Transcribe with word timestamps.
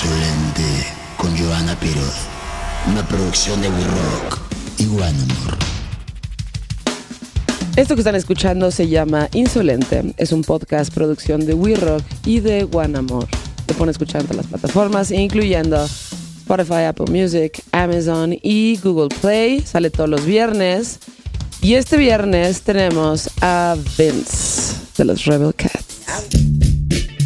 Insolente 0.00 0.62
con 1.16 1.36
Joana 1.36 1.74
Piroz. 1.80 2.14
Una 2.86 3.04
producción 3.08 3.60
de 3.60 3.68
We 3.68 3.82
Rock 3.82 4.38
y 4.78 4.86
One 4.86 5.06
Amor. 5.06 5.58
Esto 7.74 7.96
que 7.96 8.02
están 8.02 8.14
escuchando 8.14 8.70
se 8.70 8.86
llama 8.86 9.28
Insolente. 9.32 10.14
Es 10.16 10.30
un 10.30 10.42
podcast 10.42 10.94
producción 10.94 11.44
de 11.44 11.54
We 11.54 11.74
Rock 11.74 12.04
y 12.24 12.38
de 12.38 12.68
One 12.70 12.96
Amor. 12.96 13.26
Te 13.66 13.74
pone 13.74 13.92
todas 13.92 14.36
las 14.36 14.46
plataformas, 14.46 15.10
incluyendo 15.10 15.84
Spotify, 15.84 16.84
Apple 16.84 17.06
Music, 17.10 17.60
Amazon 17.72 18.36
y 18.40 18.76
Google 18.76 19.08
Play. 19.20 19.62
Sale 19.62 19.90
todos 19.90 20.08
los 20.08 20.24
viernes. 20.24 21.00
Y 21.60 21.74
este 21.74 21.96
viernes 21.96 22.62
tenemos 22.62 23.30
a 23.40 23.74
Vince 23.98 24.76
de 24.96 25.04
los 25.06 25.24
Rebel 25.24 25.52
Cats. 25.56 25.97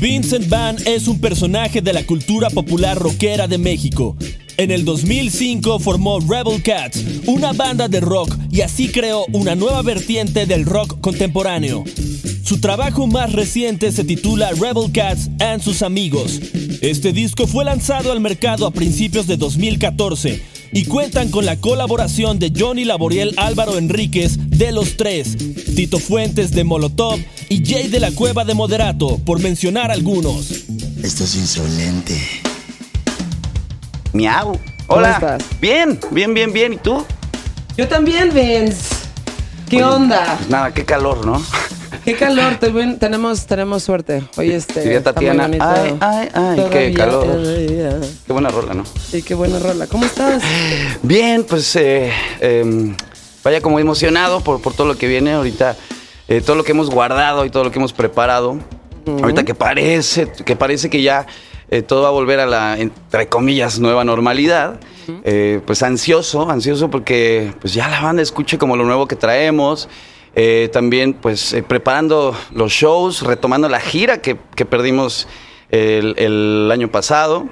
Vincent 0.03 0.49
Van 0.49 0.77
es 0.85 1.07
un 1.07 1.21
personaje 1.21 1.81
de 1.81 1.93
la 1.93 2.05
cultura 2.05 2.51
popular 2.51 2.99
rockera 2.99 3.47
de 3.47 3.57
México. 3.57 4.17
En 4.57 4.73
el 4.73 4.85
2005 4.85 5.79
formó 5.79 6.19
Rebel 6.19 6.61
Cats, 6.61 7.05
una 7.27 7.53
banda 7.53 7.87
de 7.87 8.01
rock, 8.01 8.37
y 8.51 8.63
así 8.63 8.89
creó 8.89 9.25
una 9.33 9.55
nueva 9.55 9.81
vertiente 9.83 10.45
del 10.45 10.67
rock 10.67 11.01
contemporáneo. 11.01 11.85
Su 12.43 12.59
trabajo 12.59 13.07
más 13.07 13.31
reciente 13.31 13.93
se 13.93 14.03
titula 14.03 14.51
Rebel 14.51 14.91
Cats 14.93 15.31
and 15.39 15.63
sus 15.63 15.83
amigos. 15.83 16.41
Este 16.81 17.13
disco 17.13 17.47
fue 17.47 17.65
lanzado 17.65 18.11
al 18.11 18.19
mercado 18.19 18.67
a 18.67 18.73
principios 18.73 19.29
de 19.29 19.37
2014 19.37 20.43
y 20.73 20.85
cuentan 20.87 21.29
con 21.29 21.47
la 21.47 21.61
colaboración 21.61 22.41
de 22.41 22.53
Johnny 22.59 22.85
Laboriel 22.85 23.35
Álvaro 23.37 23.79
Enríquez 23.79 24.37
de 24.51 24.73
Los 24.73 24.97
Tres, 24.97 25.37
Tito 25.77 26.01
Fuentes 26.01 26.51
de 26.51 26.65
Molotov 26.65 27.21
y 27.53 27.63
Jay 27.63 27.89
de 27.89 28.01
la 28.01 28.11
Cueva 28.13 28.47
de 28.47 28.55
Moderato, 28.55 29.19
por 29.19 29.39
mencionar 29.39 29.91
algunos. 29.91 30.51
Esto 31.03 31.25
es 31.25 31.35
insolente. 31.37 32.19
Miau. 34.15 34.59
Hola. 34.87 35.19
¿Cómo 35.21 35.33
estás? 35.35 35.61
Bien, 35.61 36.01
bien, 36.13 36.33
bien, 36.33 36.51
bien. 36.51 36.73
¿Y 36.73 36.77
tú? 36.79 37.05
Yo 37.77 37.87
también, 37.89 38.33
Vince. 38.33 38.95
¿Qué 39.69 39.77
Oye, 39.77 39.85
onda? 39.85 40.37
Pues 40.39 40.49
nada, 40.49 40.73
qué 40.73 40.87
calor, 40.87 41.27
¿no? 41.27 41.43
Qué 42.07 42.15
calor, 42.17 42.57
tenemos, 42.99 43.47
tenemos 43.47 43.83
suerte. 43.83 44.25
Hoy 44.37 44.51
este. 44.51 44.81
Diría 44.81 44.99
está 44.99 45.13
muy 45.13 45.27
Tatiana, 45.27 45.43
bonito. 45.47 45.65
ay, 45.65 45.97
ay, 46.01 46.29
ay, 46.35 46.65
qué 46.71 46.95
calor. 46.95 47.27
Qué 48.27 48.33
buena 48.33 48.49
rola, 48.49 48.75
¿no? 48.75 48.85
Sí, 49.11 49.23
qué 49.23 49.35
buena 49.35 49.61
rola. 49.61 49.87
¿Cómo 49.87 50.07
estás? 50.07 50.43
Bien, 51.03 51.45
pues 51.45 51.77
eh, 51.77 52.11
em, 52.41 52.97
vaya 53.45 53.61
como 53.61 53.79
emocionado 53.79 54.41
por, 54.41 54.61
por 54.61 54.75
todo 54.75 54.89
lo 54.89 54.97
que 54.99 55.07
viene 55.07 55.35
ahorita, 55.35 55.77
eh, 56.29 56.41
todo 56.41 56.57
lo 56.57 56.65
que 56.65 56.73
hemos 56.73 56.91
guardado 56.91 57.45
y 57.45 57.51
todo 57.51 57.65
lo 57.65 57.71
que 57.71 57.79
hemos 57.79 57.93
preparado. 57.93 58.59
Ahorita 59.07 59.43
que 59.45 59.55
parece, 59.55 60.31
que 60.45 60.55
parece 60.57 60.89
que 60.89 61.03
ya 61.03 61.27
eh, 61.71 61.83
todo 61.83 62.03
va 62.03 62.09
a 62.09 62.13
volver 62.13 62.39
a 62.41 62.47
la, 62.47 62.79
entre 62.79 63.29
comillas, 63.29 63.79
nueva 63.81 64.05
normalidad. 64.05 64.79
Eh, 65.25 65.61
pues 65.67 65.83
ansioso, 65.83 66.49
ansioso 66.49 66.89
porque 66.89 67.53
pues 67.61 67.75
ya 67.75 67.89
la 67.89 68.01
banda 68.01 68.23
escuche 68.23 68.57
como 68.59 68.77
lo 68.77 68.85
nuevo 68.85 69.07
que 69.09 69.17
traemos. 69.17 69.89
También 70.73 71.13
pues 71.15 71.55
preparando 71.69 72.35
los 72.55 72.73
shows, 72.73 73.23
retomando 73.23 73.69
la 73.69 73.81
gira 73.81 74.23
que, 74.23 74.37
que 74.55 74.65
perdimos 74.65 75.27
el, 75.71 76.15
el 76.17 76.71
año 76.73 76.91
pasado. 76.91 77.49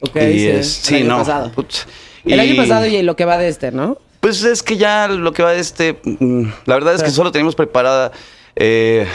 Ok, 0.00 0.16
Y 0.16 0.38
sí, 0.40 0.48
es- 0.48 0.56
el 0.56 0.64
sí, 0.64 0.94
año 0.96 1.04
no. 1.08 1.18
pasado. 1.18 1.52
putz. 1.52 1.86
El 2.24 2.40
año 2.40 2.56
pasado 2.56 2.86
y 2.86 3.02
lo 3.02 3.14
que 3.16 3.24
va 3.26 3.36
de 3.38 3.48
este, 3.48 3.70
¿no? 3.70 3.98
Pues 4.24 4.42
es 4.42 4.62
que 4.62 4.78
ya 4.78 5.06
lo 5.06 5.34
que 5.34 5.42
va 5.42 5.52
de 5.52 5.60
este, 5.60 6.00
mm, 6.02 6.44
la 6.64 6.76
verdad 6.76 6.94
es 6.94 7.02
que 7.02 7.10
solo 7.10 7.30
teníamos 7.30 7.54
preparada, 7.54 8.10
eh, 8.56 9.06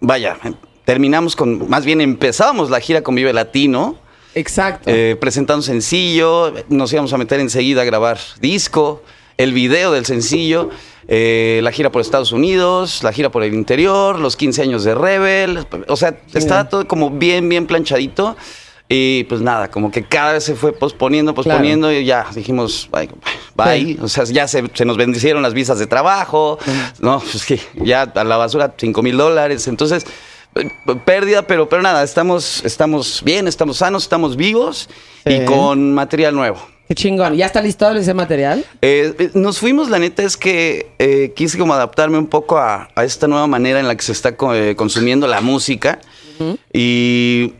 vaya, 0.00 0.38
terminamos 0.86 1.36
con, 1.36 1.68
más 1.68 1.84
bien 1.84 2.00
empezamos 2.00 2.70
la 2.70 2.80
gira 2.80 3.02
con 3.02 3.14
Vive 3.14 3.34
Latino, 3.34 3.98
Exacto. 4.34 4.88
eh, 4.90 5.14
presentando 5.20 5.60
sencillo, 5.60 6.54
nos 6.70 6.90
íbamos 6.90 7.12
a 7.12 7.18
meter 7.18 7.38
enseguida 7.38 7.82
a 7.82 7.84
grabar 7.84 8.18
disco, 8.40 9.02
el 9.36 9.52
video 9.52 9.92
del 9.92 10.06
sencillo, 10.06 10.70
eh, 11.06 11.60
la 11.62 11.70
gira 11.70 11.92
por 11.92 12.00
Estados 12.00 12.32
Unidos, 12.32 13.02
la 13.02 13.12
gira 13.12 13.30
por 13.30 13.42
el 13.42 13.52
interior, 13.52 14.18
los 14.18 14.36
15 14.36 14.62
años 14.62 14.84
de 14.84 14.94
Rebel, 14.94 15.66
o 15.86 15.96
sea, 15.96 16.18
estaba 16.32 16.70
todo 16.70 16.88
como 16.88 17.10
bien, 17.10 17.46
bien 17.50 17.66
planchadito. 17.66 18.38
Y 18.88 19.24
pues 19.24 19.40
nada, 19.40 19.68
como 19.70 19.90
que 19.90 20.04
cada 20.04 20.34
vez 20.34 20.44
se 20.44 20.54
fue 20.54 20.72
posponiendo, 20.72 21.34
posponiendo 21.34 21.90
y 21.92 22.04
ya 22.04 22.26
dijimos, 22.34 22.88
bye, 22.92 23.08
bye. 23.56 23.80
Sí. 23.84 23.98
O 24.00 24.06
sea, 24.06 24.22
ya 24.24 24.46
se, 24.46 24.62
se 24.74 24.84
nos 24.84 24.96
bendicieron 24.96 25.42
las 25.42 25.54
visas 25.54 25.78
de 25.80 25.88
trabajo, 25.88 26.58
no, 27.00 27.18
pues 27.20 27.44
que 27.44 27.60
ya 27.84 28.02
a 28.02 28.22
la 28.24 28.36
basura 28.36 28.74
5 28.76 29.02
mil 29.02 29.16
dólares. 29.16 29.66
Entonces, 29.66 30.06
eh, 30.54 30.68
pérdida, 31.04 31.42
pero, 31.42 31.68
pero 31.68 31.82
nada, 31.82 32.04
estamos, 32.04 32.64
estamos 32.64 33.22
bien, 33.24 33.48
estamos 33.48 33.78
sanos, 33.78 34.04
estamos 34.04 34.36
vivos 34.36 34.88
Sí. 35.26 35.32
y 35.32 35.44
con 35.44 35.92
material 35.92 36.36
nuevo. 36.36 36.58
Qué 36.86 36.94
chingón. 36.94 37.34
¿Ya 37.34 37.46
está 37.46 37.60
listo 37.60 37.90
ese 37.90 38.14
material? 38.14 38.64
Eh, 38.82 39.12
eh, 39.18 39.30
nos 39.34 39.58
fuimos, 39.58 39.90
la 39.90 39.98
neta 39.98 40.22
es 40.22 40.36
que 40.36 40.92
eh, 41.00 41.32
quise 41.34 41.58
como 41.58 41.74
adaptarme 41.74 42.16
un 42.18 42.28
poco 42.28 42.58
a, 42.58 42.88
a 42.94 43.02
esta 43.04 43.26
nueva 43.26 43.48
manera 43.48 43.80
en 43.80 43.88
la 43.88 43.96
que 43.96 44.02
se 44.04 44.12
está 44.12 44.36
co- 44.36 44.52
consumiendo 44.76 45.26
la 45.26 45.40
música. 45.40 45.98
y, 46.72 47.52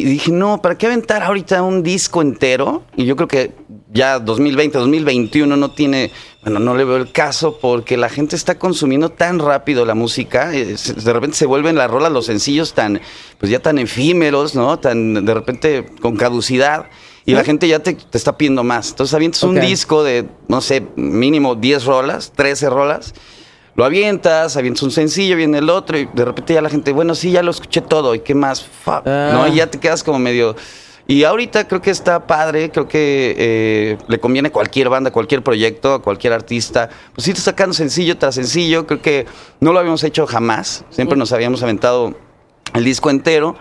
y 0.00 0.04
dije, 0.04 0.30
no, 0.32 0.60
¿para 0.62 0.76
qué 0.78 0.86
aventar 0.86 1.22
ahorita 1.22 1.62
un 1.62 1.82
disco 1.82 2.22
entero? 2.22 2.82
Y 2.96 3.04
yo 3.04 3.16
creo 3.16 3.28
que 3.28 3.52
ya 3.92 4.18
2020, 4.18 4.78
2021 4.78 5.56
no 5.56 5.70
tiene, 5.70 6.10
bueno, 6.42 6.58
no 6.60 6.74
le 6.76 6.84
veo 6.84 6.96
el 6.96 7.12
caso 7.12 7.58
porque 7.60 7.96
la 7.96 8.08
gente 8.08 8.36
está 8.36 8.58
consumiendo 8.58 9.08
tan 9.10 9.38
rápido 9.38 9.84
la 9.84 9.94
música. 9.94 10.54
eh, 10.54 10.76
de 10.76 11.12
repente 11.12 11.36
se 11.36 11.46
vuelven 11.46 11.76
las 11.76 11.90
rolas, 11.90 12.10
los 12.12 12.26
sencillos 12.26 12.74
tan, 12.74 13.00
pues 13.38 13.50
ya 13.50 13.60
tan 13.60 13.78
efímeros, 13.78 14.54
¿no? 14.54 14.78
Tan 14.78 15.24
de 15.24 15.34
repente 15.34 15.86
con 16.00 16.16
caducidad. 16.16 16.86
Y 17.26 17.32
la 17.32 17.42
gente 17.42 17.66
ya 17.66 17.78
te, 17.78 17.94
te 17.94 18.18
está 18.18 18.36
pidiendo 18.36 18.64
más. 18.64 18.90
Entonces 18.90 19.14
avientas 19.14 19.42
un 19.44 19.56
Ok. 19.56 19.64
disco 19.64 20.04
de, 20.04 20.26
no 20.48 20.60
sé, 20.60 20.82
mínimo 20.96 21.54
10 21.54 21.84
rolas, 21.86 22.32
13 22.36 22.68
rolas. 22.68 23.14
Lo 23.76 23.84
avientas, 23.84 24.56
avientas 24.56 24.82
un 24.84 24.90
sencillo, 24.92 25.36
viene 25.36 25.58
el 25.58 25.68
otro 25.68 25.98
y 25.98 26.08
de 26.12 26.24
repente 26.24 26.54
ya 26.54 26.62
la 26.62 26.70
gente, 26.70 26.92
bueno, 26.92 27.14
sí, 27.14 27.32
ya 27.32 27.42
lo 27.42 27.50
escuché 27.50 27.80
todo 27.80 28.14
y 28.14 28.20
qué 28.20 28.34
más, 28.34 28.62
Fuck, 28.64 29.02
Ah. 29.06 29.30
¿no? 29.32 29.48
Y 29.48 29.56
ya 29.56 29.66
te 29.68 29.78
quedas 29.78 30.02
como 30.04 30.18
medio... 30.18 30.54
Y 31.06 31.24
ahorita 31.24 31.68
creo 31.68 31.82
que 31.82 31.90
está 31.90 32.26
padre, 32.26 32.70
creo 32.70 32.88
que 32.88 33.34
eh, 33.36 33.98
le 34.08 34.18
conviene 34.20 34.48
a 34.48 34.50
cualquier 34.52 34.88
banda, 34.88 35.10
a 35.10 35.12
cualquier 35.12 35.42
proyecto, 35.42 35.92
a 35.92 36.00
cualquier 36.00 36.32
artista. 36.32 36.88
Pues 37.14 37.28
ir 37.28 37.36
sacando 37.36 37.74
sencillo 37.74 38.16
tras 38.16 38.36
sencillo, 38.36 38.86
creo 38.86 39.02
que 39.02 39.26
no 39.60 39.74
lo 39.74 39.80
habíamos 39.80 40.02
hecho 40.02 40.26
jamás, 40.26 40.82
siempre 40.88 41.18
nos 41.18 41.30
habíamos 41.32 41.62
aventado 41.62 42.14
el 42.72 42.84
disco 42.84 43.10
entero. 43.10 43.54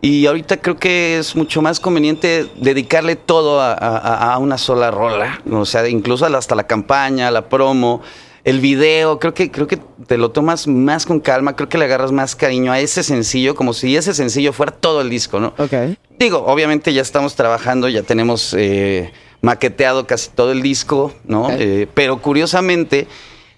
Y 0.00 0.24
ahorita 0.24 0.56
creo 0.58 0.78
que 0.78 1.18
es 1.18 1.36
mucho 1.36 1.60
más 1.60 1.80
conveniente 1.80 2.46
dedicarle 2.56 3.14
todo 3.16 3.60
a, 3.60 3.74
a- 3.74 4.32
a 4.32 4.38
una 4.38 4.56
sola 4.56 4.90
rola. 4.90 5.42
O 5.52 5.66
sea, 5.66 5.86
incluso 5.88 6.24
hasta 6.24 6.54
la 6.54 6.66
campaña, 6.66 7.30
la 7.30 7.46
promo, 7.50 8.00
el 8.46 8.60
video. 8.60 9.18
Creo 9.18 9.34
que, 9.34 9.50
creo 9.50 9.66
que 9.66 9.78
te 10.06 10.16
lo 10.16 10.30
tomas 10.30 10.66
más 10.68 11.04
con 11.04 11.20
calma. 11.20 11.56
Creo 11.56 11.68
que 11.68 11.76
le 11.76 11.84
agarras 11.84 12.12
más 12.12 12.36
cariño 12.36 12.72
a 12.72 12.80
ese 12.80 13.02
sencillo, 13.02 13.54
como 13.56 13.74
si 13.74 13.96
ese 13.96 14.14
sencillo 14.14 14.52
fuera 14.54 14.72
todo 14.72 15.02
el 15.02 15.10
disco, 15.10 15.40
¿no? 15.40 15.48
Ok. 15.58 15.98
Digo, 16.18 16.44
obviamente 16.46 16.94
ya 16.94 17.02
estamos 17.02 17.34
trabajando, 17.34 17.88
ya 17.88 18.02
tenemos 18.02 18.54
eh, 18.56 19.12
maqueteado 19.42 20.06
casi 20.06 20.30
todo 20.30 20.52
el 20.52 20.62
disco, 20.62 21.12
¿no? 21.24 21.48
Eh, 21.50 21.88
pero 21.92 22.22
curiosamente, 22.22 23.08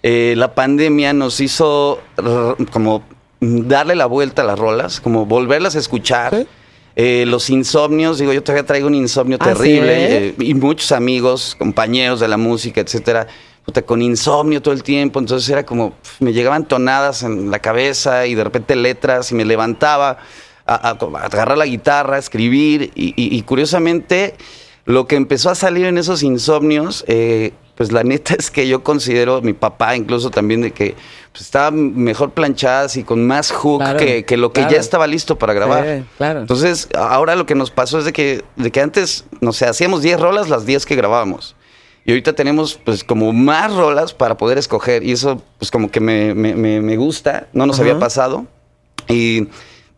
eh, 0.01 0.33
la 0.35 0.55
pandemia 0.55 1.13
nos 1.13 1.39
hizo 1.39 1.99
como 2.71 3.03
darle 3.39 3.95
la 3.95 4.07
vuelta 4.07 4.41
a 4.41 4.45
las 4.45 4.57
rolas, 4.57 4.99
como 4.99 5.27
volverlas 5.27 5.75
a 5.75 5.79
escuchar. 5.79 6.47
Eh, 6.95 7.25
los 7.27 7.49
insomnios, 7.49 8.17
digo, 8.17 8.33
yo 8.33 8.43
todavía 8.43 8.65
traigo 8.65 8.87
un 8.87 8.95
insomnio 8.95 9.37
¿Ah, 9.39 9.53
terrible 9.53 9.95
sí? 9.95 10.13
eh, 10.13 10.35
y 10.39 10.53
muchos 10.55 10.91
amigos, 10.91 11.55
compañeros 11.57 12.19
de 12.19 12.27
la 12.27 12.35
música, 12.35 12.81
etcétera, 12.81 13.27
puta, 13.69 13.83
con 13.83 14.01
insomnio 14.01 14.61
todo 14.61 14.73
el 14.73 14.81
tiempo. 14.83 15.19
Entonces 15.19 15.47
era 15.49 15.63
como, 15.65 15.93
me 16.19 16.33
llegaban 16.33 16.65
tonadas 16.67 17.21
en 17.23 17.51
la 17.51 17.59
cabeza 17.59 18.25
y 18.25 18.33
de 18.33 18.43
repente 18.43 18.75
letras 18.75 19.31
y 19.31 19.35
me 19.35 19.45
levantaba 19.45 20.17
a, 20.65 20.89
a- 20.89 20.89
a 20.89 21.25
agarrar 21.25 21.57
la 21.57 21.65
guitarra, 21.65 22.15
a 22.15 22.19
escribir 22.19 22.91
y, 22.95 23.09
y- 23.09 23.35
y 23.37 23.41
curiosamente 23.43 24.35
lo 24.85 25.05
que 25.05 25.15
empezó 25.17 25.51
a 25.51 25.55
salir 25.55 25.85
en 25.85 25.99
esos 25.99 26.23
insomnios, 26.23 27.03
eh, 27.07 27.53
pues 27.75 27.91
la 27.91 28.03
neta 28.11 28.33
es 28.39 28.49
que 28.49 28.67
yo 28.67 28.83
considero, 28.83 29.41
mi 29.41 29.53
papá 29.53 29.95
incluso 29.95 30.31
también, 30.31 30.61
de 30.61 30.71
que 30.71 30.95
pues, 31.31 31.43
estaban 31.43 31.95
mejor 31.95 32.31
planchadas 32.31 32.97
y 32.97 33.03
con 33.03 33.27
más 33.27 33.51
hook 33.51 33.81
Claro, 33.81 33.99
que, 33.99 34.25
que 34.25 34.35
lo 34.35 34.51
que 34.51 34.61
claro. 34.61 34.73
ya 34.75 34.79
estaba 34.81 35.05
listo 35.05 35.37
para 35.37 35.53
grabar. 35.53 35.85
Sí, 35.99 36.03
claro. 36.17 36.39
Entonces, 36.41 36.89
ahora 36.97 37.35
lo 37.35 37.45
que 37.45 37.53
nos 37.53 37.69
pasó 37.69 37.99
es 37.99 38.05
de 38.05 38.13
que, 38.13 38.43
de 38.55 38.71
que 38.71 38.81
antes, 38.81 39.25
no 39.41 39.53
sé, 39.53 39.65
hacíamos 39.67 40.01
10 40.01 40.19
rolas 40.19 40.49
las 40.49 40.65
10 40.65 40.87
que 40.87 40.95
grabábamos. 40.95 41.55
Y 42.09 42.11
ahorita 42.11 42.33
tenemos 42.33 42.79
pues 42.83 43.03
como 43.03 43.31
más 43.33 43.71
rolas 43.71 44.15
para 44.15 44.35
poder 44.35 44.57
escoger. 44.57 45.03
Y 45.03 45.11
eso 45.11 45.43
pues 45.59 45.69
como 45.69 45.91
que 45.91 45.99
me, 45.99 46.33
me- 46.33 46.55
me- 46.55 46.81
me 46.81 46.97
gusta. 46.97 47.49
No 47.53 47.67
nos 47.67 47.75
Ajá. 47.75 47.83
había 47.83 47.99
pasado. 47.99 48.47
Y, 49.07 49.43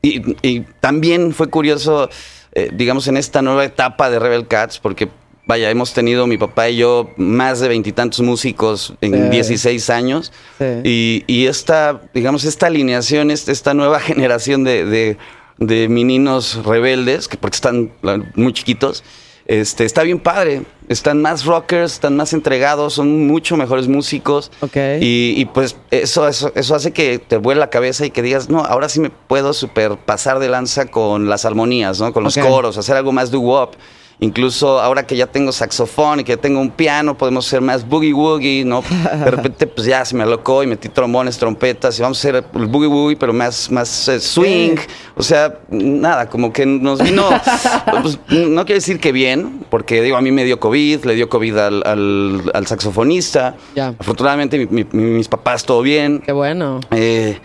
y- 0.02 0.36
y 0.42 0.60
también 0.81 1.34
fue 1.34 1.48
curioso, 1.50 2.10
eh, 2.52 2.69
digamos, 2.74 3.08
en 3.08 3.16
esta 3.16 3.42
nueva 3.42 3.63
etapa 3.63 4.10
de 4.10 4.19
Rebel 4.19 4.46
Cats, 4.46 4.78
porque 4.78 5.08
vaya, 5.48 5.69
hemos 5.69 5.94
tenido 5.94 6.28
mi 6.28 6.38
papá 6.38 6.68
y 6.69 6.75
yo 6.75 7.12
más 7.16 7.62
de 7.62 7.69
veintitantos 7.69 8.19
músicos 8.19 8.94
en 9.00 9.13
Sí. 9.13 9.30
16 9.30 9.90
años. 9.90 10.34
Sí. 10.60 10.66
Y, 10.84 11.24
y 11.28 11.46
esta, 11.46 12.02
digamos, 12.13 12.44
esta 12.44 12.68
alineación, 12.68 13.31
este- 13.31 13.54
esta 13.54 13.74
nueva 13.74 14.00
generación 14.02 14.66
de, 14.66 14.84
de, 14.84 15.18
de 15.60 15.88
meninos 15.88 16.62
rebeldes, 16.66 17.30
que 17.30 17.38
porque 17.38 17.56
están 17.56 17.90
muy 18.36 18.52
chiquitos, 18.52 19.02
Este, 19.45 19.85
está 19.85 20.03
bien 20.03 20.19
padre. 20.19 20.63
Están 20.88 21.21
más 21.21 21.45
rockers, 21.45 21.93
están 21.93 22.17
más 22.17 22.33
entregados, 22.33 22.93
son 22.93 23.25
mucho 23.25 23.55
mejores 23.55 23.88
músicos. 23.88 24.51
Ok. 24.59 24.75
Y, 24.99 25.35
y, 25.38 25.45
pues 25.45 25.77
eso, 25.89 26.27
eso, 26.27 26.51
eso 26.55 26.75
hace 26.75 26.91
que 26.91 27.17
te 27.17 27.38
vuele 27.38 27.59
la 27.59 27.69
cabeza 27.69 28.05
y 28.05 28.11
que 28.11 28.21
digas, 28.21 28.49
no, 28.49 28.59
ahora 28.59 28.89
sí 28.89 28.99
me 28.99 29.09
puedo 29.09 29.53
super 29.53 29.95
pasar 29.97 30.39
de 30.39 30.49
lanza 30.49 30.88
con 30.88 31.29
las 31.29 31.45
armonías, 31.45 31.99
¿no? 32.01 32.11
Con 32.11 32.23
los 32.23 32.38
coros, 32.38 32.77
hacer 32.77 32.97
algo 32.97 33.13
más 33.13 33.31
doo-wop. 33.31 33.75
Incluso 34.23 34.79
ahora 34.79 35.07
que 35.07 35.15
ya 35.18 35.25
tengo 35.25 35.51
saxofón 35.51 36.19
y 36.19 36.23
que 36.23 36.38
tengo 36.38 36.62
un 36.62 36.69
piano, 36.69 37.18
podemos 37.18 37.47
hacer 37.47 37.59
más 37.59 37.89
boogie 37.89 38.13
woogie, 38.13 38.63
¿no? 38.63 38.83
De 39.25 39.31
repente, 39.31 39.65
pues 39.65 39.88
ya 39.88 40.06
se 40.06 40.15
me 40.15 40.21
alocó 40.21 40.62
y 40.62 40.68
metí 40.68 40.89
trombones, 40.89 41.39
trompetas 41.39 41.97
y 41.97 42.03
vamos 42.03 42.19
a 42.19 42.29
hacer 42.29 42.45
el 42.53 42.68
boogie 42.68 42.88
woogie, 42.88 43.15
pero 43.18 43.33
más, 43.33 43.71
más 43.71 44.07
eh, 44.09 44.19
swing. 44.19 44.75
O 45.15 45.23
sea, 45.23 45.57
nada, 45.71 46.29
como 46.29 46.53
que 46.53 46.68
nos 46.68 47.01
vino. 47.01 47.27
pues, 48.03 48.19
no 48.29 48.63
quiero 48.65 48.77
decir 48.77 49.00
que 49.00 49.12
bien, 49.12 49.65
porque 49.71 50.03
digo, 50.03 50.18
a 50.18 50.21
mí 50.21 50.31
me 50.31 50.44
dio 50.45 50.59
COVID, 50.59 51.03
le 51.06 51.15
dio 51.15 51.27
COVID 51.27 51.57
al, 51.57 51.81
al- 51.83 52.51
al 52.53 52.67
saxofonista. 52.67 53.56
Ya. 53.75 53.95
Afortunadamente, 53.97 54.59
mi- 54.67 54.85
mi- 54.91 55.03
mis 55.03 55.27
papás 55.29 55.65
todo 55.65 55.81
bien. 55.81 56.21
Qué 56.24 56.31
bueno. 56.31 56.79
Eh, 56.91 57.39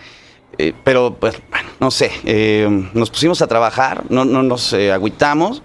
eh, 0.59 0.73
pero, 0.83 1.15
pues, 1.19 1.39
bueno, 1.49 1.69
no 1.79 1.89
sé, 1.89 2.11
eh, 2.23 2.87
nos 2.93 3.09
pusimos 3.09 3.41
a 3.41 3.47
trabajar, 3.47 4.03
no, 4.09 4.25
no 4.25 4.43
nos 4.43 4.73
agüitamos. 4.73 5.63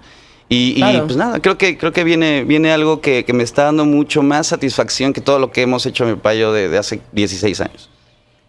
Y, 0.49 0.81
pues 1.05 1.15
nada, 1.17 1.39
creo 1.39 1.57
que, 1.57 1.77
creo 1.77 1.91
que 1.91 2.03
viene, 2.03 2.43
viene 2.43 2.71
algo 2.71 3.01
que, 3.01 3.25
que 3.25 3.33
me 3.33 3.43
está 3.43 3.63
dando 3.63 3.85
mucho 3.85 4.21
más 4.21 4.47
satisfacción 4.47 5.11
que 5.13 5.21
todo 5.21 5.39
lo 5.39 5.51
que 5.51 5.61
hemos 5.63 5.85
hecho 5.85 6.05
mi 6.05 6.15
payo 6.15 6.51
de, 6.53 6.69
de 6.69 6.77
hace 6.77 7.01
16 7.13 7.61
años. 7.61 7.89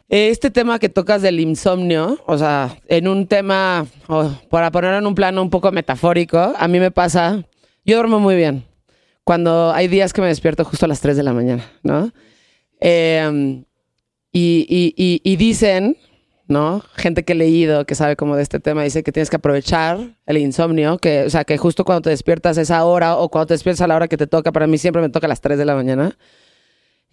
Este 0.08 0.50
tema 0.50 0.78
que 0.78 0.90
tocas 0.90 1.22
del 1.22 1.40
insomnio, 1.40 2.18
o 2.26 2.36
sea, 2.36 2.76
en 2.88 3.08
un 3.08 3.26
tema, 3.26 3.86
para 4.50 4.70
ponerlo 4.70 4.98
en 4.98 5.06
un 5.06 5.14
plano 5.14 5.40
un 5.40 5.48
poco 5.50 5.72
metafórico, 5.72 6.52
a 6.56 6.68
mí 6.68 6.78
me 6.78 6.90
pasa, 6.90 7.42
yo 7.86 7.96
duermo 7.96 8.20
muy 8.20 8.36
bien. 8.36 8.64
Cuando 9.24 9.72
hay 9.72 9.88
días 9.88 10.12
que 10.12 10.20
me 10.20 10.26
despierto 10.28 10.64
justo 10.64 10.84
a 10.84 10.88
las 10.88 11.00
3 11.00 11.16
de 11.16 11.22
la 11.22 11.32
mañana, 11.32 11.64
¿no? 11.82 12.12
Eh, 12.80 13.64
y, 14.30 14.66
y- 14.68 14.94
y- 14.96 15.20
y 15.24 15.36
dicen, 15.36 15.96
¿no? 16.46 16.82
Gente 16.96 17.24
que 17.24 17.32
he 17.32 17.36
leído, 17.36 17.86
que 17.86 17.94
sabe 17.94 18.16
como 18.16 18.36
de 18.36 18.42
este 18.42 18.60
tema, 18.60 18.82
dice 18.82 19.02
que 19.02 19.12
tienes 19.12 19.30
que 19.30 19.36
aprovechar 19.36 20.16
el 20.26 20.38
insomnio, 20.38 20.98
que, 20.98 21.24
o 21.24 21.30
sea, 21.30 21.44
que 21.44 21.56
justo 21.58 21.84
cuando 21.84 22.02
te 22.02 22.10
despiertas 22.10 22.58
esa 22.58 22.84
hora 22.84 23.16
o 23.16 23.28
cuando 23.28 23.48
te 23.48 23.54
despiertas 23.54 23.82
a 23.82 23.86
la 23.86 23.96
hora 23.96 24.08
que 24.08 24.16
te 24.16 24.26
toca, 24.26 24.52
para 24.52 24.66
mí 24.66 24.78
siempre 24.78 25.02
me 25.02 25.08
toca 25.08 25.26
a 25.26 25.28
las 25.28 25.40
3 25.40 25.58
de 25.58 25.64
la 25.64 25.74
mañana 25.74 26.16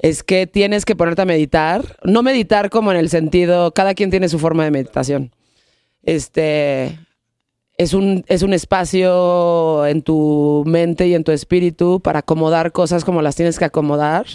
es 0.01 0.23
que 0.23 0.47
tienes 0.47 0.83
que 0.83 0.95
ponerte 0.95 1.21
a 1.21 1.25
meditar. 1.25 1.97
No 2.03 2.23
meditar 2.23 2.69
como 2.69 2.91
en 2.91 2.97
el 2.97 3.09
sentido, 3.09 3.71
cada 3.71 3.93
quien 3.93 4.09
tiene 4.09 4.29
su 4.29 4.39
forma 4.39 4.63
de 4.63 4.71
meditación. 4.71 5.31
Este 6.03 6.97
es 7.77 7.93
un, 7.93 8.25
es 8.27 8.41
un 8.41 8.53
espacio 8.53 9.85
en 9.85 10.01
tu 10.01 10.63
mente 10.65 11.07
y 11.07 11.13
en 11.13 11.23
tu 11.23 11.31
espíritu 11.31 12.01
para 12.01 12.19
acomodar 12.19 12.71
cosas 12.71 13.05
como 13.05 13.21
las 13.21 13.35
tienes 13.35 13.59
que 13.59 13.65
acomodar 13.65 14.25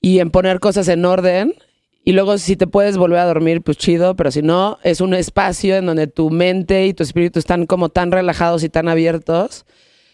y 0.00 0.20
en 0.20 0.30
poner 0.30 0.60
cosas 0.60 0.88
en 0.88 1.04
orden. 1.04 1.54
Y 2.02 2.12
luego 2.12 2.38
si 2.38 2.56
te 2.56 2.66
puedes 2.66 2.96
volver 2.96 3.18
a 3.18 3.26
dormir, 3.26 3.62
pues 3.62 3.76
chido, 3.76 4.16
pero 4.16 4.30
si 4.30 4.42
no, 4.42 4.78
es 4.82 5.00
un 5.00 5.14
espacio 5.14 5.76
en 5.76 5.86
donde 5.86 6.06
tu 6.06 6.30
mente 6.30 6.86
y 6.86 6.94
tu 6.94 7.02
espíritu 7.02 7.38
están 7.38 7.66
como 7.66 7.90
tan 7.90 8.10
relajados 8.10 8.64
y 8.64 8.68
tan 8.68 8.88
abiertos 8.88 9.66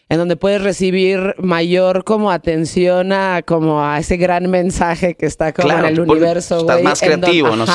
en 0.09 0.19
donde 0.19 0.37
puedes 0.37 0.63
recibir 0.63 1.35
mayor 1.39 2.05
como 2.05 2.31
atención 2.31 3.13
a 3.13 3.43
como 3.45 3.83
a 3.85 3.99
ese 3.99 4.17
gran 4.17 4.49
mensaje 4.51 5.15
que 5.15 5.27
está 5.27 5.53
como 5.53 5.69
Claro, 5.69 5.89
en 5.89 5.95
el 5.95 6.01
universo, 6.01 6.59
estás 6.59 6.83
más 6.83 7.01
creativo, 7.01 7.57
no 7.57 7.67
sé. 7.67 7.73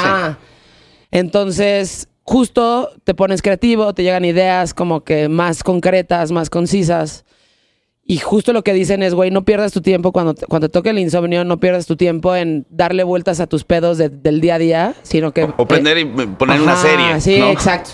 Entonces, 1.11 2.07
justo 2.23 2.89
te 3.03 3.13
pones 3.13 3.41
creativo, 3.41 3.93
te 3.93 4.03
llegan 4.03 4.23
ideas 4.23 4.73
como 4.73 5.03
que 5.03 5.27
más 5.27 5.63
concretas, 5.63 6.31
más 6.31 6.49
concisas. 6.49 7.25
Y 8.11 8.17
justo 8.17 8.51
lo 8.51 8.61
que 8.61 8.73
dicen 8.73 9.03
es, 9.03 9.13
güey, 9.13 9.31
no 9.31 9.45
pierdas 9.45 9.71
tu 9.71 9.79
tiempo 9.79 10.11
cuando 10.11 10.33
te, 10.33 10.45
cuando 10.45 10.67
te 10.67 10.73
toque 10.73 10.89
el 10.89 10.99
insomnio, 10.99 11.45
no 11.45 11.61
pierdas 11.61 11.85
tu 11.85 11.95
tiempo 11.95 12.35
en 12.35 12.65
darle 12.69 13.03
vueltas 13.05 13.39
a 13.39 13.47
tus 13.47 13.63
pedos 13.63 13.97
de- 13.97 14.09
del 14.09 14.41
día 14.41 14.55
a 14.55 14.59
día, 14.59 14.95
sino 15.01 15.31
que... 15.31 15.47
O 15.55 15.65
prender 15.65 15.97
y 15.97 16.03
poner 16.03 16.59
una 16.59 16.75
serie. 16.75 17.21
Sí, 17.21 17.39
¿no? 17.39 17.51
exacto. 17.51 17.91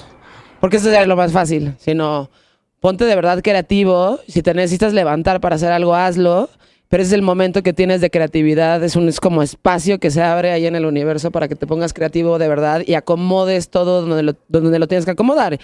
Porque 0.59 0.77
eso 0.77 0.91
es 0.91 1.07
lo 1.07 1.15
más 1.15 1.31
fácil. 1.31 1.75
Sino 1.77 2.31
ponte 2.79 3.05
de 3.05 3.13
verdad 3.15 3.43
creativo. 3.43 4.19
Si 4.27 4.41
te 4.41 4.55
necesitas 4.55 4.91
levantar 4.91 5.39
para 5.39 5.55
hacer 5.57 5.71
algo, 5.71 5.93
hazlo. 5.93 6.49
Pero 6.89 7.03
ese 7.03 7.09
es 7.11 7.13
el 7.13 7.21
momento 7.21 7.61
que 7.61 7.73
tienes 7.73 8.01
de 8.01 8.09
creatividad. 8.09 8.83
Es 8.83 8.95
un 8.95 9.07
es 9.09 9.19
como 9.19 9.43
espacio 9.43 9.99
que 9.99 10.09
se 10.09 10.23
abre 10.23 10.51
ahí 10.51 10.65
en 10.65 10.75
el 10.75 10.85
universo 10.87 11.29
para 11.29 11.47
que 11.47 11.55
te 11.55 11.67
pongas 11.67 11.93
creativo 11.93 12.39
de 12.39 12.47
verdad 12.47 12.81
y 12.87 12.95
acomodes 12.95 13.69
todo 13.69 14.01
donde 14.01 14.23
lo, 14.23 14.33
donde 14.47 14.79
lo 14.79 14.87
tienes 14.87 15.05
que 15.05 15.11
acomodar. 15.11 15.59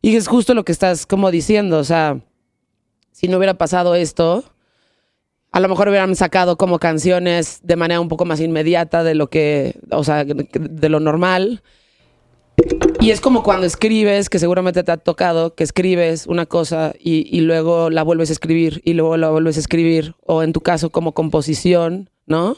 Y 0.00 0.16
es 0.16 0.28
justo 0.28 0.54
lo 0.54 0.64
que 0.64 0.72
estás 0.72 1.04
como 1.04 1.30
diciendo. 1.30 1.78
O 1.78 1.84
sea, 1.84 2.20
si 3.18 3.26
no 3.26 3.38
hubiera 3.38 3.54
pasado 3.54 3.96
esto, 3.96 4.44
a 5.50 5.58
lo 5.58 5.68
mejor 5.68 5.88
hubieran 5.88 6.14
sacado 6.14 6.56
como 6.56 6.78
canciones 6.78 7.58
de 7.64 7.74
manera 7.74 8.00
un 8.00 8.06
poco 8.06 8.24
más 8.24 8.38
inmediata 8.38 9.02
de 9.02 9.16
lo 9.16 9.28
que, 9.28 9.74
o 9.90 10.04
sea, 10.04 10.24
de 10.24 10.88
lo 10.88 11.00
normal. 11.00 11.60
Y 13.00 13.10
es 13.10 13.20
como 13.20 13.42
cuando 13.42 13.66
escribes, 13.66 14.30
que 14.30 14.38
seguramente 14.38 14.84
te 14.84 14.92
ha 14.92 14.98
tocado, 14.98 15.56
que 15.56 15.64
escribes 15.64 16.28
una 16.28 16.46
cosa 16.46 16.94
y, 16.96 17.40
luego 17.40 17.90
la 17.90 18.04
vuelves 18.04 18.30
a 18.30 18.34
escribir 18.34 18.82
y 18.84 18.92
luego 18.92 19.16
la 19.16 19.30
vuelves 19.30 19.56
a 19.56 19.60
escribir, 19.60 20.14
o 20.24 20.44
en 20.44 20.52
tu 20.52 20.60
caso 20.60 20.90
como 20.90 21.12
composición, 21.12 22.10
¿no? 22.24 22.56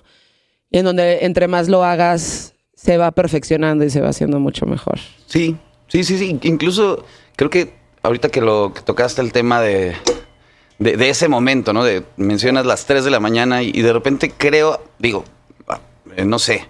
Y 0.70 0.76
en 0.76 0.84
donde 0.84 1.24
entre 1.24 1.48
más 1.48 1.70
lo 1.70 1.84
hagas, 1.84 2.52
se 2.74 2.98
va 2.98 3.12
perfeccionando 3.12 3.82
y 3.82 3.88
se 3.88 4.02
va 4.02 4.10
haciendo 4.10 4.38
mucho 4.40 4.66
mejor. 4.66 4.98
Sí, 5.24 5.56
sí, 5.88 6.04
sí, 6.04 6.18
sí. 6.18 6.38
Incluso 6.42 7.06
creo 7.36 7.48
que 7.48 7.72
ahorita 8.02 8.28
que 8.28 8.42
lo 8.42 8.74
que 8.74 8.82
tocaste 8.82 9.22
el 9.22 9.32
tema 9.32 9.62
de, 9.62 9.96
de, 10.80 10.96
de 10.96 11.08
ese 11.10 11.28
momento, 11.28 11.72
¿no? 11.72 11.84
De 11.84 12.02
mencionas 12.16 12.66
las 12.66 12.86
3 12.86 13.04
de 13.04 13.10
la 13.12 13.20
mañana 13.20 13.62
y, 13.62 13.70
y 13.72 13.82
de 13.82 13.92
repente 13.92 14.32
creo, 14.36 14.82
digo, 14.98 15.24
ah, 15.68 15.78
eh, 16.16 16.24
no 16.24 16.38
sé, 16.40 16.66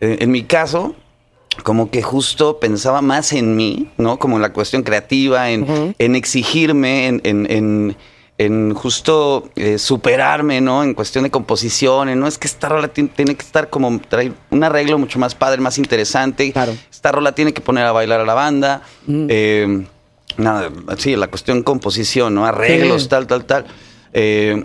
eh, 0.00 0.18
en 0.20 0.30
mi 0.30 0.44
caso, 0.44 0.94
como 1.64 1.90
que 1.90 2.02
justo 2.02 2.60
pensaba 2.60 3.00
más 3.02 3.32
en 3.32 3.56
mí, 3.56 3.90
¿no? 3.96 4.18
Como 4.18 4.36
en 4.36 4.42
la 4.42 4.52
cuestión 4.52 4.82
creativa, 4.82 5.50
en, 5.50 5.94
en 5.98 6.14
exigirme, 6.14 7.06
en, 7.08 7.20
en, 7.24 7.46
en, 7.50 7.96
en 8.36 8.74
justo 8.74 9.48
eh, 9.54 9.78
superarme, 9.78 10.60
¿no? 10.60 10.82
En 10.82 10.92
cuestión 10.94 11.22
de 11.24 11.30
composición, 11.30 12.08
en, 12.08 12.18
no 12.18 12.26
es 12.26 12.36
que 12.38 12.48
esta 12.48 12.68
rola 12.68 12.88
ti- 12.88 13.04
tiene 13.04 13.36
que 13.36 13.46
estar 13.46 13.70
como, 13.70 14.00
traer 14.00 14.32
un 14.50 14.64
arreglo 14.64 14.98
mucho 14.98 15.18
más 15.20 15.36
padre, 15.36 15.60
más 15.60 15.78
interesante. 15.78 16.52
Claro. 16.52 16.72
Esta 16.90 17.12
rola 17.12 17.30
tiene 17.32 17.52
que 17.54 17.60
poner 17.60 17.86
a 17.86 17.92
bailar 17.92 18.20
a 18.20 18.24
la 18.26 18.34
banda. 18.34 18.82
Eh, 19.08 19.86
nada, 20.36 20.70
sí, 20.98 21.16
la 21.16 21.28
cuestión 21.28 21.62
composición, 21.62 22.34
¿no? 22.34 22.46
Arreglos, 22.46 23.02
Sí. 23.04 23.08
tal, 23.08 23.26
tal, 23.26 23.44
tal. 23.44 23.66
Eh, 24.12 24.64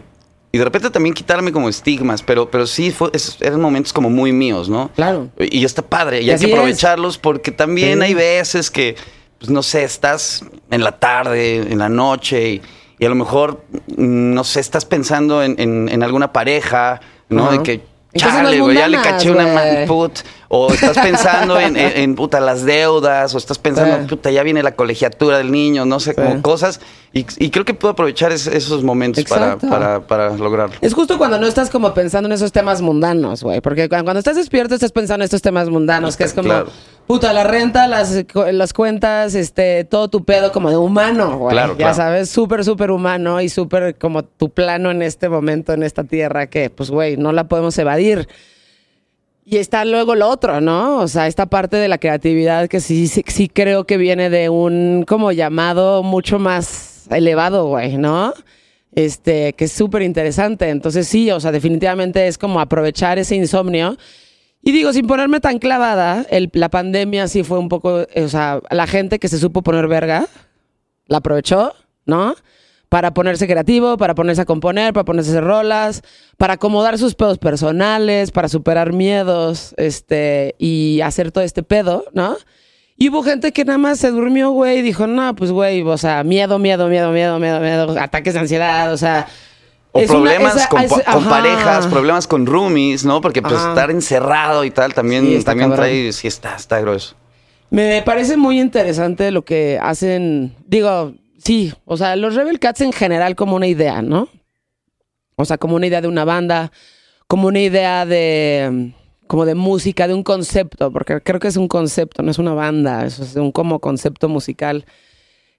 y 0.51 0.57
de 0.57 0.63
repente 0.63 0.89
también 0.89 1.13
quitarme 1.13 1.51
como 1.51 1.69
estigmas, 1.69 2.23
pero, 2.23 2.49
pero 2.49 2.65
sí 2.65 2.91
fue, 2.91 3.09
es- 3.13 3.38
eran 3.41 3.61
momentos 3.61 3.93
como 3.93 4.09
muy 4.09 4.31
míos, 4.31 4.67
¿no? 4.69 4.89
Claro. 4.95 5.29
Y 5.39 5.63
está 5.63 5.81
padre, 5.83 6.21
y, 6.21 6.25
Y 6.25 6.31
hay 6.31 6.39
que 6.39 6.45
es. 6.47 6.51
aprovecharlos 6.53 7.17
porque 7.17 7.51
también 7.51 7.99
Sí. 7.99 8.05
hay 8.05 8.13
veces 8.15 8.71
que, 8.71 8.95
pues 9.38 9.49
no 9.51 9.61
sé, 9.63 9.83
estás 9.83 10.43
en 10.71 10.83
la 10.83 10.93
tarde, 10.99 11.57
en 11.71 11.77
la 11.77 11.89
noche, 11.89 12.49
y, 12.49 12.61
y 12.97 13.05
a 13.05 13.09
lo 13.09 13.15
mejor, 13.15 13.63
mm, 13.95 14.33
no 14.33 14.43
sé, 14.43 14.59
estás 14.59 14.85
pensando 14.85 15.43
en, 15.43 15.55
en- 15.59 15.88
en 15.88 16.01
alguna 16.03 16.33
pareja, 16.33 16.99
¿no? 17.29 17.51
De 17.51 17.61
que, 17.61 17.81
En 18.11 18.21
cosas 18.21 18.41
chale, 18.41 18.59
güey, 18.59 18.75
ya 18.75 18.87
le 18.87 18.97
caché 19.01 19.29
una 19.29 19.43
güey. 19.43 19.53
man 19.55 19.87
put. 19.87 20.19
O 20.47 20.73
estás 20.73 20.97
pensando 20.97 21.59
en, 21.59 21.77
en- 21.77 21.95
en, 21.95 22.15
puta, 22.15 22.39
las 22.39 22.65
deudas, 22.65 23.35
o 23.35 23.37
estás 23.37 23.59
pensando, 23.59 24.07
puta, 24.07 24.31
ya 24.31 24.41
viene 24.41 24.63
la 24.63 24.71
colegiatura 24.71 25.37
del 25.37 25.51
niño, 25.51 25.85
no 25.85 25.99
sé, 25.99 26.15
Sí. 26.15 26.15
como 26.21 26.41
cosas. 26.41 26.79
Y, 27.13 27.27
y 27.37 27.51
creo 27.51 27.65
que 27.65 27.75
puedo 27.75 27.91
aprovechar 27.91 28.31
es- 28.31 28.47
esos 28.47 28.83
momentos 28.83 29.23
para, 29.25 29.57
para, 29.57 29.99
para 30.07 30.31
lograrlo. 30.35 30.75
Es 30.81 30.95
justo 30.95 31.19
cuando 31.19 31.37
no 31.39 31.45
estás 31.45 31.69
como 31.69 31.93
pensando 31.93 32.27
en 32.27 32.33
esos 32.33 32.51
temas 32.51 32.81
mundanos, 32.81 33.43
güey. 33.43 33.61
Porque 33.61 33.87
cu- 33.87 34.03
cuando 34.03 34.17
estás 34.17 34.37
despierto 34.37 34.73
estás 34.73 34.91
pensando 34.91 35.21
en 35.23 35.25
estos 35.25 35.43
temas 35.43 35.69
mundanos, 35.69 36.17
que 36.17 36.23
es 36.23 36.33
como, 36.33 36.45
Claro. 36.47 36.69
Puta, 37.09 37.33
la 37.33 37.43
renta, 37.43 37.87
las, 37.87 38.23
las 38.51 38.71
cuentas, 38.71 39.33
este, 39.33 39.83
todo 39.83 40.09
tu 40.09 40.25
pedo 40.25 40.51
como 40.51 40.69
de 40.69 40.77
humano, 40.77 41.39
güey. 41.39 41.53
Claro, 41.53 41.73
ya 41.73 41.77
claro. 41.77 41.93
sabes, 41.95 42.29
súper, 42.29 42.63
súper 42.63 42.91
humano 42.91 43.41
y 43.41 43.49
súper 43.49 43.97
como 43.97 44.23
tu 44.23 44.51
plano 44.51 44.91
en 44.91 45.01
este 45.01 45.27
momento, 45.27 45.73
en 45.73 45.81
esta 45.81 46.03
tierra, 46.03 46.51
que, 46.51 46.69
pues, 46.69 46.91
güey, 46.91 47.17
no 47.17 47.31
la 47.31 47.47
podemos 47.47 47.75
evadir. 47.79 48.27
Y 49.43 49.57
está 49.57 49.85
luego 49.85 50.13
lo 50.13 50.29
otro, 50.29 50.61
¿no? 50.61 50.99
O 50.99 51.07
sea, 51.07 51.25
esta 51.25 51.47
parte 51.47 51.77
de 51.77 51.87
la 51.87 51.97
creatividad 51.97 52.67
que 52.67 52.79
sí, 52.79 53.07
sí, 53.07 53.23
sí 53.25 53.49
creo 53.49 53.85
que 53.85 53.97
viene 53.97 54.29
de 54.29 54.49
un 54.49 55.03
como 55.07 55.31
llamado 55.31 56.03
mucho 56.03 56.37
más 56.37 57.07
elevado, 57.09 57.65
güey, 57.65 57.97
¿no? 57.97 58.35
Este, 58.93 59.53
que 59.53 59.65
es 59.65 59.71
súper 59.71 60.03
interesante. 60.03 60.69
Entonces 60.69 61.07
sí, 61.07 61.31
o 61.31 61.39
sea, 61.39 61.51
definitivamente 61.51 62.27
es 62.27 62.37
como 62.37 62.59
aprovechar 62.59 63.17
ese 63.17 63.35
insomnio. 63.35 63.97
Y 64.61 64.71
digo, 64.71 64.91
sin 64.93 65.07
ponerme 65.07 65.39
tan 65.39 65.57
clavada, 65.59 66.25
el- 66.29 66.49
la 66.53 66.69
pandemia 66.69 67.27
sí 67.27 67.43
fue 67.43 67.59
un 67.59 67.69
poco, 67.69 68.01
eh, 68.01 68.23
o 68.23 68.29
sea, 68.29 68.59
la 68.69 68.87
gente 68.87 69.17
que 69.19 69.27
se 69.29 69.37
supo 69.37 69.61
poner 69.61 69.87
verga, 69.87 70.27
la 71.07 71.17
aprovechó, 71.19 71.73
¿no? 72.05 72.35
Para 72.89 73.13
ponerse 73.13 73.47
creativo, 73.47 73.97
para 73.97 74.15
ponerse 74.15 74.41
a 74.41 74.45
componer, 74.45 74.93
para 74.93 75.05
ponerse 75.05 75.29
a 75.29 75.33
hacer 75.33 75.43
rolas, 75.43 76.01
para 76.37 76.53
acomodar 76.55 76.97
sus 76.97 77.15
pedos 77.15 77.37
personales, 77.37 78.31
para 78.31 78.49
superar 78.49 78.93
miedos, 78.93 79.73
este, 79.77 80.55
y 80.59 80.99
hacer 81.01 81.31
todo 81.31 81.43
este 81.43 81.63
pedo, 81.63 82.03
¿no? 82.13 82.35
Y 82.97 83.09
hubo 83.09 83.23
gente 83.23 83.53
que 83.53 83.63
nada 83.63 83.77
más 83.77 83.97
se 83.99 84.11
durmió, 84.11 84.51
güey, 84.51 84.79
y 84.79 84.81
dijo, 84.81 85.07
no, 85.07 85.33
pues, 85.35 85.51
güey, 85.51 85.81
o 85.83 85.97
sea, 85.97 86.23
miedo, 86.25 86.59
miedo, 86.59 86.89
miedo, 86.89 87.11
miedo, 87.11 87.39
miedo, 87.39 87.59
miedo, 87.61 87.97
ataques 87.99 88.33
de 88.33 88.41
ansiedad, 88.41 88.91
o 88.91 88.97
sea... 88.97 89.25
O 89.91 90.00
es 90.00 90.10
una- 90.10 90.19
problemas 90.19 90.55
esa- 90.55 90.69
con, 90.69 90.81
es- 90.81 90.91
con 90.91 91.01
ajá. 91.05 91.29
parejas, 91.29 91.88
problemas 91.88 92.27
con 92.27 92.46
roomies, 92.46 93.05
¿no? 93.05 93.22
Porque 93.22 93.41
pues 93.41 93.55
Ajá. 93.55 93.69
estar 93.69 93.91
encerrado 93.91 94.63
y 94.63 94.72
tal 94.72 94.93
también, 94.93 95.25
Sí, 95.25 95.43
también 95.43 95.69
cabrón. 95.69 95.86
trae, 95.88 96.12
sí 96.13 96.27
está, 96.27 96.55
está 96.55 96.79
grueso. 96.79 97.15
Me 97.72 98.01
parece 98.03 98.38
muy 98.38 98.60
interesante 98.60 99.31
lo 99.31 99.43
que 99.46 99.79
hacen. 99.81 100.55
Digo, 100.65 101.13
sí, 101.43 101.74
o 101.86 101.98
sea, 101.98 102.15
los 102.15 102.36
Rebel 102.36 102.60
Cats 102.60 102.81
en 102.81 102.91
general 102.91 103.36
como 103.36 103.55
una 103.55 103.67
idea, 103.67 104.01
¿no? 104.01 104.27
O 105.36 105.46
sea, 105.46 105.58
como 105.58 105.75
una 105.75 105.88
idea 105.88 106.01
de 106.01 106.08
una 106.08 106.25
banda, 106.25 106.72
como 107.27 107.48
una 107.48 107.60
idea 107.60 108.05
de 108.05 108.93
como 109.27 109.46
de 109.46 109.53
música, 109.53 110.08
de 110.08 110.15
un 110.15 110.24
concepto, 110.24 110.91
porque 110.91 111.22
creo 111.22 111.39
que 111.39 111.48
es 111.50 111.55
un 111.58 111.67
concepto, 111.67 112.24
no 112.24 112.31
es 112.31 112.39
una 112.39 112.53
banda, 112.55 113.05
es 113.05 113.36
un 113.36 113.51
como 113.51 113.79
concepto 113.79 114.27
musical. 114.27 114.86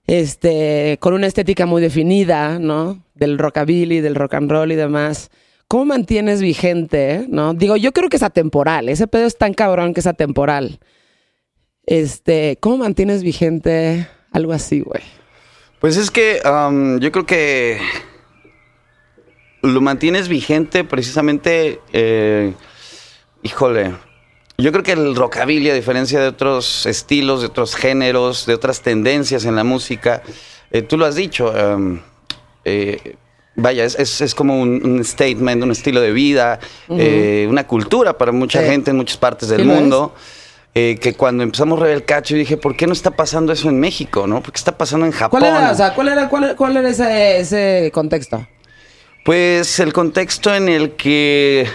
Este, 0.07 0.97
con 0.99 1.13
una 1.13 1.27
estética 1.27 1.65
muy 1.65 1.81
definida, 1.81 2.59
¿no? 2.59 3.03
Del 3.13 3.37
rockabilly, 3.37 4.01
del 4.01 4.15
rock 4.15 4.33
and 4.33 4.51
roll 4.51 4.71
y 4.71 4.75
demás. 4.75 5.29
¿Cómo 5.67 5.85
mantienes 5.85 6.41
vigente, 6.41 7.25
no? 7.29 7.53
Digo, 7.53 7.77
yo 7.77 7.93
creo 7.93 8.09
que 8.09 8.17
es 8.17 8.23
atemporal. 8.23 8.89
Ese 8.89 9.07
pedo 9.07 9.25
es 9.25 9.37
tan 9.37 9.53
cabrón 9.53 9.93
que 9.93 10.01
es 10.01 10.07
atemporal. 10.07 10.79
Este, 11.85 12.57
¿cómo 12.59 12.77
mantienes 12.77 13.23
vigente 13.23 14.07
algo 14.31 14.53
así, 14.53 14.81
güey? 14.81 15.01
Pues 15.79 15.97
es 15.97 16.11
que 16.11 16.39
am, 16.43 16.99
yo 16.99 17.11
creo 17.11 17.25
que 17.25 17.79
lo 19.61 19.81
mantienes 19.81 20.27
vigente 20.27 20.83
precisamente, 20.83 21.79
eh, 21.93 22.53
híjole, 23.43 23.93
yo 24.61 24.71
creo 24.71 24.83
que 24.83 24.91
el 24.93 25.15
rockabilly, 25.15 25.69
a 25.69 25.73
diferencia 25.73 26.19
de 26.19 26.27
otros 26.27 26.85
estilos, 26.85 27.41
de 27.41 27.47
otros 27.47 27.75
géneros, 27.75 28.45
de 28.45 28.53
otras 28.53 28.81
tendencias 28.81 29.45
en 29.45 29.55
la 29.55 29.63
música, 29.63 30.21
eh, 30.71 30.81
tú 30.81 30.97
lo 30.97 31.05
has 31.05 31.15
dicho, 31.15 31.51
am, 31.57 32.01
eh, 32.65 33.15
vaya, 33.55 33.83
es, 33.85 33.95
es- 33.99 34.21
es 34.21 34.35
como 34.35 34.59
un, 34.61 34.81
un 34.85 35.03
statement, 35.03 35.63
un 35.63 35.71
estilo 35.71 35.99
de 36.01 36.11
vida, 36.11 36.59
eh, 36.89 37.45
una 37.49 37.67
cultura 37.67 38.17
para 38.17 38.31
mucha 38.31 38.61
gente 38.63 38.91
en 38.91 38.97
muchas 38.97 39.17
partes 39.17 39.49
del 39.49 39.65
mundo. 39.65 40.13
eh, 40.73 40.97
que 41.01 41.13
cuando 41.15 41.43
empezamos 41.43 41.77
Rebel 41.79 42.05
Cacho, 42.05 42.33
yo 42.33 42.37
dije, 42.39 42.55
¿por 42.55 42.77
qué 42.77 42.87
no 42.87 42.93
está 42.93 43.11
pasando 43.11 43.51
eso 43.51 43.67
en 43.67 43.77
México? 43.77 44.25
¿no? 44.25 44.41
¿Por 44.41 44.53
qué 44.53 44.57
está 44.57 44.77
pasando 44.77 45.05
en 45.05 45.11
Japón? 45.11 45.41
¿Cuál 45.41 45.51
era, 45.57 45.71
o 45.71 45.75
sea, 45.75 45.93
cuál 45.93 46.07
era, 46.07 46.29
cuál, 46.29 46.55
cuál 46.55 46.77
era 46.77 46.87
ese, 46.87 47.39
ese 47.41 47.91
contexto? 47.93 48.47
Pues 49.25 49.79
el 49.81 49.91
contexto 49.91 50.55
en 50.55 50.69
el 50.69 50.91
que, 50.91 51.67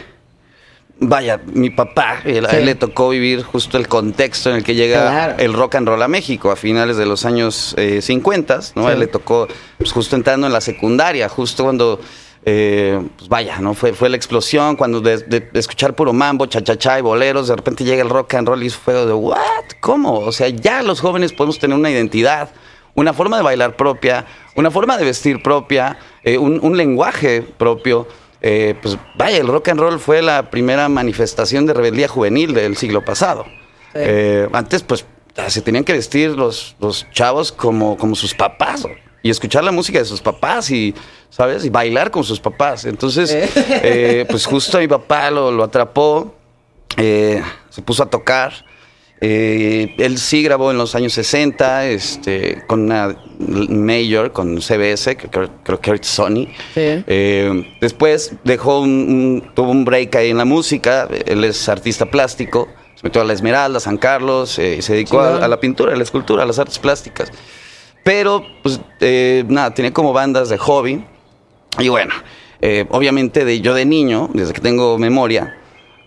vaya, 0.99 1.41
mi 1.53 1.71
papá, 1.71 2.21
él- 2.25 2.47
Sí. 2.49 2.57
él 2.57 2.65
le 2.67 2.75
tocó 2.75 3.11
vivir 3.11 3.43
justo 3.43 3.77
el 3.77 3.87
contexto 3.89 4.51
en 4.51 4.57
el 4.57 4.65
que 4.65 4.75
llega 4.75 5.01
Claro. 5.11 5.35
el 5.39 5.53
rock 5.53 5.75
and 5.77 5.89
roll 5.89 6.03
a 6.03 6.09
México 6.09 6.51
a 6.51 6.57
finales 6.57 6.97
de 6.97 7.07
los 7.07 7.25
años 7.25 7.75
eh, 7.77 8.01
50, 8.03 8.57
¿no? 8.75 8.83
Sí. 8.83 8.89
A 8.89 8.93
él 8.93 9.01
le 9.01 9.07
tocó 9.07 9.47
pues, 9.79 9.93
justo 9.93 10.17
entrando 10.17 10.47
en 10.47 10.53
la 10.53 10.61
secundaria, 10.61 11.29
justo 11.29 11.65
cuando, 11.65 12.01
eh, 12.45 13.01
pues 13.19 13.29
vaya, 13.29 13.59
¿no? 13.59 13.75
Fue, 13.75 13.93
fue 13.93 14.09
la 14.09 14.17
explosión, 14.17 14.77
cuando 14.77 15.01
de, 15.01 15.19
de- 15.19 15.41
de 15.41 15.61
escuchar 15.61 15.95
puro 15.95 16.13
mambo, 16.13 16.47
cha-cha-cha 16.47 16.99
y 16.99 17.03
boleros, 17.03 17.49
de 17.49 17.57
repente 17.57 17.85
llega 17.85 18.03
el 18.03 18.09
rock 18.09 18.35
and 18.35 18.49
roll 18.49 18.63
y 18.63 18.71
fue 18.71 18.95
de, 18.95 19.13
¿what? 19.13 19.37
¿Cómo? 19.81 20.21
O 20.21 20.33
sea, 20.33 20.49
ya 20.49 20.83
los 20.83 21.01
jóvenes 21.01 21.33
podemos 21.33 21.59
tener 21.59 21.77
una 21.77 21.91
identidad, 21.91 22.51
una 22.95 23.13
forma 23.13 23.37
de 23.37 23.43
bailar 23.43 23.77
propia, 23.77 24.25
una 24.55 24.71
forma 24.71 24.97
de 24.97 25.05
vestir 25.05 25.43
propia, 25.43 25.99
eh, 26.25 26.39
un, 26.39 26.59
un 26.63 26.77
lenguaje 26.79 27.43
propio. 27.43 28.09
Eh, 28.41 28.75
pues 28.81 28.99
vaya, 29.17 29.39
el 29.39 29.49
rock 29.49 29.69
and 29.69 29.81
roll 29.81 29.99
fue 29.99 30.23
la 30.23 30.51
primera 30.51 30.89
manifestación 30.89 31.67
de 31.67 31.75
rebeldía 31.75 32.09
juvenil 32.09 32.55
del 32.55 32.77
siglo 32.77 33.05
pasado. 33.05 33.45
Sí. 33.45 34.01
Eh, 34.03 34.49
antes, 34.53 34.83
pues, 34.83 35.07
se 35.49 35.63
tenían 35.63 35.85
que 35.85 35.93
vestir 35.93 36.31
los, 36.31 36.77
los 36.81 37.07
chavos 37.13 37.53
como, 37.53 37.97
como 37.97 38.15
sus 38.15 38.35
papás 38.35 38.87
y 39.23 39.31
escuchar 39.31 39.65
la 39.65 39.73
música 39.73 39.99
de 39.99 40.05
sus 40.05 40.21
papás 40.21 40.71
y, 40.71 40.95
¿sabes? 41.31 41.65
Y 41.65 41.71
bailar 41.71 42.11
con 42.11 42.25
sus 42.25 42.41
papás. 42.41 42.85
Entonces, 42.85 43.31
eh, 43.35 44.25
pues 44.29 44.47
justo 44.47 44.79
mi 44.79 44.89
papá 44.89 45.31
lo, 45.31 45.51
lo 45.51 45.65
atrapó, 45.65 46.35
se 46.97 47.83
puso 47.85 48.03
a 48.03 48.07
tocar. 48.07 48.53
Eh, 49.21 49.95
él 49.99 50.19
sí 50.19 50.43
grabó 50.43 50.71
en 50.71 50.77
los 50.79 50.95
años 50.95 51.15
60 51.15 51.87
este, 51.87 52.63
con 52.67 52.83
una 52.83 53.17
major, 53.39 54.33
con 54.33 54.61
CBS, 54.61 55.17
que 55.17 55.29
creo, 55.29 55.49
creo 55.63 55.81
que 55.81 55.93
es 55.93 56.07
Sony. 56.07 56.47
Sí. 56.75 57.03
Eh, 57.07 57.77
después 57.81 58.35
dejó 58.45 58.81
un, 58.81 58.91
un- 58.91 59.55
tuvo 59.55 59.71
un 59.71 59.85
break 59.87 60.15
ahí 60.17 60.31
en 60.31 60.37
la 60.37 60.45
música. 60.45 61.09
Él 61.27 61.45
es 61.45 61.69
artista 61.69 62.07
plástico. 62.07 62.69
Se 62.95 63.01
metió 63.05 63.21
a 63.23 63.25
la 63.25 63.33
Esmeralda, 63.33 63.81
San 63.81 63.97
Carlos, 63.99 64.59
eh, 64.59 64.77
y 64.79 64.83
se 64.83 64.93
dedicó 64.95 65.21
a, 65.21 65.45
a 65.45 65.49
la 65.49 65.61
pintura, 65.61 65.93
a 65.93 65.97
la 65.97 66.03
escultura, 66.03 66.43
a 66.43 66.47
las 66.47 66.59
artes 66.59 66.79
plásticas. 66.79 67.31
Pero, 68.05 68.45
pues, 68.63 68.81
eh, 69.01 69.45
nada, 69.49 69.73
tenía 69.75 69.93
como 69.93 70.13
bandas 70.13 70.49
de 70.51 70.59
hobby. 70.59 71.05
Y 71.79 71.89
bueno, 71.89 72.15
obviamente 72.91 73.45
de, 73.45 73.61
yo 73.61 73.75
de 73.75 73.85
niño, 73.85 74.31
desde 74.33 74.53
que 74.55 74.61
tengo 74.63 74.97
memoria, 74.99 75.59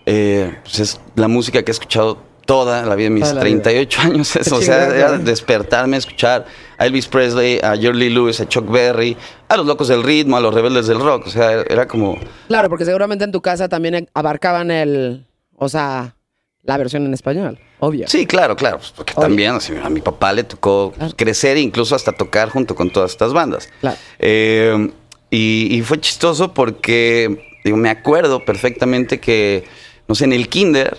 pues 0.04 0.78
es 0.80 1.00
la 1.14 1.28
música 1.28 1.62
que 1.62 1.70
he 1.70 1.74
escuchado 1.74 2.18
toda 2.50 2.84
la 2.84 2.94
vida, 2.96 3.10
mis 3.10 3.22
la 3.28 3.32
vida. 3.32 3.40
38 3.42 4.00
años. 4.04 4.32
Qué 4.32 4.40
Eso, 4.40 4.56
o 4.56 4.60
sea, 4.60 4.86
era 4.88 5.18
despertarme 5.18 5.96
escuchar 5.96 6.46
a 6.78 6.86
Elvis 6.86 7.06
Presley, 7.06 7.60
a 7.62 7.76
Jerry 7.76 8.10
Lewis, 8.10 8.40
a 8.40 8.48
Chuck 8.48 8.68
Berry, 8.70 9.16
a 9.48 9.56
los 9.56 9.66
locos 9.66 9.86
del 9.88 10.02
ritmo, 10.02 10.36
a 10.36 10.40
los 10.40 10.52
rebeldes 10.52 10.86
del 10.88 10.98
rock. 10.98 11.26
O 11.26 11.30
sea, 11.30 11.52
era 11.68 11.86
como... 11.86 12.18
Claro, 12.48 12.68
porque 12.68 12.84
seguramente 12.84 13.24
en 13.24 13.30
tu 13.32 13.40
casa 13.40 13.68
también 13.68 14.08
abarcaban 14.14 14.70
el, 14.70 15.26
o 15.56 15.68
sea, 15.68 16.16
la 16.62 16.76
versión 16.76 17.06
en 17.06 17.14
español, 17.14 17.58
obvio. 17.78 18.08
Sí, 18.08 18.26
claro, 18.26 18.56
claro, 18.56 18.78
pues, 18.78 18.90
porque 18.90 19.12
Obvio. 19.14 19.22
también 19.28 19.54
así, 19.54 19.72
a 19.82 19.88
mi 19.88 20.00
papá 20.00 20.32
le 20.32 20.42
tocó 20.44 20.92
Claro. 20.96 21.14
crecer 21.16 21.56
e 21.56 21.60
incluso 21.60 21.94
hasta 21.94 22.12
tocar 22.12 22.50
junto 22.50 22.74
con 22.74 22.90
todas 22.90 23.12
estas 23.12 23.32
bandas. 23.32 23.68
Claro. 23.80 23.96
Eh, 24.18 24.90
y, 25.30 25.68
y 25.76 25.82
fue 25.82 26.00
chistoso 26.00 26.52
porque 26.52 27.58
digo, 27.64 27.76
me 27.76 27.90
acuerdo 27.90 28.44
perfectamente 28.44 29.20
que, 29.20 29.64
no 30.08 30.14
sé, 30.16 30.24
en 30.24 30.32
el 30.32 30.48
kinder, 30.48 30.98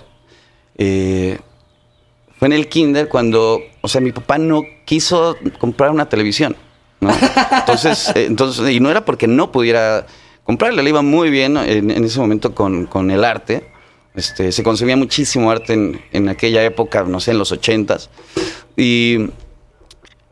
eh, 0.84 1.38
fue 2.40 2.48
en 2.48 2.54
el 2.54 2.68
kinder 2.68 3.08
cuando, 3.08 3.62
o 3.82 3.88
sea, 3.88 4.02
mi 4.02 4.12
papá 4.12 4.40
no 4.40 4.64
quiso 4.84 5.38
comprar 5.60 5.92
una 5.92 6.10
televisión, 6.10 6.56
¿no? 7.02 7.12
Entonces, 7.52 8.12
eh, 8.16 8.26
entonces 8.26 8.68
y 8.72 8.80
no 8.80 8.90
era 8.90 9.06
porque 9.06 9.28
no 9.28 9.52
pudiera 9.52 10.08
comprarle, 10.44 10.82
le 10.82 10.90
iba 10.90 11.04
muy 11.04 11.30
bien 11.30 11.56
en, 11.56 11.92
en 11.92 12.04
ese 12.04 12.20
momento 12.20 12.56
con, 12.56 12.88
con 12.88 13.12
el 13.12 13.24
arte. 13.24 13.70
Este, 14.16 14.52
se 14.52 14.64
consumía 14.64 14.98
muchísimo 14.98 15.52
arte 15.52 15.74
en, 15.74 16.02
en 16.12 16.30
aquella 16.30 16.64
época, 16.64 17.04
no 17.04 17.20
sé, 17.20 17.30
en 17.30 17.38
los 17.38 17.52
ochentas. 17.52 18.10
Y, 18.76 19.30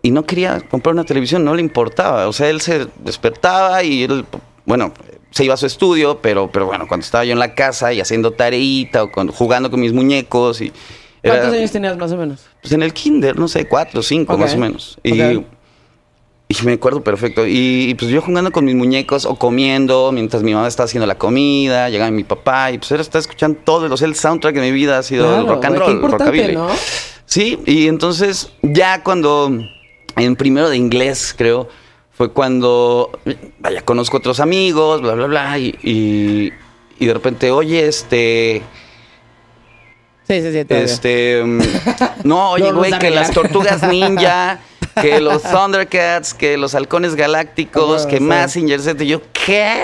y 0.02 0.10
no 0.10 0.26
quería 0.26 0.62
comprar 0.62 0.96
una 0.96 1.04
televisión, 1.04 1.46
no 1.46 1.54
le 1.54 1.62
importaba. 1.62 2.28
O 2.28 2.34
sea, 2.34 2.50
él 2.50 2.60
se 2.60 2.88
despertaba 3.04 3.84
y 3.84 4.02
él, 4.02 4.26
bueno, 4.66 4.94
se 5.32 5.46
iba 5.46 5.54
a 5.54 5.58
su 5.58 5.66
estudio, 5.66 6.20
pero, 6.22 6.50
pero 6.52 6.66
bueno, 6.66 6.88
cuando 6.88 7.04
estaba 7.06 7.24
yo 7.26 7.34
en 7.34 7.40
la 7.40 7.54
casa 7.56 7.94
y 7.94 8.02
haciendo 8.02 8.32
tareita 8.32 9.04
o 9.04 9.12
con- 9.12 9.30
jugando 9.30 9.70
con 9.70 9.80
mis 9.80 9.94
muñecos 9.94 10.62
y... 10.62 10.72
era- 11.24 11.36
¿Cuántos 11.36 11.54
años 11.60 11.72
tenías 11.72 11.98
más 11.98 12.12
o 12.12 12.18
menos? 12.18 12.42
pues 12.62 12.74
en 12.74 12.82
el 12.84 12.94
kinder, 12.94 13.38
no 13.38 13.48
sé, 13.48 13.68
cuatro, 13.68 14.02
cinco 14.04 14.34
Ok. 14.34 14.40
más 14.40 14.54
o 14.54 14.58
menos. 14.58 14.98
Y, 15.04 15.22
y 16.52 16.56
me 16.64 16.74
acuerdo 16.74 17.04
perfecto. 17.04 17.46
Y, 17.46 17.86
y, 17.90 17.94
pues 17.96 18.10
yo 18.10 18.22
jugando 18.22 18.52
con 18.52 18.66
mis 18.66 18.74
muñecos 18.74 19.26
o 19.26 19.36
comiendo 19.36 20.12
mientras 20.12 20.42
mi 20.42 20.54
mamá 20.54 20.68
estaba 20.68 20.86
haciendo 20.86 21.06
la 21.06 21.16
comida, 21.18 21.90
llegaba 21.90 22.10
mi 22.10 22.24
papá 22.24 22.72
y 22.72 22.80
pues 22.80 22.92
él 22.92 23.00
estaba 23.02 23.20
escuchando 23.22 23.60
todo. 23.64 23.94
O 23.94 23.98
sea, 23.98 24.08
el 24.08 24.16
soundtrack 24.16 24.56
de 24.56 24.62
mi 24.62 24.72
vida 24.72 24.98
ha 24.98 25.04
sido 25.04 25.40
el 25.42 25.48
rock 25.48 25.66
and 25.66 25.74
qué 25.76 25.80
roll, 25.80 25.92
importante, 25.92 26.26
rockabilly. 26.26 26.56
¿no? 26.56 26.68
Sí, 27.26 27.60
y 27.68 27.88
entonces 27.88 28.52
ya 28.64 29.04
cuando 29.04 29.52
en 30.16 30.36
primero 30.36 30.70
de 30.70 30.78
inglés, 30.78 31.36
creo, 31.38 31.70
fue 32.20 32.34
cuando, 32.34 33.18
vaya, 33.60 33.82
conozco 33.82 34.18
otros 34.18 34.42
amigos, 34.42 35.02
bla, 35.02 35.14
bla, 35.14 35.28
bla, 35.28 35.58
y, 35.58 35.74
y, 35.82 36.52
y 37.00 37.06
de 37.06 37.14
repente, 37.14 37.50
oye, 37.50 37.88
este... 37.88 38.62
Sí, 40.28 40.42
sí, 40.42 40.52
sí. 40.52 40.66
Este. 40.68 41.42
mm, 41.42 41.62
No, 42.26 42.52
oye, 42.52 42.74
güey, 42.74 42.92
que 43.00 43.10
las 43.10 43.32
tortugas 43.32 43.84
ninja, 43.84 44.60
que 45.02 45.22
los 45.22 45.44
Thundercats, 45.44 46.34
que 46.34 46.58
los 46.58 46.76
halcones 46.76 47.16
galácticos, 47.16 48.06
que 48.06 48.18
sí. 48.18 48.24
Massinger 48.24 48.82
Z. 48.82 49.02
Y 49.02 49.08
yo, 49.08 49.22
¿qué? 49.32 49.82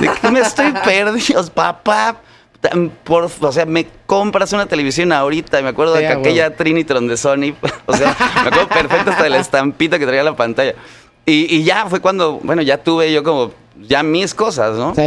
¿De 0.00 0.10
qué 0.20 0.30
me 0.32 0.40
estoy 0.40 0.72
perdiendo, 0.84 1.46
papá? 1.54 2.20
Por, 3.04 3.30
o 3.40 3.52
sea, 3.52 3.64
me 3.64 3.86
compras 4.06 4.52
una 4.52 4.66
televisión 4.66 5.12
ahorita. 5.12 5.62
Me 5.62 5.68
acuerdo 5.68 5.94
de 5.94 6.00
que 6.00 6.08
aquella. 6.08 6.54
Trinitron 6.56 7.06
de 7.06 7.16
Sony. 7.16 7.54
O 7.86 7.96
sea, 7.96 8.14
me 8.42 8.48
acuerdo 8.48 8.68
perfecto 8.68 9.12
hasta 9.12 9.22
de 9.22 9.30
la 9.30 9.38
estampita 9.38 9.98
que 10.00 10.04
traía 10.04 10.24
la 10.24 10.36
pantalla. 10.36 10.74
Y, 11.26 11.54
y 11.56 11.62
ya 11.64 11.86
fue 11.86 12.00
cuando, 12.00 12.40
bueno, 12.42 12.62
ya 12.62 12.78
tuve 12.78 13.12
yo 13.12 13.22
como, 13.22 13.52
ya 13.80 14.02
mis 14.02 14.34
cosas, 14.34 14.76
¿no? 14.76 14.94
Sí. 14.94 15.02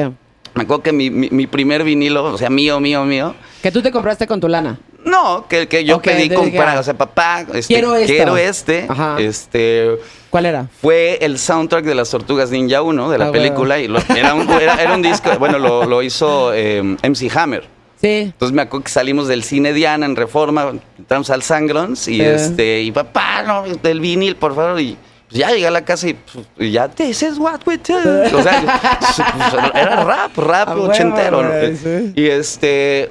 Me 0.55 0.63
acuerdo 0.63 0.84
que 0.84 0.91
mi, 0.93 1.10
mi- 1.10 1.29
mi 1.32 1.48
primer 1.48 1.84
vinilo, 1.84 2.25
o 2.25 2.38
sea, 2.38 2.50
mío, 2.50 2.79
mío, 2.79 3.03
mío. 3.05 3.34
Que 3.62 3.72
tú 3.72 3.82
te 3.82 3.91
compraste 3.91 4.27
con 4.27 4.39
tu 4.39 4.48
lana. 4.48 4.79
No, 5.03 5.48
que, 5.50 5.67
que 5.67 5.84
yo 5.84 6.01
pedí 6.01 6.29
comprar, 6.29 6.67
dije, 6.70 6.79
o 6.79 6.84
sea, 6.84 6.93
papá, 6.93 7.41
este, 7.53 7.74
quiero 7.74 7.96
esto. 7.96 8.38
este, 8.38 8.86
Ajá. 8.88 9.17
este, 9.20 9.98
¿Cuál 10.29 10.46
era? 10.46 10.67
fue 10.82 11.17
el 11.22 11.38
soundtrack 11.39 11.84
de 11.84 11.96
las 11.96 12.10
Tortugas 12.10 12.51
Ninja 12.51 12.82
1, 12.82 13.10
de 13.10 13.17
la 13.17 13.27
Ah, 13.27 13.32
película, 13.32 13.79
y 13.79 13.88
lo- 13.89 14.00
era, 14.15 14.34
un, 14.34 14.50
era, 14.62 14.75
era 14.82 14.93
un 14.96 15.01
disco, 15.01 15.29
bueno, 15.39 15.58
lo, 15.60 15.84
lo 15.86 16.01
hizo 16.03 16.53
eh, 16.53 16.82
MC 16.82 17.29
Hammer. 17.36 17.65
Sí. 18.00 18.08
Entonces 18.08 18.53
me 18.55 18.62
acuerdo 18.62 18.84
que 18.86 18.91
salimos 18.91 19.27
del 19.27 19.43
cine 19.43 19.74
Diana 19.74 20.05
en 20.05 20.15
Reforma, 20.15 20.72
entramos 20.98 21.29
al 21.32 21.41
Sangrons 21.41 22.08
y 22.08 22.17
Sí. 22.17 22.22
este, 22.22 22.82
y 22.82 22.91
papá, 22.91 23.43
no, 23.43 23.63
del 23.82 24.00
vinil, 24.00 24.36
por 24.38 24.55
favor, 24.55 24.79
y 24.79 24.98
pues, 25.33 25.39
ya 25.39 25.49
llegué 25.51 25.67
a 25.67 25.71
la 25.71 25.83
casa 25.83 26.07
y, 26.07 26.13
pues, 26.13 26.45
y 26.59 26.71
ya, 26.71 26.87
this 26.87 27.23
is 27.23 27.39
what 27.39 27.61
we 27.65 27.77
do. 27.77 27.95
O 28.37 28.43
sea, 28.43 28.99
pues, 28.99 29.75
era 29.75 30.03
rap, 30.03 30.37
rap 30.37 30.69
A 30.69 30.75
huevo, 30.75 30.89
ochentero. 30.89 31.41
¿no? 31.41 31.49
güey, 31.49 31.75
sí. 31.75 32.13
Y 32.15 32.27
este, 32.27 33.09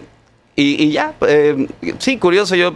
y, 0.54 0.84
y 0.84 0.92
ya, 0.92 1.14
eh, 1.26 1.66
sí, 1.98 2.18
curioso, 2.18 2.54
yo 2.54 2.74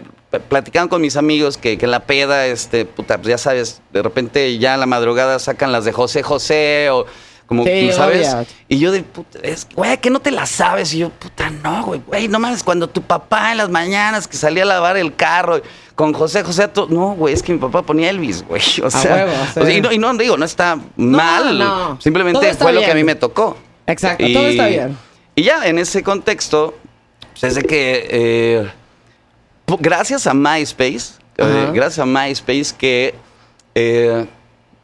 platicando 0.48 0.90
con 0.90 1.00
mis 1.00 1.16
amigos 1.16 1.56
que, 1.56 1.78
que 1.78 1.86
la 1.86 2.00
peda, 2.00 2.46
este, 2.46 2.84
puta, 2.84 3.18
pues 3.18 3.28
ya 3.28 3.38
sabes, 3.38 3.80
de 3.92 4.02
repente 4.02 4.58
ya 4.58 4.74
a 4.74 4.76
la 4.76 4.86
madrugada 4.86 5.38
sacan 5.38 5.70
las 5.70 5.84
de 5.84 5.92
José 5.92 6.22
José 6.24 6.90
o 6.90 7.06
como, 7.46 7.64
Sí, 7.64 7.92
¿sabes? 7.92 8.34
Y 8.68 8.78
yo 8.78 8.90
de, 8.90 9.02
puta, 9.02 9.38
es, 9.42 9.66
güey, 9.74 9.98
que 9.98 10.10
no 10.10 10.20
te 10.20 10.30
la 10.30 10.46
sabes. 10.46 10.92
Y 10.94 10.98
yo, 10.98 11.10
puta, 11.10 11.50
no, 11.50 11.84
güey, 11.84 12.00
güey, 12.06 12.28
no 12.28 12.38
mames, 12.38 12.62
cuando 12.62 12.88
tu 12.88 13.02
papá 13.02 13.52
en 13.52 13.58
las 13.58 13.70
mañanas 13.70 14.26
que 14.26 14.36
salía 14.36 14.64
a 14.64 14.66
lavar 14.66 14.96
el 14.96 15.14
carro 15.14 15.62
con 15.94 16.12
José 16.12 16.42
José, 16.42 16.68
no, 16.88 17.14
güey, 17.14 17.34
es 17.34 17.42
que 17.42 17.52
mi 17.52 17.58
papá 17.58 17.82
ponía 17.82 18.10
Elvis, 18.10 18.44
güey. 18.46 18.62
O 18.82 18.90
sea, 18.90 19.14
huevo, 19.14 19.32
sí. 19.54 19.60
o 19.60 19.64
sea, 19.64 19.72
y, 19.72 19.80
no, 19.80 19.92
y 19.92 19.98
no 19.98 20.12
digo, 20.14 20.36
no 20.36 20.44
está 20.44 20.78
mal, 20.96 21.58
no. 21.58 21.64
Todo 21.64 22.00
simplemente 22.00 22.54
fue 22.54 22.72
lo 22.72 22.80
que 22.80 22.90
a 22.90 22.94
mí 22.94 23.04
me 23.04 23.14
tocó. 23.14 23.56
Exacto, 23.86 24.24
todo 24.32 24.46
está 24.46 24.66
bien. 24.66 24.96
Y 25.34 25.42
ya 25.42 25.66
en 25.66 25.78
ese 25.78 26.02
contexto, 26.02 26.74
pues 27.32 27.44
es 27.44 27.54
de 27.54 27.62
que 27.62 28.08
eh, 28.10 28.70
gracias 29.78 30.26
a 30.26 30.34
MySpace, 30.34 31.14
eh, 31.36 31.70
gracias 31.72 31.98
a 31.98 32.06
MySpace 32.06 32.74
que 32.76 33.14
eh, 33.74 34.26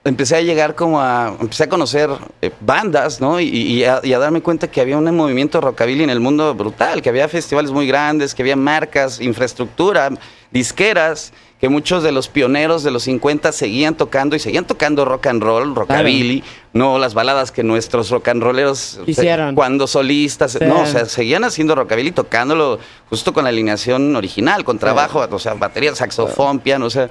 empecé 0.05 0.37
a 0.37 0.41
llegar 0.41 0.75
como 0.75 1.01
a, 1.01 1.37
empecé 1.41 1.65
a 1.65 1.69
conocer 1.69 2.11
eh, 2.41 2.51
bandas, 2.61 3.21
¿no? 3.21 3.39
Y, 3.41 3.47
y 3.49 3.85
a, 3.85 4.01
y 4.03 4.13
a 4.13 4.19
darme 4.19 4.41
cuenta 4.43 4.69
que 4.69 4.81
había 4.81 4.99
un 4.99 5.17
movimiento 5.17 5.61
rockabilly 5.61 6.03
en 6.05 6.11
el 6.11 6.21
mundo 6.21 6.55
brutal, 6.55 7.03
que 7.03 7.09
había 7.09 7.29
festivales 7.29 7.71
muy 7.71 7.87
grandes, 7.87 8.35
que 8.35 8.43
había 8.43 8.57
marcas, 8.57 9.21
infraestructura, 9.21 10.11
disqueras, 10.51 11.33
que 11.61 11.69
muchos 11.69 12.03
de 12.03 12.11
los 12.11 12.27
pioneros 12.27 12.83
de 12.83 12.91
los 12.91 13.05
50 13.05 13.53
seguían 13.53 13.95
tocando 13.95 14.35
y 14.35 14.41
seguían 14.41 14.65
tocando 14.67 15.05
rock 15.05 15.29
and 15.29 15.41
roll, 15.41 15.75
rockabilly, 15.77 16.43
no 16.73 16.99
las 16.99 17.15
baladas 17.15 17.53
que 17.53 17.63
nuestros 17.63 18.11
rock 18.11 18.27
and 18.29 18.43
rolleros 18.43 18.99
Hicieron. 19.07 19.55
cuando 19.55 19.87
solistas, 19.87 20.53
Sí. 20.53 20.59
no, 20.67 20.81
o 20.81 20.87
sea, 20.87 21.05
seguían 21.07 21.45
haciendo 21.45 21.77
rockabilly 21.77 22.11
tocándolo 22.11 22.81
justo 23.09 23.33
con 23.33 23.45
la 23.45 23.51
alineación 23.51 24.17
original, 24.17 24.65
con 24.65 24.81
trabajo, 24.81 25.25
o 25.31 25.39
sea, 25.39 25.55
batería, 25.55 25.95
saxofón, 25.95 26.59
piano, 26.59 26.87
o 26.87 26.91
sea, 26.91 27.09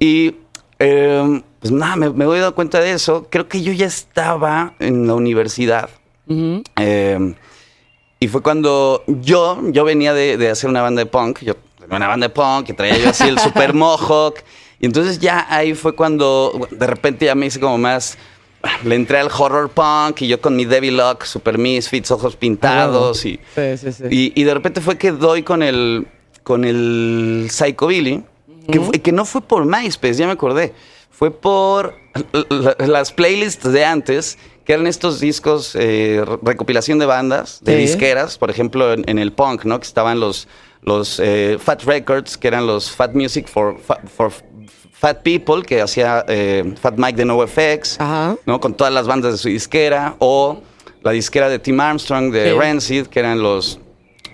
y 0.00 0.34
eh, 0.78 1.42
pues 1.60 1.72
nada, 1.72 1.96
me, 1.96 2.10
me 2.10 2.24
doy 2.24 2.52
cuenta 2.52 2.80
de 2.80 2.92
eso. 2.92 3.26
Creo 3.30 3.48
que 3.48 3.62
yo 3.62 3.72
ya 3.72 3.86
estaba 3.86 4.74
en 4.78 5.06
la 5.06 5.14
universidad. 5.14 5.90
Ujú. 6.26 6.62
Eh, 6.76 7.34
y 8.20 8.28
fue 8.28 8.42
cuando 8.42 9.04
yo, 9.06 9.60
yo 9.70 9.84
venía 9.84 10.12
de, 10.12 10.36
de 10.36 10.50
hacer 10.50 10.68
una 10.70 10.82
banda 10.82 11.00
de 11.00 11.06
punk, 11.06 11.40
yo 11.42 11.54
tenía 11.78 11.96
una 11.96 12.08
banda 12.08 12.28
de 12.28 12.34
punk, 12.34 12.66
que 12.66 12.74
traía 12.74 12.98
yo 12.98 13.10
así 13.10 13.28
el 13.28 13.38
super 13.38 13.74
mohawk. 13.74 14.36
Y 14.80 14.86
entonces 14.86 15.18
ya 15.18 15.46
ahí 15.48 15.74
fue 15.74 15.94
cuando 15.94 16.68
de 16.70 16.86
repente 16.86 17.26
ya 17.26 17.34
me 17.34 17.46
hice 17.46 17.58
como 17.60 17.78
más, 17.78 18.16
le 18.84 18.94
entré 18.94 19.18
al 19.18 19.28
horror 19.36 19.70
punk 19.70 20.22
y 20.22 20.28
yo 20.28 20.40
con 20.40 20.54
mi 20.56 20.64
Debbie 20.64 20.90
Lock, 20.92 21.24
super 21.24 21.58
misfits, 21.58 22.10
ojos 22.10 22.36
pintados 22.36 23.24
y, 23.24 23.40
Sí, 23.54 23.76
sí, 23.76 23.92
sí. 23.92 24.04
y, 24.10 24.32
y 24.40 24.44
de 24.44 24.54
repente 24.54 24.80
fue 24.80 24.96
que 24.98 25.10
doy 25.12 25.42
con 25.42 25.62
el, 25.62 26.06
con 26.44 26.64
el 26.64 27.48
Psychobilly, 27.50 28.22
que, 28.70 28.80
fue- 28.80 29.00
que 29.00 29.12
no 29.12 29.24
fue 29.24 29.40
por 29.40 29.64
MySpace, 29.64 30.14
ya 30.14 30.26
me 30.26 30.32
acordé. 30.32 30.72
Fue 31.10 31.30
por 31.30 31.94
la- 32.48 32.76
las 32.86 33.12
playlists 33.12 33.70
de 33.72 33.84
antes, 33.84 34.38
que 34.64 34.74
eran 34.74 34.86
estos 34.86 35.18
discos, 35.20 35.74
eh, 35.74 36.22
re- 36.26 36.38
recopilación 36.42 36.98
de 36.98 37.06
bandas, 37.06 37.60
de 37.62 37.72
Sí. 37.74 37.78
disqueras, 37.82 38.38
por 38.38 38.50
ejemplo, 38.50 38.92
en, 38.92 39.04
en 39.08 39.18
el 39.18 39.32
punk, 39.32 39.64
¿no? 39.64 39.80
Que 39.80 39.86
estaban 39.86 40.20
los, 40.20 40.46
los 40.82 41.18
eh, 41.20 41.58
Fat 41.60 41.82
Records, 41.84 42.36
que 42.36 42.48
eran 42.48 42.66
los 42.66 42.90
Fat 42.90 43.14
Music 43.14 43.48
for, 43.48 43.78
for 44.16 44.30
Fat 44.92 45.22
People, 45.22 45.62
que 45.62 45.80
hacía 45.80 46.24
eh, 46.28 46.74
Fat 46.80 46.94
Mike 46.98 47.16
de 47.16 47.24
NoFX. 47.24 47.98
¿no? 48.46 48.60
Con 48.60 48.74
todas 48.74 48.92
las 48.92 49.06
bandas 49.06 49.32
de 49.32 49.38
su 49.38 49.48
disquera, 49.48 50.16
o 50.18 50.60
la 51.02 51.12
disquera 51.12 51.48
de 51.48 51.58
Tim 51.58 51.80
Armstrong, 51.80 52.30
de 52.32 52.52
Sí. 52.52 52.58
Rancid, 52.58 53.06
que 53.06 53.20
eran 53.20 53.40
los 53.42 53.80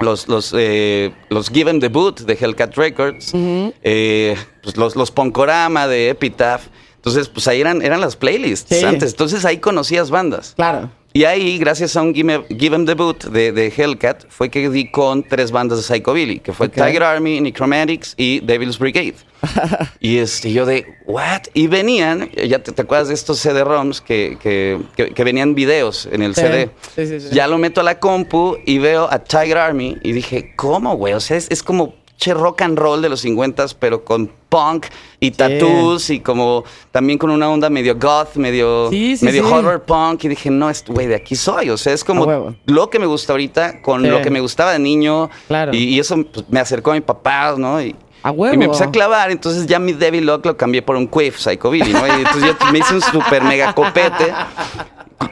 los 0.00 0.28
los 0.28 0.54
eh, 0.56 1.12
los 1.30 1.48
Give 1.50 1.70
'em 1.70 1.80
the 1.80 1.88
Boot 1.88 2.20
de 2.22 2.34
Hellcat 2.40 2.76
Records, 2.76 3.32
eh, 3.34 4.36
pues 4.62 4.76
los 4.76 4.96
los 4.96 5.10
Ponkorama 5.10 5.86
de 5.88 6.10
Epitaph. 6.10 6.62
Entonces, 6.96 7.28
pues 7.28 7.46
ahí 7.48 7.60
eran 7.60 7.82
eran 7.82 8.00
las 8.00 8.16
playlists 8.16 8.78
Sí. 8.78 8.84
antes. 8.84 9.10
Entonces 9.12 9.44
ahí 9.44 9.58
conocías 9.58 10.10
bandas. 10.10 10.54
Claro. 10.56 10.90
Y 11.16 11.24
ahí, 11.26 11.58
gracias 11.58 11.96
a 11.96 12.02
un 12.02 12.12
Give 12.12 12.32
'em, 12.34 12.42
Give 12.58 12.74
'em 12.74 12.86
the 12.86 12.94
Boot 12.94 13.26
de, 13.30 13.52
de 13.52 13.68
Hellcat, 13.74 14.24
fue 14.28 14.50
que 14.50 14.68
di 14.68 14.90
con 14.90 15.22
tres 15.22 15.52
bandas 15.52 15.78
de 15.78 15.84
Psychobilly, 15.84 16.40
que 16.40 16.52
fue. 16.52 16.68
Tiger 16.68 17.04
Army, 17.04 17.40
Necromantics 17.40 18.14
y 18.16 18.40
Devil's 18.40 18.80
Brigade. 18.80 19.14
y 20.00 20.16
este, 20.18 20.52
yo 20.52 20.66
de, 20.66 20.84
¿what? 21.06 21.42
Y 21.54 21.68
venían, 21.68 22.28
ya 22.32 22.58
te, 22.58 22.72
te 22.72 22.82
acuerdas 22.82 23.06
de 23.08 23.14
estos 23.14 23.38
CD-ROMs 23.38 24.00
que, 24.00 24.38
que, 24.42 24.80
que- 24.96 25.10
que 25.14 25.24
venían 25.24 25.54
videos 25.54 26.08
en 26.10 26.22
el 26.22 26.34
Sí. 26.34 26.40
CD. 26.40 26.70
Sí, 26.96 27.06
sí, 27.06 27.20
sí. 27.20 27.28
Ya 27.32 27.46
lo 27.46 27.58
meto 27.58 27.80
a 27.80 27.84
la 27.84 28.00
compu 28.00 28.56
y 28.66 28.78
veo 28.78 29.06
a 29.08 29.20
Tiger 29.22 29.58
Army 29.58 29.96
y 30.02 30.10
dije, 30.10 30.52
¿cómo, 30.56 30.96
güey? 30.96 31.14
O 31.14 31.20
sea, 31.20 31.36
es, 31.36 31.46
es 31.48 31.62
como 31.62 31.94
che 32.16 32.32
rock 32.32 32.62
and 32.62 32.78
roll 32.78 33.02
de 33.02 33.08
los 33.08 33.20
50 33.20 33.66
pero 33.78 34.04
con 34.04 34.30
punk 34.48 34.86
y 35.20 35.32
tattoos 35.32 36.10
y 36.10 36.20
como 36.20 36.64
también 36.92 37.18
con 37.18 37.30
una 37.30 37.50
onda 37.50 37.68
medio 37.70 37.96
goth, 37.96 38.36
medio, 38.36 38.88
Sí, 38.90 39.16
sí, 39.16 39.24
medio 39.24 39.46
sí. 39.46 39.52
horror 39.52 39.82
punk. 39.82 40.24
Y 40.24 40.28
dije, 40.28 40.48
no, 40.50 40.70
es- 40.70 40.84
güey, 40.86 41.06
de 41.08 41.16
aquí 41.16 41.34
soy. 41.34 41.70
O 41.70 41.76
sea, 41.76 41.92
es 41.92 42.04
como 42.04 42.54
lo 42.66 42.90
que 42.90 42.98
me 42.98 43.06
gusta 43.06 43.32
ahorita 43.32 43.82
con 43.82 44.02
Sí. 44.02 44.08
lo 44.08 44.22
que 44.22 44.30
me 44.30 44.40
gustaba 44.40 44.72
de 44.72 44.78
niño. 44.78 45.28
Claro. 45.48 45.74
Y, 45.74 45.78
y 45.94 45.98
eso 45.98 46.16
pues, 46.32 46.44
me 46.48 46.60
acercó 46.60 46.92
a 46.92 46.94
mi 46.94 47.00
papá, 47.00 47.54
¿no? 47.58 47.82
Y, 47.82 47.96
A 48.22 48.30
huevo. 48.30 48.54
y 48.54 48.58
me 48.58 48.66
empecé 48.66 48.84
a 48.84 48.90
clavar, 48.90 49.30
entonces 49.30 49.66
ya 49.66 49.78
mi 49.78 49.92
Devil 49.92 50.24
Lock 50.26 50.46
lo 50.46 50.56
cambié 50.56 50.82
por 50.82 50.94
un 50.96 51.08
Quiff 51.08 51.38
Psychobilly, 51.38 51.92
¿no? 51.92 52.06
Y 52.06 52.10
entonces 52.10 52.44
yo 52.60 52.70
me 52.72 52.78
hice 52.78 52.94
un 52.94 53.00
super 53.02 53.42
mega 53.42 53.74
copete. 53.74 54.32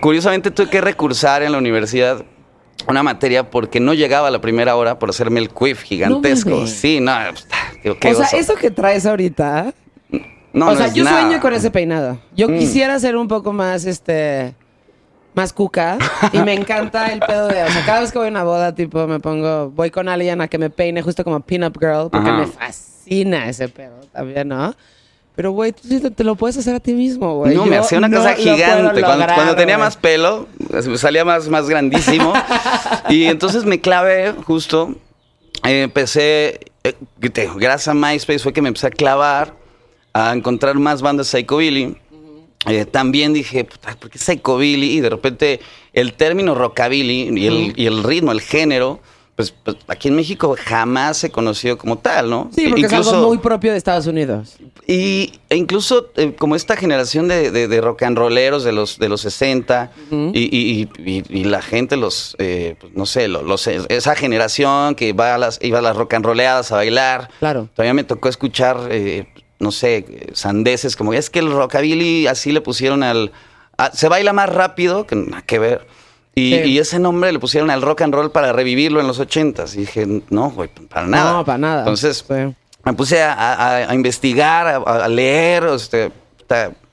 Curiosamente 0.00 0.50
tuve 0.50 0.68
que 0.70 0.80
recursar 0.80 1.42
en 1.42 1.52
la 1.52 1.58
universidad 1.58 2.24
una 2.88 3.02
materia 3.02 3.50
porque 3.50 3.80
no 3.80 3.94
llegaba 3.94 4.28
a 4.28 4.30
la 4.30 4.40
primera 4.40 4.76
hora 4.76 4.98
por 4.98 5.10
hacerme 5.10 5.40
el 5.40 5.48
Quiff 5.50 5.82
gigantesco. 5.82 6.66
sí, 6.66 7.00
no, 7.00 7.14
qué, 7.82 7.90
o 8.10 8.14
sea, 8.14 8.38
eso 8.38 8.54
que 8.54 8.70
traes 8.70 9.06
ahorita. 9.06 9.72
No, 10.52 10.66
o 10.66 10.70
no 10.72 10.76
sea, 10.76 10.86
es 10.86 10.94
yo 10.94 11.04
nada. 11.04 11.22
sueño 11.22 11.40
con 11.40 11.54
ese 11.54 11.70
peinado. 11.70 12.18
Yo 12.36 12.46
Mm. 12.48 12.58
quisiera 12.58 12.98
ser 12.98 13.16
un 13.16 13.26
poco 13.26 13.52
más, 13.54 13.86
este, 13.86 14.54
más 15.34 15.52
cuca. 15.54 15.96
Y 16.32 16.38
me 16.40 16.52
encanta 16.52 17.10
el 17.10 17.20
pedo 17.20 17.48
de, 17.48 17.62
o 17.62 17.68
sea, 17.70 17.84
cada 17.86 18.00
vez 18.00 18.12
que 18.12 18.18
voy 18.18 18.26
a 18.26 18.30
una 18.30 18.44
boda, 18.44 18.74
tipo, 18.74 19.06
me 19.06 19.18
pongo, 19.18 19.70
voy 19.70 19.90
con 19.90 20.08
alguien 20.10 20.42
a 20.42 20.48
que 20.48 20.58
me 20.58 20.68
peine 20.68 21.00
justo 21.00 21.24
como 21.24 21.40
pin-up 21.40 21.78
girl, 21.80 22.10
porque 22.10 22.28
Ajá. 22.28 22.38
me 22.40 22.46
fascina 22.46 23.48
ese 23.48 23.68
pedo 23.68 23.94
también, 24.12 24.48
¿no? 24.48 24.74
Pero, 25.34 25.52
güey, 25.52 25.72
tú 25.72 25.88
sí 25.88 25.98
te, 25.98 26.24
lo 26.24 26.34
puedes 26.34 26.58
hacer 26.58 26.74
a 26.74 26.80
ti 26.80 26.92
mismo, 26.92 27.36
güey. 27.36 27.54
No, 27.54 27.64
Yo 27.64 27.70
me 27.70 27.78
hacía 27.78 27.98
una 27.98 28.08
no 28.08 28.18
cosa 28.18 28.34
gigante. 28.34 29.00
Cuando, 29.00 29.16
lograr, 29.16 29.34
cuando 29.34 29.56
tenía 29.56 29.78
más 29.78 29.96
pelo, 29.96 30.46
salía 30.96 31.24
más, 31.24 31.48
más 31.48 31.68
grandísimo. 31.68 32.34
y 33.08 33.24
entonces 33.24 33.64
me 33.64 33.80
clavé 33.80 34.34
justo. 34.44 34.94
eh, 35.64 35.82
empecé, 35.82 36.60
eh, 36.84 36.94
gracias 37.56 37.88
a 37.88 37.94
MySpace 37.94 38.40
fue 38.40 38.52
que 38.52 38.60
me 38.60 38.68
empecé 38.68 38.88
a 38.88 38.90
clavar, 38.90 39.54
a 40.12 40.34
encontrar 40.34 40.78
más 40.78 41.00
bandas 41.00 41.28
Psychobilly. 41.28 41.96
Eh, 42.66 42.84
también 42.84 43.32
dije, 43.32 43.64
puta, 43.64 43.96
¿por 43.98 44.10
qué 44.10 44.18
Psychobilly? 44.18 44.98
Y 44.98 45.00
de 45.00 45.08
repente 45.08 45.60
el 45.94 46.12
término 46.12 46.54
rockabilly 46.54 47.30
y 47.38 47.46
el, 47.46 47.72
y 47.74 47.86
el 47.86 48.04
ritmo, 48.04 48.32
el 48.32 48.42
género, 48.42 49.00
pues, 49.50 49.54
pues, 49.64 49.76
aquí 49.88 50.08
en 50.08 50.14
México 50.16 50.54
jamás 50.62 51.16
se 51.18 51.30
conoció 51.30 51.76
como 51.78 51.98
tal, 51.98 52.30
¿no? 52.30 52.50
Sí, 52.54 52.66
porque 52.68 52.86
es 52.86 52.92
algo 52.92 53.26
muy 53.28 53.38
propio 53.38 53.72
de 53.72 53.78
Estados 53.78 54.06
Unidos. 54.06 54.56
y 54.86 55.32
e 55.48 55.56
incluso 55.56 56.10
eh, 56.16 56.34
como 56.38 56.54
esta 56.56 56.76
generación 56.76 57.28
de, 57.28 57.50
de, 57.50 57.68
de 57.68 57.80
rock 57.80 58.02
and 58.04 58.16
rolleros 58.18 58.64
de 58.64 58.72
los, 58.72 58.98
de 58.98 59.08
los 59.08 59.20
60 59.22 59.90
y, 60.32 60.40
y- 60.40 60.88
y- 60.98 61.22
y 61.28 61.44
la 61.44 61.62
gente, 61.62 61.96
los, 61.96 62.36
eh, 62.38 62.76
pues, 62.80 62.92
no 62.94 63.06
sé, 63.06 63.28
lo- 63.28 63.42
los, 63.42 63.66
esa 63.66 64.14
generación 64.16 64.94
que 64.94 65.12
va 65.12 65.34
a 65.34 65.38
las, 65.38 65.58
iba 65.62 65.78
a 65.78 65.82
las 65.82 65.96
rock 65.96 66.14
and 66.14 66.24
rolleadas 66.24 66.72
a 66.72 66.76
bailar. 66.76 67.28
Claro. 67.38 67.68
Todavía 67.74 67.94
me 67.94 68.04
tocó 68.04 68.28
escuchar, 68.28 68.88
eh, 68.90 69.26
no 69.58 69.70
sé, 69.72 70.28
sandeces, 70.34 70.96
como 70.96 71.12
es 71.12 71.30
que 71.30 71.38
el 71.38 71.50
rockabilly 71.52 72.26
así 72.26 72.50
le 72.52 72.60
pusieron 72.60 73.02
al... 73.02 73.32
a- 73.76 73.92
se 73.92 74.08
baila 74.08 74.32
más 74.32 74.48
rápido, 74.48 75.06
que 75.06 75.16
nada 75.16 75.42
que 75.42 75.58
ver. 75.58 75.86
Y, 76.34 76.54
Sí. 76.54 76.60
y 76.70 76.78
ese 76.78 76.98
nombre 76.98 77.30
le 77.32 77.38
pusieron 77.38 77.70
al 77.70 77.82
rock 77.82 78.02
and 78.02 78.14
roll 78.14 78.30
para 78.30 78.52
revivirlo 78.52 79.00
en 79.00 79.06
los 79.06 79.20
80s. 79.20 79.74
Y 79.74 79.80
dije, 79.80 80.06
no, 80.30 80.50
güey, 80.50 80.70
para 80.88 81.06
nada. 81.06 81.32
No, 81.32 81.44
para 81.44 81.58
nada. 81.58 81.78
Entonces, 81.80 82.24
Sí. 82.26 82.54
me 82.84 82.92
puse 82.94 83.22
a, 83.22 83.32
a- 83.34 83.76
a 83.90 83.94
investigar, 83.94 84.66
a, 84.66 84.76
a 84.76 85.08
leer, 85.08 85.64
este, 85.64 86.10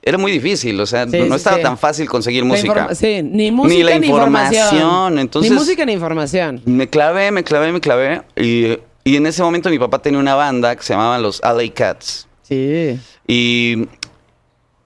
era 0.02 0.18
muy 0.18 0.32
difícil, 0.32 0.80
o 0.80 0.86
sea, 0.86 1.06
Sí, 1.08 1.20
no 1.28 1.36
estaba 1.36 1.60
tan 1.62 1.78
fácil 1.78 2.08
conseguir 2.10 2.44
La 2.44 2.48
música. 2.50 2.96
sí, 2.96 3.22
ni 3.24 3.52
música 3.52 3.84
la 3.84 4.00
ni 4.00 4.08
información, 4.08 4.66
información. 4.76 5.20
entonces- 5.20 5.52
Ni 5.52 5.58
música 5.58 5.86
ni 5.86 5.94
información. 5.94 6.62
Me 6.66 6.88
clavé, 6.90 7.32
me 7.32 7.44
clavé, 7.44 7.72
me 7.74 7.82
clavé, 7.82 8.22
y, 8.38 8.78
y 9.04 9.16
en 9.18 9.26
ese 9.26 9.44
momento 9.44 9.70
mi 9.70 9.78
papá 9.80 10.00
tenía 10.02 10.20
una 10.20 10.36
banda 10.36 10.76
que 10.76 10.84
se 10.84 10.94
llamaban 10.94 11.22
los 11.22 11.42
LA 11.44 11.74
Cats, 11.74 12.28
Sí. 12.44 12.98
y, 13.28 13.88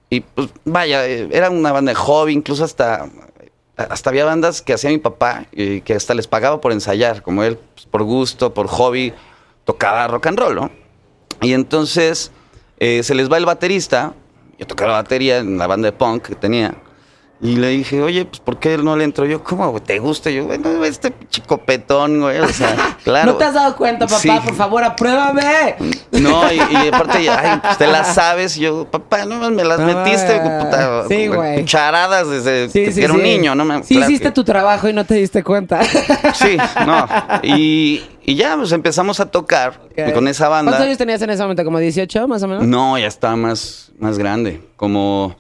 y 0.10 0.20
pues 0.22 0.50
vaya, 0.66 1.06
era 1.06 1.50
una 1.52 1.72
banda 1.72 1.92
de 1.92 1.96
hobby, 1.96 2.34
incluso 2.34 2.64
hasta 2.64 3.08
hasta 3.76 4.10
había 4.10 4.26
bandas 4.26 4.62
que 4.62 4.74
hacía 4.74 4.90
mi 4.90 5.00
papá 5.00 5.46
y 5.52 5.82
que 5.82 5.96
hasta 5.96 6.14
les 6.14 6.28
pagaba 6.28 6.62
por 6.62 6.72
ensayar, 6.72 7.24
como 7.24 7.44
él, 7.44 7.58
pues, 7.74 7.86
por 7.88 8.04
gusto, 8.04 8.54
por 8.54 8.68
hobby, 8.68 9.14
tocaba 9.66 10.08
rock 10.08 10.28
and 10.28 10.40
roll, 10.40 10.56
¿no? 10.56 10.72
Y 11.42 11.54
entonces 11.54 12.32
eh, 12.80 13.04
se 13.04 13.16
les 13.16 13.32
va 13.32 13.38
el 13.38 13.46
baterista, 13.46 14.14
yo 14.60 14.68
tocaba 14.68 14.92
la 14.92 14.98
batería 15.02 15.40
en 15.40 15.58
la 15.58 15.68
banda 15.68 15.88
de 15.88 15.92
punk 15.94 16.28
que 16.28 16.36
tenía. 16.36 16.76
Y 17.42 17.58
le 17.58 17.68
dije, 17.70 18.02
oye, 18.02 18.24
pues 18.24 18.40
¿por 18.40 18.58
qué 18.58 18.78
no 18.78 18.96
le 18.96 19.04
entro? 19.04 19.26
Yo, 19.26 19.44
¿cómo 19.44 19.70
güey? 19.72 19.84
te 19.84 20.00
gusta? 20.00 20.30
Yo, 20.30 20.46
bueno, 20.46 20.86
este 20.86 21.14
chico 21.30 21.58
petón, 21.58 22.22
güey. 22.22 22.40
O 22.40 22.48
sea, 22.48 22.96
claro. 23.04 23.34
¿No 23.34 23.38
te 23.38 23.44
has 23.44 23.54
dado 23.54 23.76
cuenta, 23.76 24.06
papá? 24.08 24.20
Sí. 24.20 24.30
Por 24.46 24.56
favor, 24.56 24.82
apruébame. 24.82 25.76
No, 26.12 26.50
y, 26.54 26.56
y 26.56 26.88
aparte, 26.88 27.30
ay, 27.30 27.60
pues, 27.62 27.78
te 27.78 27.88
las 27.88 28.16
sabes. 28.16 28.56
Y 28.56 28.62
yo, 28.62 28.86
papá, 28.90 29.26
no 29.26 29.52
me 29.52 29.64
las 29.66 29.78
Ah, 29.78 29.86
metiste, 29.86 30.40
puta, 30.40 31.04
sí, 31.10 31.28
güey. 31.28 31.60
cucharadas 31.60 32.30
desde 32.30 32.70
Sí, 32.70 32.86
que 32.86 32.92
sí, 32.94 33.04
era 33.04 33.12
un 33.12 33.22
niño, 33.24 33.56
¿no? 33.56 33.66
me- 33.66 33.84
Sí, 33.84 33.96
claro 33.96 34.10
hiciste 34.10 34.30
que- 34.30 34.34
tu 34.36 34.46
trabajo 34.46 34.88
y 34.88 34.94
no 34.94 35.04
te 35.06 35.16
diste 35.16 35.44
cuenta. 35.44 35.82
Sí, 36.36 36.56
no. 36.86 37.06
Y, 37.44 38.02
y 38.24 38.36
ya, 38.36 38.56
pues 38.56 38.72
empezamos 38.72 39.20
a 39.20 39.26
tocar 39.30 39.82
con 40.14 40.30
esa 40.30 40.48
banda. 40.48 40.72
¿Cuántos 40.72 40.86
años 40.88 40.98
tenías 40.98 41.22
en 41.22 41.30
ese 41.32 41.42
momento? 41.42 41.66
¿Como 41.66 41.80
18 41.80 42.26
más 42.28 42.42
o 42.44 42.48
menos? 42.48 42.66
No, 42.66 42.98
ya 42.98 43.08
estaba 43.08 43.36
más, 43.36 43.92
más 44.00 44.18
grande, 44.18 44.62
como, 44.78 45.36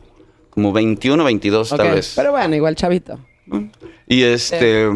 como 0.54 0.72
21, 0.72 1.24
22 1.24 1.72
Ok, 1.72 1.78
tal 1.78 1.92
vez. 1.96 2.13
Pero 2.16 2.32
bueno, 2.32 2.56
igual 2.56 2.76
chavito. 2.76 3.20
Y 4.08 4.24
este. 4.24 4.89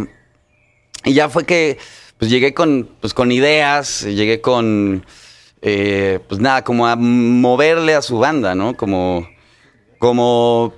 Y 1.06 1.14
ya 1.14 1.30
fue 1.30 1.46
que 1.46 1.78
pues 2.18 2.32
llegué 2.32 2.54
con, 2.54 2.90
pues, 3.00 3.14
con 3.14 3.32
ideas, 3.32 4.02
llegué 4.04 4.42
con. 4.42 5.06
eh, 5.62 6.20
pues 6.28 6.40
nada, 6.42 6.64
como 6.64 6.88
a 6.88 6.96
moverle 6.96 7.94
a 7.96 8.02
su 8.02 8.18
banda, 8.20 8.56
¿no? 8.56 8.76
Como. 8.76 9.28
Como. 10.00 10.74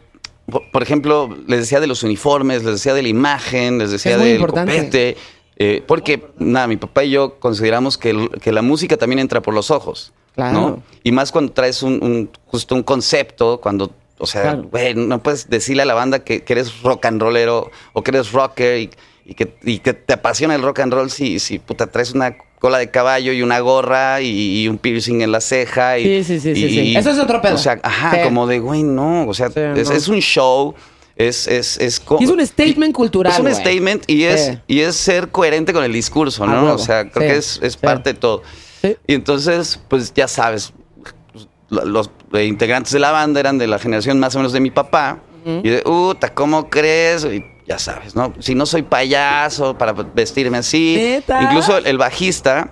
por- 0.72 0.82
ejemplo, 0.84 1.30
les 1.48 1.60
decía 1.60 1.80
de 1.80 1.88
los 1.88 2.04
uniformes, 2.04 2.64
les 2.64 2.74
decía 2.76 2.94
de 2.94 3.02
la 3.04 3.10
imagen, 3.10 3.78
les 3.78 3.92
decía 3.92 4.18
del 4.18 4.36
importante. 4.36 4.76
copete. 4.78 5.18
eh, 5.58 5.84
porque, 5.86 6.26
nada, 6.38 6.68
mi 6.68 6.78
papá 6.78 7.04
y 7.04 7.12
yo 7.12 7.38
consideramos 7.40 7.98
que, 7.98 8.30
que 8.42 8.52
la 8.52 8.62
música 8.62 8.98
también 8.98 9.20
entra 9.20 9.42
por 9.42 9.54
los 9.54 9.72
ojos. 9.72 10.14
Claro. 10.36 10.54
¿no? 10.54 10.84
Y 11.04 11.12
más 11.12 11.32
cuando 11.34 11.52
traes 11.52 11.84
un, 11.84 12.02
un- 12.02 12.30
justo 12.46 12.74
un 12.76 12.84
concepto, 12.84 13.60
cuando, 13.62 13.92
o 14.20 14.26
sea, 14.28 14.42
Claro. 14.44 14.64
güey, 14.70 14.94
no 14.94 15.24
puedes 15.24 15.50
decirle 15.50 15.82
a 15.82 15.86
la 15.86 15.96
banda 15.96 16.20
que, 16.24 16.44
que 16.44 16.54
eres 16.54 16.82
rock 16.84 17.06
and 17.06 17.22
rollero 17.22 17.72
o 17.94 18.04
que 18.04 18.12
eres 18.12 18.32
rocker 18.32 18.78
y, 18.78 18.90
y 19.26 19.34
que, 19.34 19.56
y 19.64 19.80
que 19.80 19.94
te 19.94 20.14
apasiona 20.14 20.54
el 20.56 20.62
rock 20.62 20.80
and 20.82 20.94
roll 20.94 21.10
si, 21.10 21.40
si 21.40 21.58
puta, 21.60 21.88
traes 21.88 22.12
una 22.14 22.36
cola 22.60 22.78
de 22.78 22.92
caballo 22.92 23.32
y 23.32 23.42
una 23.42 23.60
gorra 23.62 24.20
y, 24.22 24.62
y 24.64 24.68
un 24.68 24.78
piercing 24.78 25.22
en 25.22 25.32
la 25.32 25.40
ceja. 25.42 25.98
Y, 25.98 26.24
Sí, 26.24 26.40
sí, 26.40 26.54
sí, 26.56 26.70
sí. 26.70 26.96
Eso 26.98 27.12
es 27.12 27.18
otro 27.20 27.42
pedo. 27.42 27.56
O 27.56 27.58
sea, 27.58 27.80
ajá, 27.82 28.12
Sí. 28.16 28.18
como 28.24 28.46
de, 28.48 28.60
güey, 28.60 28.84
no, 28.84 29.26
o 29.28 29.34
sea, 29.34 29.50
Sí, 29.50 29.60
es, 29.78 29.90
no. 29.90 29.96
es 29.96 30.08
un 30.10 30.20
show, 30.20 30.76
es... 31.16 31.48
es, 31.48 31.78
es, 31.80 32.02
Y 32.20 32.24
es 32.26 32.30
un 32.30 32.46
statement 32.46 32.94
cultural, 32.94 33.32
Es 33.34 33.40
un 33.40 33.54
statement 33.54 34.04
y 34.08 34.24
es, 34.26 34.58
y 34.68 34.82
es 34.82 34.96
ser 34.96 35.30
coherente 35.30 35.72
con 35.72 35.84
el 35.86 35.94
discurso, 35.94 36.46
¿no? 36.46 36.74
O 36.74 36.78
sea, 36.78 37.10
creo 37.10 37.32
que 37.32 37.38
es, 37.38 37.60
es 37.64 37.78
parte 37.78 38.12
de 38.14 38.20
todo. 38.20 38.42
Y 39.08 39.14
entonces, 39.14 39.80
pues 39.88 40.14
ya 40.14 40.28
sabes, 40.28 40.74
los 41.70 42.10
eh, 42.34 42.46
integrantes 42.46 42.92
de 42.92 43.00
la 43.00 43.12
banda 43.12 43.40
eran 43.40 43.58
de 43.58 43.68
la 43.68 43.80
generación 43.80 44.20
más 44.20 44.36
o 44.36 44.40
menos 44.40 44.54
de 44.54 44.60
mi 44.60 44.72
papá. 44.72 45.20
Y 45.46 45.70
de, 45.70 45.82
puta, 45.82 46.34
¿cómo 46.34 46.70
crees? 46.70 47.26
Y 47.26 47.44
ya 47.66 47.80
sabes, 47.80 48.16
¿no? 48.16 48.34
Si 48.40 48.54
no 48.54 48.66
soy 48.66 48.84
payaso 48.84 49.76
para 49.78 49.94
vestirme 49.94 50.58
así. 50.58 50.96
¿Neta? 50.98 51.42
Incluso 51.42 51.78
el, 51.78 51.88
el 51.88 51.98
bajista, 51.98 52.72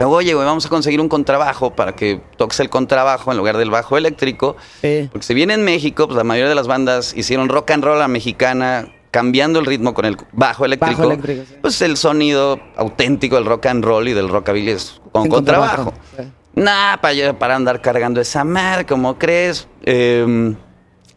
oye, 0.00 0.34
güey, 0.34 0.46
vamos 0.46 0.66
a 0.66 0.68
conseguir 0.68 1.00
un 1.00 1.08
contrabajo 1.08 1.74
para 1.76 1.94
que 1.94 2.20
toques 2.36 2.58
el 2.60 2.70
contrabajo 2.70 3.30
en 3.30 3.38
lugar 3.38 3.56
del 3.56 3.70
bajo 3.70 3.96
eléctrico. 3.96 4.56
Sí. 4.80 5.08
Porque 5.12 5.26
si 5.26 5.34
bien 5.34 5.50
en 5.50 5.64
México, 5.64 6.06
pues 6.06 6.16
la 6.16 6.24
mayoría 6.24 6.48
de 6.48 6.54
las 6.54 6.66
bandas 6.66 7.14
hicieron 7.16 7.48
rock 7.48 7.70
and 7.70 7.84
roll 7.84 7.96
a 7.96 8.00
la 8.00 8.08
mexicana, 8.08 8.88
cambiando 9.10 9.60
el 9.60 9.66
ritmo 9.66 9.94
con 9.94 10.04
el 10.04 10.16
bajo 10.32 10.64
eléctrico. 10.64 11.02
Bajo 11.02 11.12
eléctrico, 11.12 11.44
sí. 11.46 11.56
Pues 11.60 11.82
el 11.82 11.96
sonido 11.96 12.58
auténtico 12.76 13.36
del 13.36 13.44
rock 13.44 13.66
and 13.66 13.84
roll 13.84 14.08
y 14.08 14.12
del 14.12 14.28
rockabilly 14.28 14.70
es 14.70 15.00
con 15.12 15.22
Sin 15.22 15.30
contrabajo. 15.30 15.92
Sí. 16.16 16.24
Nah, 16.54 16.96
para, 16.98 17.38
para 17.38 17.56
andar 17.56 17.80
cargando 17.80 18.20
esa 18.20 18.44
madre, 18.44 18.86
¿cómo 18.86 19.18
crees? 19.18 19.66
Eh, 19.84 20.54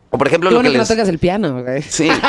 o 0.09 0.17
por 0.17 0.27
ejemplo, 0.27 0.49
Qué 0.49 0.55
lo 0.55 0.61
que 0.61 0.71
que 0.71 0.77
no 0.77 0.85
tocas 0.85 1.09
el 1.09 1.19
piano, 1.19 1.61
güey. 1.61 1.81
Sí. 1.81 2.09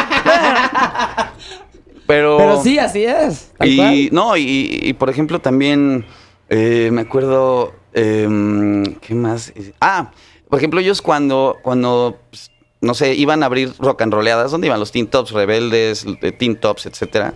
Pero... 2.06 2.36
Pero 2.36 2.62
sí, 2.62 2.78
así 2.78 3.04
es. 3.04 3.52
tal 3.56 3.68
Y 3.68 3.76
cual. 3.76 4.08
no, 4.12 4.36
y, 4.36 4.80
y, 4.82 4.92
por 4.92 5.10
ejemplo 5.10 5.40
también 5.40 6.04
eh, 6.48 6.90
me 6.92 7.00
acuerdo 7.00 7.74
em, 7.92 8.84
¿qué 8.96 9.14
más? 9.14 9.52
Ah, 9.80 10.12
por 10.48 10.58
ejemplo, 10.58 10.80
ellos 10.80 11.02
cuando, 11.02 11.56
cuando 11.62 12.18
pues, 12.30 12.50
no 12.80 12.94
sé, 12.94 13.14
iban 13.14 13.42
a 13.42 13.46
abrir 13.46 13.72
rock 13.78 14.02
and 14.02 14.14
rolleadas, 14.14 14.52
¿dónde 14.52 14.68
iban? 14.68 14.78
Los 14.78 14.92
Teen 14.92 15.08
Tops, 15.08 15.32
Rebeldes, 15.32 16.06
de 16.20 16.32
Teen 16.32 16.56
Tops, 16.56 16.86
etcétera. 16.86 17.34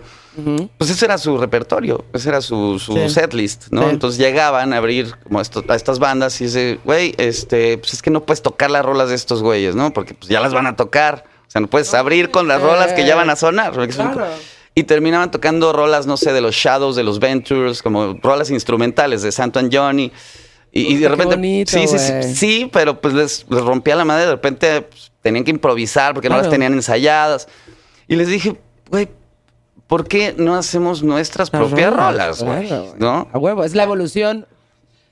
Pues 0.79 0.90
ese 0.90 1.05
era 1.05 1.19
su 1.19 1.37
repertorio, 1.38 2.05
ese 2.12 2.29
era 2.29 2.40
su, 2.40 2.79
su 2.79 2.95
Sí. 2.95 3.09
setlist, 3.11 3.66
¿no? 3.71 3.83
Sí. 3.85 3.88
Entonces 3.90 4.19
llegaban 4.19 4.73
a 4.73 4.77
abrir 4.77 5.14
como 5.25 5.40
esto- 5.40 5.64
a 5.69 5.75
estas 5.75 5.99
bandas 5.99 6.40
y 6.40 6.45
dice, 6.45 6.79
güey, 6.85 7.14
este, 7.19 7.79
pues 7.79 7.95
es 7.95 8.03
que 8.03 8.11
no 8.11 8.25
puedes 8.25 8.40
tocar 8.40 8.71
las 8.71 8.85
rolas 8.85 9.09
de 9.09 9.16
estos 9.16 9.43
güeyes, 9.43 9.75
¿no? 9.75 9.93
Porque 9.93 10.14
pues 10.14 10.29
ya 10.29 10.40
las 10.40 10.55
van 10.55 10.66
a 10.66 10.77
tocar. 10.77 11.25
O 11.47 11.51
sea, 11.51 11.61
no 11.61 11.66
puedes 11.66 11.93
abrir 11.95 12.31
con 12.31 12.47
las 12.47 12.62
rolas 12.62 12.93
que 12.93 13.05
ya 13.05 13.16
van 13.16 13.29
a 13.29 13.35
sonar. 13.37 13.73
Y 14.75 14.85
terminaban 14.85 15.33
tocando 15.33 15.73
rolas, 15.73 16.07
no 16.07 16.16
sé, 16.16 16.33
de 16.33 16.40
los 16.40 16.55
Shadows, 16.55 16.95
de 16.95 17.03
los 17.03 17.19
Ventures, 17.19 17.83
como 17.83 18.14
rolas 18.23 18.51
instrumentales 18.51 19.23
de 19.23 19.33
Santo 19.33 19.59
and 19.59 19.75
Johnny. 19.75 20.12
Y, 20.71 20.83
y 20.95 20.97
de 20.99 21.09
repente. 21.09 21.35
bonito, 21.35 21.73
sí, 21.73 21.88
sí, 21.88 21.99
sí, 21.99 22.35
sí, 22.37 22.71
pero 22.73 23.01
pues 23.01 23.12
les, 23.14 23.45
les 23.51 23.62
rompía 23.62 23.97
la 23.97 24.05
madre. 24.05 24.27
De 24.27 24.31
repente 24.31 24.83
pues, 24.83 25.11
tenían 25.23 25.43
que 25.43 25.51
improvisar 25.51 26.14
porque 26.14 26.29
no 26.29 26.37
las 26.37 26.49
tenían 26.49 26.73
ensayadas. 26.75 27.49
Y 28.07 28.14
les 28.14 28.29
dije, 28.29 28.57
güey, 28.88 29.09
¿por 29.90 30.09
qué 30.09 30.35
no 30.38 30.55
hacemos 30.55 31.03
nuestras 31.03 31.53
Las 31.53 31.61
propias 31.61 31.92
rolas, 31.94 32.42
güey? 32.42 32.66
claro. 32.68 32.94
¿No? 32.96 33.29
A 33.31 33.38
huevo. 33.38 33.62
Es 33.64 33.74
la 33.74 33.83
evolución 33.83 34.46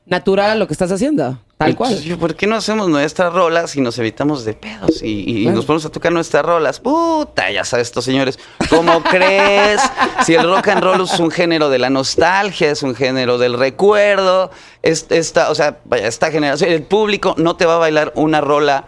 natural 0.06 0.50
a 0.52 0.54
lo 0.54 0.66
que 0.66 0.72
estás 0.72 0.90
haciendo. 0.90 1.38
Tal 1.58 1.74
cual. 1.74 1.98
¿Por 2.20 2.36
qué 2.36 2.46
no 2.46 2.54
hacemos 2.54 2.88
nuestras 2.88 3.32
rolas 3.32 3.74
y 3.74 3.80
nos 3.80 3.98
evitamos 3.98 4.44
de 4.44 4.54
pedos? 4.54 5.02
Y, 5.02 5.42
y 5.42 5.46
nos 5.46 5.64
ponemos 5.64 5.84
a 5.86 5.88
tocar 5.90 6.12
nuestras 6.12 6.46
rolas. 6.46 6.78
Puta, 6.78 7.50
ya 7.50 7.64
sabes, 7.64 7.88
estos 7.88 8.04
señores. 8.04 8.38
¿Cómo 8.70 9.02
crees? 9.10 9.80
Si 10.24 10.34
el 10.34 10.44
rock 10.48 10.68
and 10.68 10.82
roll 10.84 11.00
es 11.02 11.18
un 11.18 11.32
género 11.32 11.68
de 11.68 11.80
la 11.80 11.90
nostalgia, 11.90 12.70
es 12.70 12.84
un 12.84 12.94
género 12.94 13.38
del 13.38 13.54
recuerdo. 13.58 14.52
Es- 14.82 15.06
Esta, 15.10 15.50
o 15.50 15.54
sea, 15.56 15.78
vaya, 15.84 16.06
esta 16.06 16.30
generación, 16.30 16.70
el 16.70 16.84
público 16.84 17.34
no 17.36 17.56
te 17.56 17.66
va 17.66 17.74
a 17.74 17.78
bailar 17.78 18.12
una 18.14 18.40
rola 18.40 18.86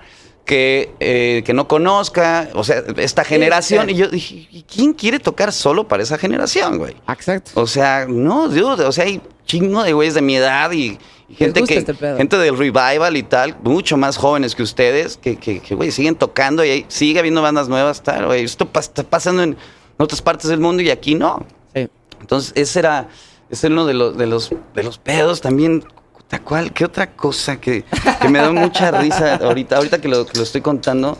que, 0.51 0.91
eh, 0.99 1.43
que 1.47 1.55
no 1.55 1.69
conozca. 1.69 2.49
O 2.55 2.65
sea, 2.65 2.83
esta 2.97 3.23
generación. 3.23 3.87
sí. 3.87 3.93
Y 3.93 3.97
yo 3.97 4.09
dije, 4.09 4.49
¿y 4.51 4.63
quién 4.65 4.93
quiere 4.95 5.21
tocar 5.21 5.53
solo 5.53 5.87
para 5.87 6.03
esa 6.03 6.19
generación, 6.19 6.77
güey? 6.79 6.97
Exacto. 7.09 7.53
O 7.55 7.69
sea, 7.69 8.07
no, 8.09 8.49
dude, 8.49 8.85
o 8.85 8.91
sea, 8.91 9.05
hay 9.05 9.21
chingo 9.47 9.85
de 9.85 9.93
güeyes 9.93 10.15
de 10.15 10.23
mi 10.23 10.35
edad 10.35 10.73
y, 10.73 10.99
y 11.29 11.35
gente 11.37 11.63
que 11.63 11.77
este 11.79 11.95
gente 11.95 12.37
del 12.37 12.59
revival 12.59 13.17
y 13.17 13.23
tal, 13.23 13.57
mucho 13.63 13.97
más 13.97 14.17
jóvenes 14.17 14.57
que 14.57 14.65
ustedes, 14.65 15.17
que, 15.19 15.37
que, 15.37 15.61
que, 15.61 15.77
güey, 15.77 15.93
siguen 15.93 16.17
tocando 16.17 16.65
y 16.65 16.71
ahí 16.71 16.85
sigue 16.89 17.21
habiendo 17.21 17.43
bandas 17.43 17.69
nuevas, 17.69 18.03
tal, 18.03 18.27
güey. 18.27 18.43
Esto 18.43 18.67
pa- 18.67 18.81
está 18.81 19.05
pasando 19.05 19.45
en 19.45 19.57
otras 19.99 20.21
partes 20.21 20.51
del 20.51 20.59
mundo 20.59 20.83
y 20.83 20.91
aquí 20.91 21.15
no. 21.15 21.47
Sí. 21.77 21.89
Entonces, 22.21 22.53
ese 22.57 22.81
era, 22.81 23.07
era 23.51 23.69
uno 23.73 23.87
de 23.87 23.95
los, 23.95 24.19
de 24.19 24.27
los, 24.27 24.51
de 24.75 24.83
los 24.83 24.99
pedos 24.99 25.41
también. 25.41 25.85
Puta, 26.31 26.43
¿Cuál? 26.45 26.73
¿Qué 26.73 26.85
otra 26.85 27.13
cosa 27.15 27.61
que, 27.61 27.85
que 28.21 28.29
me 28.29 28.39
da 28.39 28.51
mucha 28.53 28.91
risa 28.93 29.37
ahorita, 29.37 29.77
ahorita 29.77 30.01
que 30.01 30.09
lo, 30.09 30.27
que 30.27 30.37
lo 30.39 30.45
estoy 30.45 30.61
contando? 30.61 31.19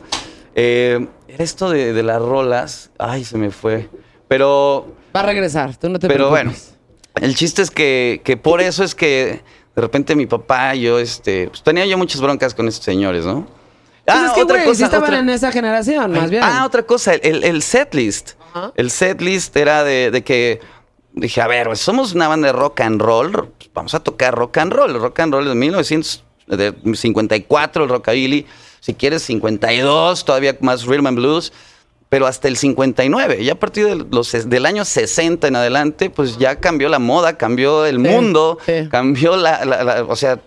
Eh, 0.55 1.07
era 1.29 1.45
esto 1.45 1.71
de, 1.71 1.93
de 1.93 2.03
las 2.03 2.21
rolas. 2.21 2.91
Ay, 2.99 3.25
se 3.25 3.37
me 3.39 3.51
fue. 3.51 3.89
Pero 4.29 4.95
Va 5.15 5.21
a 5.21 5.27
regresar. 5.27 5.77
Tú 5.77 5.89
no 5.89 5.99
te 5.99 6.07
pero 6.09 6.29
bueno, 6.31 6.51
preocupes. 6.53 6.77
el 7.21 7.35
chiste 7.35 7.63
es 7.63 7.71
que, 7.71 8.21
que 8.25 8.37
por 8.37 8.61
eso 8.61 8.85
es 8.85 8.95
que 8.95 9.43
de 9.75 9.83
repente 9.83 10.15
mi 10.17 10.27
papá, 10.27 10.75
yo, 10.75 10.99
este, 10.99 11.49
pues 11.49 11.63
tenía 11.63 11.87
yo 11.87 11.97
muchas 11.99 12.21
broncas 12.21 12.55
con 12.55 12.69
estos 12.69 12.85
señores, 12.85 13.25
¿no? 13.25 13.47
Pues 14.05 14.19
es 14.25 14.33
que, 14.33 14.43
güey, 14.45 14.75
sí 14.75 14.83
estaban 14.83 15.05
otra- 15.09 15.19
en 15.21 15.29
esa 15.31 15.53
generación, 15.53 16.11
más 16.13 16.31
bien. 16.31 16.43
Ah, 16.45 16.65
otra 16.67 16.83
cosa, 16.83 17.15
el, 17.15 17.45
el 17.45 17.63
setlist. 17.63 18.33
El 18.75 18.91
setlist 18.91 19.57
era 19.57 19.85
de, 19.85 20.11
de 20.11 20.25
que 20.25 20.61
dije, 21.13 21.41
a 21.41 21.47
ver, 21.47 21.67
pues, 21.67 21.81
somos 21.81 22.13
una 22.15 22.29
banda 22.29 22.49
de 22.49 22.53
rock 22.53 22.81
and 22.81 23.01
roll, 23.01 23.31
pues, 23.33 23.71
vamos 23.75 23.95
a 23.95 24.01
tocar 24.01 24.35
rock 24.35 24.59
and 24.59 24.73
roll. 24.73 24.91
El 24.91 25.01
rock 25.01 25.21
and 25.21 25.33
roll 25.35 25.45
es 25.45 25.49
de 25.51 25.55
1954, 25.55 27.85
el 27.85 27.91
rockabilly, 27.91 28.47
si 28.81 28.95
quieres 28.95 29.23
52, 29.23 30.25
todavía 30.25 30.57
más 30.61 30.85
rhythm 30.87 31.07
and 31.09 31.19
blues, 31.19 31.53
pero 32.09 32.27
hasta 32.27 32.49
el 32.49 32.57
59. 32.57 33.41
Y 33.43 33.51
a 33.51 33.59
partir 33.59 33.87
de 33.87 34.05
los, 34.11 34.33
del 34.49 34.67
año 34.67 34.85
60 34.85 35.47
en 35.47 35.57
adelante, 35.57 36.11
pues 36.11 36.39
ya 36.39 36.57
cambió 36.57 36.89
la 36.89 36.99
moda, 36.99 37.37
cambió 37.37 37.87
el 37.87 37.97
Sí, 37.97 38.03
mundo, 38.03 38.59
sí. 38.67 38.89
cambió 38.91 39.37
la, 39.37 39.65
la- 39.65 39.85
la- 39.85 40.03
o 40.05 40.17
sea, 40.17 40.41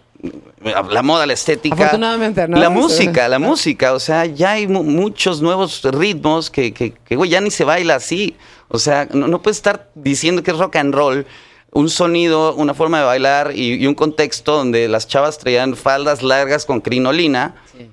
la 0.90 1.04
moda, 1.04 1.26
la 1.26 1.34
estética. 1.34 1.76
Afortunadamente, 1.76 2.48
¿no? 2.48 2.58
La 2.58 2.70
música, 2.70 3.28
la 3.28 3.40
música, 3.40 3.94
o 3.94 4.00
sea, 4.00 4.26
ya 4.26 4.52
hay 4.52 4.68
mu- 4.68 4.84
muchos 4.84 5.42
nuevos 5.42 5.82
ritmos 5.84 6.50
que, 6.50 6.74
que, 6.74 6.94
ya 7.30 7.42
ni 7.42 7.52
se 7.52 7.64
baila 7.66 7.96
así. 7.96 8.36
O 8.76 8.80
sea, 8.80 9.08
no, 9.14 9.28
no 9.28 9.42
puedes 9.42 9.58
estar 9.58 9.90
diciendo 9.94 10.42
que 10.42 10.50
es 10.52 10.58
rock 10.58 10.78
and 10.78 10.96
roll, 10.96 11.28
un 11.72 11.90
sonido, 11.90 12.56
una 12.56 12.74
forma 12.74 12.98
de 13.00 13.06
bailar 13.06 13.52
y, 13.56 13.76
y 13.76 13.86
un 13.88 13.94
contexto 13.94 14.58
donde 14.58 14.88
las 14.88 15.08
chavas 15.08 15.38
traían 15.38 15.76
faldas 15.76 16.24
largas 16.24 16.66
con 16.66 16.82
crinolina, 16.82 17.56
Sí. 17.78 17.90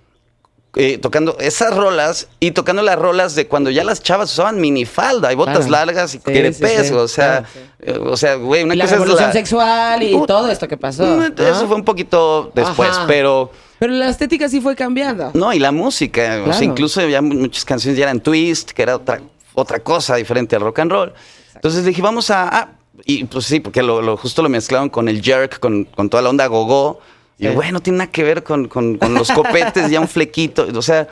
eh, 0.77 0.99
tocando 0.99 1.37
esas 1.39 1.77
rolas 1.77 2.29
y 2.41 2.53
tocando 2.53 2.81
las 2.83 2.99
rolas 2.99 3.35
de 3.35 3.47
cuando 3.47 3.71
ya 3.71 3.85
las 3.85 4.03
chavas 4.03 4.33
usaban 4.33 4.61
minifalda 4.61 5.33
y 5.33 5.35
botas 5.37 5.67
Claro. 5.67 5.71
largas 5.87 6.15
y 6.15 6.19
Sí, 6.19 6.23
crepes, 6.25 6.89
sí, 6.89 6.95
o 6.95 7.09
sea, 7.09 7.43
claro, 7.81 7.99
eh, 8.07 8.11
o 8.11 8.17
sea, 8.17 8.35
güey, 8.37 8.63
una 8.63 8.75
Y 8.75 8.79
la 8.79 8.85
es 8.85 8.91
revolución 8.93 9.27
la- 9.27 9.33
sexual 9.33 10.03
y 10.03 10.15
Uh, 10.15 10.27
todo 10.27 10.49
esto 10.49 10.67
que 10.69 10.77
pasó. 10.79 11.05
Mm, 11.05 11.33
Eso 11.39 11.63
¿no? 11.63 11.67
fue 11.67 11.77
un 11.77 11.85
poquito 11.85 12.53
después, 12.55 12.91
Ajá. 12.91 13.05
pero 13.07 13.51
Pero 13.81 13.93
la 13.95 14.09
estética 14.09 14.49
sí 14.49 14.61
fue 14.61 14.77
cambiando. 14.77 15.31
no, 15.35 15.53
y 15.53 15.59
la 15.59 15.73
música, 15.73 16.43
o 16.47 16.53
sea, 16.53 16.65
incluso 16.65 17.07
ya 17.07 17.21
mu- 17.21 17.35
muchas 17.35 17.65
canciones 17.65 17.99
ya 17.99 18.05
eran 18.05 18.21
twist, 18.21 18.71
que 18.71 18.83
era 18.83 18.95
otra, 18.97 19.21
otra 19.61 19.81
cosa 19.81 20.17
diferente 20.17 20.57
al 20.57 20.63
rock 20.63 20.79
and 20.81 20.91
roll. 20.93 21.13
Entonces 21.55 21.85
dije, 21.85 22.01
vamos 22.03 22.31
a... 22.31 22.49
ah, 22.49 22.69
y 23.05 23.25
pues 23.25 23.47
sí, 23.47 23.61
porque 23.61 23.83
lo, 23.83 24.03
lo- 24.03 24.17
justo 24.17 24.43
lo 24.43 24.49
mezclaron 24.49 24.89
con 24.91 25.09
el 25.09 25.23
jerk, 25.23 25.59
con, 25.61 25.85
con 25.85 26.09
toda 26.11 26.23
la 26.23 26.31
onda 26.31 26.47
gogo. 26.47 27.01
Y 27.39 27.47
Sí. 27.47 27.55
bueno, 27.55 27.81
tiene 27.81 27.99
nada 27.99 28.11
que 28.11 28.23
ver 28.23 28.43
con, 28.43 28.69
con- 28.69 28.99
con 28.99 29.15
los 29.15 29.31
copetes, 29.31 29.91
ya 29.91 30.01
un 30.01 30.09
flequito. 30.17 30.67
O 30.75 30.83
sea, 30.83 31.09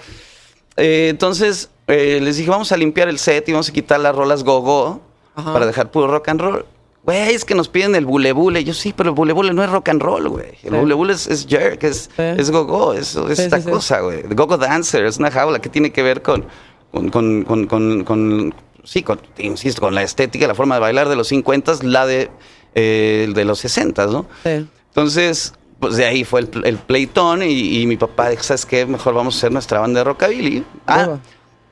eh, 0.77 1.09
entonces 1.11 1.71
eh, 1.87 2.21
les 2.23 2.37
dije, 2.37 2.51
vamos 2.51 2.71
a 2.73 2.77
limpiar 2.77 3.09
el 3.09 3.19
set 3.19 3.49
y 3.49 3.53
vamos 3.53 3.69
a 3.69 3.73
quitar 3.73 3.99
las 4.01 4.15
rolas 4.15 4.45
gogo 4.45 5.01
para 5.35 5.67
dejar 5.67 5.91
puro 5.91 6.09
rock 6.09 6.29
and 6.29 6.41
roll. 6.41 6.67
Güey, 7.05 7.33
es 7.33 7.45
que 7.47 7.55
nos 7.55 7.69
piden 7.69 7.95
el 7.95 8.05
bule 8.05 8.33
bule. 8.33 8.65
Yo 8.65 8.75
sí, 8.75 8.93
pero 8.95 9.11
el 9.11 9.15
bule 9.15 9.33
bule 9.33 9.55
no 9.55 9.65
es 9.65 9.71
rock 9.71 9.89
and 9.89 10.03
roll, 10.03 10.29
güey. 10.29 10.49
El 10.63 10.71
Sí. 10.73 10.77
bule 10.77 10.95
bule 10.95 11.15
es, 11.15 11.27
es 11.29 11.47
jerk, 11.47 11.83
es, 11.85 12.11
Sí. 12.15 12.23
es 12.23 12.51
go-go, 12.51 12.93
es, 12.93 13.15
es 13.17 13.37
Sí, 13.39 13.45
esta 13.45 13.57
sí, 13.59 13.63
sí. 13.65 13.71
cosa, 13.71 14.01
güey. 14.01 14.23
Go-Go 14.29 14.59
Dancer 14.59 15.07
es 15.07 15.17
una 15.17 15.31
jaula 15.31 15.61
que 15.61 15.71
tiene 15.71 15.91
que 15.93 16.03
ver 16.03 16.21
con, 16.21 16.45
con, 16.91 17.09
con, 17.11 17.45
con, 17.45 17.67
con- 17.67 18.05
con- 18.05 18.55
sí, 18.85 19.03
con, 19.03 19.21
insisto, 19.39 19.81
con 19.81 19.95
la 19.95 20.03
estética, 20.03 20.47
la 20.47 20.55
forma 20.55 20.77
de 20.77 20.81
bailar 20.81 21.09
de 21.09 21.17
los 21.17 21.29
50, 21.29 21.75
la 21.83 22.07
de, 22.07 22.31
eh, 22.75 23.29
de 23.35 23.45
los 23.45 23.59
60, 23.61 24.07
¿no? 24.07 24.27
Sí. 24.45 24.67
Entonces, 24.89 25.53
pues 25.81 25.97
de 25.97 26.07
ahí 26.07 26.25
fue 26.25 26.41
el, 26.41 26.51
el 26.65 26.77
playtón 26.79 27.43
y, 27.43 27.81
y 27.83 27.87
mi 27.87 27.97
papá 27.97 28.31
dijo, 28.31 28.43
¿sabes 28.43 28.67
qué? 28.67 28.87
Mejor 28.87 29.15
vamos 29.15 29.35
a 29.35 29.39
hacer 29.39 29.53
nuestra 29.53 29.81
banda 29.81 30.01
de 30.01 30.05
rockabilly. 30.05 30.65
Ah, 30.87 31.19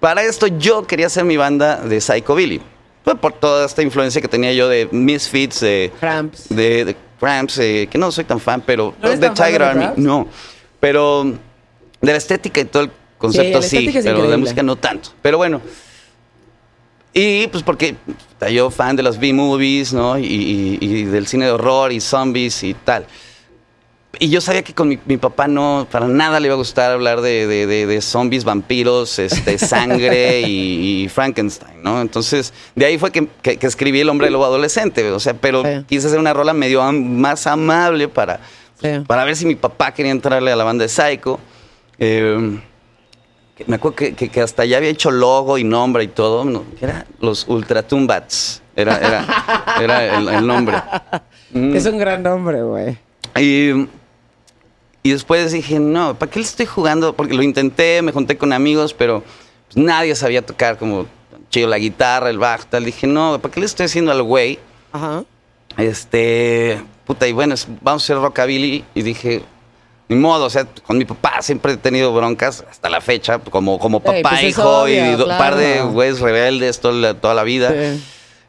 para 0.00 0.22
esto 0.22 0.46
yo 0.46 0.86
quería 0.86 1.06
hacer 1.06 1.24
mi 1.24 1.36
banda 1.36 1.76
de 1.80 2.00
psychobilly. 2.00 2.60
Pues 3.02 3.16
por 3.18 3.32
toda 3.32 3.64
esta 3.66 3.82
influencia 3.82 4.20
que 4.20 4.28
tenía 4.28 4.52
yo 4.52 4.68
de 4.68 4.88
Misfits, 4.92 5.60
de, 5.60 5.92
Cramps. 6.00 6.48
de, 6.50 6.84
de 6.84 6.96
Cramps, 7.18 7.58
eh, 7.58 7.88
que 7.90 7.98
no 7.98 8.10
soy 8.12 8.24
tan 8.24 8.40
fan, 8.40 8.62
pero 8.66 8.94
¿No 9.00 9.08
de 9.16 9.30
Tiger 9.30 9.62
Army, 9.62 9.86
no. 9.96 10.26
Pero 10.80 11.24
de 11.24 12.12
la 12.12 12.16
estética 12.18 12.60
y 12.60 12.64
todo 12.66 12.82
el 12.84 12.90
concepto 13.18 13.60
la 13.60 13.66
sí, 13.66 13.90
pero 14.02 14.28
de 14.28 14.36
música 14.36 14.62
no 14.62 14.76
tanto. 14.76 15.10
Pero 15.22 15.38
bueno. 15.38 15.60
Y 17.12 17.46
pues 17.46 17.62
porque 17.62 17.96
yo 18.52 18.70
fan 18.70 18.94
de 18.96 19.02
los 19.02 19.18
B-movies, 19.18 19.92
¿no? 19.94 20.18
Y, 20.18 20.24
y- 20.26 20.78
y 20.80 21.04
del 21.04 21.26
cine 21.26 21.46
de 21.46 21.52
horror 21.52 21.90
y 21.92 22.00
zombies 22.00 22.62
y 22.62 22.74
tal. 22.74 23.06
Y 24.18 24.28
yo 24.30 24.40
sabía 24.40 24.62
que 24.62 24.72
con 24.74 24.88
mi, 24.88 24.98
mi 25.06 25.16
papá 25.18 25.46
no, 25.46 25.86
para 25.90 26.08
nada 26.08 26.40
le 26.40 26.46
iba 26.46 26.54
a 26.54 26.58
gustar 26.58 26.90
hablar 26.92 27.20
de, 27.22 27.46
de- 27.46 27.66
de- 27.66 27.86
de 27.86 28.00
zombies, 28.02 28.44
vampiros, 28.44 29.18
este, 29.18 29.56
sangre 29.58 30.42
y, 30.42 31.04
y 31.04 31.08
Frankenstein, 31.08 31.82
¿no? 31.82 32.00
Entonces, 32.02 32.52
de 32.74 32.84
ahí 32.86 32.98
fue 32.98 33.10
que, 33.12 33.28
que- 33.42 33.56
que 33.58 33.66
escribí 33.66 34.00
El 34.00 34.08
Hombre 34.10 34.30
Lobo 34.30 34.44
Adolescente, 34.44 35.10
o 35.10 35.20
sea, 35.20 35.34
pero 35.34 35.62
Sí. 35.62 35.84
quise 35.86 36.06
hacer 36.08 36.18
una 36.18 36.32
rola 36.34 36.52
medio 36.52 36.82
am- 36.82 37.18
más 37.18 37.46
amable 37.46 38.08
para, 38.08 38.40
Sí. 38.80 38.88
para 39.06 39.24
ver 39.24 39.36
si 39.36 39.46
mi 39.46 39.54
papá 39.54 39.92
quería 39.92 40.12
entrarle 40.12 40.50
a 40.52 40.56
la 40.56 40.64
banda 40.64 40.82
de 40.82 40.88
Psycho. 40.90 41.38
Eh, 41.98 42.58
me 43.66 43.76
acuerdo 43.76 43.96
que, 43.96 44.14
que- 44.14 44.28
que 44.28 44.40
hasta 44.42 44.64
ya 44.64 44.76
había 44.76 44.90
hecho 44.90 45.10
logo 45.10 45.56
y 45.58 45.64
nombre 45.64 46.04
y 46.04 46.08
todo, 46.08 46.44
¿no? 46.44 46.64
que 46.78 46.84
era 46.84 47.06
los 47.20 47.46
Ultratumbats, 47.48 48.62
era, 48.76 48.98
era, 48.98 49.26
era 49.80 50.16
el, 50.18 50.28
el 50.28 50.46
nombre. 50.46 50.76
Mm. 51.52 51.76
Es 51.76 51.86
un 51.86 51.96
gran 51.96 52.24
nombre, 52.24 52.60
güey. 52.64 52.98
Y, 53.36 53.86
y 55.04 55.10
después 55.12 55.52
dije, 55.52 55.78
no, 55.78 56.18
¿para 56.18 56.28
qué 56.30 56.40
le 56.40 56.44
estoy 56.44 56.66
jugando? 56.66 57.14
Porque 57.14 57.34
lo 57.34 57.42
intenté, 57.44 58.02
me 58.02 58.10
junté 58.10 58.36
con 58.36 58.52
amigos, 58.52 58.92
pero 58.92 59.22
pues, 59.66 59.76
nadie 59.76 60.16
sabía 60.16 60.44
tocar 60.44 60.76
como 60.76 61.06
chido 61.48 61.68
la 61.68 61.78
guitarra, 61.78 62.30
el 62.30 62.38
bajo, 62.38 62.64
tal. 62.68 62.84
Dije, 62.84 63.06
no, 63.06 63.38
¿para 63.40 63.54
qué 63.54 63.60
le 63.60 63.66
estoy 63.66 63.86
haciendo 63.86 64.10
al 64.10 64.24
güey? 64.24 64.58
Ajá. 64.92 65.22
Este, 65.76 66.82
puta, 67.06 67.28
y 67.28 67.32
bueno, 67.32 67.54
es- 67.54 67.68
vamos 67.80 68.02
a 68.02 68.04
hacer 68.06 68.16
rockabilly. 68.16 68.84
Y 68.94 69.02
dije, 69.02 69.42
ni 70.08 70.16
modo, 70.16 70.44
o 70.44 70.50
sea, 70.50 70.66
con 70.86 70.98
mi 70.98 71.04
papá 71.04 71.42
siempre 71.42 71.72
he 71.72 71.76
tenido 71.76 72.14
broncas 72.14 72.64
hasta 72.70 72.88
la 72.88 73.00
fecha, 73.00 73.38
como, 73.38 73.78
como 73.78 74.02
Ey, 74.04 74.22
papá, 74.22 74.30
pues 74.30 74.42
es 74.42 74.50
hijo 74.50 74.82
obvio, 74.82 75.10
y 75.10 75.14
un 75.14 75.28
par 75.28 75.56
de 75.56 75.82
güeyes 75.82 76.20
rebeldes 76.20 76.80
toda 76.80 76.94
la, 76.94 77.14
toda 77.14 77.34
la 77.34 77.42
vida. 77.42 77.70
Sí. 77.70 78.02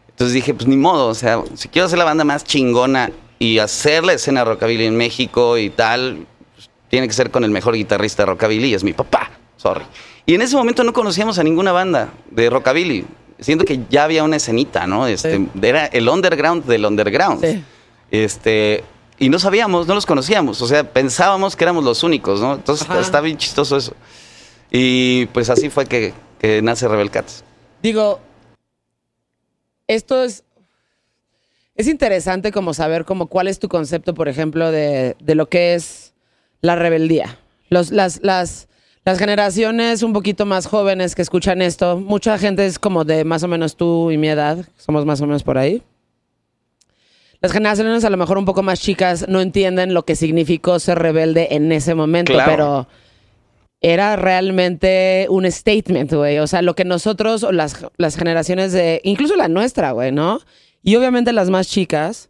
Entonces 0.09 0.33
dije, 0.33 0.53
pues 0.53 0.67
ni 0.67 0.77
modo, 0.77 1.07
o 1.07 1.15
sea, 1.15 1.41
si 1.55 1.67
quiero 1.69 1.85
hacer 1.87 1.97
la 1.97 2.05
banda 2.05 2.23
más 2.23 2.43
chingona 2.43 3.11
y 3.39 3.59
hacer 3.59 4.03
la 4.03 4.13
escena 4.13 4.43
rockabilly 4.43 4.85
en 4.85 4.95
México 4.95 5.57
y 5.57 5.69
tal, 5.69 6.25
pues, 6.55 6.69
tiene 6.89 7.07
que 7.07 7.13
ser 7.13 7.31
con 7.31 7.43
el 7.43 7.51
mejor 7.51 7.75
guitarrista 7.75 8.23
de 8.23 8.27
rockabilly, 8.27 8.69
y 8.69 8.73
es 8.73 8.83
mi 8.83 8.93
papá, 8.93 9.31
sorry. 9.57 9.85
Y 10.25 10.35
en 10.35 10.41
ese 10.41 10.55
momento 10.55 10.83
no 10.83 10.93
conocíamos 10.93 11.39
a 11.39 11.43
ninguna 11.43 11.71
banda 11.71 12.09
de 12.31 12.49
rockabilly. 12.49 13.05
Siento 13.39 13.65
que 13.65 13.79
ya 13.89 14.03
había 14.03 14.23
una 14.23 14.35
escenita, 14.37 14.87
¿no? 14.87 15.07
Este, 15.07 15.37
Sí. 15.37 15.49
Era 15.61 15.85
el 15.85 16.09
underground 16.09 16.65
del 16.65 16.85
underground. 16.85 17.45
Sí. 17.45 17.63
Este, 18.09 18.83
y 19.19 19.29
no 19.29 19.39
sabíamos, 19.39 19.87
no 19.87 19.95
los 19.95 20.05
conocíamos. 20.05 20.61
O 20.61 20.67
sea, 20.67 20.83
pensábamos 20.83 21.55
que 21.55 21.63
éramos 21.63 21.83
los 21.83 22.03
únicos, 22.03 22.39
¿no? 22.39 22.55
Entonces 22.55 22.87
Ajá. 22.89 22.99
está 22.99 23.21
bien 23.21 23.37
chistoso 23.37 23.77
eso. 23.77 23.93
Y 24.71 25.25
pues 25.27 25.49
así 25.49 25.69
fue 25.69 25.85
que, 25.85 26.13
que 26.39 26.61
nace 26.61 26.87
Rebel 26.87 27.09
Cats. 27.09 27.43
Digo, 27.81 28.19
esto 29.87 30.23
es. 30.23 30.43
Es 31.75 31.87
interesante 31.87 32.51
como 32.51 32.73
saber 32.73 33.05
como 33.05 33.27
cuál 33.27 33.47
es 33.47 33.59
tu 33.59 33.69
concepto, 33.69 34.15
por 34.15 34.27
ejemplo, 34.27 34.71
de, 34.71 35.15
de 35.19 35.35
lo 35.35 35.47
que 35.47 35.75
es 35.75 36.15
la 36.61 36.75
rebeldía. 36.75 37.37
Los, 37.69 37.91
las, 37.91 38.19
las, 38.23 38.67
las 39.05 39.19
generaciones 39.19 40.01
un 40.01 40.11
poquito 40.11 40.47
más 40.47 40.65
jóvenes 40.65 41.13
que 41.13 41.21
escuchan 41.21 41.61
esto, 41.61 41.97
mucha 41.97 42.37
gente 42.39 42.65
es 42.65 42.79
como 42.79 43.05
de 43.05 43.23
más 43.25 43.43
o 43.43 43.47
menos 43.47 43.75
tú 43.75 44.09
y 44.09 44.17
mi 44.17 44.27
edad, 44.27 44.65
somos 44.75 45.05
más 45.05 45.21
o 45.21 45.27
menos 45.27 45.43
por 45.43 45.59
ahí. 45.59 45.83
Las 47.41 47.51
generaciones 47.51 48.03
a 48.03 48.09
lo 48.09 48.17
mejor 48.17 48.37
un 48.37 48.45
poco 48.45 48.63
más 48.63 48.79
chicas 48.79 49.27
no 49.27 49.41
entienden 49.41 49.93
lo 49.93 50.03
que 50.05 50.15
significó 50.15 50.79
ser 50.79 50.97
rebelde 50.99 51.49
en 51.51 51.71
ese 51.71 51.93
momento, 51.93 52.33
Claro. 52.33 52.51
pero 52.51 52.87
era 53.79 54.15
realmente 54.15 55.27
un 55.29 55.49
statement, 55.51 56.11
güey. 56.13 56.39
O 56.39 56.47
sea, 56.47 56.61
lo 56.63 56.73
que 56.75 56.83
nosotros, 56.83 57.43
o 57.43 57.51
las, 57.51 57.85
las 57.97 58.15
generaciones 58.17 58.73
de, 58.73 59.01
incluso 59.03 59.35
la 59.35 59.47
nuestra, 59.47 59.91
güey, 59.91 60.11
¿no? 60.11 60.39
Y 60.81 60.95
obviamente 60.95 61.31
las 61.31 61.49
más 61.49 61.67
chicas, 61.67 62.29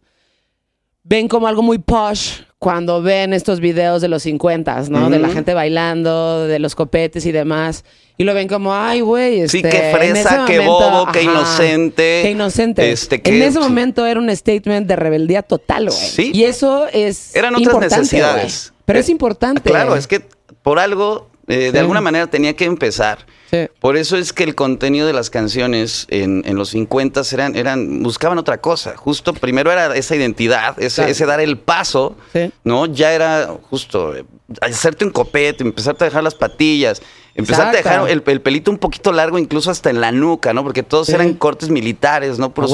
ven 1.04 1.26
como 1.28 1.46
algo 1.48 1.62
muy 1.62 1.78
posh 1.78 2.42
cuando 2.58 3.02
ven 3.02 3.32
estos 3.34 3.60
videos 3.60 4.02
de 4.02 4.08
los 4.08 4.22
50, 4.24 4.84
¿no? 4.90 5.10
De 5.10 5.18
la 5.20 5.28
gente 5.28 5.54
bailando, 5.54 6.46
de 6.46 6.58
los 6.58 6.74
copetes 6.74 7.24
y 7.26 7.32
demás. 7.32 7.84
Y 8.16 8.24
lo 8.24 8.34
ven 8.34 8.48
como, 8.48 8.74
ay, 8.74 9.00
güey. 9.00 9.48
Sí, 9.48 9.58
este, 9.58 9.70
qué 9.70 9.90
en 9.90 9.96
fresa, 9.96 10.44
qué 10.44 10.60
momento, 10.60 10.90
bobo, 10.90 11.12
qué 11.12 11.22
inocente. 11.22 12.20
Qué 12.24 12.30
inocente. 12.32 12.90
Este, 12.90 13.14
en 13.16 13.22
qué- 13.22 13.46
ese 13.46 13.60
momento 13.60 14.04
era 14.06 14.18
un 14.18 14.34
statement 14.34 14.88
de 14.88 14.96
rebeldía 14.96 15.42
total, 15.42 15.86
güey. 15.86 15.96
Sí. 15.96 16.32
Y 16.34 16.42
eso 16.44 16.88
es. 16.92 17.36
Eran 17.36 17.54
otras 17.54 17.62
importante, 17.66 17.96
necesidades. 17.98 18.72
Pero 18.84 18.98
Eh, 18.98 19.02
es 19.02 19.08
importante. 19.08 19.62
Claro, 19.70 19.94
es 19.94 20.08
que 20.08 20.20
por 20.62 20.80
algo, 20.80 21.30
eh, 21.48 21.66
Sí. 21.66 21.70
de 21.72 21.78
alguna 21.80 22.00
manera 22.00 22.26
tenía 22.26 22.54
que 22.54 22.64
empezar. 22.64 23.26
Sí. 23.50 23.66
Por 23.80 23.96
eso 23.96 24.16
es 24.18 24.32
que 24.34 24.44
el 24.44 24.54
contenido 24.54 25.06
de 25.06 25.14
las 25.14 25.30
canciones 25.30 26.06
en, 26.10 26.42
en 26.46 26.56
los 26.56 26.68
50 26.70 27.22
eran, 27.32 27.56
eran, 27.56 28.02
buscaban 28.02 28.36
otra 28.38 28.58
cosa. 28.60 28.94
Justo 28.96 29.32
primero 29.32 29.72
era 29.72 29.96
esa 29.96 30.14
identidad, 30.14 30.78
ese, 30.78 30.96
Claro. 30.96 31.10
ese 31.12 31.26
dar 31.26 31.40
el 31.40 31.56
paso, 31.56 32.16
Sí. 32.34 32.50
¿no? 32.64 32.84
Ya 32.86 33.12
era 33.14 33.48
justo 33.70 34.14
eh, 34.14 34.24
hacerte 34.60 35.04
un 35.06 35.10
copete, 35.10 35.64
empezarte 35.64 36.04
a 36.04 36.08
dejar 36.08 36.22
las 36.22 36.34
patillas, 36.34 37.00
empezarte 37.34 37.78
Exacto. 37.78 37.88
a 37.88 38.06
dejar 38.06 38.10
el, 38.10 38.22
el 38.26 38.40
pelito 38.42 38.70
un 38.70 38.76
poquito 38.78 39.12
largo, 39.12 39.38
incluso 39.38 39.70
hasta 39.70 39.88
en 39.88 40.00
la 40.02 40.12
nuca, 40.12 40.52
¿no? 40.52 40.62
Porque 40.62 40.82
todos 40.82 41.08
eran 41.08 41.32
cortes 41.34 41.70
militares, 41.70 42.38
¿no? 42.38 42.52
Puros 42.52 42.72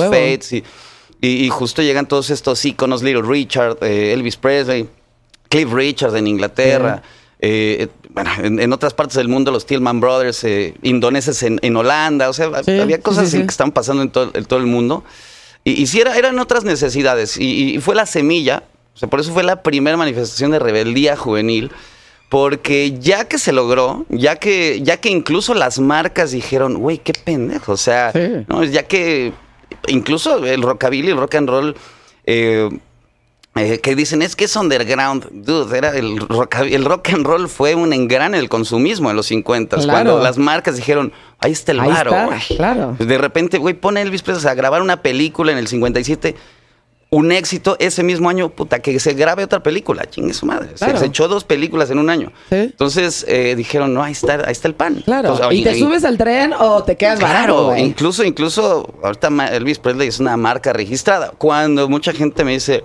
y, 1.20 1.28
y 1.46 1.48
justo 1.50 1.80
llegan 1.82 2.06
todos 2.06 2.30
estos 2.30 2.62
íconos, 2.64 3.02
Little 3.02 3.22
Richard, 3.22 3.78
eh, 3.82 4.12
Elvis 4.12 4.36
Presley, 4.36 4.88
Cliff 5.48 5.72
Richard 5.72 6.16
en 6.16 6.26
Inglaterra. 6.26 7.02
eh, 7.38 7.88
bueno, 8.14 8.30
en, 8.42 8.60
en 8.60 8.72
otras 8.72 8.94
partes 8.94 9.16
del 9.16 9.28
mundo, 9.28 9.50
los 9.50 9.66
Tillman 9.66 10.00
Brothers, 10.00 10.42
eh, 10.44 10.74
indoneses 10.82 11.42
en, 11.42 11.58
en 11.62 11.76
Holanda, 11.76 12.28
o 12.28 12.32
sea, 12.32 12.62
Sí, 12.64 12.78
había 12.78 13.00
cosas 13.00 13.24
sí, 13.24 13.28
así 13.28 13.36
sí. 13.38 13.42
que 13.42 13.50
estaban 13.50 13.72
pasando 13.72 14.02
en 14.02 14.10
todo, 14.10 14.30
en 14.34 14.44
todo 14.44 14.58
el 14.60 14.66
mundo. 14.66 15.04
Y, 15.64 15.72
y 15.82 15.86
sí, 15.88 16.00
era- 16.00 16.16
eran 16.16 16.38
otras 16.38 16.64
necesidades. 16.64 17.36
Y, 17.36 17.74
y 17.74 17.80
fue 17.80 17.94
la 17.94 18.06
semilla, 18.06 18.62
o 18.94 18.98
sea, 18.98 19.10
por 19.10 19.18
eso 19.20 19.32
fue 19.32 19.42
la 19.42 19.62
primera 19.62 19.96
manifestación 19.96 20.52
de 20.52 20.60
rebeldía 20.60 21.16
juvenil, 21.16 21.70
porque 22.30 22.96
ya 23.00 23.26
que 23.26 23.38
se 23.38 23.52
logró, 23.52 24.06
ya 24.08 24.36
que, 24.36 24.80
ya 24.82 24.96
que 24.98 25.08
incluso 25.10 25.54
las 25.54 25.78
marcas 25.78 26.30
dijeron, 26.30 26.74
güey, 26.78 26.98
qué 26.98 27.12
pendejo, 27.12 27.72
o 27.72 27.76
sea, 27.76 28.12
ya 28.70 28.82
que 28.84 29.32
incluso 29.88 30.44
el 30.44 30.62
rockabilly, 30.62 31.10
el 31.10 31.16
rock 31.16 31.34
and 31.36 31.48
roll, 31.48 31.76
eh, 32.26 32.70
eh, 33.56 33.78
que 33.80 33.94
dicen 33.94 34.20
es 34.22 34.34
que 34.34 34.44
es 34.46 34.56
underground, 34.56 35.26
dude, 35.30 35.76
era 35.78 35.96
el 35.96 36.18
rock, 36.18 36.56
el 36.62 36.84
rock 36.84 37.10
and 37.10 37.24
roll 37.24 37.48
fue 37.48 37.74
un 37.76 37.92
engrane 37.92 38.36
del 38.36 38.48
consumismo 38.48 39.10
en 39.10 39.16
los 39.16 39.26
50 39.26 39.76
Claro. 39.76 39.90
cuando 39.92 40.18
las 40.22 40.38
marcas 40.38 40.76
dijeron, 40.76 41.12
ahí 41.38 41.52
está 41.52 41.70
el 41.72 41.78
varo, 41.80 42.12
claro. 42.56 42.96
De 42.98 43.18
repente, 43.18 43.58
güey, 43.58 43.74
pone 43.74 44.02
Elvis 44.02 44.22
Presley 44.22 44.50
a 44.50 44.54
grabar 44.54 44.82
una 44.82 45.02
película 45.02 45.52
en 45.52 45.58
el 45.58 45.68
57, 45.68 46.34
un 47.10 47.30
éxito 47.30 47.76
ese 47.78 48.02
mismo 48.02 48.28
año, 48.28 48.48
puta, 48.48 48.80
que 48.80 48.98
se 48.98 49.14
grabe 49.14 49.44
otra 49.44 49.62
película, 49.62 50.04
chingue 50.10 50.34
su 50.34 50.46
madre. 50.46 50.70
Se- 50.70 50.84
Claro. 50.86 50.98
Se, 50.98 51.06
echó 51.06 51.28
dos 51.28 51.44
películas 51.44 51.88
en 51.90 52.00
un 52.00 52.10
año. 52.10 52.32
Sí. 52.50 52.56
Entonces 52.56 53.24
eh, 53.28 53.54
dijeron, 53.56 53.94
no, 53.94 54.02
ahí 54.02 54.10
está, 54.10 54.34
ahí 54.46 54.50
está 54.50 54.66
el 54.66 54.74
pan. 54.74 55.00
Claro. 55.04 55.28
Entonces, 55.34 55.58
¿Y 55.60 55.62
te 55.62 55.78
subes 55.78 56.04
al 56.04 56.18
tren 56.18 56.52
o 56.58 56.82
te 56.82 56.96
quedas 56.96 57.20
Claro, 57.20 57.66
barato, 57.68 57.84
incluso, 57.84 58.24
incluso, 58.24 58.92
ahorita 59.00 59.28
Elvis 59.52 59.78
Presley 59.78 60.08
es 60.08 60.18
una 60.18 60.36
marca 60.36 60.72
registrada. 60.72 61.30
Cuando 61.38 61.88
mucha 61.88 62.12
gente 62.12 62.42
me 62.42 62.50
dice, 62.54 62.82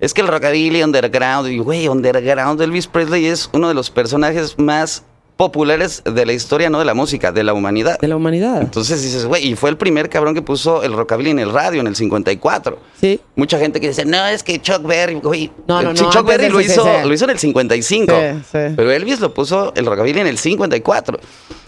es 0.00 0.14
que 0.14 0.20
el 0.20 0.28
rockabilly 0.28 0.82
underground, 0.82 1.48
y 1.48 1.58
güey, 1.58 1.88
underground, 1.88 2.60
Elvis 2.60 2.86
Presley 2.86 3.26
es 3.26 3.48
uno 3.52 3.68
de 3.68 3.74
los 3.74 3.90
personajes 3.90 4.58
más 4.58 5.04
populares 5.36 6.02
de 6.04 6.26
la 6.26 6.32
historia, 6.32 6.68
no 6.68 6.80
de 6.80 6.84
la 6.84 6.94
música, 6.94 7.30
de 7.30 7.44
la 7.44 7.52
humanidad. 7.54 7.96
De 8.00 8.08
la 8.08 8.16
humanidad. 8.16 8.60
Entonces 8.60 9.00
dices, 9.04 9.24
güey, 9.24 9.46
y 9.46 9.54
fue 9.54 9.70
el 9.70 9.76
primer 9.76 10.08
cabrón 10.08 10.34
que 10.34 10.42
puso 10.42 10.82
el 10.82 10.92
rockabilly 10.92 11.30
en 11.30 11.38
el 11.38 11.52
radio 11.52 11.80
en 11.80 11.86
el 11.86 11.94
54. 11.94 12.76
Sí. 13.00 13.20
Mucha 13.36 13.56
gente 13.60 13.80
que 13.80 13.86
dice, 13.88 14.04
no, 14.04 14.26
es 14.26 14.42
que 14.42 14.60
Chuck 14.60 14.82
Berry, 14.82 15.20
güey. 15.20 15.52
No, 15.68 15.80
no, 15.80 15.94
Sí, 15.96 16.02
no, 16.02 16.10
Chuck 16.10 16.26
Berry 16.26 16.48
lo 16.48 16.60
hizo, 16.60 16.84
lo 17.04 17.14
hizo 17.14 17.24
en 17.24 17.30
el 17.30 17.38
55. 17.38 18.12
Sí, 18.12 18.38
sí. 18.50 18.58
Pero 18.76 18.90
Elvis 18.90 19.20
lo 19.20 19.32
puso 19.32 19.72
el 19.76 19.86
rockabilly 19.86 20.18
en 20.18 20.26
el 20.26 20.38
54. 20.38 21.20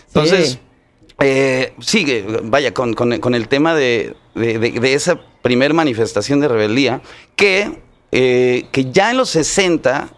Entonces, 0.08 0.50
Sí. 0.50 0.58
eh, 1.20 1.72
sigue, 1.80 2.24
vaya, 2.42 2.74
con, 2.74 2.94
con- 2.94 3.18
con 3.18 3.36
el 3.36 3.46
tema 3.46 3.76
de, 3.76 4.16
de- 4.34 4.58
de- 4.58 4.72
de 4.80 4.94
esa 4.94 5.20
primer 5.42 5.74
manifestación 5.74 6.40
de 6.40 6.48
rebeldía, 6.48 7.02
que, 7.36 7.70
eh, 8.12 8.66
que 8.72 8.90
ya 8.90 9.10
en 9.10 9.16
los 9.16 9.30
60, 9.30 10.08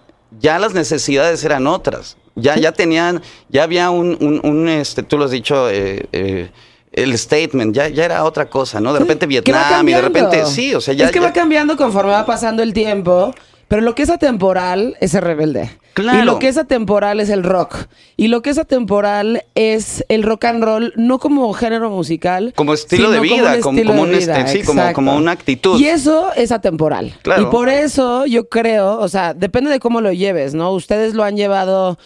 ya 0.40 0.58
las 0.58 0.74
necesidades 0.74 1.44
eran 1.44 1.66
otras. 1.66 2.16
Ya, 2.34 2.56
ya 2.56 2.72
tenían, 2.72 3.20
ya 3.50 3.64
había 3.64 3.90
un, 3.90 4.16
un- 4.20 4.40
un, 4.42 4.68
este, 4.68 5.02
tú 5.02 5.18
lo 5.18 5.26
has 5.26 5.30
dicho, 5.30 5.68
eh, 5.68 6.06
eh, 6.12 6.50
el 6.92 7.16
statement, 7.18 7.74
ya, 7.74 7.88
ya 7.88 8.04
era 8.06 8.24
otra 8.24 8.48
cosa, 8.48 8.80
¿no? 8.80 8.92
De 8.94 9.00
repente 9.00 9.26
Vietnam 9.26 9.86
y 9.88 9.92
de 9.92 10.00
repente, 10.00 10.46
sí, 10.46 10.74
o 10.74 10.80
sea, 10.80 10.94
ya... 10.94 11.06
Es 11.06 11.12
que 11.12 11.20
ya- 11.20 11.26
va 11.26 11.32
cambiando 11.32 11.76
conforme 11.76 12.10
va 12.12 12.24
pasando 12.24 12.62
el 12.62 12.72
tiempo. 12.72 13.34
Pero 13.72 13.80
lo 13.80 13.94
que 13.94 14.02
es 14.02 14.10
atemporal 14.10 14.98
es 15.00 15.14
el 15.14 15.22
rebelde. 15.22 15.70
Claro. 15.94 16.18
Y 16.22 16.26
lo 16.26 16.38
que 16.38 16.48
es 16.48 16.58
atemporal 16.58 17.20
es 17.20 17.30
el 17.30 17.42
rock. 17.42 17.74
Y 18.18 18.28
lo 18.28 18.42
que 18.42 18.50
es 18.50 18.58
atemporal 18.58 19.44
es 19.54 20.04
el 20.10 20.24
rock 20.24 20.44
and 20.44 20.62
roll, 20.62 20.92
no 20.96 21.18
como 21.18 21.50
género 21.54 21.88
musical. 21.88 22.52
Como 22.54 22.74
estilo 22.74 23.10
de 23.10 23.20
vida, 23.20 23.58
como- 23.62 23.78
estilo 23.78 23.92
como 23.92 24.04
de 24.06 24.12
un 24.12 24.18
vida, 24.18 24.40
este- 24.40 24.62
sí, 24.62 24.92
como 24.92 25.16
una 25.16 25.32
actitud. 25.32 25.80
Y 25.80 25.86
eso 25.86 26.34
es 26.36 26.52
atemporal. 26.52 27.14
Claro. 27.22 27.44
Y 27.44 27.46
por 27.46 27.70
eso 27.70 28.26
yo 28.26 28.46
creo, 28.50 28.98
o 28.98 29.08
sea, 29.08 29.32
depende 29.32 29.70
de 29.70 29.80
cómo 29.80 30.02
lo 30.02 30.12
lleves, 30.12 30.52
¿no? 30.52 30.70
Ustedes 30.72 31.14
lo 31.14 31.24
han 31.24 31.38
llevado 31.38 31.98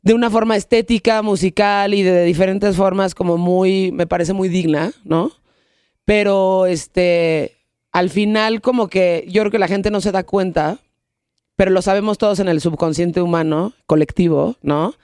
de 0.00 0.14
una 0.14 0.30
forma 0.30 0.56
estética, 0.56 1.20
musical 1.20 1.92
y 1.92 2.02
de 2.02 2.24
diferentes 2.24 2.76
formas 2.76 3.14
como 3.14 3.36
muy, 3.36 3.92
me 3.92 4.06
parece 4.06 4.32
muy 4.32 4.48
digna, 4.48 4.92
¿no? 5.04 5.32
Pero 6.06 6.64
este, 6.64 7.58
al 7.92 8.08
final 8.08 8.62
como 8.62 8.88
que 8.88 9.26
yo 9.28 9.42
creo 9.42 9.52
que 9.52 9.58
la 9.58 9.68
gente 9.68 9.90
no 9.90 10.00
se 10.00 10.12
da 10.12 10.22
cuenta, 10.22 10.78
pero 11.60 11.72
lo 11.72 11.82
sabemos 11.82 12.16
todos 12.16 12.40
en 12.40 12.48
el 12.48 12.58
subconsciente 12.62 13.20
humano, 13.20 13.74
colectivo, 13.84 14.56
¿no? 14.62 14.94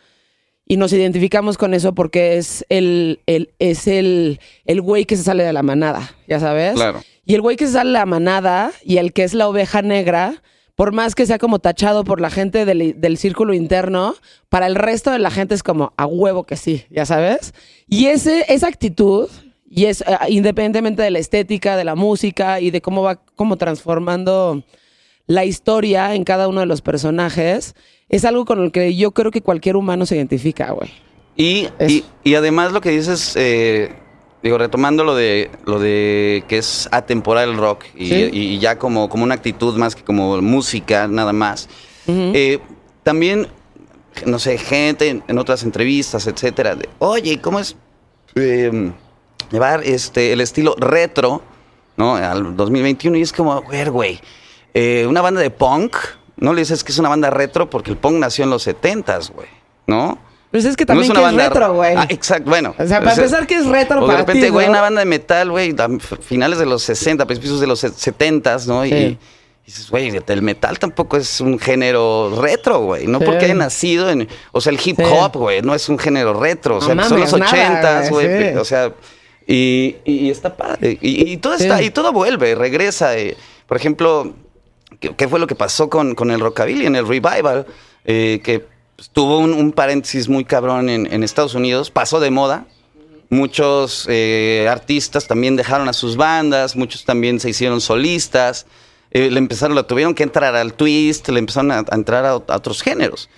Y 0.66 0.79
nos 0.79 0.90
identificamos 0.95 1.59
con 1.59 1.75
eso 1.75 1.95
porque 1.95 2.38
es 2.38 2.64
el, 2.71 3.21
el, 3.27 3.51
es 3.59 3.87
el, 3.87 4.40
el 4.64 4.81
güey 4.81 5.05
que 5.05 5.19
se 5.19 5.23
sale 5.23 5.45
de 5.45 5.53
la 5.53 5.62
manada, 5.62 6.16
¿ya 6.27 6.40
sabes? 6.40 6.73
Claro. 6.73 7.03
Y 7.27 7.35
el 7.35 7.42
güey 7.42 7.57
que 7.57 7.66
se 7.66 7.75
sale 7.75 7.90
de 7.90 7.99
la 7.99 8.07
manada 8.07 8.73
y 8.83 8.97
el 8.97 9.12
que 9.12 9.25
es 9.25 9.35
la 9.35 9.49
oveja 9.49 9.83
negra, 9.83 10.42
por 10.77 10.92
más 10.92 11.14
que 11.14 11.27
sea 11.27 11.37
como 11.37 11.59
tachado 11.59 12.05
por 12.05 12.23
la 12.23 12.31
gente 12.31 12.64
del, 12.64 12.99
del 13.03 13.19
círculo 13.19 13.53
interno, 13.53 14.14
para 14.49 14.66
el 14.66 14.77
resto 14.77 15.11
de 15.11 15.19
la 15.19 15.31
gente 15.31 15.55
es 15.55 15.62
como 15.62 15.92
a 15.99 16.07
huevo 16.07 16.45
que 16.45 16.57
sí, 16.57 16.87
¿ya 16.88 17.05
sabes? 17.05 17.53
Y 17.87 18.07
ese, 18.07 18.47
esa 18.49 18.69
actitud, 18.69 19.29
y 19.69 19.85
es 19.85 20.01
eh, 20.01 20.16
independientemente 20.31 21.03
de 21.03 21.11
la 21.11 21.19
estética, 21.19 21.77
de 21.77 21.85
la 21.85 21.97
música 21.97 22.61
y 22.61 22.71
de 22.71 22.81
cómo 22.81 23.03
va 23.03 23.16
como 23.16 23.59
transformando 23.59 24.64
la 25.27 25.45
historia 25.45 26.15
en 26.15 26.25
cada 26.25 26.49
uno 26.49 26.61
de 26.61 26.67
los 26.67 26.83
personajes, 26.83 27.75
es 28.09 28.25
algo 28.25 28.45
con 28.45 28.62
el 28.62 28.73
que 28.73 28.95
yo 28.97 29.11
creo 29.12 29.31
que 29.31 29.43
cualquier 29.43 29.77
humano 29.77 30.07
se 30.07 30.17
identifica, 30.17 30.71
güey. 30.71 30.91
Y, 31.37 31.69
y, 31.87 32.05
y 32.25 32.35
además 32.35 32.73
lo 32.73 32.81
que 32.81 32.91
dices, 32.91 33.35
eh, 33.37 33.93
digo, 34.43 34.57
retomando 34.59 35.05
lo 35.05 35.15
de 35.15 35.51
lo 35.67 35.79
de 35.81 36.45
que 36.49 36.59
es 36.59 36.89
atemporal 36.93 37.51
el 37.51 37.57
rock 37.57 37.85
y, 37.95 38.09
Sí. 38.09 38.31
y 38.33 38.59
ya 38.59 38.79
como, 38.79 39.09
como 39.09 39.25
una 39.25 39.35
actitud 39.35 39.77
más 39.77 39.95
que 39.97 40.03
como 40.05 40.41
música, 40.41 41.09
nada 41.09 41.33
más. 41.33 41.69
Eh, 42.09 42.61
también, 43.03 43.49
no 44.25 44.39
sé, 44.39 44.57
gente 44.59 45.23
en, 45.27 45.39
otras 45.39 45.65
entrevistas, 45.65 46.27
etcétera, 46.29 46.77
de, 46.77 46.89
oye, 47.01 47.41
¿cómo 47.41 47.59
es 47.59 47.77
eh, 48.37 48.93
llevar 49.51 49.83
este 49.85 50.33
el 50.33 50.41
estilo 50.41 50.75
retro, 50.79 51.43
¿no? 51.97 52.15
Al 52.15 52.57
2021 52.57 53.19
y 53.19 53.23
es 53.23 53.33
como, 53.33 53.61
güey, 53.62 53.85
güey, 53.89 54.21
eh, 54.79 55.07
una 55.09 55.23
banda 55.23 55.41
de 55.41 55.49
punk, 55.51 55.97
no 56.37 56.53
le 56.53 56.61
dices 56.61 56.85
que 56.85 56.93
es 56.93 56.99
una 56.99 57.09
banda 57.09 57.31
retro 57.31 57.71
porque 57.71 57.91
el 57.91 57.97
punk 57.97 58.17
nació 58.17 58.45
en 58.45 58.51
los 58.51 58.67
70s, 58.67 59.33
güey, 59.33 59.49
¿no? 59.87 60.19
Pero 60.51 60.69
es 60.69 60.77
que 60.77 60.85
No 60.85 60.89
también 60.89 61.11
una 61.12 61.21
que 61.21 61.27
es 61.29 61.35
retro, 61.49 61.75
güey. 61.75 61.95
Ah, 61.97 62.07
exacto, 62.11 62.51
bueno. 62.51 62.75
O 62.79 62.87
sea, 62.87 63.01
para 63.01 63.15
empezar, 63.15 63.47
¿qué 63.47 63.55
es 63.57 63.67
retro 63.67 63.99
o 63.99 64.01
de 64.03 64.07
para 64.07 64.19
repente, 64.19 64.51
güey, 64.51 64.67
no? 64.67 64.73
una 64.73 64.81
banda 64.83 65.01
de 65.01 65.07
metal, 65.07 65.51
güey, 65.51 65.75
a 65.79 65.89
finales 66.21 66.59
de 66.59 66.67
los 66.67 66.83
60, 66.83 67.25
principios 67.25 67.59
de 67.61 67.67
los 67.67 67.81
se- 67.81 67.89
70s, 67.91 68.67
¿no? 68.67 68.85
Y, 68.85 68.91
Sí. 68.91 68.97
y 68.97 69.19
dices, 69.65 69.91
güey, 69.91 70.12
el 70.27 70.43
metal 70.43 70.79
tampoco 70.79 71.17
es 71.17 71.41
un 71.41 71.59
género 71.59 72.39
retro, 72.41 72.81
güey. 72.81 73.07
No 73.07 73.19
Sí. 73.19 73.25
porque 73.25 73.47
haya 73.47 73.55
nacido 73.55 74.11
en... 74.11 74.29
O 74.53 74.61
sea, 74.61 74.73
el 74.73 74.79
hip 74.85 74.97
Sí. 74.99 75.05
hop, 75.11 75.33
güey, 75.37 75.62
no 75.62 75.75
es 75.75 75.89
un 75.89 75.99
género 75.99 76.33
retro. 76.39 76.77
O 76.77 76.81
No 76.81 76.87
sea, 76.87 76.89
son 77.09 77.19
mames, 77.19 77.33
los 77.33 77.41
nada, 77.41 78.03
80s, 78.05 78.11
güey. 78.11 78.57
O 78.57 78.65
sea, 78.65 78.93
y, 79.47 79.97
y- 80.05 80.27
y 80.27 80.31
está 80.31 80.55
padre. 80.55 80.99
Y, 81.01 81.37
todo 81.39 81.55
está, 81.55 81.83
y 81.83 81.91
todo 81.91 82.12
vuelve, 82.12 82.55
regresa. 82.55 83.17
eh. 83.19 83.37
Por 83.67 83.77
ejemplo, 83.77 84.33
¿qué, 85.00 85.14
qué 85.14 85.28
fue 85.28 85.38
lo 85.40 85.46
que 85.46 85.54
pasó 85.54 85.88
con, 85.88 86.14
con 86.14 86.30
el 86.30 86.40
rockabilly 86.40 86.87
en 86.87 86.96
el 86.96 87.06
revival? 87.06 87.66
Eh, 88.04 88.40
que 88.44 88.66
tuvo 89.12 89.38
un, 89.38 89.52
un 89.52 89.72
paréntesis 89.72 90.28
muy 90.28 90.44
cabrón 90.44 90.88
en, 90.88 91.12
en 91.12 91.22
Estados 91.22 91.54
Unidos, 91.54 91.90
pasó 91.90 92.20
de 92.20 92.30
moda. 92.30 92.66
Muchos 93.28 94.06
eh, 94.09 94.68
artistas 94.70 95.26
también 95.26 95.56
dejaron 95.56 95.88
a 95.88 95.92
sus 95.92 96.16
bandas, 96.16 96.76
muchos 96.76 97.04
también 97.04 97.40
se 97.40 97.50
hicieron 97.50 97.80
solistas. 97.80 98.66
eh, 99.11 99.30
le 99.30 99.38
empezaron, 99.38 99.74
le 99.76 99.82
tuvieron 99.82 100.14
que 100.14 100.22
entrar 100.22 100.54
al 100.54 100.74
twist, 100.74 101.28
le 101.28 101.40
empezaron 101.40 101.72
a, 101.72 101.78
a 101.90 101.94
entrar 101.94 102.24
a, 102.24 102.30
a 102.30 102.35
otros 102.56 102.82
géneros, 102.82 103.28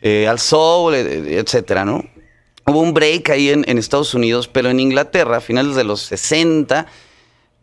eh, 0.00 0.26
al 0.28 0.38
soul, 0.38 0.94
etcétera, 0.94 1.84
¿no? 1.84 2.02
Hubo 2.66 2.80
un 2.80 2.94
break 2.94 3.28
ahí 3.30 3.50
en, 3.50 3.64
en 3.68 3.76
Estados 3.76 4.14
Unidos, 4.14 4.48
pero 4.48 4.70
en 4.70 4.80
Inglaterra, 4.80 5.36
a 5.36 5.40
finales 5.40 5.76
de 5.76 5.84
los 5.84 6.00
60, 6.02 6.86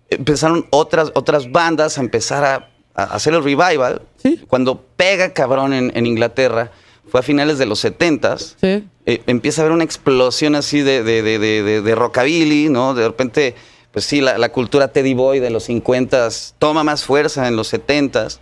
empezaron 0.09 0.67
otras, 0.69 1.11
otras 1.15 1.51
bandas 1.51 1.97
a 1.97 2.01
empezar 2.01 2.43
a, 2.43 2.69
a 2.95 3.03
hacer 3.03 3.33
el 3.33 3.43
revival. 3.43 4.01
Sí. 4.21 4.41
Cuando 4.47 4.81
pega 4.95 5.33
cabrón 5.33 5.73
en, 5.73 5.91
en 5.95 6.05
Inglaterra, 6.05 6.71
fue 7.09 7.19
a 7.19 7.23
finales 7.23 7.57
de 7.57 7.65
los 7.65 7.83
70s. 7.83 8.55
Sí. 8.61 8.87
eh, 9.05 9.21
empieza 9.27 9.61
a 9.61 9.65
haber 9.65 9.73
una 9.73 9.83
explosión 9.83 10.55
así 10.55 10.81
de, 10.81 11.03
de, 11.03 11.21
de, 11.23 11.81
de, 11.81 11.95
rockabilly, 11.95 12.69
¿no? 12.69 12.93
De 12.93 13.07
repente, 13.07 13.55
pues 13.91 14.05
sí, 14.05 14.21
la, 14.21 14.37
la 14.37 14.49
cultura 14.49 14.89
Teddy 14.89 15.13
Boy 15.13 15.39
de 15.39 15.49
los 15.49 15.67
50s 15.69 16.53
toma 16.59 16.83
más 16.83 17.03
fuerza 17.03 17.47
en 17.47 17.55
los 17.55 17.73
70s. 17.73 18.39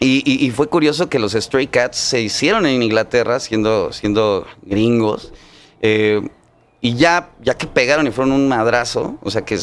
Y, 0.00 0.22
y- 0.30 0.44
y 0.46 0.50
fue 0.50 0.68
curioso 0.68 1.08
que 1.08 1.18
los 1.18 1.32
Stray 1.32 1.66
Cats 1.68 1.96
se 1.98 2.20
hicieron 2.20 2.66
en 2.66 2.82
Inglaterra 2.82 3.38
siendo, 3.40 3.92
siendo 3.92 4.46
gringos. 4.62 5.32
eh, 5.82 6.20
y 6.80 6.96
ya, 6.96 7.30
ya 7.40 7.54
que 7.56 7.66
pegaron 7.66 8.06
y 8.06 8.10
fueron 8.10 8.32
un 8.32 8.46
madrazo, 8.46 9.16
o 9.22 9.30
sea 9.30 9.42
que, 9.42 9.58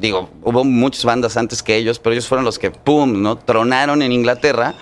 digo, 0.00 0.30
hubo 0.42 0.64
muchas 0.64 1.04
bandas 1.04 1.36
antes 1.36 1.62
que 1.62 1.76
ellos, 1.76 1.98
pero 1.98 2.12
ellos 2.14 2.26
fueron 2.26 2.44
los 2.44 2.58
que, 2.58 2.70
¡pum!, 2.70 3.20
¿no? 3.22 3.36
Tronaron 3.36 4.02
en 4.02 4.12
Inglaterra. 4.12 4.74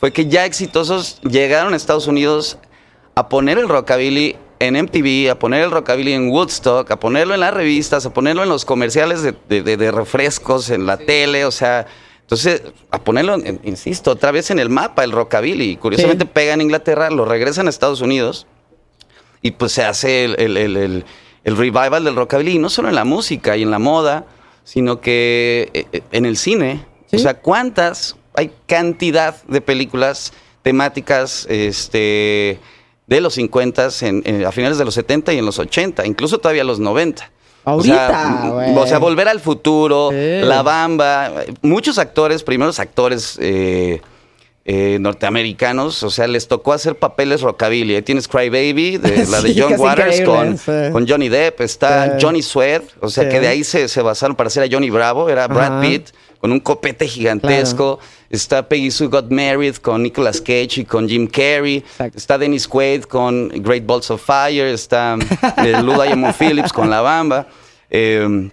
Fue 0.00 0.12
que 0.12 0.26
ya 0.26 0.44
exitosos 0.44 1.20
llegaron 1.22 1.72
a 1.72 1.76
Estados 1.76 2.06
Unidos 2.06 2.58
a 3.14 3.28
poner 3.28 3.58
el 3.58 3.68
rockabilly 3.68 4.36
en 4.60 4.76
MTV, 4.76 5.30
a 5.30 5.38
poner 5.38 5.62
el 5.62 5.70
rockabilly 5.70 6.12
en 6.12 6.30
Woodstock, 6.30 6.90
a 6.90 6.98
ponerlo 7.00 7.34
en 7.34 7.40
las 7.40 7.52
revistas, 7.54 8.06
a 8.06 8.12
ponerlo 8.12 8.42
en 8.42 8.48
los 8.48 8.64
comerciales 8.64 9.22
de, 9.22 9.34
de- 9.48 9.62
de- 9.62 9.76
de 9.76 9.90
refrescos, 9.92 10.70
en 10.70 10.86
la 10.86 10.96
tele, 10.96 11.44
o 11.44 11.50
sea, 11.50 11.86
entonces, 12.22 12.62
a 12.90 12.98
ponerlo, 13.00 13.36
insisto, 13.64 14.10
otra 14.12 14.30
vez 14.30 14.50
en 14.50 14.58
el 14.58 14.70
mapa, 14.70 15.04
el 15.04 15.12
rockabilly. 15.12 15.76
Curiosamente 15.76 16.24
Sí. 16.24 16.30
pega 16.32 16.54
en 16.54 16.62
Inglaterra, 16.62 17.10
lo 17.10 17.24
regresan 17.26 17.66
a 17.66 17.70
Estados 17.70 18.00
Unidos 18.00 18.46
y 19.42 19.50
pues 19.52 19.72
se 19.72 19.84
hace 19.84 20.24
el, 20.24 20.36
el- 20.40 20.56
el- 20.56 20.76
el- 20.76 21.04
el 21.44 21.56
revival 21.58 22.02
del 22.04 22.16
rockabilly, 22.16 22.52
y 22.52 22.58
no 22.58 22.70
solo 22.70 22.88
en 22.88 22.94
la 22.94 23.04
música 23.04 23.56
y 23.58 23.62
en 23.62 23.70
la 23.70 23.78
moda, 23.78 24.24
sino 24.64 25.00
que 25.00 25.70
eh, 25.74 25.86
eh, 25.92 26.00
en 26.12 26.26
el 26.26 26.36
cine. 26.36 26.84
Sí. 27.06 27.16
O 27.16 27.18
sea, 27.20 27.34
¿cuántas? 27.34 28.16
Hay 28.34 28.50
cantidad 28.66 29.40
de 29.44 29.60
películas 29.60 30.32
temáticas 30.62 31.46
este, 31.48 32.58
de 33.06 33.20
los 33.20 33.34
50 33.34 33.88
en, 34.00 34.22
en- 34.24 34.44
a 34.46 34.50
finales 34.52 34.78
de 34.78 34.84
los 34.84 34.94
70 34.94 35.32
y 35.34 35.38
en 35.38 35.46
los 35.46 35.58
80, 35.58 36.06
incluso 36.06 36.38
todavía 36.38 36.64
los 36.64 36.80
90. 36.80 37.30
Ahorita, 37.66 37.94
o 37.94 38.10
sea, 38.10 38.50
güey. 38.50 38.76
o 38.76 38.86
sea, 38.86 38.98
volver 38.98 39.28
al 39.28 39.40
futuro, 39.40 40.10
Sí. 40.10 40.40
La 40.42 40.62
Bamba, 40.62 41.30
muchos 41.62 41.98
actores, 41.98 42.42
primeros 42.42 42.78
actores 42.80 43.38
eh, 43.40 44.02
eh, 44.66 44.96
norteamericanos, 45.00 46.02
o 46.02 46.10
sea, 46.10 46.26
les 46.26 46.48
tocó 46.48 46.72
hacer 46.72 46.96
papeles 46.96 47.42
rockabilly. 47.42 47.96
Ahí 47.96 48.02
tienes 48.02 48.28
Cry 48.28 48.48
Baby, 48.48 48.96
de, 48.96 49.26
la 49.30 49.42
de 49.42 49.52
Sí, 49.52 49.60
John 49.60 49.74
Waters, 49.78 50.20
con, 50.22 50.56
sí. 50.58 50.72
con 50.92 51.06
Johnny 51.06 51.28
Depp. 51.28 51.60
Está 51.60 52.18
Sí. 52.18 52.24
Johnny 52.24 52.42
Sweat, 52.42 52.82
o 53.00 53.08
sea, 53.10 53.28
que 53.28 53.40
de 53.40 53.48
ahí 53.48 53.62
se, 53.64 53.88
se 53.88 54.00
basaron 54.02 54.36
para 54.36 54.48
hacer 54.48 54.62
a 54.62 54.66
Johnny 54.70 54.90
Bravo. 54.90 55.28
Era 55.28 55.46
Brad 55.48 55.78
Ajá. 55.78 55.80
Pitt, 55.82 56.08
con 56.40 56.50
un 56.52 56.60
copete 56.60 57.06
gigantesco. 57.06 57.98
Está 58.30 58.68
Peggy 58.68 58.90
Sue 58.90 59.06
Got 59.08 59.30
Married 59.30 59.76
con 59.76 60.02
Nicolas 60.02 60.40
Cage 60.40 60.80
y 60.80 60.84
con 60.84 61.08
Jim 61.08 61.26
Carrey. 61.28 61.76
Exacto. 61.76 62.18
Está 62.18 62.38
Dennis 62.38 62.66
Quaid 62.66 63.02
con 63.04 63.48
Great 63.48 63.84
Balls 63.86 64.10
of 64.10 64.22
Fire. 64.24 64.66
Está 64.66 65.16
eh, 65.58 65.80
Lou 65.82 66.02
Diamond 66.02 66.34
Phillips 66.34 66.72
con 66.72 66.88
La 66.90 67.00
Bamba. 67.00 67.46
Eh, 67.90 68.50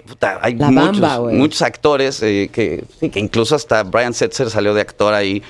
puta, 0.00 0.38
hay 0.42 0.54
La 0.56 0.70
muchos, 0.70 1.00
Bamba, 1.00 1.32
muchos 1.32 1.62
actores 1.62 2.22
eh, 2.22 2.50
que, 2.52 2.84
sí, 3.00 3.08
que 3.10 3.20
incluso 3.20 3.54
hasta 3.54 3.82
Brian 3.82 4.14
Setzer 4.14 4.50
salió 4.50 4.74
de 4.74 4.80
actor 4.80 5.14
ahí. 5.14 5.42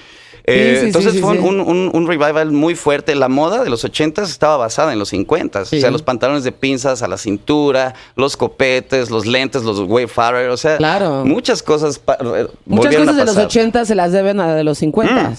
Eh, 0.48 0.74
Sí, 0.74 0.80
sí, 0.80 0.86
entonces 0.86 1.20
fue. 1.20 1.36
Un, 1.40 1.58
un- 1.60 1.90
un 1.92 2.06
revival 2.06 2.52
muy 2.52 2.76
fuerte. 2.76 3.16
La 3.16 3.28
moda 3.28 3.64
de 3.64 3.68
los 3.70 3.84
80s 3.84 4.22
estaba 4.28 4.56
basada 4.56 4.92
en 4.92 4.98
los 5.00 5.12
50s. 5.12 5.64
Sí. 5.64 5.78
O 5.78 5.80
sea, 5.80 5.90
los 5.90 6.02
pantalones 6.02 6.44
de 6.44 6.52
pinzas 6.52 7.02
a 7.02 7.08
la 7.08 7.18
cintura, 7.18 7.94
los 8.14 8.36
copetes, 8.36 9.10
los 9.10 9.26
lentes, 9.26 9.64
los 9.64 9.80
Wayfarer. 9.80 10.50
O 10.50 10.56
sea, 10.56 10.76
Claro. 10.76 11.24
muchas 11.24 11.64
cosas 11.64 12.00
eh, 12.20 12.46
Muchas 12.64 12.94
cosas 12.94 13.16
de 13.16 13.24
los 13.24 13.34
pasar. 13.34 13.46
80 13.46 13.84
se 13.86 13.94
las 13.96 14.12
deben 14.12 14.38
a 14.38 14.54
de 14.54 14.62
los 14.62 14.78
50. 14.78 15.34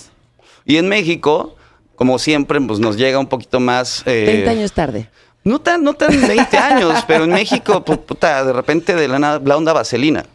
Y 0.65 0.75
en 0.75 0.89
México, 0.89 1.55
como 1.95 2.19
siempre, 2.19 2.59
pues 2.59 2.79
nos 2.79 2.97
llega 2.97 3.17
un 3.17 3.27
poquito 3.27 3.61
más... 3.61 4.03
eh, 4.05 4.25
20 4.27 4.49
años 4.49 4.73
tarde. 4.73 5.09
No 5.47 5.59
tan, 5.59 5.83
no 5.83 5.93
tan 5.93 6.09
20 6.27 6.57
años, 6.57 7.03
pero 7.07 7.23
en 7.23 7.29
México, 7.31 7.83
pu- 7.85 7.99
puta, 7.99 8.43
de 8.43 8.51
repente 8.53 8.95
de 8.95 9.07
la, 9.07 9.37
onda 9.55 9.71
vaselina. 9.73 10.25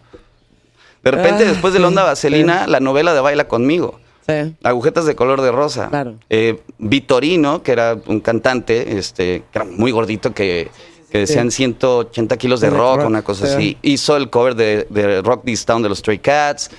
De 1.03 1.11
repente, 1.11 1.45
Ah, 1.45 1.49
después 1.49 1.75
de 1.75 1.81
la 1.81 1.89
sí, 1.89 1.91
onda 1.91 2.05
vaselina, 2.05 2.67
la 2.67 2.81
novela 2.81 3.13
de 3.13 3.21
Baila 3.21 3.49
conmigo. 3.49 4.01
Sí. 4.27 4.55
Agujetas 4.63 5.05
de 5.05 5.15
color 5.17 5.43
de 5.43 5.51
rosa. 5.53 5.89
Claro. 5.89 6.15
Eh, 6.31 6.63
Vitorino, 6.79 7.63
que 7.63 7.73
era 7.73 7.99
un 8.07 8.21
cantante, 8.21 8.97
este, 8.97 9.43
que 9.53 9.59
era 9.59 9.65
muy 9.65 9.91
gordito, 9.91 10.33
que, 10.33 10.71
que 11.11 11.19
decían 11.19 11.51
180 11.51 12.37
kilos 12.37 12.61
de 12.61 12.71
Sí, 12.71 12.75
rock, 12.77 12.99
rock, 12.99 13.07
una 13.09 13.23
cosa 13.23 13.47
sí. 13.49 13.53
así. 13.55 13.79
Hizo 13.83 14.17
el 14.17 14.31
cover 14.31 14.55
de, 14.55 14.87
de 14.91 15.21
Rock 15.23 15.45
This 15.45 15.67
Town 15.67 15.83
de 15.83 15.89
los 15.89 15.99
Stray 15.99 16.21
Cats. 16.21 16.71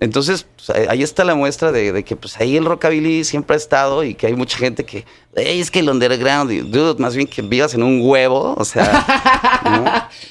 Entonces, 0.00 0.46
pues, 0.56 0.70
ahí- 0.88 1.02
está 1.02 1.24
la 1.24 1.34
muestra 1.34 1.72
de, 1.72 1.92
de 1.92 2.04
que 2.04 2.14
pues 2.14 2.38
ahí 2.40 2.56
el 2.56 2.64
rockabilly 2.64 3.24
siempre 3.24 3.54
ha 3.54 3.56
estado 3.56 4.04
y 4.04 4.14
que 4.14 4.28
hay 4.28 4.34
mucha 4.34 4.56
gente 4.56 4.84
que, 4.84 5.04
"Ey, 5.34 5.60
es 5.60 5.70
que 5.72 5.80
el 5.80 5.90
underground, 5.90 6.50
dude, 6.70 7.00
más 7.02 7.16
bien 7.16 7.26
que 7.26 7.42
vivas 7.42 7.74
en 7.74 7.82
un 7.82 8.00
huevo, 8.02 8.54
o 8.56 8.64
sea, 8.64 8.84
¿no? 9.64 9.84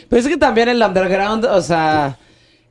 Pero 0.09 0.20
es 0.22 0.28
que 0.28 0.38
también 0.38 0.70
el 0.70 0.82
underground, 0.82 1.43
o 1.45 1.61
sea, 1.61 2.18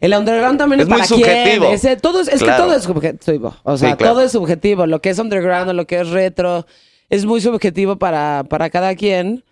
el 0.01 0.15
underground 0.15 0.59
también 0.59 0.81
Es 0.81 0.85
es, 0.85 0.89
muy 0.89 0.99
para 0.99 1.09
subjetivo. 1.09 1.65
quién. 1.67 1.75
Ese- 1.75 1.97
todo 1.97 2.21
es, 2.21 2.29
es 2.29 2.43
Claro. 2.43 2.63
que 2.65 2.69
todo 2.69 2.77
es 2.79 2.83
subjetivo. 2.85 3.57
O 3.63 3.77
sea, 3.77 3.91
Sí, 3.91 3.97
claro. 3.97 4.15
todo 4.15 4.23
es 4.25 4.33
subjetivo. 4.33 4.87
Lo 4.87 5.03
que 5.03 5.11
es 5.11 5.19
underground, 5.19 5.73
lo 5.73 5.87
que 5.87 6.01
es 6.01 6.09
retro, 6.09 6.67
es 7.11 7.25
muy 7.27 7.41
subjetivo 7.43 7.97
para, 7.97 8.45
para 8.49 8.71
cada 8.71 8.95
quien. 8.95 9.45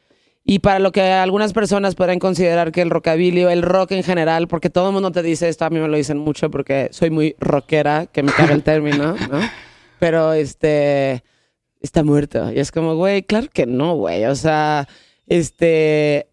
Y 0.46 0.58
para 0.58 0.78
lo 0.78 0.92
que 0.92 1.00
algunas 1.00 1.54
personas 1.54 1.94
podrían 1.94 2.18
considerar 2.18 2.70
que 2.70 2.82
el 2.82 2.90
rockabilly 2.90 3.44
o 3.44 3.50
el 3.50 3.62
rock 3.62 3.92
en 3.92 4.02
general, 4.02 4.46
porque 4.46 4.68
todo 4.68 4.88
el 4.88 4.92
mundo 4.92 5.10
te 5.10 5.22
dice 5.22 5.48
esto, 5.48 5.64
a 5.64 5.70
mí 5.70 5.78
me 5.78 5.88
lo 5.88 5.96
dicen 5.96 6.18
mucho 6.18 6.50
porque 6.50 6.88
soy 6.92 7.08
muy 7.08 7.34
rockera, 7.40 8.06
que 8.06 8.22
me 8.22 8.30
caga 8.30 8.52
el 8.52 8.62
término, 8.64 9.14
¿no? 9.30 9.40
Pero 9.98 10.34
este 10.34 11.24
está 11.80 12.04
muerto. 12.04 12.52
Y 12.52 12.58
es 12.58 12.70
como, 12.70 12.94
güey, 12.94 13.22
claro 13.22 13.48
que 13.50 13.64
no, 13.64 13.94
güey. 13.94 14.26
O 14.26 14.34
sea, 14.34 14.86
este 15.26 16.28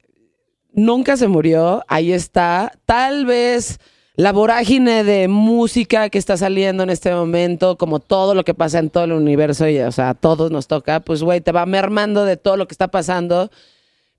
nunca 0.74 1.16
se 1.16 1.30
murió, 1.30 1.84
ahí 1.88 2.12
está. 2.12 2.74
Tal 2.86 3.26
vez 3.26 3.80
la 4.16 4.34
vorágine 4.34 5.05
de 5.05 5.30
música 5.30 6.09
que 6.09 6.18
está 6.18 6.36
saliendo 6.36 6.84
en 6.84 6.89
este 6.89 7.14
momento, 7.14 7.78
como 7.78 7.99
todo 7.99 8.36
lo 8.36 8.43
que 8.43 8.53
pasa 8.53 8.80
en 8.80 8.89
todo 8.89 9.05
el 9.05 9.14
universo, 9.14 9.70
y, 9.70 9.80
o 9.80 9.91
sea, 9.91 10.09
a 10.09 10.14
todos 10.16 10.51
nos 10.51 10.68
toca, 10.68 10.99
pues, 10.99 11.24
güey, 11.24 11.39
te 11.39 11.53
va 11.53 11.66
mermando 11.66 12.26
de 12.26 12.36
todo 12.36 12.57
lo 12.57 12.68
que 12.68 12.74
está 12.74 12.89
pasando. 12.89 13.49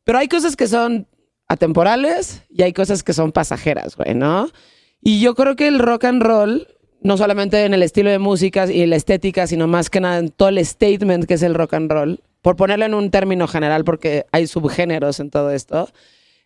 Pero 0.04 0.18
hay 0.18 0.28
cosas 0.28 0.56
que 0.56 0.66
son 0.66 1.06
atemporales 1.48 2.42
y 2.48 2.62
hay 2.62 2.72
cosas 2.72 3.02
que 3.02 3.12
son 3.12 3.32
pasajeras, 3.32 3.96
güey, 3.96 4.14
¿no? 4.14 4.48
Y 5.00 5.20
yo 5.20 5.34
creo 5.34 5.56
que 5.56 5.68
el 5.68 5.78
rock 5.78 6.04
and 6.04 6.22
roll, 6.22 6.68
no 7.00 7.16
solamente 7.16 7.64
en 7.64 7.74
el 7.74 7.82
estilo 7.82 8.10
de 8.10 8.18
música 8.18 8.70
y 8.70 8.86
la 8.86 8.96
estética, 8.96 9.46
sino 9.46 9.66
más 9.66 9.90
que 9.90 10.00
nada 10.00 10.18
en 10.18 10.30
todo 10.30 10.48
el 10.48 10.64
statement 10.64 11.26
que 11.26 11.34
es 11.34 11.42
el 11.42 11.54
rock 11.54 11.74
and 11.74 11.90
roll, 11.90 12.20
por 12.40 12.56
ponerlo 12.56 12.84
en 12.86 12.94
un 12.94 13.10
término 13.10 13.46
general, 13.46 13.84
porque 13.84 14.26
hay 14.32 14.46
subgéneros 14.46 15.20
en 15.20 15.30
todo 15.30 15.50
esto, 15.50 15.88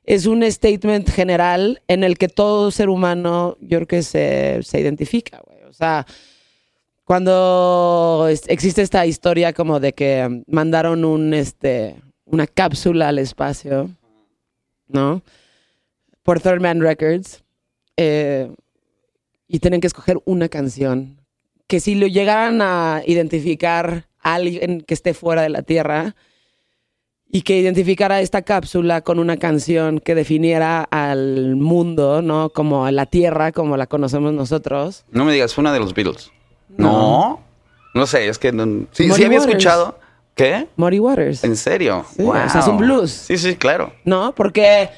es 0.04 0.26
un 0.26 0.42
statement 0.50 1.10
general 1.10 1.82
en 1.88 2.04
el 2.04 2.16
que 2.16 2.28
todo 2.28 2.70
ser 2.70 2.88
humano, 2.88 3.56
yo 3.60 3.78
creo 3.78 3.88
que 3.88 4.02
se, 4.02 4.62
se 4.62 4.80
identifica, 4.80 5.42
güey. 5.44 5.64
O 5.64 5.72
sea, 5.72 6.06
cuando 7.04 8.28
existe 8.48 8.82
esta 8.82 9.04
historia 9.04 9.52
como 9.52 9.80
de 9.80 9.92
que 9.92 10.42
mandaron 10.46 11.04
un, 11.04 11.34
este, 11.34 11.96
una 12.26 12.46
cápsula 12.46 13.08
al 13.08 13.18
espacio, 13.18 13.90
¿no? 14.88 15.22
Por 16.22 16.40
Third 16.40 16.60
Man 16.60 16.80
Records, 16.80 17.42
eh, 17.96 18.50
y 19.48 19.58
tienen 19.60 19.80
que 19.80 19.86
escoger 19.86 20.18
una 20.24 20.48
canción 20.48 21.20
que 21.68 21.80
si 21.80 21.94
lo 21.94 22.06
llegaran 22.06 22.60
a 22.62 23.02
identificar 23.06 24.04
a 24.20 24.34
alguien 24.34 24.82
que 24.82 24.94
esté 24.94 25.14
fuera 25.14 25.42
de 25.42 25.48
la 25.48 25.62
Tierra 25.62 26.14
y 27.28 27.42
que 27.42 27.58
identificara 27.58 28.20
esta 28.20 28.42
cápsula 28.42 29.00
con 29.02 29.18
una 29.18 29.36
canción 29.36 29.98
que 29.98 30.14
definiera 30.14 30.82
al 30.82 31.56
mundo, 31.56 32.22
¿no? 32.22 32.50
Como 32.50 32.86
a 32.86 32.92
la 32.92 33.06
Tierra, 33.06 33.50
como 33.52 33.76
la 33.76 33.86
conocemos 33.86 34.32
nosotros. 34.32 35.04
no 35.10 35.24
me 35.24 35.32
digas, 35.32 35.54
fue 35.54 35.62
una 35.62 35.72
de 35.72 35.80
los 35.80 35.92
Beatles. 35.94 36.30
No. 36.76 36.90
No, 36.92 37.40
no, 37.94 38.06
sé, 38.06 38.28
es 38.28 38.38
que 38.38 38.52
no- 38.52 38.86
sí, 38.92 39.04
sí 39.10 39.24
había 39.24 39.38
Waters. 39.38 39.46
escuchado. 39.46 39.98
¿Qué? 40.36 40.68
Muddy 40.76 41.00
Waters. 41.00 41.42
¿En 41.44 41.56
serio? 41.56 42.04
Sí, 42.14 42.22
o 42.22 42.32
sea, 42.32 42.60
es 42.60 42.66
un 42.68 42.76
blues. 42.76 43.10
Sí, 43.10 43.38
sí, 43.38 43.56
claro. 43.56 43.94
¿no? 44.04 44.34
Porque, 44.34 44.90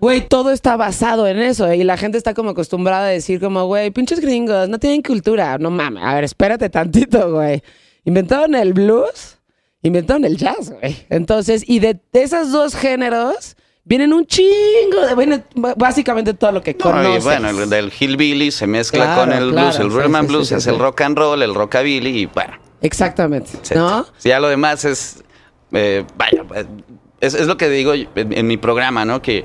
güey, 0.00 0.26
todo 0.26 0.50
está 0.50 0.76
basado 0.76 1.28
en 1.28 1.38
eso 1.38 1.72
y 1.72 1.84
la 1.84 1.96
gente 1.96 2.18
está 2.18 2.34
como 2.34 2.50
acostumbrada 2.50 3.06
a 3.06 3.08
decir 3.10 3.38
como, 3.38 3.66
güey, 3.66 3.92
pinches 3.92 4.18
gringos, 4.18 4.68
no 4.68 4.80
tienen 4.80 5.00
cultura. 5.00 5.58
No 5.58 5.70
mames, 5.70 6.02
a 6.02 6.12
ver, 6.14 6.24
espérate 6.24 6.68
tantito, 6.70 7.30
güey. 7.34 7.62
Inventaron 8.04 8.56
el 8.56 8.72
blues, 8.72 9.38
inventaron 9.82 10.24
el 10.24 10.36
jazz, 10.36 10.72
güey. 10.72 11.06
Entonces, 11.08 11.62
y 11.64 11.78
de, 11.78 12.00
esos 12.12 12.50
dos 12.50 12.74
géneros 12.74 13.56
vienen 13.84 14.12
un 14.12 14.26
chingo 14.26 15.06
de, 15.06 15.14
viene 15.14 15.44
básicamente 15.76 16.34
todo 16.34 16.50
lo 16.50 16.62
que 16.62 16.76
No, 16.84 17.16
y 17.16 17.20
bueno, 17.20 17.48
el 17.50 17.70
del 17.70 17.92
hillbilly 17.92 18.50
se 18.50 18.66
mezcla 18.66 19.04
Claro, 19.04 19.20
con 19.20 19.32
el 19.32 19.52
claro, 19.52 19.68
blues, 19.68 19.78
el 19.78 19.90
rhythm 19.92 20.20
sí, 20.20 20.26
blues 20.26 20.48
sí, 20.48 20.54
es 20.56 20.66
el 20.66 20.80
rock 20.80 21.02
and 21.02 21.16
roll, 21.16 21.42
el 21.42 21.54
rockabilly 21.54 22.22
y 22.22 22.26
bueno, 22.26 22.54
Exactamente, 22.80 23.50
etcétera. 23.52 23.80
¿no? 23.80 24.06
Sí, 24.18 24.28
ya 24.28 24.40
lo 24.40 24.48
demás 24.48 24.84
es, 24.84 25.22
eh, 25.72 26.04
vaya, 26.16 26.44
es, 27.20 27.34
es 27.34 27.46
lo 27.46 27.56
que 27.56 27.68
digo 27.68 27.94
en, 27.94 28.08
en 28.14 28.46
mi 28.46 28.56
programa, 28.56 29.04
¿no? 29.04 29.20
Que 29.22 29.44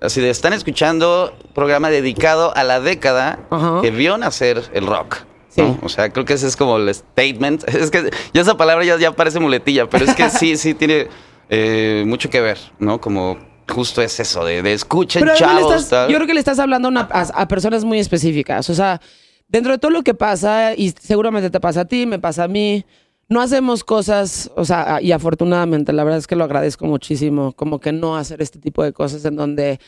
así 0.00 0.20
de, 0.20 0.30
están 0.30 0.52
escuchando 0.52 1.34
programa 1.54 1.88
dedicado 1.90 2.54
a 2.56 2.62
la 2.64 2.80
década 2.80 3.38
que 3.82 3.90
vio 3.90 4.18
nacer 4.18 4.62
el 4.74 4.86
rock. 4.86 5.18
¿no? 5.56 5.72
Sí. 5.74 5.78
O 5.82 5.88
sea, 5.88 6.12
creo 6.12 6.24
que 6.24 6.34
ese 6.34 6.46
es 6.48 6.56
como 6.56 6.76
el 6.78 6.92
statement. 6.94 7.62
Es 7.68 7.90
que 7.90 8.10
ya 8.32 8.42
esa 8.42 8.56
palabra 8.56 8.84
ya, 8.84 8.98
ya 8.98 9.12
parece 9.12 9.38
muletilla, 9.40 9.88
pero 9.88 10.04
es 10.04 10.14
que 10.14 10.28
sí, 10.28 10.56
sí 10.56 10.74
tiene 10.74 11.06
eh, 11.48 12.02
mucho 12.06 12.28
que 12.28 12.40
ver, 12.40 12.58
¿no? 12.80 13.00
Como 13.00 13.38
justo 13.72 14.02
es 14.02 14.18
eso, 14.20 14.44
de, 14.44 14.62
de 14.62 14.72
escuchen 14.74 15.22
Pero 15.22 15.34
chavos. 15.36 15.74
estás- 15.82 16.08
yo 16.10 16.16
creo 16.16 16.26
que 16.26 16.34
le 16.34 16.40
estás 16.40 16.58
hablando 16.58 16.88
una- 16.88 17.08
a- 17.10 17.20
a 17.42 17.48
personas 17.48 17.84
muy 17.84 17.98
específicas. 18.00 18.68
O 18.68 18.74
sea, 18.74 19.00
dentro 19.48 19.72
de 19.72 19.78
todo 19.78 19.90
lo 19.90 20.02
que 20.02 20.14
pasa, 20.14 20.74
y 20.74 20.90
seguramente 20.90 21.50
te 21.50 21.60
pasa 21.60 21.82
a 21.82 21.84
ti, 21.84 22.06
me 22.06 22.18
pasa 22.18 22.44
a 22.44 22.48
mí, 22.48 22.84
no 23.28 23.40
hacemos 23.40 23.84
cosas, 23.84 24.50
o 24.56 24.64
sea, 24.64 25.00
y 25.00 25.12
afortunadamente, 25.12 25.92
la 25.92 26.04
verdad 26.04 26.18
es 26.18 26.26
que 26.26 26.36
lo 26.36 26.44
agradezco 26.44 26.86
muchísimo, 26.86 27.52
como 27.52 27.80
que 27.80 27.92
no 27.92 28.16
hacer 28.16 28.42
este 28.42 28.58
tipo 28.58 28.82
de 28.82 28.92
cosas 28.92 29.24
en 29.24 29.36
donde 29.36 29.80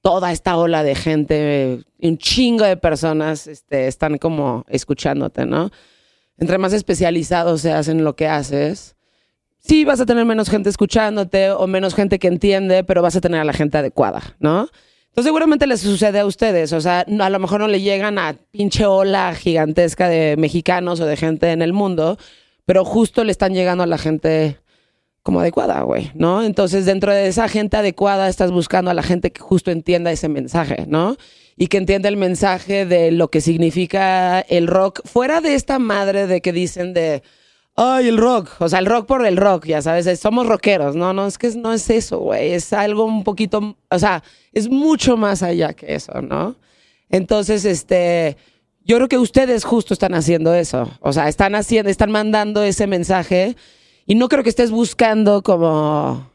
toda 0.00 0.32
esta 0.32 0.56
ola 0.56 0.82
de 0.82 0.94
gente, 0.94 1.84
un 2.00 2.18
chingo 2.18 2.64
de 2.64 2.76
personas, 2.76 3.46
este, 3.46 3.88
están 3.88 4.18
como 4.18 4.64
escuchándote, 4.68 5.44
¿no? 5.44 5.70
Entre 6.38 6.56
más 6.58 6.72
especializados 6.72 7.62
seas 7.62 7.88
en 7.88 8.04
lo 8.04 8.14
que 8.14 8.28
haces, 8.28 8.96
sí 9.58 9.84
vas 9.84 10.00
a 10.00 10.06
tener 10.06 10.24
menos 10.24 10.48
gente 10.48 10.70
escuchándote 10.70 11.50
o 11.50 11.66
menos 11.66 11.94
gente 11.94 12.18
que 12.18 12.28
entiende, 12.28 12.84
pero 12.84 13.02
vas 13.02 13.16
a 13.16 13.20
tener 13.20 13.40
a 13.40 13.44
la 13.44 13.52
gente 13.52 13.78
adecuada, 13.78 14.36
¿no? 14.38 14.68
Entonces 15.10 15.30
seguramente 15.30 15.66
les 15.66 15.80
sucede 15.80 16.20
a 16.20 16.26
ustedes, 16.26 16.72
o 16.72 16.80
sea, 16.80 17.00
a 17.00 17.30
lo 17.30 17.38
mejor 17.38 17.60
no 17.60 17.68
le 17.68 17.80
llegan 17.80 18.18
a 18.18 18.36
pinche 18.50 18.86
ola 18.86 19.34
gigantesca 19.34 20.08
de 20.08 20.36
mexicanos 20.36 21.00
o 21.00 21.06
de 21.06 21.16
gente 21.16 21.50
en 21.50 21.62
el 21.62 21.72
mundo, 21.72 22.18
pero 22.64 22.84
justo 22.84 23.24
le 23.24 23.32
están 23.32 23.52
llegando 23.52 23.82
a 23.82 23.86
la 23.86 23.98
gente 23.98 24.58
como 25.22 25.40
adecuada, 25.40 25.82
güey, 25.82 26.10
¿no? 26.14 26.42
Entonces 26.42 26.86
dentro 26.86 27.12
de 27.12 27.26
esa 27.26 27.48
gente 27.48 27.76
adecuada 27.76 28.28
estás 28.28 28.50
buscando 28.50 28.90
a 28.90 28.94
la 28.94 29.02
gente 29.02 29.32
que 29.32 29.40
justo 29.40 29.70
entienda 29.70 30.12
ese 30.12 30.28
mensaje, 30.28 30.86
¿no? 30.86 31.16
Y 31.56 31.66
que 31.66 31.78
entienda 31.78 32.08
el 32.08 32.16
mensaje 32.16 32.86
de 32.86 33.10
lo 33.10 33.28
que 33.28 33.40
significa 33.40 34.40
el 34.40 34.68
rock, 34.68 35.00
fuera 35.04 35.40
de 35.40 35.54
esta 35.54 35.78
madre 35.78 36.26
de 36.26 36.40
que 36.40 36.52
dicen 36.52 36.94
de, 36.94 37.22
ay, 37.80 38.08
el 38.08 38.18
rock, 38.18 38.50
o 38.58 38.68
sea, 38.68 38.80
el 38.80 38.86
rock 38.86 39.06
por 39.06 39.24
el 39.24 39.36
rock, 39.36 39.66
ya 39.66 39.80
sabes, 39.80 40.06
es- 40.06 40.18
somos 40.20 40.46
rockeros, 40.46 40.96
no, 40.96 41.12
no, 41.12 41.26
es 41.26 41.38
que 41.38 41.48
no 41.56 41.72
es 41.72 41.88
eso, 41.90 42.18
güey, 42.18 42.52
es 42.52 42.72
algo 42.72 43.04
un 43.04 43.22
poquito, 43.24 43.76
o 43.88 43.98
sea, 43.98 44.22
es 44.52 44.68
mucho 44.68 45.16
más 45.16 45.42
allá 45.44 45.72
que 45.74 45.94
eso, 45.94 46.20
¿no? 46.20 46.56
Entonces, 47.08 47.64
este, 47.64 48.36
yo 48.84 48.96
creo 48.96 49.08
que 49.08 49.18
ustedes 49.18 49.64
justo 49.64 49.94
están 49.94 50.14
haciendo 50.14 50.52
eso. 50.54 50.90
O 51.00 51.12
sea, 51.12 51.28
están 51.28 51.54
haciendo, 51.54 51.90
están 51.90 52.10
mandando 52.10 52.62
ese 52.62 52.86
mensaje 52.86 53.54
y 54.06 54.14
no 54.14 54.28
creo 54.28 54.42
que 54.42 54.48
estés 54.50 54.70
buscando 54.70 55.42
como, 55.42 56.30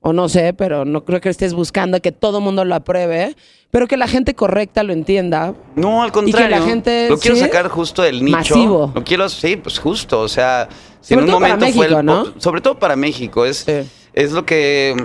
o 0.00 0.12
no 0.12 0.28
sé, 0.28 0.52
pero 0.54 0.84
no 0.84 1.04
creo 1.04 1.20
que 1.20 1.28
estés 1.28 1.52
buscando 1.54 2.00
que 2.00 2.12
todo 2.12 2.38
el 2.38 2.44
mundo 2.44 2.64
lo 2.64 2.74
apruebe, 2.74 3.36
pero 3.70 3.86
que 3.86 3.96
la 3.96 4.08
gente 4.08 4.34
correcta 4.34 4.82
lo 4.82 4.92
entienda. 4.92 5.54
No, 5.76 6.02
al 6.02 6.08
Y 6.08 6.10
que 6.10 6.14
contrario. 6.14 6.58
la 6.58 6.62
gente, 6.62 7.08
lo 7.08 7.18
quiero 7.18 7.36
¿sí? 7.36 7.42
sacar 7.42 7.68
justo 7.68 8.02
del 8.02 8.24
nicho. 8.24 8.36
Masivo. 8.38 8.92
Lo 8.94 9.04
quiero, 9.04 9.28
sí, 9.28 9.56
pues 9.56 9.78
justo. 9.78 10.20
O 10.20 10.28
sea, 10.28 10.68
si 11.00 11.14
Sobre 11.14 11.26
en 11.26 11.34
un 11.34 11.40
para 11.40 11.54
momento 11.56 11.76
fue 11.76 11.86
el 11.86 12.04
¿no? 12.04 12.32
sobre 12.38 12.60
todo 12.60 12.78
para 12.78 12.96
México. 12.96 13.44
Es, 13.44 13.58
Sí. 13.58 13.88
es 14.14 14.32
lo 14.32 14.44
que. 14.46 14.96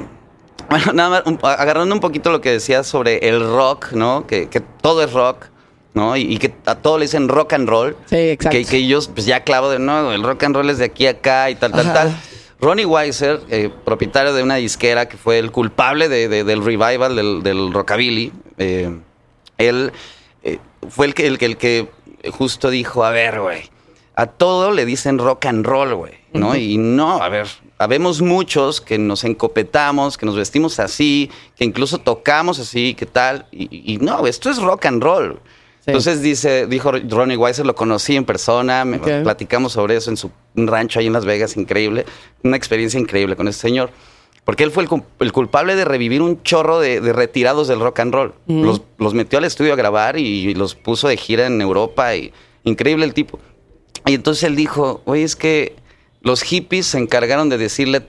Bueno, 0.70 0.94
nada 0.94 1.10
más, 1.10 1.24
un- 1.26 1.40
agarrando 1.44 1.94
un 1.94 2.02
poquito 2.02 2.32
lo 2.32 2.42
que 2.42 2.52
decías 2.52 2.88
sobre 2.88 3.28
el 3.30 3.40
rock, 3.46 3.92
¿no? 3.92 4.26
Que, 4.26 4.48
que 4.50 4.62
todo 4.62 5.04
es 5.04 5.14
rock, 5.14 5.48
¿no? 5.94 6.18
Y, 6.18 6.22
y 6.22 6.38
que 6.40 6.56
a 6.66 6.74
todo 6.76 6.98
le 6.98 7.04
dicen 7.06 7.28
rock 7.28 7.54
and 7.54 7.70
roll. 7.70 7.96
Sí, 8.08 8.16
exacto. 8.16 8.58
Que, 8.58 8.66
que 8.66 8.88
yo 8.88 9.00
pues 9.14 9.28
ya 9.28 9.42
clavo 9.44 9.70
de 9.70 9.78
no, 9.78 10.12
el 10.12 10.24
rock 10.24 10.44
and 10.44 10.56
roll 10.56 10.70
es 10.72 10.80
de 10.80 10.86
aquí 10.86 11.06
a 11.06 11.12
acá 11.12 11.52
y 11.52 11.56
tal, 11.56 11.72
tal, 11.72 11.82
Ajá. 11.82 11.94
tal. 11.94 12.16
Ronnie 12.62 12.86
Weiser, 12.86 13.42
eh, 13.50 13.70
propietario 13.84 14.34
de 14.34 14.42
una 14.44 14.56
disquera 14.56 15.08
que 15.08 15.18
fue 15.18 15.40
el 15.40 15.52
culpable 15.52 16.08
de- 16.10 16.28
de- 16.28 16.44
del 16.44 16.64
revival 16.64 17.16
del, 17.16 17.44
del 17.44 17.74
rockabilly, 17.74 18.32
eh, 18.58 18.98
él 19.58 19.92
eh, 20.44 20.60
fue 20.90 21.08
el 21.08 21.14
que, 21.14 21.28
el, 21.28 21.38
el 21.42 21.58
que 21.58 21.88
justo 22.32 22.70
dijo, 22.70 23.04
a 23.04 23.12
ver, 23.12 23.40
güey, 23.42 23.70
a 24.16 24.28
todo 24.28 24.72
le 24.72 24.86
dicen 24.86 25.18
rock 25.20 25.46
and 25.48 25.66
roll, 25.66 25.94
güey, 25.96 26.14
¿no? 26.34 26.56
Y 26.56 26.78
no, 26.78 27.22
a 27.22 27.28
ver, 27.30 27.48
habemos 27.78 28.22
muchos 28.22 28.80
que 28.80 28.98
nos 28.98 29.26
encopetamos, 29.26 30.18
que 30.18 30.26
nos 30.26 30.36
vestimos 30.38 30.80
así, 30.80 31.30
que 31.58 31.66
incluso 31.66 31.98
tocamos 32.00 32.58
así, 32.60 32.96
¿qué 32.96 33.06
tal? 33.06 33.48
Y, 33.52 33.94
y 33.94 33.98
no, 33.98 34.26
esto 34.26 34.50
es 34.50 34.58
rock 34.62 34.86
and 34.86 35.04
roll. 35.04 35.40
Sí. 35.86 35.92
Entonces 35.92 36.22
dice, 36.24 36.66
dijo 36.66 36.92
Ronnie 36.92 37.38
Weiser, 37.38 37.64
lo 37.64 37.76
conocí 37.76 38.16
en 38.16 38.26
persona, 38.26 38.84
platicamos 39.24 39.74
sobre 39.74 39.96
eso 39.96 40.10
en 40.10 40.18
su 40.18 40.32
rancho 40.56 41.00
ahí 41.00 41.06
en 41.06 41.14
Las 41.14 41.26
Vegas, 41.26 41.58
increíble, 41.58 42.08
una 42.42 42.58
experiencia 42.58 43.00
increíble 43.00 43.36
con 43.36 43.48
ese 43.48 43.60
señor. 43.60 43.92
Porque 44.46 44.64
él 44.64 44.72
fue 44.72 44.84
el, 44.84 44.90
el 45.20 45.32
culpable 45.32 45.76
de 45.76 45.86
revivir 45.86 46.22
un 46.22 46.42
chorro 46.44 46.80
de, 46.80 47.02
de 47.02 47.14
retirados 47.14 47.68
del 47.68 47.80
rock 47.80 48.00
and 48.00 48.14
roll. 48.14 48.34
los, 48.48 48.82
los 48.98 49.14
metió 49.14 49.40
al 49.40 49.46
estudio 49.46 49.74
a 49.74 49.76
grabar 49.76 50.18
y, 50.18 50.54
los 50.54 50.76
puso 50.76 51.08
de 51.08 51.18
gira 51.18 51.48
en 51.48 51.60
Europa. 51.62 52.16
Y, 52.16 52.32
increíble 52.64 53.06
el 53.06 53.14
tipo. 53.14 53.40
Y 54.06 54.14
entonces 54.14 54.44
él 54.44 54.56
dijo, 54.56 55.02
oye, 55.06 55.24
es 55.24 55.36
que 55.36 55.76
los 56.22 56.44
hippies 56.44 56.86
se 56.86 57.00
encargaron 57.00 57.50
de 57.50 57.58
decirle 57.58 58.06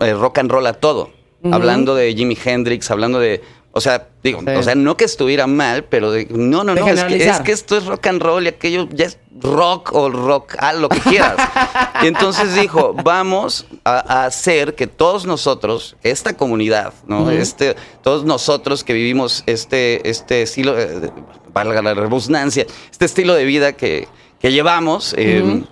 eh, 0.00 0.14
rock 0.14 0.38
and 0.38 0.50
roll 0.50 0.66
a 0.66 0.72
todo. 0.74 1.10
Hablando 1.52 1.94
de 1.94 2.14
Jimi 2.14 2.36
Hendrix, 2.42 2.90
hablando 2.90 3.18
de... 3.18 3.42
O 3.76 3.80
sea, 3.80 4.06
digo, 4.22 4.40
Sí. 4.40 4.50
o 4.56 4.62
sea, 4.62 4.74
no 4.76 4.96
que 4.96 5.04
estuviera 5.04 5.48
mal, 5.48 5.82
pero 5.84 6.12
de, 6.12 6.26
no, 6.30 6.62
no, 6.62 6.76
no, 6.76 6.86
es 6.88 7.02
que, 7.04 7.16
es 7.28 7.40
que 7.40 7.50
esto 7.50 7.76
es 7.76 7.86
rock 7.86 8.06
and 8.06 8.22
roll 8.22 8.44
y 8.44 8.48
aquello 8.48 8.88
ya 8.92 9.06
es 9.06 9.18
rock 9.40 9.90
o 9.92 10.10
rock, 10.10 10.54
ah, 10.60 10.72
lo 10.74 10.88
que 10.88 11.00
quieras. 11.00 11.34
y 12.02 12.06
entonces 12.06 12.54
dijo, 12.54 12.94
vamos 13.02 13.66
a, 13.84 14.20
a 14.22 14.26
hacer 14.26 14.76
que 14.76 14.86
todos 14.86 15.26
nosotros, 15.26 15.96
esta 16.04 16.36
comunidad, 16.36 16.94
¿no? 17.08 17.28
este, 17.32 17.74
todos 18.02 18.24
nosotros 18.24 18.84
que 18.84 18.92
vivimos 18.92 19.42
este, 19.46 20.08
este 20.08 20.42
estilo, 20.42 20.78
eh, 20.78 21.10
valga 21.52 21.82
la 21.82 21.94
redundancia, 21.94 22.66
este 22.92 23.04
estilo 23.06 23.34
de 23.34 23.44
vida 23.44 23.72
que, 23.72 24.06
que 24.38 24.52
llevamos, 24.52 25.14
eh, 25.18 25.64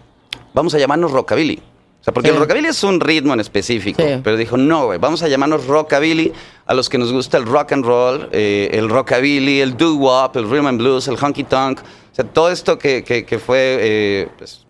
vamos 0.55 0.74
a 0.74 0.78
llamarnos 0.78 1.12
rockabilly. 1.12 1.62
O 2.00 2.05
sea, 2.05 2.12
porque 2.12 2.30
Sí. 2.30 2.34
el 2.34 2.40
rockabilly 2.40 2.66
es 2.66 2.82
un 2.82 2.98
ritmo 2.98 3.32
en 3.32 3.38
específico. 3.38 4.03
Sí. 4.03 4.20
Pero 4.24 4.36
dijo, 4.36 4.57
no, 4.57 4.86
güey, 4.86 4.98
vamos 4.98 5.22
a 5.22 5.28
llamarnos 5.28 5.68
rockabilly 5.68 6.32
a 6.67 6.75
los 6.75 6.89
que 6.89 6.99
nos 6.99 7.13
gusta 7.13 7.39
el 7.39 7.45
rock 7.47 7.73
and 7.73 7.85
roll, 7.85 8.29
eh, 8.33 8.71
el 8.73 8.89
rockabilly, 8.89 9.61
el 9.61 9.77
doo-wop, 9.77 10.37
el 10.37 10.49
rhythm 10.49 10.67
and 10.67 10.79
blues, 10.79 11.09
el 11.09 11.17
honky 11.21 11.45
tonk. 11.45 11.81
O 11.81 12.15
sea, 12.15 12.25
todo 12.25 12.51
esto 12.51 12.79
que, 12.79 13.03
que- 13.05 13.39
fue, 13.39 13.79
eh, 13.81 14.29
pues, 14.39 14.67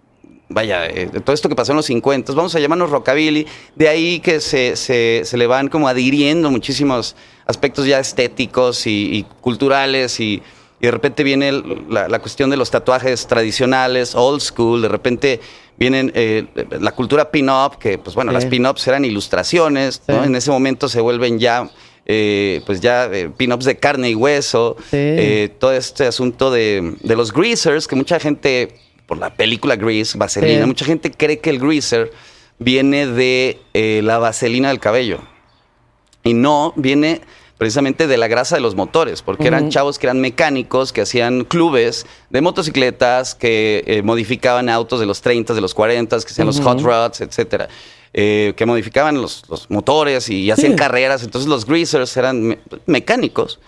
vaya, 0.48 0.86
eh, 0.86 1.08
todo 1.24 1.34
esto 1.34 1.48
que 1.48 1.54
pasó 1.54 1.72
en 1.72 1.76
los 1.76 1.86
50, 1.86 2.32
vamos 2.34 2.54
a 2.54 2.60
llamarnos 2.60 2.90
rockabilly. 2.90 3.46
De 3.74 3.88
ahí 3.88 4.20
que 4.20 4.40
se, 4.40 4.76
se- 4.76 5.22
se 5.24 5.36
le 5.36 5.46
van 5.46 5.68
como 5.68 5.88
adhiriendo 5.88 6.50
muchísimos 6.50 7.16
aspectos 7.46 7.86
ya 7.86 7.98
estéticos 7.98 8.86
y, 8.86 9.26
culturales 9.40 10.20
y, 10.20 10.42
de 10.80 10.90
repente 10.90 11.22
viene 11.22 11.52
la 11.88 12.18
cuestión 12.18 12.50
de 12.50 12.56
los 12.56 12.72
tatuajes 12.72 13.28
tradicionales, 13.28 14.16
old 14.16 14.40
school, 14.40 14.82
de 14.82 14.88
repente 14.88 15.40
vienen 15.82 16.12
eh, 16.14 16.46
la 16.80 16.92
cultura 16.92 17.30
pin-up, 17.30 17.78
que 17.78 17.98
pues 17.98 18.14
bueno, 18.14 18.30
Sí. 18.30 18.34
las 18.34 18.44
pin-ups 18.46 18.86
eran 18.86 19.04
ilustraciones, 19.04 20.00
en 20.06 20.34
ese 20.36 20.50
momento 20.50 20.88
se 20.88 21.00
vuelven 21.00 21.38
ya... 21.38 21.68
eh, 22.06 22.60
pues 22.66 22.80
ya 22.80 23.06
eh, 23.06 23.30
pin-ups 23.36 23.64
de 23.64 23.76
carne 23.76 24.10
y 24.10 24.14
hueso, 24.14 24.76
todo 25.60 25.72
este 25.72 26.06
asunto 26.06 26.50
de, 26.50 26.96
de 27.00 27.14
los 27.16 27.32
greasers, 27.32 27.86
que 27.86 27.94
mucha 27.96 28.18
gente, 28.18 28.74
por 29.06 29.18
la 29.18 29.30
película 29.34 29.76
Grease, 29.76 30.18
Vaselina, 30.18 30.66
mucha 30.66 30.84
gente 30.84 31.10
cree 31.10 31.38
que 31.38 31.50
el 31.50 31.58
greaser 31.58 32.10
viene 32.58 33.06
de 33.06 33.58
la 34.02 34.18
vaselina 34.18 34.68
del 34.68 34.78
cabello. 34.80 35.18
Y 36.24 36.34
no, 36.34 36.72
viene 36.76 37.20
precisamente 37.58 38.06
de 38.06 38.16
la 38.16 38.26
grasa 38.28 38.56
de 38.56 38.60
los 38.60 38.74
motores, 38.74 39.22
porque 39.22 39.46
eran 39.46 39.70
chavos 39.70 39.98
que 39.98 40.06
eran 40.06 40.20
mecánicos, 40.20 40.92
que 40.92 41.02
hacían 41.02 41.44
clubes 41.44 42.06
de 42.30 42.40
motocicletas, 42.40 43.34
que 43.34 43.84
eh, 43.86 44.02
modificaban 44.02 44.68
autos 44.68 44.98
de 45.00 45.06
los 45.06 45.20
30, 45.22 45.54
de 45.54 45.60
los 45.60 45.72
40, 45.74 46.18
que 46.18 46.26
hacían 46.26 46.46
los 46.46 46.60
hot 46.60 46.80
rods, 46.80 47.20
etcétera. 47.20 47.68
eh, 48.14 48.52
que 48.56 48.66
modificaban 48.66 49.22
los, 49.22 49.42
los 49.48 49.70
motores 49.70 50.28
y, 50.28 50.50
hacían 50.50 50.72
Sí. 50.72 50.76
carreras. 50.76 51.22
Entonces 51.22 51.48
los 51.48 51.64
greasers 51.64 52.14
eran 52.18 52.42
me- 52.42 52.58
mecánicos. 52.84 53.58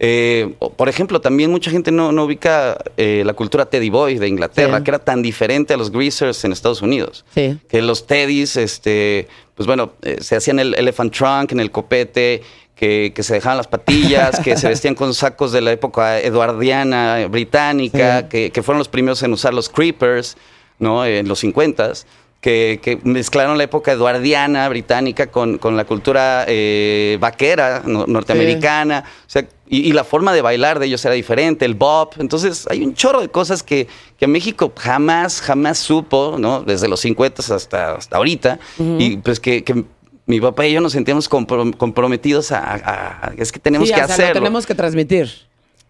Eh, 0.00 0.54
por 0.76 0.88
ejemplo, 0.88 1.20
también 1.20 1.52
mucha 1.52 1.70
gente 1.70 1.92
no, 1.92 2.10
no 2.10 2.24
ubica 2.24 2.76
eh, 2.96 3.22
la 3.24 3.34
cultura 3.34 3.66
Teddy 3.66 3.90
Boy 3.90 4.18
de 4.18 4.26
Inglaterra, 4.26 4.78
Sí. 4.78 4.84
que 4.84 4.90
era 4.90 4.98
tan 4.98 5.22
diferente 5.22 5.74
a 5.74 5.76
los 5.76 5.92
greasers 5.92 6.44
en 6.44 6.50
Estados 6.50 6.82
Unidos 6.82 7.24
Sí. 7.34 7.56
que 7.68 7.80
los 7.82 8.04
teddys, 8.08 8.56
este, 8.56 9.28
pues 9.54 9.68
bueno, 9.68 9.92
eh, 10.02 10.16
se 10.20 10.34
hacían 10.34 10.58
el 10.58 10.74
elephant 10.74 11.14
trunk 11.16 11.52
en 11.52 11.60
el 11.60 11.70
copete, 11.70 12.42
que, 12.74 13.12
que 13.14 13.22
se 13.22 13.34
dejaban 13.34 13.56
las 13.56 13.68
patillas, 13.68 14.40
que 14.40 14.56
se 14.56 14.68
vestían 14.74 14.94
con 14.94 15.14
sacos 15.14 15.52
de 15.52 15.60
la 15.60 15.72
época 15.72 16.18
eduardiana, 16.20 17.26
británica, 17.28 18.20
Sí. 18.22 18.26
que, 18.28 18.50
que 18.50 18.62
fueron 18.62 18.78
los 18.78 18.88
primeros 18.88 19.22
en 19.22 19.32
usar 19.32 19.54
los 19.54 19.68
creepers, 19.68 20.36
¿no? 20.78 21.04
En 21.04 21.28
los 21.28 21.42
50s. 21.42 22.04
Que, 22.40 22.78
que 22.82 22.98
mezclaron 23.04 23.56
la 23.56 23.64
época 23.64 23.90
eduardiana, 23.92 24.68
británica, 24.68 25.28
con, 25.28 25.56
con 25.56 25.78
la 25.78 25.86
cultura 25.86 26.44
eh, 26.46 27.16
vaquera 27.18 27.82
no- 27.86 28.04
norteamericana. 28.06 29.02
O 29.26 29.30
sea, 29.30 29.46
y, 29.66 29.78
y 29.88 29.92
la 29.94 30.04
forma 30.04 30.34
de 30.34 30.42
bailar 30.42 30.78
de 30.78 30.84
ellos 30.84 31.02
era 31.06 31.14
diferente, 31.14 31.64
el 31.64 31.72
bop. 31.74 32.12
Entonces, 32.18 32.66
hay 32.68 32.84
un 32.84 32.92
chorro 32.92 33.22
de 33.22 33.30
cosas 33.30 33.62
que, 33.62 33.88
que 34.18 34.26
México 34.26 34.70
jamás, 34.76 35.40
jamás 35.40 35.78
supo, 35.78 36.36
¿no? 36.38 36.60
Desde 36.62 36.86
los 36.86 37.00
50 37.00 37.40
hasta, 37.54 37.94
hasta 37.94 38.16
ahorita. 38.18 38.58
Y 38.78 39.16
pues 39.16 39.40
que, 39.40 39.64
que 39.64 39.82
mi 40.26 40.40
papá 40.40 40.66
y 40.66 40.72
yo 40.72 40.80
nos 40.80 40.92
sentíamos 40.92 41.28
compro- 41.30 41.76
comprometidos 41.76 42.50
a, 42.52 42.58
a- 42.58 43.26
a- 43.28 43.32
Es 43.36 43.52
que 43.52 43.58
tenemos 43.58 43.88
Sí, 43.88 43.94
que 43.94 44.00
hacerlo. 44.00 44.28
lo 44.28 44.40
tenemos 44.40 44.66
que 44.66 44.74
transmitir. 44.74 45.30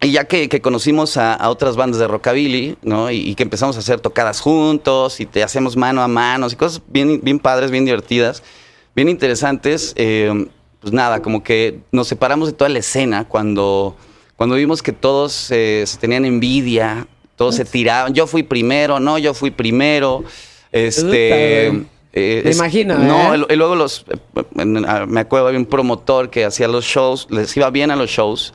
Y 0.01 0.11
ya 0.11 0.25
que, 0.25 0.49
que 0.49 0.61
conocimos 0.61 1.17
a, 1.17 1.35
a 1.35 1.49
otras 1.51 1.77
bandas 1.77 1.99
de 2.01 2.09
rockabilly, 2.09 2.77
¿no? 2.83 3.11
Y, 3.11 3.17
y 3.19 3.35
que 3.37 3.43
empezamos 3.45 3.77
a 3.77 3.79
hacer 3.79 4.01
tocadas 4.01 4.41
juntos 4.41 5.21
y 5.21 5.27
te 5.27 5.43
hacemos 5.43 5.77
mano 5.77 6.03
a 6.03 6.09
mano 6.09 6.47
y 6.51 6.57
cosas 6.57 6.83
bien, 6.89 7.21
bien 7.23 7.39
padres, 7.39 7.71
bien 7.71 7.85
divertidas, 7.85 8.43
bien 8.95 9.09
interesantes. 9.09 9.93
eh, 9.97 10.47
pues 10.81 10.93
nada, 10.93 11.23
como 11.23 11.43
que 11.43 11.79
nos 11.93 12.09
separamos 12.09 12.49
de 12.49 12.53
toda 12.53 12.69
la 12.69 12.81
escena 12.81 13.25
cuando, 13.27 13.97
cuando 14.37 14.57
vimos 14.57 14.83
que 14.83 14.93
todos 14.93 15.51
eh, 15.51 15.85
se 15.87 15.97
tenían 15.97 16.27
envidia, 16.27 17.07
todos 17.37 17.55
se 17.55 17.65
tiraban. 17.65 18.13
Yo 18.13 18.27
fui 18.27 18.43
primero, 18.43 19.01
no, 19.01 19.17
yo 19.17 19.33
fui 19.33 19.51
primero. 19.51 20.25
Este. 20.73 21.85
Eh, 22.17 22.43
Me 22.45 22.51
es- 22.51 22.57
imagino, 22.59 22.97
No, 22.97 23.35
¿eh? 23.35 23.45
y 23.51 23.57
luego 23.57 23.75
los. 23.75 24.07
eh, 24.09 24.43
en- 24.57 24.85
ah, 24.89 25.05
me 25.07 25.21
acuerdo, 25.21 25.49
había 25.49 25.59
un 25.59 25.67
promotor 25.67 26.31
que 26.31 26.45
hacía 26.45 26.69
los 26.69 26.85
shows, 26.85 27.27
les 27.29 27.57
iba 27.57 27.69
bien 27.71 27.91
a 27.91 27.97
los 27.97 28.09
shows. 28.09 28.55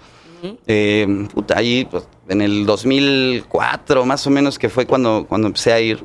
Eh, 0.68 1.28
puta, 1.34 1.58
ahí 1.58 1.86
pues, 1.92 2.08
en 2.30 2.40
el 2.42 2.66
2004 2.66 4.06
más 4.06 4.26
o 4.26 4.30
menos 4.30 4.58
que 4.58 4.70
fue 4.70 4.86
cuando, 4.86 5.26
cuando 5.28 5.48
empecé 5.48 5.74
a 5.74 5.82
ir. 5.82 6.02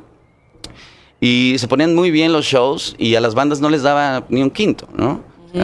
Y 1.20 1.54
se 1.58 1.68
ponían 1.68 1.94
muy 1.94 2.10
bien 2.10 2.32
los 2.32 2.44
shows 2.44 2.96
y 2.98 3.14
a 3.14 3.20
las 3.20 3.34
bandas 3.36 3.60
no 3.60 3.70
les 3.70 3.82
daba 3.82 4.24
ni 4.28 4.42
un 4.42 4.50
quinto, 4.50 4.88
¿no? 4.94 5.20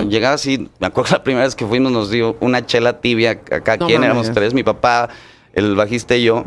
Llegaba 0.08 0.36
así, 0.36 0.68
me 0.78 0.86
acuerdo 0.86 1.10
la 1.16 1.22
primera 1.24 1.44
vez 1.44 1.56
que 1.56 1.66
fuimos 1.66 1.90
nos 1.90 2.10
dio 2.12 2.36
una 2.38 2.64
chela 2.64 3.00
tibia 3.00 3.32
acá, 3.32 3.76
No 3.76 3.86
mames. 3.88 4.04
Éramos 4.04 4.30
tres, 4.32 4.54
mi 4.54 4.62
papá, 4.62 5.08
el 5.52 5.74
bajista 5.74 6.14
y 6.14 6.22
yo. 6.22 6.44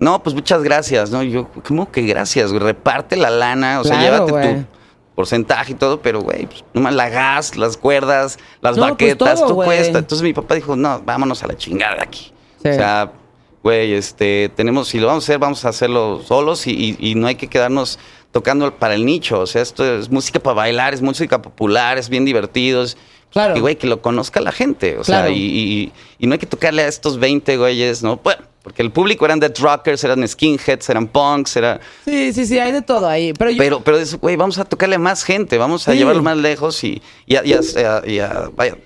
No, 0.00 0.22
pues 0.22 0.34
muchas 0.34 0.62
gracias, 0.62 1.10
¿no? 1.10 1.22
Y 1.22 1.30
yo, 1.30 1.48
¿cómo 1.68 1.92
que 1.92 2.02
gracias? 2.02 2.50
güey? 2.50 2.60
Reparte 2.64 3.16
la 3.16 3.30
lana, 3.30 3.80
o 3.80 3.84
sea, 3.84 4.00
llévate 4.00 4.32
güey. 4.32 4.54
tu 4.60 4.66
porcentaje 5.14 5.72
y 5.72 5.74
todo, 5.74 6.00
pero, 6.00 6.20
güey, 6.22 6.46
pues, 6.46 6.64
nomás 6.72 6.94
la 6.94 7.08
gas, 7.10 7.56
las 7.56 7.76
cuerdas, 7.76 8.38
las 8.62 8.76
No, 8.76 8.82
pues, 8.84 8.92
baquetas, 8.92 9.38
todo, 9.40 9.48
tú 9.48 9.54
güey. 9.56 9.66
cuesta. 9.66 9.98
Entonces 9.98 10.22
mi 10.22 10.32
papá 10.32 10.54
dijo, 10.54 10.74
no, 10.74 11.00
vámonos 11.04 11.42
a 11.42 11.46
la 11.48 11.56
chingada 11.56 11.96
de 11.96 12.02
aquí. 12.02 12.32
Sí. 12.62 12.68
O 12.70 12.74
sea, 12.74 13.12
güey, 13.62 13.92
este, 13.92 14.50
tenemos, 14.56 14.88
si 14.88 14.98
lo 14.98 15.06
vamos 15.08 15.24
a 15.24 15.26
hacer, 15.26 15.38
vamos 15.38 15.64
a 15.66 15.68
hacerlo 15.68 16.22
solos 16.26 16.66
y, 16.66 16.70
y- 16.98 17.10
y 17.10 17.14
no 17.14 17.26
hay 17.26 17.34
que 17.34 17.48
quedarnos 17.48 17.98
tocando 18.32 18.74
para 18.76 18.94
el 18.94 19.04
nicho. 19.04 19.40
O 19.40 19.46
sea, 19.46 19.60
esto 19.60 19.84
es 19.84 20.10
música 20.10 20.40
para 20.40 20.54
bailar, 20.54 20.94
es 20.94 21.02
música 21.02 21.42
popular, 21.42 21.98
es 21.98 22.08
bien 22.08 22.24
divertido. 22.24 22.82
es- 22.84 22.96
Claro. 23.32 23.56
Y, 23.56 23.60
güey, 23.60 23.76
que 23.76 23.86
lo 23.86 24.00
conozca 24.02 24.40
la 24.40 24.50
gente. 24.50 24.98
O 24.98 25.02
Claro. 25.02 25.28
sea, 25.28 25.36
y, 25.36 25.40
y- 25.40 25.92
y 26.18 26.26
no 26.26 26.32
hay 26.32 26.38
que 26.38 26.46
tocarle 26.46 26.82
a 26.82 26.88
estos 26.88 27.18
20 27.20 27.58
güeyes, 27.58 28.02
¿no? 28.02 28.16
Bueno, 28.24 28.42
Porque 28.62 28.82
el 28.82 28.90
público 28.90 29.24
eran 29.24 29.40
dead 29.40 29.54
rockers, 29.58 30.04
eran 30.04 30.26
skinheads, 30.28 30.88
eran 30.90 31.08
punks, 31.08 31.56
era... 31.56 31.80
Sí, 32.04 32.32
sí, 32.34 32.44
sí, 32.46 32.58
hay 32.58 32.72
de 32.72 32.82
todo 32.82 33.08
ahí. 33.08 33.32
Pero, 33.32 33.50
yo- 33.50 33.56
Pero, 33.58 33.80
pero 33.82 33.96
es, 33.98 34.14
güey, 34.16 34.36
vamos 34.36 34.58
a 34.58 34.64
tocarle 34.66 34.96
a 34.96 34.98
más 34.98 35.24
gente, 35.24 35.56
vamos 35.56 35.88
a 35.88 35.92
Sí. 35.92 35.98
llevarlo 35.98 36.22
más 36.22 36.36
lejos 36.36 36.84
y, 36.84 37.00
y, 37.26 37.36
a- 37.36 37.44
y 37.44 37.54
a- 37.54 38.02
y 38.06 38.18
a- 38.18 38.50
vaya, 38.54 38.76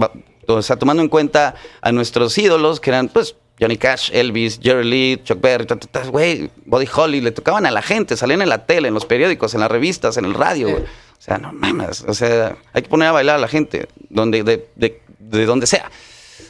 va- 0.00 0.12
o 0.48 0.60
sea, 0.60 0.76
tomando 0.76 1.02
en 1.02 1.08
cuenta 1.08 1.54
a 1.80 1.92
nuestros 1.92 2.36
ídolos, 2.36 2.78
que 2.78 2.90
eran, 2.90 3.08
pues, 3.08 3.36
Johnny 3.58 3.78
Cash, 3.78 4.10
Elvis, 4.12 4.60
Jerry 4.62 4.84
Lee, 4.84 5.20
Chuck 5.24 5.40
Berry, 5.40 5.66
güey, 6.10 6.50
Buddy 6.66 6.86
Holly, 6.94 7.22
le 7.22 7.30
tocaban 7.30 7.64
a 7.64 7.70
la 7.70 7.80
gente, 7.80 8.18
salían 8.18 8.42
en 8.42 8.50
la 8.50 8.66
tele, 8.66 8.88
en 8.88 8.94
los 8.94 9.06
periódicos, 9.06 9.54
en 9.54 9.60
las 9.60 9.70
revistas, 9.70 10.18
en 10.18 10.26
el 10.26 10.34
radio, 10.34 10.68
güey. 10.68 10.82
O 10.82 10.86
sea, 11.26 11.38
no 11.38 11.54
mames, 11.54 12.04
o 12.06 12.12
sea, 12.12 12.54
hay 12.74 12.82
que 12.82 12.88
poner 12.90 13.08
a 13.08 13.12
bailar 13.12 13.36
a 13.36 13.38
la 13.38 13.48
gente, 13.48 13.88
donde, 14.10 14.42
de, 14.42 14.68
de, 14.76 15.00
de 15.18 15.46
donde 15.46 15.66
sea. 15.66 15.90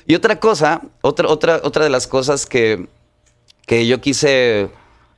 Y 0.07 0.15
otra 0.15 0.39
cosa, 0.39 0.83
otra, 1.01 1.29
otra, 1.29 1.61
otra 1.65 1.85
de 1.85 1.91
las 1.91 2.07
cosas 2.07 2.47
que, 2.47 2.87
que 3.67 3.87
yo 3.87 4.01
quise 4.01 4.71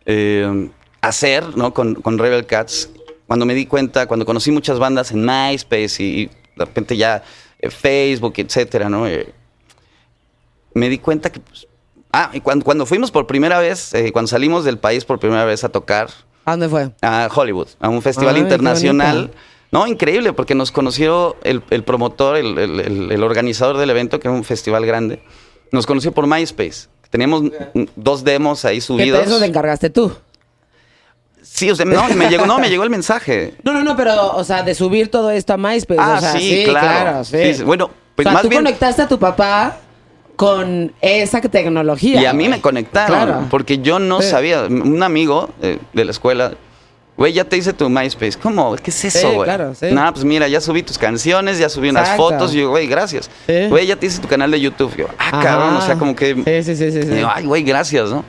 eh, 0.07 0.71
hacer 1.03 1.57
¿no? 1.57 1.75
con, 1.75 1.95
con 1.97 2.19
Rebel 2.19 2.47
Cats, 2.47 2.91
cuando 3.27 3.45
me 3.45 3.55
di 3.55 3.67
cuenta, 3.67 4.07
cuando 4.07 4.25
conocí 4.25 4.51
muchas 4.51 4.79
bandas 4.79 5.11
en 5.13 5.25
MySpace 5.25 6.03
y, 6.03 6.23
y 6.23 6.27
de 6.27 6.65
repente 6.65 6.97
ya 6.97 7.23
eh, 7.59 7.71
Facebook, 7.71 8.35
etcétera, 8.37 8.89
¿no? 8.89 9.07
Eh, 9.07 9.35
me 10.73 10.89
di 10.89 10.99
cuenta 10.99 11.31
que... 11.31 11.41
pues, 11.41 11.67
ah, 12.13 12.31
y 12.33 12.41
cuando, 12.41 12.65
cuando 12.65 12.87
fuimos 12.87 13.11
por 13.11 13.27
primera 13.27 13.59
vez, 13.59 13.93
cuando 14.15 14.29
salimos 14.29 14.65
del 14.65 14.79
país 14.79 15.05
por 15.05 15.19
primera 15.19 15.45
vez 15.45 15.65
a 15.65 15.69
tocar 15.69 16.09
¿A 16.47 16.53
dónde 16.53 16.69
fue? 16.71 16.91
a 17.03 17.29
Hollywood, 17.35 17.69
a 17.79 17.91
un 17.91 18.01
festival 18.01 18.37
Ay, 18.37 18.41
internacional. 18.41 19.33
No, 19.71 19.87
increíble, 19.87 20.33
porque 20.33 20.55
nos 20.55 20.73
conoció 20.73 21.37
el, 21.45 21.63
el 21.71 21.83
promotor, 21.85 22.37
el, 22.37 22.59
el- 22.59 23.23
organizador 23.23 23.77
del 23.77 23.91
evento, 23.91 24.19
que 24.19 24.29
era 24.29 24.35
un 24.37 24.45
festival 24.45 24.87
grande. 24.87 25.21
Nos 25.73 25.87
conoció 25.87 26.13
por 26.13 26.27
MySpace. 26.27 26.89
Teníamos 27.11 27.43
dos 27.97 28.25
demos 28.25 28.65
ahí 28.65 28.81
subidos. 28.81 29.21
te- 29.21 29.27
eso 29.27 29.39
te 29.39 29.47
encargaste 29.47 29.91
tú. 29.91 30.13
Sí, 31.43 31.71
o 31.71 31.75
sea, 31.77 31.85
no, 31.87 32.09
me 32.15 32.29
llegó, 32.29 32.47
no, 32.47 32.59
me 32.59 32.69
llegó 32.69 32.83
el 32.85 32.91
mensaje. 32.91 33.55
No, 33.63 33.73
no, 33.73 33.83
no, 33.83 33.97
pero, 33.97 34.33
o 34.37 34.45
sea, 34.45 34.63
de 34.63 34.75
subir 34.75 35.11
todo 35.11 35.31
esto 35.31 35.53
a 35.53 35.57
MySpace. 35.57 36.01
Ah, 36.01 36.15
o 36.17 36.21
sea, 36.21 36.33
sí, 36.33 36.65
claro. 36.67 37.25
sí. 37.25 37.37
Sí, 37.45 37.55
sí. 37.55 37.63
Bueno, 37.63 37.91
pues 38.15 38.27
o 38.27 38.31
sea, 38.31 38.33
más 38.33 38.43
tú 38.43 38.49
bien- 38.49 38.63
conectaste 38.65 39.03
a 39.03 39.09
tu 39.09 39.19
papá 39.19 39.79
con 40.37 40.93
esa 41.01 41.41
tecnología. 41.41 42.21
Y 42.23 42.27
a 42.27 42.33
mí 42.33 42.49
me 42.49 42.61
conectaron, 42.61 43.17
Claro. 43.27 43.47
porque 43.51 43.79
yo 43.79 43.99
no 43.99 44.21
Sí. 44.23 44.31
sabía. 44.31 44.63
Un 44.65 45.03
amigo 45.03 45.51
eh, 45.63 45.79
de 45.93 46.05
la 46.05 46.11
escuela, 46.13 46.53
güey, 47.19 47.35
ya 47.35 47.45
te 47.45 47.57
hice 47.59 47.75
tu 47.75 47.91
MySpace. 47.91 48.39
¿Cómo? 48.39 48.75
¿Qué 48.77 48.91
es 48.91 49.05
eso, 49.05 49.19
Sí, 49.29 49.35
güey? 49.35 49.45
claro, 49.47 49.75
sí. 49.75 49.87
Nada, 49.93 50.13
pues 50.13 50.25
mira, 50.25 50.49
ya 50.49 50.61
subí 50.63 50.83
tus 50.83 50.97
canciones, 50.97 51.59
ya 51.59 51.69
subí 51.69 51.91
unas 51.91 52.05
Exacto. 52.05 52.23
fotos. 52.31 52.55
Y 52.55 52.61
yo, 52.61 52.71
güey, 52.71 52.87
gracias. 52.87 53.29
Sí. 53.47 53.67
Güey, 53.69 53.87
ya 53.87 53.97
te 53.97 54.07
hice 54.07 54.21
tu 54.21 54.29
canal 54.29 54.51
de 54.51 54.59
YouTube. 54.61 54.97
Yo, 54.97 55.07
ah, 55.19 55.29
Ajá. 55.33 55.41
cabrón, 55.43 55.77
o 55.77 55.83
sea, 55.83 55.97
como 55.97 56.17
que. 56.17 56.35
Sí, 56.35 56.63
sí, 56.63 56.77
sí, 56.77 56.91
sí. 56.93 57.03
sí. 57.03 57.21
yo, 57.21 57.29
Ay, 57.31 57.45
güey, 57.45 57.63
gracias, 57.63 58.09
¿no? 58.11 58.25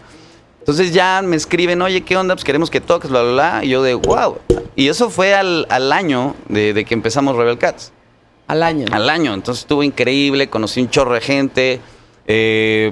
Entonces 0.59 0.91
ya 0.91 1.21
me 1.23 1.35
escriben, 1.37 1.81
oye, 1.81 2.01
¿qué 2.01 2.17
onda? 2.17 2.35
Pues 2.35 2.43
queremos 2.43 2.69
que 2.69 2.81
toques, 2.81 3.09
bla, 3.09 3.21
bla, 3.23 3.31
bla. 3.31 3.59
Y 3.63 3.69
yo 3.69 3.81
de, 3.81 3.93
wow. 3.93 4.37
Y 4.75 4.87
eso 4.89 5.09
fue 5.09 5.33
al, 5.33 5.65
al 5.69 5.91
año 5.91 6.35
de, 6.47 6.73
de 6.73 6.83
que 6.85 6.93
empezamos 6.93 7.35
Rebel 7.35 7.57
Cats. 7.57 7.91
Al 8.47 8.63
año. 8.63 8.85
Al 8.91 9.09
año. 9.09 9.33
Entonces 9.33 9.61
estuvo 9.63 9.83
increíble, 9.83 10.49
conocí 10.49 10.81
un 10.81 10.89
chorro 10.89 11.13
de 11.13 11.21
gente. 11.21 11.79
eh, 12.27 12.91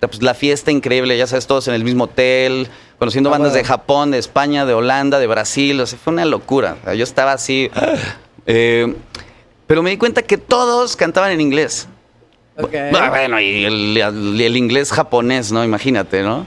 pues 0.00 0.22
la 0.22 0.34
fiesta 0.34 0.70
increíble, 0.70 1.18
ya 1.18 1.26
sabes, 1.26 1.46
todos 1.48 1.66
en 1.66 1.74
el 1.74 1.82
mismo 1.82 2.04
hotel, 2.04 2.68
conociendo 2.98 3.30
Ah, 3.30 3.32
bandas 3.32 3.52
bueno. 3.52 3.62
de 3.62 3.68
Japón, 3.68 4.10
de 4.10 4.18
España, 4.18 4.66
de 4.66 4.74
Holanda, 4.74 5.18
de 5.18 5.26
Brasil. 5.26 5.80
O 5.80 5.86
sea, 5.86 5.98
fue 5.98 6.12
una 6.12 6.24
locura. 6.24 6.76
O 6.82 6.84
sea, 6.84 6.94
yo 6.94 7.04
estaba 7.04 7.32
así. 7.32 7.70
eh, 8.46 8.94
pero 9.66 9.82
me 9.82 9.90
di 9.90 9.96
cuenta 9.96 10.22
que 10.22 10.38
todos 10.38 10.96
cantaban 10.96 11.30
en 11.32 11.40
inglés. 11.40 11.88
Ok. 12.56 12.74
Ah, 12.94 13.10
Bueno, 13.10 13.40
y 13.40 13.64
el, 13.64 14.56
inglés 14.56 14.90
japonés, 14.92 15.52
¿no? 15.52 15.64
Imagínate, 15.64 16.22
¿no? 16.22 16.46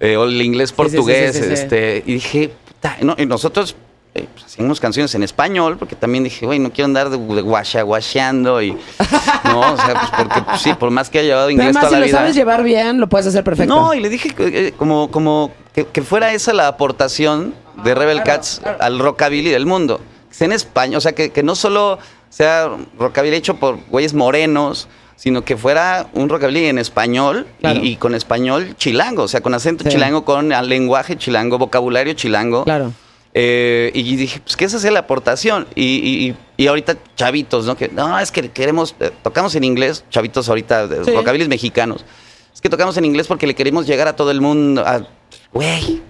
Eh, 0.00 0.16
o 0.16 0.24
el 0.24 0.42
inglés 0.42 0.72
portugués, 0.72 1.36
sí, 1.36 1.42
sí, 1.42 1.48
sí. 1.48 1.52
este. 1.52 2.02
Y 2.06 2.14
dije, 2.14 2.50
puta, 2.66 2.96
no, 3.02 3.14
y 3.16 3.26
nosotros 3.26 3.76
eh, 4.14 4.26
pues, 4.32 4.44
hacíamos 4.44 4.78
canciones 4.80 5.14
en 5.14 5.22
español, 5.22 5.78
porque 5.78 5.96
también 5.96 6.24
dije, 6.24 6.44
güey, 6.44 6.58
no 6.58 6.70
quiero 6.70 6.86
andar 6.86 7.08
de, 7.10 7.16
de 7.18 7.40
guasha, 7.42 7.82
guasheando 7.82 8.60
y. 8.62 8.72
No, 9.44 9.60
o 9.60 9.76
sea, 9.76 9.94
pues 9.94 10.10
porque 10.16 10.42
pues, 10.42 10.60
sí, 10.60 10.74
por 10.74 10.90
más 10.90 11.08
que 11.10 11.18
haya 11.20 11.28
llevado 11.28 11.46
Pero 11.48 11.52
inglés 11.52 11.76
además, 11.76 11.82
toda 11.82 11.90
si 11.90 11.94
la 11.94 12.00
lo 12.00 12.06
vida. 12.06 12.18
sabes 12.18 12.34
llevar 12.34 12.62
bien, 12.62 13.00
lo 13.00 13.08
puedes 13.08 13.26
hacer 13.26 13.42
perfecto. 13.42 13.74
No, 13.74 13.94
y 13.94 14.00
le 14.00 14.08
dije 14.08 14.30
que, 14.30 14.68
eh, 14.68 14.72
como, 14.76 15.10
como 15.10 15.50
que, 15.74 15.86
que 15.86 16.02
fuera 16.02 16.32
esa 16.34 16.52
la 16.52 16.68
aportación 16.68 17.54
de 17.84 17.94
Rebel 17.94 18.18
Ah, 18.18 18.22
claro, 18.24 18.38
Cats 18.40 18.60
claro. 18.62 18.78
al 18.82 18.98
rockabilly 18.98 19.50
del 19.50 19.64
mundo. 19.66 20.00
Que 20.28 20.34
sea 20.34 20.44
en 20.46 20.52
España, 20.52 20.98
o 20.98 21.00
sea, 21.00 21.12
que, 21.12 21.30
que 21.30 21.42
no 21.42 21.54
solo 21.54 21.98
sea 22.28 22.68
rockabilly 22.98 23.36
hecho 23.36 23.56
por 23.56 23.78
güeyes 23.88 24.12
morenos, 24.14 24.88
sino 25.16 25.42
que 25.44 25.56
fuera 25.56 26.06
un 26.14 26.28
rockabilly 26.28 26.66
en 26.66 26.78
español 26.78 27.46
y- 27.58 27.60
Claro. 27.60 27.80
y, 27.82 27.96
con 27.96 28.14
español 28.14 28.74
chilango, 28.76 29.22
o 29.24 29.28
sea, 29.28 29.40
con 29.40 29.54
acento 29.54 29.84
Sí. 29.84 29.90
chilango, 29.90 30.24
con 30.24 30.48
lenguaje 30.68 31.16
chilango, 31.16 31.58
vocabulario 31.58 32.12
chilango. 32.14 32.64
Claro. 32.64 32.92
Eh, 33.34 33.90
y 33.94 34.16
dije, 34.16 34.40
pues 34.40 34.56
que 34.56 34.66
esa 34.66 34.78
sea 34.78 34.90
la 34.90 35.00
aportación. 35.00 35.66
Y, 35.74 35.84
y- 35.84 36.36
y- 36.62 36.66
ahorita 36.66 36.96
chavitos, 37.16 37.64
¿no? 37.66 37.76
Que 37.76 37.88
no, 37.88 38.18
es 38.18 38.30
que 38.30 38.50
queremos, 38.50 38.94
eh, 39.00 39.10
tocamos 39.22 39.54
en 39.54 39.64
inglés, 39.64 40.04
chavitos 40.10 40.48
ahorita, 40.48 40.86
Sí. 41.04 41.10
mexicanos. 41.48 42.04
Es 42.54 42.60
que 42.60 42.68
tocamos 42.68 42.96
en 42.98 43.04
inglés 43.06 43.26
porque 43.26 43.46
le 43.46 43.54
queremos 43.54 43.86
llegar 43.86 44.06
a 44.08 44.14
todo 44.16 44.30
el 44.30 44.40
mundo. 44.40 44.84
Güey, 45.52 46.02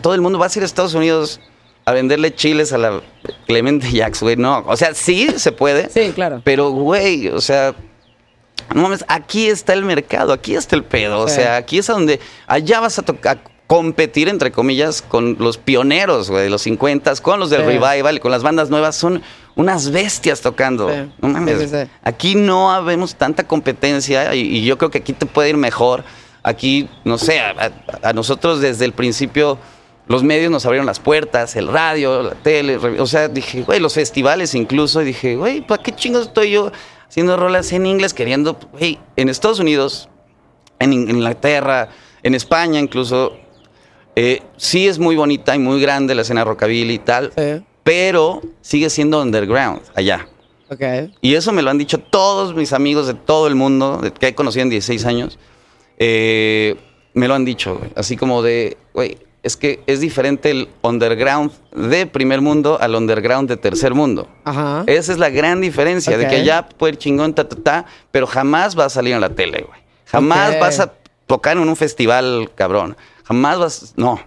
todo 0.00 0.14
el 0.14 0.20
mundo 0.22 0.38
va 0.38 0.46
a 0.46 0.50
ir 0.56 0.62
a 0.62 0.66
Estados 0.66 0.94
Unidos 0.94 1.40
a 1.84 1.92
venderle 1.92 2.34
chiles 2.34 2.72
a 2.72 2.78
la 2.78 3.00
Clemente 3.46 3.86
Jax, 3.90 4.22
güey. 4.22 4.36
No, 4.36 4.64
o 4.66 4.76
sea, 4.76 4.94
sí 4.94 5.28
se 5.36 5.52
puede. 5.52 5.88
Sí, 5.90 6.12
claro. 6.14 6.40
Pero, 6.44 6.70
güey, 6.70 7.28
o 7.28 7.40
sea, 7.40 7.74
no 8.74 8.82
mames, 8.82 9.04
aquí 9.08 9.46
está 9.48 9.72
el 9.74 9.84
mercado, 9.84 10.32
aquí 10.32 10.54
está 10.54 10.76
el 10.76 10.84
pedo. 10.84 11.20
O 11.20 11.28
sea, 11.28 11.56
aquí 11.56 11.78
es 11.78 11.90
a 11.90 11.92
donde, 11.92 12.18
allá 12.46 12.80
vas 12.80 12.98
a, 12.98 13.02
a 13.02 13.38
competir, 13.70 14.28
entre 14.28 14.50
comillas, 14.50 15.00
con 15.00 15.36
los 15.38 15.56
pioneros, 15.56 16.28
güey, 16.28 16.42
de 16.42 16.50
los 16.50 16.62
50, 16.62 17.14
con 17.22 17.38
los 17.38 17.50
del 17.50 17.60
Sí. 17.60 17.66
revival, 17.68 18.18
con 18.18 18.32
las 18.32 18.42
bandas 18.42 18.68
nuevas. 18.68 18.96
Son 18.96 19.22
unas 19.54 19.92
bestias 19.92 20.40
tocando. 20.40 20.90
Sí. 20.90 21.08
No 21.20 21.28
mames, 21.28 21.70
Sí, 21.70 21.76
aquí 22.02 22.34
no 22.34 22.72
habemos 22.72 23.14
tanta 23.14 23.46
competencia 23.46 24.34
y, 24.34 24.40
y 24.40 24.64
yo 24.64 24.76
creo 24.76 24.90
que 24.90 24.98
aquí 24.98 25.12
te 25.12 25.24
puede 25.24 25.50
ir 25.50 25.56
mejor. 25.56 26.02
Aquí, 26.42 26.88
no 27.04 27.16
sé, 27.16 27.38
a, 27.38 27.70
a- 28.02 28.12
nosotros 28.12 28.60
desde 28.60 28.84
el 28.86 28.92
principio 28.92 29.56
los 30.08 30.24
medios 30.24 30.50
nos 30.50 30.66
abrieron 30.66 30.84
las 30.86 30.98
puertas, 30.98 31.54
el 31.54 31.68
radio, 31.68 32.24
la 32.24 32.34
tele, 32.34 32.76
o 32.76 33.06
sea, 33.06 33.28
dije, 33.28 33.62
güey, 33.62 33.78
los 33.78 33.94
festivales 33.94 34.52
incluso, 34.56 35.00
y 35.00 35.04
dije, 35.04 35.36
güey, 35.36 35.60
¿para 35.64 35.80
qué 35.80 35.92
chingos 35.94 36.26
estoy 36.26 36.50
yo 36.50 36.72
haciendo 37.08 37.36
rolas 37.36 37.70
en 37.70 37.86
inglés 37.86 38.14
queriendo, 38.14 38.58
güey, 38.72 38.98
en 39.14 39.28
Estados 39.28 39.60
Unidos, 39.60 40.08
en 40.80 40.92
Inglaterra, 40.92 41.90
en 42.24 42.34
España 42.34 42.80
incluso, 42.80 43.36
eh, 44.22 44.42
sí 44.56 44.86
es 44.86 44.98
muy 44.98 45.16
bonita 45.16 45.54
y 45.54 45.58
muy 45.58 45.80
grande 45.80 46.14
la 46.14 46.22
escena 46.22 46.44
rockabilly 46.44 46.94
y 46.94 46.98
tal, 46.98 47.32
Sí. 47.36 47.62
pero 47.82 48.42
sigue 48.60 48.90
siendo 48.90 49.22
underground 49.22 49.80
allá. 49.94 50.26
Ok. 50.68 50.82
Y 51.20 51.34
eso 51.34 51.52
me 51.52 51.62
lo 51.62 51.70
han 51.70 51.78
dicho 51.78 51.98
todos 51.98 52.54
mis 52.54 52.72
amigos 52.72 53.06
de 53.06 53.14
todo 53.14 53.46
el 53.46 53.54
mundo, 53.54 54.00
que 54.20 54.28
he 54.28 54.34
conocido 54.34 54.62
en 54.64 54.70
16 54.70 55.04
años. 55.06 55.38
eh, 56.02 56.76
me 57.12 57.26
lo 57.28 57.34
han 57.34 57.44
dicho. 57.44 57.80
Así 57.96 58.16
como 58.16 58.40
de, 58.40 58.76
güey, 58.94 59.18
es 59.42 59.56
que 59.56 59.82
es 59.86 60.00
diferente 60.00 60.50
el 60.50 60.68
underground 60.82 61.50
de 61.74 62.06
primer 62.06 62.40
mundo 62.40 62.78
al 62.80 62.94
underground 62.94 63.48
de 63.48 63.56
tercer 63.56 63.94
mundo. 63.94 64.28
Ajá. 64.44 64.84
Esa 64.86 65.12
es 65.12 65.18
la 65.18 65.28
gran 65.28 65.60
diferencia, 65.60 66.16
de 66.16 66.28
que 66.28 66.36
allá 66.36 66.68
puede 66.68 66.92
ir 66.94 66.98
chingón, 66.98 67.34
ta, 67.34 67.48
ta, 67.48 67.56
ta, 67.56 67.84
pero 68.12 68.26
jamás 68.26 68.74
vas 68.76 68.86
a 68.86 68.90
salir 68.90 69.12
en 69.14 69.20
la 69.20 69.30
tele, 69.30 69.64
güey. 69.68 69.80
Jamás 70.06 70.58
vas 70.60 70.78
a 70.80 70.92
tocar 71.26 71.56
en 71.56 71.68
un 71.68 71.76
festival, 71.76 72.50
cabrón. 72.54 72.96
Jamás 73.24 73.58
vas, 73.58 73.92
no. 73.96 74.20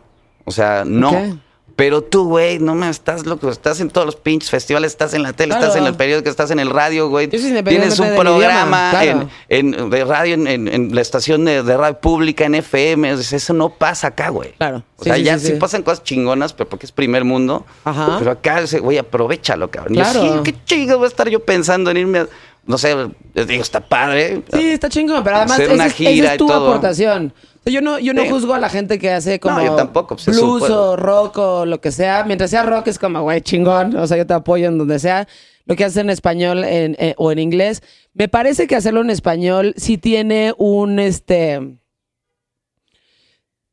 O 0.45 0.51
sea, 0.51 0.83
no. 0.85 1.39
Pero 1.75 2.03
tú, 2.03 2.27
güey, 2.27 2.59
no 2.59 2.75
me 2.75 2.87
estás 2.87 3.25
loco, 3.25 3.49
estás 3.49 3.79
en 3.79 3.89
todos 3.89 4.05
los 4.05 4.15
pinches 4.15 4.51
festivales, 4.51 4.91
estás 4.91 5.15
en 5.15 5.23
la 5.23 5.33
tele, 5.33 5.53
Claro. 5.53 5.63
estás 5.65 5.81
en 5.81 5.87
el 5.87 5.95
periódico, 5.95 6.29
estás 6.29 6.51
en 6.51 6.59
el 6.59 6.69
radio, 6.69 7.09
güey. 7.09 7.27
Tienes 7.27 7.97
un 7.99 8.15
programa 8.15 8.91
idioma, 9.01 9.29
en, 9.49 9.73
en- 9.73 9.89
de 9.89 10.05
radio, 10.05 10.35
en, 10.35 10.45
en- 10.45 10.67
en 10.67 10.93
la 10.93 11.01
estación 11.01 11.45
de, 11.45 11.63
de 11.63 11.75
radio 11.75 11.99
pública, 11.99 12.45
en 12.45 12.53
FM. 12.53 13.09
Eso 13.13 13.53
no 13.53 13.69
pasa 13.69 14.09
acá, 14.09 14.29
güey. 14.29 14.51
Claro. 14.53 14.83
O 14.97 15.03
Sí, 15.03 15.09
sea, 15.09 15.15
sí, 15.15 15.23
ya 15.23 15.39
sí, 15.39 15.53
pasan 15.53 15.81
cosas 15.81 16.03
chingonas, 16.03 16.53
pero 16.53 16.69
porque 16.69 16.85
es 16.85 16.91
primer 16.91 17.23
mundo. 17.23 17.65
Ajá. 17.85 18.17
Pero 18.19 18.29
acá, 18.29 18.61
güey, 18.79 18.99
aprovechalo, 18.99 19.71
cabrón. 19.71 19.95
Yo, 19.95 20.03
Claro. 20.03 20.43
qué 20.43 20.53
chingo 20.65 20.97
voy 20.99 21.05
a 21.05 21.07
estar 21.07 21.27
yo 21.27 21.39
pensando 21.43 21.89
en 21.89 21.97
irme 21.97 22.19
a, 22.19 22.27
no 22.65 22.77
sé, 22.77 22.95
digo, 23.33 23.61
está 23.61 23.81
padre. 23.81 24.41
Sí, 24.53 24.71
está 24.71 24.89
chingón, 24.89 25.23
pero 25.23 25.37
además 25.37 25.59
esa 25.59 25.85
es, 25.87 25.99
esa 25.99 26.37
tu 26.37 26.51
aportación. 26.51 27.33
Yo 27.65 27.81
no, 27.81 27.97
yo 27.99 28.13
no 28.13 28.23
Sí. 28.23 28.29
juzgo 28.29 28.53
a 28.53 28.59
la 28.59 28.69
gente 28.69 28.99
que 28.99 29.09
hace 29.09 29.39
como 29.39 29.57
No, 29.57 29.65
yo 29.65 29.75
tampoco, 29.75 30.15
pues, 30.15 30.27
es 30.27 30.35
blues 30.37 30.69
o 30.69 30.95
rock 30.97 31.37
o 31.37 31.65
lo 31.65 31.79
que 31.79 31.91
sea. 31.93 32.23
Mientras 32.25 32.49
sea 32.49 32.63
rock 32.63 32.87
es 32.87 32.99
como, 32.99 33.21
güey, 33.21 33.41
chingón. 33.41 33.95
O 33.95 34.05
sea, 34.05 34.17
yo 34.17 34.27
te 34.27 34.33
apoyo 34.33 34.67
en 34.67 34.77
donde 34.77 34.99
sea. 34.99 35.27
Lo 35.65 35.77
que 35.77 35.85
hace 35.85 36.01
en 36.01 36.09
español 36.09 36.65
en- 36.65 36.97
eh, 36.99 37.15
o 37.17 37.31
en 37.31 37.39
inglés. 37.39 37.81
Me 38.13 38.27
parece 38.27 38.67
que 38.67 38.75
hacerlo 38.75 38.99
en 38.99 39.09
español 39.09 39.73
sí 39.77 39.97
tiene 39.97 40.53
un, 40.57 40.99
este... 40.99 41.77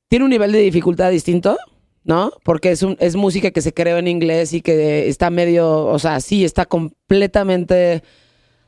Tiene 0.09 0.25
un 0.25 0.31
nivel 0.31 0.53
de 0.53 0.59
dificultad 0.61 1.11
distinto, 1.11 1.57
¿no? 2.05 2.33
Porque 2.45 2.71
es, 2.73 2.83
un, 2.83 2.97
es 3.01 3.15
música 3.17 3.51
que 3.53 3.61
se 3.63 3.73
creó 3.73 3.99
en 3.99 4.09
inglés 4.09 4.53
y 4.53 4.61
que 4.61 5.09
está 5.09 5.31
medio, 5.31 5.87
o 5.87 5.99
sea, 5.99 6.21
sí, 6.21 6.45
está 6.45 6.65
completamente 6.67 8.03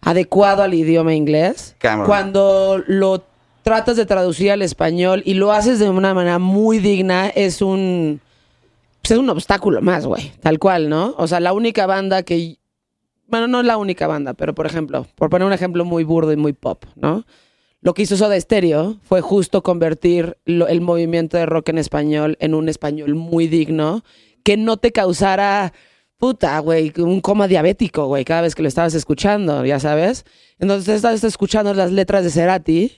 adecuado 0.03 0.63
al 0.63 0.75
idioma 0.75 1.15
inglés. 1.15 1.75
Cameron. 1.79 2.07
Cuando 2.07 2.83
lo 2.87 3.25
tratas 3.63 3.97
de 3.97 4.05
traducir 4.07 4.51
al 4.51 4.61
español 4.63 5.23
y 5.25 5.35
lo 5.35 5.53
haces 5.53 5.79
de 5.79 5.89
una 5.89 6.13
manera 6.15 6.39
muy 6.39 6.79
digna, 6.79 7.29
es 7.29 7.63
un. 7.63 8.21
Pues 9.01 9.13
es 9.13 9.19
un 9.19 9.31
obstáculo 9.31 9.81
más, 9.81 10.07
güey. 10.07 10.33
Tal 10.41 10.59
cual, 10.59 10.89
¿no? 10.89 11.15
O 11.19 11.27
sea, 11.27 11.41
la 11.41 11.53
única 11.53 11.87
banda 11.87 12.23
que. 12.23 12.59
Bueno, 13.29 13.47
no 13.49 13.61
es 13.61 13.67
la 13.67 13.79
única 13.79 14.07
banda, 14.07 14.35
pero 14.35 14.55
por 14.55 14.67
ejemplo, 14.67 15.07
por 15.15 15.31
poner 15.31 15.47
un 15.47 15.55
ejemplo 15.55 15.85
muy 15.87 16.05
burdo 16.05 16.33
y 16.33 16.37
muy 16.37 16.53
pop, 16.53 16.85
¿no? 16.97 17.25
Lo 17.81 17.95
que 17.95 18.03
hizo 18.03 18.17
Soda 18.17 18.39
Stereo 18.39 18.99
fue 19.03 19.23
justo 19.23 19.63
convertir 19.63 20.37
lo- 20.45 20.69
el 20.69 20.81
movimiento 20.83 21.37
de 21.37 21.47
rock 21.47 21.71
en 21.71 21.79
español 21.79 22.37
en 22.41 22.55
un 22.55 22.69
español 22.69 23.15
muy 23.15 23.49
digno, 23.49 24.05
que 24.45 24.57
no 24.57 24.77
te 24.77 24.93
causara, 24.93 25.73
puta, 26.23 26.57
güey, 26.61 26.93
un 26.99 27.21
coma 27.21 27.49
diabético, 27.49 28.07
güey, 28.07 28.25
cada 28.25 28.43
vez 28.43 28.55
que 28.55 28.63
lo 28.63 28.69
estabas 28.69 28.95
escuchando, 28.95 29.65
ya 29.67 29.81
sabes. 29.81 30.25
Entonces 30.61 30.95
estabas 30.95 31.25
escuchando 31.25 31.75
las 31.75 31.91
letras 31.91 32.23
de 32.23 32.31
Cerati 32.31 32.93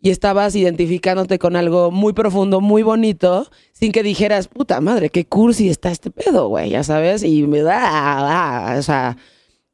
y 0.00 0.10
estabas 0.10 0.54
identificándote 0.54 1.40
con 1.40 1.56
algo 1.56 1.90
muy 1.90 2.12
profundo, 2.12 2.60
muy 2.60 2.84
bonito, 2.84 3.50
sin 3.72 3.90
que 3.90 4.04
dijeras, 4.04 4.46
puta 4.46 4.80
madre, 4.80 5.10
qué 5.10 5.24
cursi 5.24 5.68
está 5.68 5.90
este 5.90 6.12
pedo, 6.12 6.46
güey, 6.46 6.70
ya 6.70 6.84
sabes, 6.84 7.24
y 7.24 7.42
me 7.42 7.60
da, 7.60 8.76
o 8.78 8.82
sea, 8.82 9.16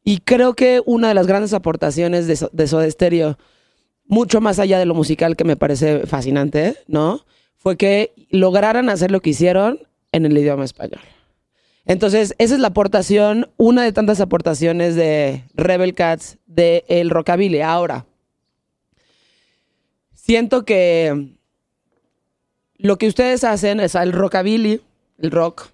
y 0.02 0.20
creo 0.20 0.54
que 0.54 0.80
una 0.86 1.08
de 1.08 1.14
las 1.14 1.26
grandes 1.26 1.52
aportaciones 1.52 2.26
de, 2.26 2.36
So- 2.36 2.50
de 2.54 2.66
Soda 2.66 2.90
Stereo, 2.90 3.36
mucho 4.06 4.40
más 4.40 4.58
allá 4.58 4.78
de 4.78 4.86
lo 4.86 4.94
musical 4.94 5.36
que 5.36 5.44
me 5.44 5.56
parece 5.56 6.06
fascinante, 6.06 6.78
¿no? 6.86 7.26
Fue 7.58 7.76
que 7.76 8.14
lograran 8.30 8.88
hacer 8.88 9.10
lo 9.10 9.20
que 9.20 9.30
hicieron 9.30 9.80
en 10.12 10.24
el 10.24 10.38
idioma 10.38 10.64
español. 10.64 11.02
Entonces, 11.86 12.34
esa 12.38 12.54
es 12.54 12.60
la 12.60 12.68
aportación, 12.68 13.48
una 13.56 13.84
de 13.84 13.92
tantas 13.92 14.20
aportaciones 14.20 14.96
de 14.96 15.44
Rebel 15.54 15.94
Cats 15.94 16.38
de 16.46 16.84
el 16.88 17.10
rockabilly. 17.10 17.60
Ahora, 17.60 18.06
siento 20.12 20.64
que 20.64 21.36
lo 22.76 22.98
que 22.98 23.06
ustedes 23.06 23.44
hacen 23.44 23.78
es 23.78 23.94
el 23.94 24.12
rockabilly, 24.12 24.80
el 25.18 25.30
rock, 25.30 25.68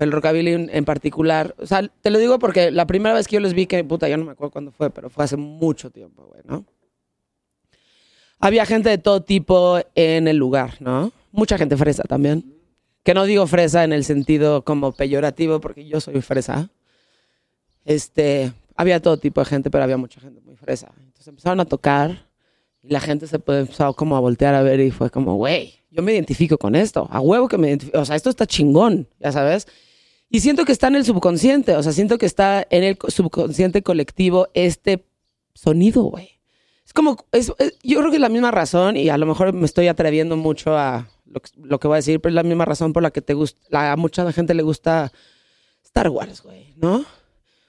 el 0.00 0.10
rockabilly 0.10 0.68
en, 0.70 0.84
particular. 0.84 1.54
O 1.58 1.66
sea, 1.66 1.88
te 1.88 2.10
lo 2.10 2.18
digo 2.18 2.40
porque 2.40 2.72
la 2.72 2.88
primera 2.88 3.14
vez 3.14 3.28
que 3.28 3.34
yo 3.34 3.40
les 3.40 3.54
vi, 3.54 3.66
que 3.66 3.84
puta, 3.84 4.08
yo 4.08 4.16
no 4.16 4.24
me 4.24 4.32
acuerdo 4.32 4.50
cuándo 4.50 4.72
fue, 4.72 4.90
pero 4.90 5.10
fue 5.10 5.24
hace 5.24 5.36
mucho 5.36 5.90
tiempo, 5.90 6.26
güey, 6.26 6.42
¿no? 6.44 6.64
Había 8.40 8.66
gente 8.66 8.88
de 8.88 8.98
todo 8.98 9.22
tipo 9.22 9.78
en 9.94 10.26
el 10.26 10.38
lugar, 10.38 10.74
¿no? 10.80 11.12
Mucha 11.30 11.56
gente 11.56 11.76
fresa 11.76 12.02
también. 12.02 12.61
Que 13.02 13.14
no 13.14 13.24
digo 13.24 13.46
fresa 13.46 13.84
en 13.84 13.92
el 13.92 14.04
sentido 14.04 14.62
como 14.62 14.92
peyorativo, 14.92 15.60
porque 15.60 15.86
yo 15.86 16.00
soy 16.00 16.20
fresa. 16.22 16.70
Este, 17.84 18.52
había 18.76 19.00
todo 19.00 19.16
tipo 19.16 19.40
de 19.40 19.46
gente, 19.46 19.70
pero 19.70 19.84
había 19.84 19.96
mucha 19.96 20.20
gente 20.20 20.40
muy 20.40 20.56
fresa. 20.56 20.92
Entonces 20.98 21.28
empezaron 21.28 21.60
a 21.60 21.64
tocar 21.64 22.26
y 22.82 22.88
la 22.90 23.00
gente 23.00 23.26
se 23.26 23.36
empezó 23.36 23.94
como 23.94 24.16
a 24.16 24.20
voltear 24.20 24.54
a 24.54 24.62
ver 24.62 24.80
y 24.80 24.90
fue 24.90 25.10
como, 25.10 25.34
güey, 25.34 25.74
yo 25.90 26.02
me 26.02 26.12
identifico 26.12 26.58
con 26.58 26.74
esto. 26.74 27.08
A 27.10 27.20
huevo 27.20 27.48
que 27.48 27.58
me 27.58 27.68
identifico. 27.68 27.98
O 27.98 28.04
sea, 28.04 28.16
esto 28.16 28.30
está 28.30 28.46
chingón, 28.46 29.08
ya 29.20 29.32
sabes. 29.32 29.66
Y 30.30 30.40
siento 30.40 30.64
que 30.64 30.72
está 30.72 30.86
en 30.88 30.96
el 30.96 31.04
subconsciente, 31.04 31.76
o 31.76 31.82
sea, 31.82 31.92
siento 31.92 32.16
que 32.18 32.26
está 32.26 32.66
en 32.70 32.84
el 32.84 32.96
co- 32.96 33.10
subconsciente 33.10 33.82
colectivo 33.82 34.48
este 34.54 35.04
sonido, 35.54 36.04
güey. 36.04 36.30
Es 36.86 36.92
como, 36.94 37.18
es- 37.32 37.52
es- 37.58 37.78
yo 37.82 37.98
creo 37.98 38.10
que 38.10 38.16
es 38.16 38.20
la 38.22 38.30
misma 38.30 38.50
razón, 38.50 38.96
y 38.96 39.10
a 39.10 39.18
lo 39.18 39.26
mejor 39.26 39.52
me 39.52 39.66
estoy 39.66 39.88
atreviendo 39.88 40.36
mucho 40.38 40.76
a 40.78 41.06
lo 41.32 41.40
que, 41.40 41.50
lo 41.62 41.80
que 41.80 41.88
voy 41.88 41.94
a 41.94 41.96
decir, 41.96 42.20
pero 42.20 42.30
es 42.30 42.34
la 42.34 42.42
misma 42.42 42.64
razón 42.64 42.92
por 42.92 43.02
la 43.02 43.10
que 43.10 43.22
te 43.22 43.34
gusta, 43.34 43.60
la- 43.70 43.92
a 43.92 43.96
mucha 43.96 44.30
gente 44.32 44.54
le 44.54 44.62
gusta 44.62 45.12
Star 45.84 46.08
Wars, 46.08 46.42
güey, 46.42 46.74
¿no? 46.76 47.04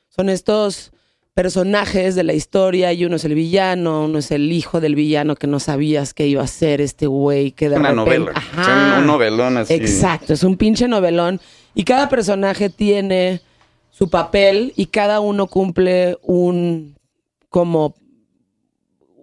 Son 0.09 0.29
estos 0.29 0.91
personajes 1.33 2.13
de 2.13 2.23
la 2.23 2.33
historia 2.33 2.93
y 2.93 3.05
uno 3.05 3.15
es 3.15 3.25
el 3.25 3.33
villano, 3.33 4.05
uno 4.05 4.19
es 4.19 4.29
el 4.29 4.51
hijo 4.51 4.79
del 4.79 4.93
villano 4.93 5.35
que 5.35 5.47
no 5.47 5.59
sabías 5.59 6.13
que 6.13 6.27
iba 6.27 6.43
a 6.43 6.47
ser 6.47 6.79
este 6.79 7.07
güey 7.07 7.51
que 7.53 7.69
de 7.69 7.77
Una 7.77 7.89
repente- 7.89 8.19
novela. 8.19 8.31
Ajá. 8.35 8.65
Son 8.93 8.99
un 9.01 9.07
novelón 9.07 9.57
así. 9.57 9.73
Exacto, 9.73 10.33
es 10.33 10.43
un 10.43 10.57
pinche 10.57 10.87
novelón. 10.87 11.41
Y 11.73 11.85
cada 11.85 12.07
personaje 12.07 12.69
tiene 12.69 13.41
su 13.89 14.09
papel 14.09 14.73
y 14.75 14.85
cada 14.87 15.21
uno 15.21 15.47
cumple 15.47 16.17
un 16.21 16.95
como 17.49 17.95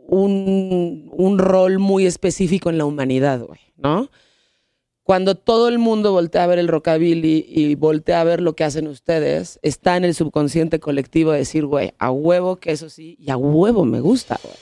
un, 0.09 1.09
un 1.12 1.38
rol 1.38 1.78
muy 1.78 2.07
específico 2.07 2.70
en 2.70 2.78
la 2.78 2.84
humanidad, 2.84 3.41
güey, 3.41 3.61
¿no? 3.76 4.11
Cuando 5.11 5.35
todo 5.35 5.67
el 5.67 5.81
mundo 5.81 6.13
voltea 6.13 6.45
a 6.45 6.47
ver 6.47 6.61
el 6.61 6.69
rockabilly 6.69 7.45
y 7.49 7.75
voltea 7.75 8.21
a 8.21 8.23
ver 8.23 8.41
lo 8.41 8.55
que 8.55 8.63
hacen 8.63 8.87
ustedes, 8.87 9.59
está 9.61 9.97
en 9.97 10.05
el 10.05 10.15
subconsciente 10.15 10.79
colectivo 10.79 11.33
de 11.33 11.39
decir, 11.39 11.67
güey, 11.67 11.95
a 11.99 12.13
huevo 12.13 12.55
que 12.61 12.71
eso 12.71 12.89
sí, 12.89 13.17
y 13.19 13.29
a 13.33 13.37
huevo 13.37 13.85
me 13.85 13.99
gusta, 13.99 14.39
güey. 14.41 14.55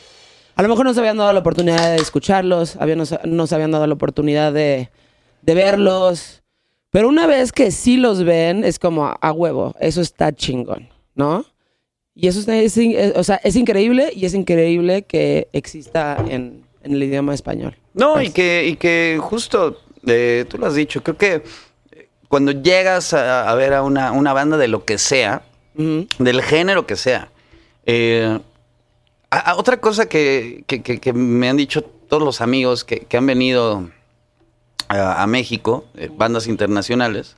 A 0.54 0.62
lo 0.62 0.70
mejor 0.70 0.86
no 0.86 0.94
se 0.94 1.00
habían 1.00 1.18
dado 1.18 1.34
la 1.34 1.40
oportunidad 1.40 1.90
de 1.90 1.96
escucharlos, 1.96 2.76
habían- 2.76 2.96
no, 2.96 3.46
se- 3.46 3.54
habían 3.54 3.72
dado 3.72 3.86
la 3.86 3.92
oportunidad 3.92 4.54
de, 4.54 4.88
de 5.42 5.54
verlos, 5.54 6.42
pero 6.88 7.10
una 7.10 7.26
vez 7.26 7.52
que 7.52 7.70
sí 7.70 7.98
los 7.98 8.24
ven, 8.24 8.64
es 8.64 8.78
como 8.78 9.04
a, 9.04 9.18
a 9.20 9.32
huevo, 9.32 9.74
eso 9.80 10.00
está 10.00 10.32
chingón, 10.32 10.88
¿no? 11.14 11.44
Y 12.14 12.26
eso 12.28 12.50
es, 12.50 12.74
in- 12.78 12.96
es- 12.96 13.12
o 13.16 13.22
sea, 13.22 13.38
es 13.44 13.54
increíble 13.54 14.12
y 14.16 14.24
es 14.24 14.32
increíble 14.32 15.02
que 15.02 15.48
exista 15.52 16.16
en, 16.26 16.64
en 16.82 16.92
el 16.94 17.02
idioma 17.02 17.34
español. 17.34 17.76
No, 17.92 18.22
y 18.22 18.30
que, 18.30 18.66
y 18.66 18.76
que 18.76 19.18
justo, 19.20 19.76
eh, 20.10 20.44
tú 20.48 20.58
lo 20.58 20.66
has 20.66 20.74
dicho, 20.74 21.02
creo 21.02 21.16
que 21.16 21.42
eh, 21.92 22.08
cuando 22.28 22.52
llegas 22.52 23.14
a, 23.14 23.48
a 23.50 23.54
ver 23.54 23.74
a 23.74 23.82
una, 23.82 24.12
una 24.12 24.32
banda 24.32 24.56
de 24.56 24.68
lo 24.68 24.84
que 24.84 24.98
sea, 24.98 25.42
del 25.74 26.42
género 26.42 26.86
que 26.86 26.96
sea, 26.96 27.30
eh, 27.86 28.38
a- 29.30 29.50
a 29.52 29.56
otra 29.56 29.76
cosa 29.80 30.08
que, 30.08 30.64
que- 30.66 30.82
que- 30.82 30.98
que 30.98 31.12
me 31.12 31.48
han 31.48 31.56
dicho 31.56 31.82
todos 31.82 32.22
los 32.22 32.40
amigos 32.40 32.84
que, 32.84 33.06
han 33.16 33.26
venido 33.26 33.88
a, 34.88 35.26
México, 35.26 35.84
eh, 35.94 36.10
bandas 36.12 36.46
internacionales, 36.46 37.36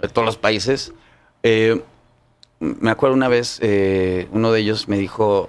de 0.00 0.08
todos 0.08 0.26
los 0.26 0.36
países, 0.36 0.92
eh, 1.42 1.80
me 2.60 2.90
acuerdo 2.90 3.14
una 3.14 3.28
vez, 3.28 3.58
eh, 3.62 4.28
uno 4.32 4.50
de 4.52 4.60
ellos 4.60 4.88
me 4.88 4.98
dijo, 4.98 5.48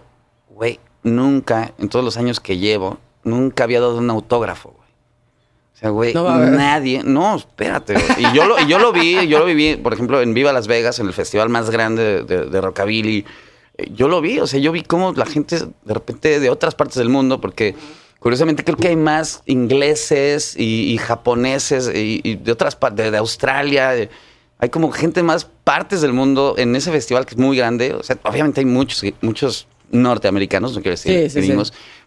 güey, 0.49 0.79
nunca, 1.03 1.73
en 1.79 1.89
todos 1.89 2.05
los 2.05 2.17
años 2.17 2.39
que 2.39 2.57
llevo, 2.57 2.99
nunca 3.23 3.63
había 3.63 3.79
dado 3.81 3.97
un 3.97 4.09
autógrafo. 4.11 4.75
O 5.79 5.81
sea, 5.81 5.89
güey, 5.91 6.13
No 6.13 6.23
nadie, 6.57 7.03
no, 7.05 7.37
espérate, 7.37 7.93
güey. 7.93 8.05
Y 8.31 8.35
yo 8.35 8.45
lo, 8.45 8.59
y 8.59 8.67
yo 8.67 8.79
lo 8.79 8.91
vi, 8.91 9.27
yo 9.29 9.39
lo 9.39 9.45
viví, 9.45 9.77
por 9.77 9.93
ejemplo, 9.93 10.21
en 10.21 10.33
Viva 10.33 10.51
Las 10.51 10.67
Vegas, 10.67 10.99
en 10.99 11.07
el 11.07 11.13
festival 11.13 11.47
más 11.47 11.69
grande 11.69 12.03
de, 12.03 12.23
de- 12.23 12.45
de 12.47 12.61
rockabilly. 12.61 13.25
Eh, 13.77 13.87
Yo 13.95 14.09
lo 14.09 14.19
vi, 14.19 14.39
o 14.39 14.45
sea, 14.47 14.59
yo 14.59 14.73
vi 14.73 14.81
cómo 14.83 15.13
la 15.13 15.25
gente 15.25 15.57
de 15.57 15.93
repente 15.93 16.41
de 16.41 16.49
otras 16.49 16.75
partes 16.75 16.95
del 16.97 17.07
mundo, 17.07 17.39
porque 17.39 17.75
curiosamente 18.19 18.65
creo 18.65 18.75
que 18.75 18.89
hay 18.89 18.97
más 18.97 19.41
ingleses 19.45 20.53
y, 20.57 20.91
y 20.91 20.97
japoneses 20.97 21.89
y, 21.95 22.19
y 22.25 22.35
de 22.35 22.51
otras 22.51 22.75
partes, 22.75 23.09
de, 23.09 23.17
Australia. 23.17 23.91
de- 23.91 24.09
hay 24.57 24.67
como 24.67 24.91
gente 24.91 25.21
de 25.21 25.23
más 25.23 25.45
partes 25.63 26.01
del 26.01 26.11
mundo 26.11 26.55
en 26.57 26.75
ese 26.75 26.91
festival 26.91 27.25
que 27.25 27.35
es 27.35 27.37
muy 27.39 27.55
grande. 27.55 27.93
O 27.93 28.03
sea, 28.03 28.17
obviamente 28.23 28.59
hay 28.59 28.65
muchos, 28.65 29.01
muchos 29.21 29.65
norteamericanos, 29.91 30.75
no 30.75 30.81
quiero 30.81 30.91
decir 30.97 31.13
Sí, 31.13 31.29
sí, 31.29 31.47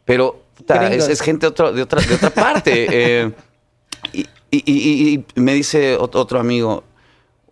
pero 0.05 0.43
es 1.13 1.21
gente 1.23 1.47
de, 1.47 1.51
otro- 1.51 1.73
de 1.73 1.81
otra, 1.83 2.03
de 2.03 2.15
otra 2.15 2.29
parte. 2.31 2.87
eh, 2.91 3.33
y, 4.13 4.21
y- 4.51 4.63
y- 4.67 5.25
y 5.37 5.41
me 5.41 5.55
dice 5.55 5.99
ot- 5.99 6.15
otro 6.17 6.39
amigo, 6.41 6.85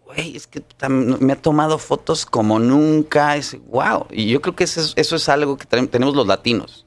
güey, 0.06 0.36
es 0.36 0.46
que 0.46 0.62
me 0.88 1.32
ha 1.32 1.36
tomado 1.40 1.78
fotos 1.78 2.26
como 2.26 2.58
nunca. 2.58 3.36
Es, 3.36 3.56
wow. 3.68 4.06
Y 4.10 4.26
yo 4.28 4.40
creo 4.40 4.56
que 4.56 4.64
eso 4.64 4.80
es, 4.80 4.92
eso 4.96 5.16
es 5.16 5.28
algo 5.28 5.56
que 5.56 5.66
ten- 5.66 5.88
tenemos 5.88 6.14
los 6.14 6.26
latinos. 6.26 6.84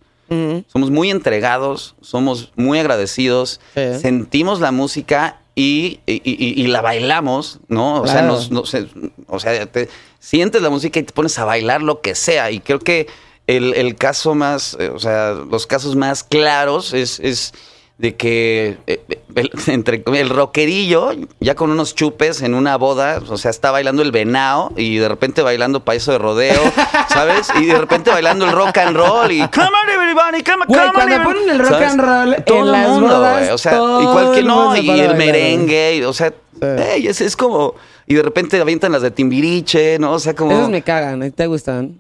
Somos 0.72 0.90
muy 0.90 1.12
entregados, 1.12 1.94
somos 2.02 2.52
muy 2.56 2.80
agradecidos, 2.80 3.60
Sí. 3.76 3.82
sentimos 4.02 4.60
la 4.62 4.72
música 4.72 5.40
y, 5.54 6.00
y- 6.08 6.22
y- 6.26 6.60
y 6.60 6.68
la 6.68 6.82
bailamos, 6.82 7.60
¿no? 7.68 8.02
O 8.02 8.08
sea, 8.08 8.24
nos- 8.24 8.50
no 8.50 8.66
sé, 8.66 8.88
o 9.28 9.40
sea, 9.40 9.68
te 9.68 9.90
sientes 10.20 10.64
la 10.64 10.72
música 10.72 11.00
y 11.00 11.04
te 11.04 11.14
pones 11.14 11.38
a 11.38 11.46
bailar 11.46 11.84
lo 11.84 12.02
que 12.02 12.16
sea. 12.16 12.50
Y 12.50 12.62
creo 12.62 12.80
que 12.80 13.06
el, 13.46 13.76
el 13.76 13.94
caso 13.96 14.34
más, 14.34 14.76
eh, 14.80 14.90
o 14.90 14.98
sea, 14.98 15.34
los 15.34 15.68
casos 15.68 15.96
más 15.96 16.24
claros 16.24 16.94
es, 16.96 17.20
es 17.20 17.54
de 17.98 18.16
que 18.16 18.78
eh, 18.88 19.02
el, 19.36 19.52
entre 19.68 20.04
el 20.06 20.30
rockerillo, 20.30 21.12
ya 21.40 21.56
con 21.56 21.72
unos 21.72 21.96
chupes 21.96 22.42
en 22.42 22.54
una 22.54 22.78
boda, 22.78 23.22
o 23.28 23.38
sea, 23.38 23.52
está 23.52 23.72
bailando 23.72 24.02
el 24.02 24.12
venao 24.12 24.72
y 24.76 24.98
de 24.98 25.08
repente 25.08 25.42
bailando 25.42 25.84
payaso 25.84 26.12
de 26.12 26.18
rodeo, 26.18 26.62
¿sabes? 27.10 27.48
Y 27.60 27.66
de 27.66 27.78
repente 27.78 28.10
bailando 28.10 28.46
el 28.46 28.52
rock 28.52 28.78
and 28.80 28.98
roll 28.98 29.32
y 29.32 29.48
come 29.48 29.68
on 29.68 29.90
everybody, 29.90 30.44
come 30.44 30.64
on, 30.64 30.68
Güey, 30.68 30.80
come 30.80 30.88
on, 30.88 30.94
cuando 30.94 31.16
everybody", 31.16 31.40
ponen 31.40 31.50
el 31.50 31.60
rock 31.60 31.70
¿sabes? 31.70 31.92
and 31.92 32.02
roll 32.02 32.44
Todo 32.44 32.58
en 32.58 32.66
el 32.66 32.72
las 32.72 32.90
mundo, 32.90 33.08
bodas, 33.08 33.52
o 33.52 33.58
sea, 33.58 33.72
todo 33.72 34.02
y 34.02 34.06
cualquier 34.06 34.46
no, 34.46 34.76
y 34.76 34.80
el 34.80 34.88
bailar, 34.88 35.18
merengue, 35.18 35.96
y, 35.98 36.04
o 36.04 36.14
sea, 36.14 36.34
ey, 36.62 37.08
es, 37.08 37.22
es 37.22 37.36
como 37.36 37.76
y 38.06 38.16
de 38.16 38.22
repente 38.22 38.60
avientan 38.60 38.92
las 38.92 39.02
de 39.02 39.12
Timbiriche, 39.12 39.98
¿no? 40.00 40.14
O 40.14 40.20
sea, 40.20 40.36
como 40.36 40.52
Esos 40.52 40.70
me 40.70 40.82
cagan, 40.82 41.32
¿te 41.32 41.48
gustan? 41.48 41.98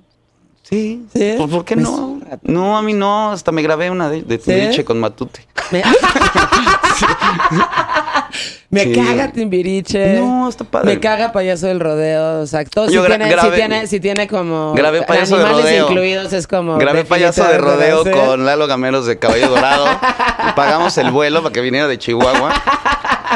Sí. 0.63 1.05
¿Sí? 1.13 1.35
¿Por, 1.37 1.49
por 1.49 1.65
qué 1.65 1.75
Me 1.75 1.83
no? 1.83 2.12
No, 2.43 2.78
a 2.78 2.82
mí 2.82 2.93
no. 2.93 3.32
Hasta 3.32 3.51
me 3.51 3.61
grabé 3.61 3.89
una 3.89 4.09
de, 4.09 4.21
de 4.24 4.38
Timbiriche 4.38 4.84
con 4.86 4.99
Matute. 4.99 5.45
Me- 5.71 5.84
Me 8.69 8.86
Sí. 8.86 8.93
caga 8.93 9.32
Timbiriche. 9.32 10.15
No, 10.19 10.49
está 10.49 10.63
padre. 10.63 10.95
Me 10.95 10.99
caga 10.99 11.32
Payaso 11.32 11.67
del 11.67 11.80
Rodeo. 11.80 12.41
Exacto. 12.41 12.88
Si 12.88 12.93
Yo 12.95 13.03
gra- 13.03 13.09
tiene, 13.17 13.30
grabé- 13.30 13.49
si, 13.51 13.55
tiene, 13.55 13.88
si 13.88 13.99
tiene 13.99 14.28
como 14.28 14.74
Grabé 14.74 15.03
Payaso 15.03 15.38
de 15.38 15.43
animales 15.43 15.65
Rodeo. 15.65 15.88
incluidos, 15.89 16.34
es 16.34 16.47
como. 16.47 16.78
Grabé 16.80 17.05
payaso 17.05 17.43
de 17.47 17.57
rodeo 17.59 18.03
con 18.11 18.45
Lalo 18.45 18.65
Gameros 18.65 19.05
de 19.05 19.19
Caballo 19.19 19.49
Dorado. 19.49 19.86
Pagamos 20.55 20.97
el 20.97 21.11
vuelo 21.11 21.43
para 21.43 21.53
que 21.53 21.61
viniera 21.61 21.88
de 21.88 21.99
Chihuahua. 21.99 22.51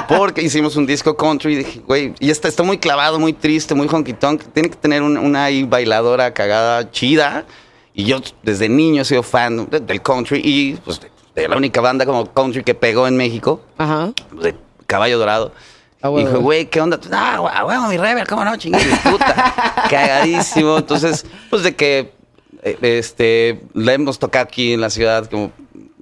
Porque 0.08 0.42
hicimos 0.42 0.76
un 0.76 0.88
disco 0.88 1.16
country. 1.16 1.54
Y 1.54 1.56
dije, 1.58 1.82
güey, 1.86 2.16
y 2.20 2.32
está, 2.32 2.48
está 2.48 2.64
muy 2.64 2.80
clavado, 2.80 3.20
muy 3.20 3.34
triste, 3.34 3.76
muy 3.76 3.88
honky 3.92 4.14
tonk. 4.14 4.42
Tiene 4.54 4.70
que 4.72 4.76
tener 4.76 5.04
un- 5.04 5.18
una 5.18 5.44
ahí 5.46 5.64
bailadora 5.66 6.34
cagada, 6.34 6.90
chida. 6.90 7.46
Y 7.98 8.06
yo 8.06 8.20
desde 8.44 8.70
niño 8.70 9.02
he 9.02 9.06
sido 9.06 9.24
fan 9.24 9.68
de- 9.70 9.80
del 9.80 10.02
country 10.04 10.40
y 10.44 10.76
pues, 10.76 11.00
de, 11.02 11.10
de 11.36 11.48
la 11.48 11.58
única 11.58 11.82
banda 11.82 12.06
como 12.06 12.32
country 12.32 12.64
que 12.64 12.76
pegó 12.76 13.08
en 13.08 13.18
México, 13.18 13.60
Ajá. 13.78 14.12
de 14.40 14.56
Caballo 14.86 15.18
Dorado. 15.18 15.52
Ah, 16.02 16.10
y 16.10 16.12
huevo. 16.14 16.28
dije, 16.30 16.38
güey, 16.42 16.66
¿qué 16.70 16.80
onda? 16.80 17.00
Ah, 17.12 17.66
huevo, 17.66 17.88
mi 17.88 17.98
rebel, 17.98 18.28
¿cómo 18.28 18.46
no? 18.46 18.56
Chingue 18.56 18.80
puta. 19.04 19.84
Cagadísimo. 19.90 20.78
Entonces, 20.78 21.26
pues 21.50 21.64
de 21.64 21.76
que 21.76 22.14
eh, 22.62 22.78
este, 22.82 23.62
la 23.74 23.94
hemos 23.94 24.20
tocado 24.20 24.44
aquí 24.44 24.74
en 24.74 24.82
la 24.82 24.90
ciudad 24.92 25.28
como 25.30 25.52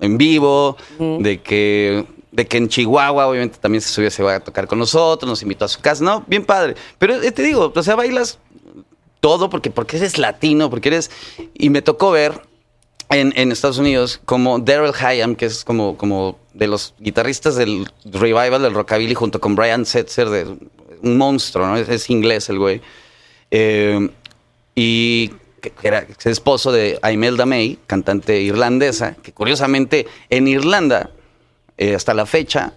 en 0.02 0.18
vivo, 0.18 0.76
de 1.00 1.42
que 1.42 2.06
de 2.34 2.46
que 2.46 2.58
en 2.58 2.68
Chihuahua 2.68 3.28
obviamente 3.28 3.58
también 3.62 3.82
se 3.82 3.88
subió, 3.88 4.12
se 4.12 4.22
va 4.22 4.36
a 4.36 4.40
tocar 4.42 4.68
con 4.68 4.78
nosotros, 4.78 5.30
nos 5.30 5.42
invitó 5.42 5.64
a 5.64 5.70
su 5.70 5.80
casa, 5.80 6.04
no, 6.04 6.22
bien 6.28 6.44
padre. 6.44 6.76
Pero 7.00 7.14
eh, 7.22 7.32
te 7.32 7.42
digo, 7.44 7.72
o 7.74 7.84
sea, 7.84 7.96
bailas 7.96 8.40
todo 9.26 9.50
porque, 9.50 9.72
porque 9.72 9.98
eres 9.98 10.20
latino, 10.20 10.70
porque 10.70 10.90
eres... 10.90 11.10
Y 11.56 11.72
me 11.72 11.82
tocó 11.82 12.12
ver 12.12 12.42
en, 13.10 13.52
Estados 13.52 13.80
Unidos 13.80 14.22
como 14.24 14.60
Daryl 14.60 14.94
Hayam, 14.94 15.36
que 15.36 15.48
es 15.48 15.64
como, 15.64 15.98
como 15.98 16.38
de 16.54 16.68
los 16.68 16.94
guitarristas 17.00 17.56
del 17.56 17.90
revival 18.04 18.62
del 18.62 18.76
rockabilly 18.76 19.16
junto 19.16 19.42
con 19.42 19.56
Brian 19.56 19.84
Setzer, 19.84 20.30
de, 20.30 20.56
un 21.02 21.18
monstruo, 21.18 21.66
¿no? 21.66 21.76
Es, 21.76 22.08
inglés 22.12 22.50
el 22.50 22.60
güey. 22.60 22.82
Eh, 23.50 24.12
y 24.76 25.30
que 25.60 25.74
era 25.82 26.06
es 26.08 26.26
esposo 26.28 26.72
de 26.72 27.00
Imelda 27.12 27.48
May, 27.48 27.80
cantante 27.88 28.40
irlandesa, 28.42 29.16
que 29.24 29.34
curiosamente 29.34 30.06
en 30.30 30.48
Irlanda, 30.48 31.10
eh, 31.80 31.96
hasta 31.96 32.14
la 32.14 32.28
fecha, 32.28 32.74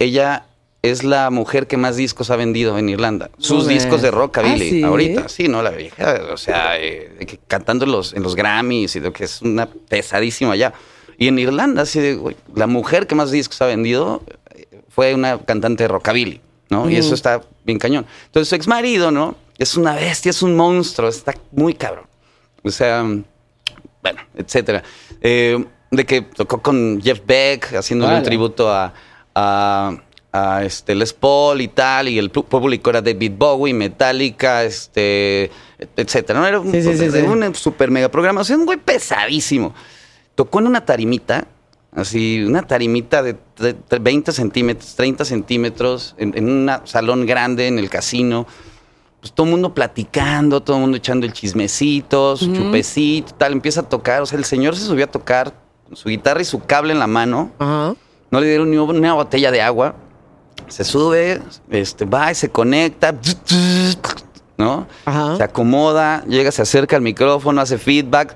ella 0.00 0.46
es 0.90 1.02
la 1.02 1.30
mujer 1.30 1.66
que 1.66 1.78
más 1.78 1.96
discos 1.96 2.28
ha 2.28 2.36
vendido 2.36 2.78
en 2.78 2.90
Irlanda. 2.90 3.30
Sus 3.38 3.66
discos 3.66 4.02
de 4.02 4.10
rockabilly, 4.10 4.66
¿Ah, 4.66 4.70
sí? 4.70 4.82
ahorita, 4.82 5.28
sí, 5.30 5.48
¿no? 5.48 5.62
La 5.62 5.70
vieja, 5.70 6.20
o 6.30 6.36
sea, 6.36 6.78
eh, 6.78 7.16
que 7.26 7.38
cantando 7.46 7.86
en 7.86 7.92
los, 7.92 8.12
en 8.12 8.22
los 8.22 8.36
Grammys 8.36 8.94
y 8.94 9.00
lo 9.00 9.10
que 9.10 9.24
es 9.24 9.40
una 9.40 9.66
pesadísima 9.66 10.52
allá. 10.52 10.74
Y 11.16 11.28
en 11.28 11.38
Irlanda, 11.38 11.84
güey, 12.18 12.36
la 12.54 12.66
mujer 12.66 13.06
que 13.06 13.14
más 13.14 13.30
discos 13.30 13.62
ha 13.62 13.66
vendido 13.66 14.22
eh, 14.54 14.66
fue 14.90 15.14
una 15.14 15.38
cantante 15.38 15.84
de 15.84 15.88
rockabilly, 15.88 16.42
¿no? 16.68 16.90
Y 16.90 16.96
eso 16.96 17.14
está 17.14 17.40
bien 17.64 17.78
cañón. 17.78 18.04
Entonces 18.26 18.50
su 18.50 18.54
ex 18.54 18.66
marido, 18.66 19.10
¿no? 19.10 19.36
Es 19.56 19.78
una 19.78 19.94
bestia, 19.94 20.30
es 20.30 20.42
un 20.42 20.54
monstruo, 20.54 21.08
está 21.08 21.32
muy 21.52 21.72
cabrón. 21.72 22.04
O 22.62 22.70
sea, 22.70 23.02
bueno, 24.02 24.20
etcétera. 24.36 24.82
Eh, 25.22 25.64
de 25.90 26.04
que 26.04 26.20
tocó 26.22 26.60
con 26.60 27.00
Jeff 27.02 27.20
Beck, 27.24 27.72
haciéndole 27.74 28.16
un 28.16 28.22
tributo 28.22 28.70
a, 28.70 28.92
a, 29.34 29.96
a, 30.36 30.64
este, 30.64 30.96
Les 30.96 31.12
Paul 31.12 31.60
y 31.60 31.68
tal, 31.68 32.08
y 32.08 32.18
el 32.18 32.28
público 32.30 32.90
era 32.90 33.00
David 33.00 33.32
Bowie, 33.38 33.72
Metallica, 33.72 34.64
este, 34.64 35.50
etcétera. 35.96 36.40
¿no? 36.40 36.46
Era 36.46 36.58
un, 36.58 36.72
Sí, 36.72 36.82
sí, 36.82 36.96
sí, 36.98 37.10
sí. 37.10 37.18
un 37.18 37.54
super 37.54 37.90
mega 37.90 38.08
programa, 38.10 38.40
o 38.40 38.44
sea, 38.44 38.56
un 38.56 38.66
güey 38.66 38.78
pesadísimo. 38.78 39.72
Tocó 40.34 40.58
en 40.58 40.66
una 40.66 40.84
tarimita, 40.84 41.46
así, 41.94 42.42
una 42.44 42.62
tarimita 42.62 43.22
de 43.22 43.36
tre- 43.56 43.76
tre- 43.88 44.02
20 44.02 44.32
centímetros, 44.32 44.96
30 44.96 45.24
centímetros, 45.24 46.16
en, 46.18 46.36
en 46.36 46.48
un 46.50 46.70
salón 46.84 47.26
grande 47.26 47.68
en 47.68 47.78
el 47.78 47.88
casino 47.88 48.46
pues 49.20 49.32
todo 49.32 49.46
el 49.46 49.52
mundo 49.52 49.72
platicando, 49.72 50.60
todo 50.62 50.76
el 50.76 50.82
mundo 50.82 50.98
echando 50.98 51.24
el 51.24 51.32
chismecito, 51.32 52.36
su 52.36 52.52
chupecito, 52.54 53.32
tal, 53.34 53.52
empieza 53.52 53.80
a 53.80 53.88
tocar, 53.88 54.20
o 54.20 54.26
sea, 54.26 54.38
el 54.38 54.44
señor 54.44 54.76
se 54.76 54.84
subió 54.84 55.06
a 55.06 55.10
tocar 55.10 55.54
con 55.86 55.96
su 55.96 56.10
guitarra 56.10 56.42
y 56.42 56.44
su 56.44 56.60
cable 56.60 56.92
en 56.92 56.98
la 56.98 57.06
mano, 57.06 57.50
Ajá. 57.58 57.94
no 58.30 58.40
le 58.40 58.46
dieron 58.48 58.70
ni 58.70 58.76
una 58.76 59.14
botella 59.14 59.50
de 59.50 59.62
agua, 59.62 59.94
se 60.68 60.84
sube, 60.84 61.40
este, 61.70 62.04
va 62.04 62.32
y 62.32 62.34
se 62.34 62.48
conecta, 62.48 63.14
¿no? 64.56 64.86
Ajá. 65.04 65.36
Se 65.36 65.42
acomoda, 65.42 66.24
llega, 66.26 66.50
se 66.50 66.62
acerca 66.62 66.96
al 66.96 67.02
micrófono, 67.02 67.60
hace 67.60 67.78
feedback. 67.78 68.34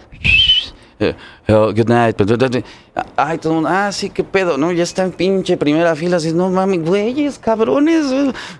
Eh, 1.00 1.14
oh, 1.48 1.72
good 1.72 1.88
night. 1.88 2.20
Ay, 3.16 3.38
todo 3.38 3.52
el 3.52 3.54
mundo, 3.56 3.70
ah, 3.72 3.92
sí, 3.92 4.10
qué 4.10 4.24
pedo, 4.24 4.58
¿no? 4.58 4.72
Ya 4.72 4.82
está 4.82 5.04
en 5.04 5.12
pinche 5.12 5.56
primera 5.56 5.94
fila, 5.94 6.16
así, 6.16 6.32
no 6.32 6.50
mames, 6.50 6.84
güeyes, 6.84 7.38
cabrones, 7.38 8.06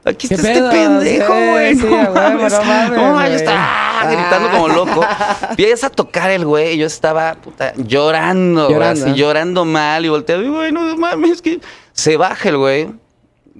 aquí 0.05 0.29
¿Qué 0.29 0.35
está 0.35 0.53
este 0.53 0.69
pendejo, 0.71 1.35
güey, 1.35 1.75
sí, 1.75 1.87
no, 1.87 2.13
mames, 2.15 2.53
no 2.53 2.65
mames, 2.65 2.91
no 2.91 3.13
mames, 3.13 3.15
güey. 3.15 3.35
está 3.35 3.53
ah, 3.57 4.09
gritando 4.09 4.51
como 4.51 4.69
loco. 4.69 5.05
Empieza 5.51 5.89
a 5.89 5.91
tocar 5.91 6.31
el 6.31 6.45
güey, 6.45 6.75
y 6.75 6.79
yo 6.79 6.87
estaba, 6.87 7.35
puta, 7.35 7.73
llorando, 7.77 8.71
Llorando. 8.71 9.07
así, 9.07 9.15
llorando 9.19 9.65
mal, 9.65 10.05
y 10.05 10.09
volteo, 10.09 10.41
y 10.41 10.49
güey, 10.49 10.71
no 10.71 10.97
mames, 10.97 11.43
que 11.43 11.61
se 11.93 12.17
baja 12.17 12.49
el 12.49 12.59
güey, 12.59 12.89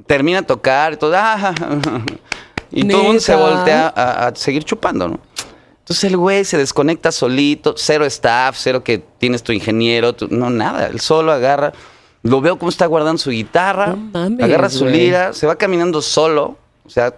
termina 0.07 0.41
a 0.41 0.43
tocar, 0.43 0.95
y 0.95 0.97
todo, 0.97 1.13
ah, 1.17 1.55
y 2.71 2.87
todo 2.89 3.01
el 3.01 3.07
mundo 3.07 3.21
se 3.21 3.35
voltea 3.35 3.93
a, 3.95 4.27
a 4.29 4.35
seguir 4.35 4.65
chupando, 4.65 5.09
¿no? 5.09 5.21
Entonces 5.81 6.05
el 6.05 6.17
güey 6.19 6.45
se 6.45 6.59
desconecta 6.59 7.11
solito, 7.13 7.75
cero 7.77 8.05
staff, 8.05 8.57
cero 8.59 8.85
que 8.85 8.99
tienes 8.99 9.43
tu 9.43 9.53
ingeniero, 9.53 10.13
tu- 10.15 10.29
no, 10.29 10.51
nada. 10.51 10.87
Él 10.89 11.01
solo 11.01 11.33
agarra, 11.33 11.73
lo 12.23 12.43
veo 12.43 12.59
cómo 12.59 12.69
está 12.69 12.85
guardando 12.85 13.17
su 13.19 13.31
guitarra, 13.31 13.89
No 13.89 13.97
mames, 13.97 14.45
agarra 14.45 14.69
su 14.69 14.85
güey. 14.85 14.93
lira, 14.99 15.33
se 15.33 15.47
va 15.47 15.57
caminando 15.57 16.03
solo. 16.03 16.59
O 16.85 16.91
sea, 16.91 17.15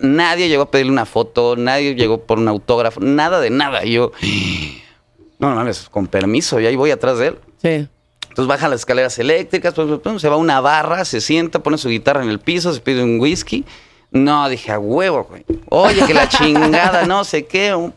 nadie 0.00 0.48
llegó 0.48 0.62
a 0.62 0.70
pedirle 0.70 0.90
una 0.92 1.04
foto, 1.04 1.54
nadie 1.56 1.94
llegó 1.94 2.22
por 2.22 2.38
un 2.38 2.48
autógrafo, 2.48 2.98
nada 3.00 3.40
de 3.40 3.50
nada. 3.50 3.84
Y 3.84 3.92
yo, 3.92 4.12
no, 5.38 5.50
no 5.50 5.56
mames, 5.56 5.88
con 5.90 6.06
permiso, 6.06 6.58
y 6.60 6.66
ahí 6.66 6.76
voy 6.76 6.92
atrás 6.92 7.18
de 7.18 7.26
él. 7.28 7.38
Sí. 7.60 7.88
Entonces 8.34 8.48
baja 8.48 8.68
las 8.68 8.80
escaleras 8.80 9.16
eléctricas, 9.20 9.74
pum, 9.74 9.86
pum, 9.88 10.00
pum, 10.00 10.18
se 10.18 10.28
va 10.28 10.34
a 10.34 10.38
una 10.38 10.60
barra, 10.60 11.04
se 11.04 11.20
sienta, 11.20 11.60
pone 11.60 11.78
su 11.78 11.88
guitarra 11.88 12.20
en 12.24 12.30
el 12.30 12.40
piso, 12.40 12.72
se 12.74 12.80
pide 12.80 13.00
un 13.04 13.20
whisky. 13.20 13.64
No, 14.10 14.48
dije, 14.48 14.72
a 14.72 14.78
huevo, 14.80 15.24
güey. 15.30 15.44
Oye, 15.70 16.04
que 16.04 16.14
la 16.14 16.28
chingada, 16.28 17.06
no 17.06 17.22
sé 17.22 17.46
qué. 17.46 17.74
un- 17.76 17.94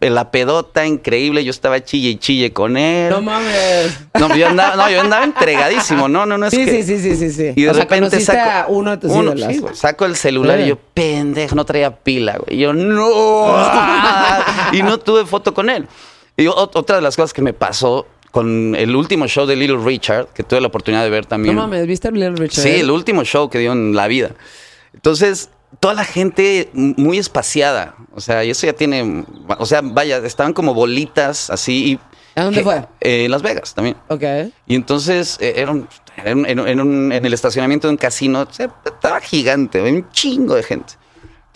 la 0.00 0.30
pedota 0.30 0.86
increíble, 0.86 1.44
yo 1.44 1.50
estaba 1.50 1.82
chille 1.82 2.10
y 2.10 2.16
chille 2.16 2.52
con 2.52 2.76
él. 2.76 3.10
No 3.10 3.20
mames. 3.20 3.98
No, 4.18 4.34
yo 4.36 4.46
andaba, 4.46 4.76
no, 4.76 4.88
yo 4.90 5.00
andaba 5.00 5.24
entregadísimo, 5.24 6.08
no, 6.08 6.24
no, 6.26 6.38
no 6.38 6.46
es 6.46 6.52
Sí, 6.54 6.64
que... 6.64 6.82
sí, 6.84 6.98
sí, 6.98 7.16
sí, 7.16 7.30
sí. 7.32 7.52
Y 7.56 7.62
de 7.62 7.70
o 7.70 7.72
repente 7.72 8.20
saco 8.20 8.38
a 8.50 8.66
uno 8.68 8.92
de 8.92 8.96
tus 8.98 9.10
uno, 9.10 9.34
ídolos. 9.34 9.52
sí, 9.52 9.58
güey, 9.58 9.74
saco 9.74 10.04
el 10.04 10.14
celular 10.14 10.58
Sí. 10.58 10.64
y 10.64 10.68
yo, 10.68 10.78
pendejo, 10.94 11.56
no 11.56 11.64
traía 11.64 11.94
pila, 11.96 12.38
güey. 12.38 12.56
Y 12.56 12.60
yo, 12.60 12.72
no. 12.72 13.56
y 14.72 14.82
no 14.82 14.98
tuve 14.98 15.26
foto 15.26 15.52
con 15.52 15.68
él. 15.70 15.86
Y 16.36 16.44
ot- 16.46 16.70
otra 16.74 16.96
de 16.96 17.02
las 17.02 17.16
cosas 17.16 17.32
que 17.32 17.42
me 17.42 17.52
pasó 17.52 18.06
con 18.30 18.74
el 18.74 18.94
último 18.94 19.26
show 19.26 19.46
de 19.46 19.56
Little 19.56 19.78
Richard, 19.84 20.28
que 20.34 20.42
tuve 20.42 20.60
la 20.60 20.68
oportunidad 20.68 21.02
de 21.04 21.10
ver 21.10 21.24
No 21.24 21.28
también. 21.28 21.54
mames, 21.56 21.86
¿viste 21.86 22.10
Little 22.12 22.36
Richard? 22.36 22.62
Sí, 22.62 22.68
el 22.80 22.90
último 22.90 23.24
show 23.24 23.48
que 23.48 23.58
dio 23.58 23.72
en 23.72 23.94
la 23.94 24.06
vida. 24.08 24.30
Entonces, 24.94 25.50
toda 25.80 25.94
la 25.94 26.04
gente 26.04 26.70
muy 26.74 27.18
espaciada. 27.18 27.94
O 28.14 28.20
sea, 28.20 28.44
y 28.44 28.50
eso 28.50 28.66
ya 28.66 28.72
tiene. 28.72 29.24
O 29.58 29.66
sea, 29.66 29.80
vaya, 29.82 30.18
estaban 30.18 30.52
como 30.52 30.74
bolitas 30.74 31.50
así. 31.50 31.92
Y, 31.92 32.00
¿A 32.40 32.44
dónde 32.44 32.60
que- 32.60 32.64
fue? 32.64 32.76
eh, 33.00 33.24
en 33.24 33.30
Las 33.30 33.42
Vegas 33.42 33.74
también. 33.74 33.96
Ok. 34.08 34.22
Y 34.66 34.74
entonces 34.74 35.36
eh, 35.40 35.54
era 35.56 35.72
un- 35.72 35.88
en, 36.24 36.46
en 36.46 36.80
un- 36.80 37.12
en 37.12 37.24
el 37.24 37.32
estacionamiento 37.32 37.86
de 37.88 37.92
un 37.92 37.98
casino, 37.98 38.42
o 38.48 38.52
sea, 38.52 38.70
estaba 38.84 39.20
gigante, 39.20 39.80
un 39.80 40.08
chingo 40.10 40.54
de 40.54 40.62
gente. 40.62 40.94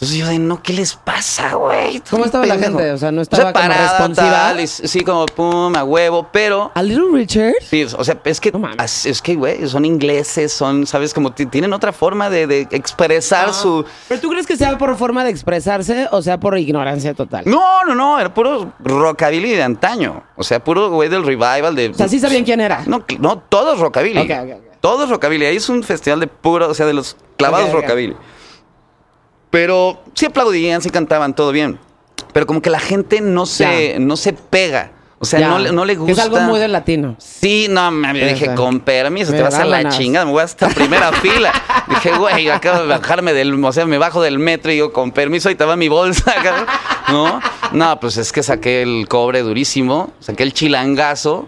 Entonces 0.03 0.19
yo 0.19 0.27
de, 0.27 0.41
no, 0.41 0.61
¿qué 0.61 0.73
les 0.73 0.95
pasa, 0.97 1.55
güey? 1.55 2.03
¿Cómo 2.11 2.25
estaba 2.25 2.45
la 2.45 2.59
gente? 2.59 2.91
O 2.91 2.99
sea, 2.99 3.13
¿no 3.13 3.23
estaba 3.23 3.53
como 3.53 3.69
responsiva? 3.69 4.31
tal, 4.33 4.59
y 4.59 4.65
s- 4.65 4.89
sí, 4.89 5.03
como 5.05 5.27
pum, 5.27 5.77
a 5.77 5.85
huevo, 5.85 6.27
pero... 6.33 6.73
¿A 6.75 6.83
Little 6.83 7.05
Richard? 7.13 7.53
Sí, 7.63 7.85
o 7.85 8.03
sea, 8.03 8.19
es 8.25 8.41
que, 8.41 8.51
No 8.51 8.69
es 8.83 9.23
que, 9.23 9.37
güey, 9.37 9.69
son 9.69 9.85
ingleses, 9.85 10.53
son, 10.53 10.89
¿sabes? 10.89 11.15
Como 11.15 11.31
ti- 11.33 11.47
tienen 11.47 11.73
otra 11.73 11.93
forma 11.93 12.31
de, 12.31 12.49
de 12.49 12.67
expresar 12.73 13.55
su... 13.55 13.85
¿Pero 14.09 14.21
tú 14.21 14.29
crees 14.31 14.45
que 14.45 14.57
sea 14.57 14.77
por 14.77 14.97
forma 14.97 15.23
de 15.23 15.31
expresarse 15.31 16.09
o 16.11 16.21
sea 16.21 16.41
por 16.41 16.59
ignorancia 16.59 17.15
total? 17.15 17.45
No, 17.47 17.85
no, 17.87 17.95
no, 17.95 18.19
era 18.19 18.35
puro 18.35 18.73
rockabilly 18.81 19.51
de 19.53 19.63
antaño. 19.63 20.25
O 20.35 20.43
sea, 20.43 20.59
puro 20.65 20.91
güey 20.91 21.11
del 21.11 21.23
revival 21.25 21.77
de... 21.77 21.91
O 21.91 21.95
sea, 21.95 22.09
sí 22.09 22.19
sabían 22.19 22.43
quién 22.43 22.61
era. 22.61 22.83
No, 22.87 23.05
no, 23.21 23.39
todos 23.39 23.79
rockabilly. 23.79 24.19
Ok, 24.19 24.31
ok, 24.31 24.51
ok. 24.57 24.73
Todos 24.81 25.09
rockabilly. 25.11 25.47
Ahí 25.47 25.57
es 25.59 25.69
un 25.69 25.85
festival 25.85 26.19
de 26.19 26.27
puro, 26.27 26.69
o 26.69 26.75
sea, 26.75 26.87
de 26.87 26.93
los 26.93 27.17
clavados 27.37 27.71
rockabilly. 27.71 28.17
Pero 29.53 30.03
sí 30.15 30.27
aplaudían, 30.27 30.83
sí 30.83 30.91
cantaban, 30.91 31.35
todo 31.37 31.53
bien. 31.53 31.79
Pero 32.33 32.47
como 32.47 32.61
que 32.61 32.71
la 32.71 32.81
gente 32.81 33.21
no 33.21 33.47
se, 33.47 33.93
Ya. 33.93 33.99
no 34.01 34.17
se 34.17 34.33
pega. 34.33 34.91
O 35.19 35.25
sea, 35.25 35.47
no, 35.47 35.61
le- 35.61 35.71
no 35.71 35.85
le 35.85 35.95
gusta. 35.95 36.13
Es 36.13 36.19
algo 36.19 36.41
muy 36.41 36.59
del 36.59 36.73
latino. 36.73 37.15
Sí, 37.19 37.69
no, 37.71 37.93
me 37.93 38.13
dije, 38.13 38.55
con 38.57 38.81
permiso, 38.81 39.31
Me 39.31 39.37
te 39.37 39.45
vas 39.45 39.55
a 39.55 39.65
la 39.65 39.77
vámonos. 39.77 39.97
chingada, 39.97 40.25
me 40.27 40.33
voy 40.33 40.43
hasta 40.43 40.69
primera 40.71 41.13
fila. 41.23 41.53
Dije, 41.89 42.11
güey, 42.17 42.49
acabo 42.49 42.81
de 42.81 42.89
bajarme 42.89 43.33
del, 43.33 43.63
o 43.65 43.73
sea, 43.73 43.87
me 43.87 43.99
bajo 43.99 44.21
del 44.21 44.41
metro 44.41 44.73
y 44.73 44.77
digo, 44.77 44.93
con 44.93 45.13
permiso, 45.13 45.49
ahí 45.49 45.55
te 45.55 45.65
va 45.65 45.77
mi 45.77 45.87
bolsa, 45.89 46.35
cabrón. 46.43 46.67
¿no? 47.11 47.41
No, 47.73 48.01
pues 48.01 48.17
es 48.17 48.33
que 48.33 48.43
saqué 48.43 48.83
el 48.83 49.07
cobre 49.07 49.43
durísimo, 49.43 50.13
saqué 50.19 50.43
el 50.43 50.55
chilangazo. 50.55 51.47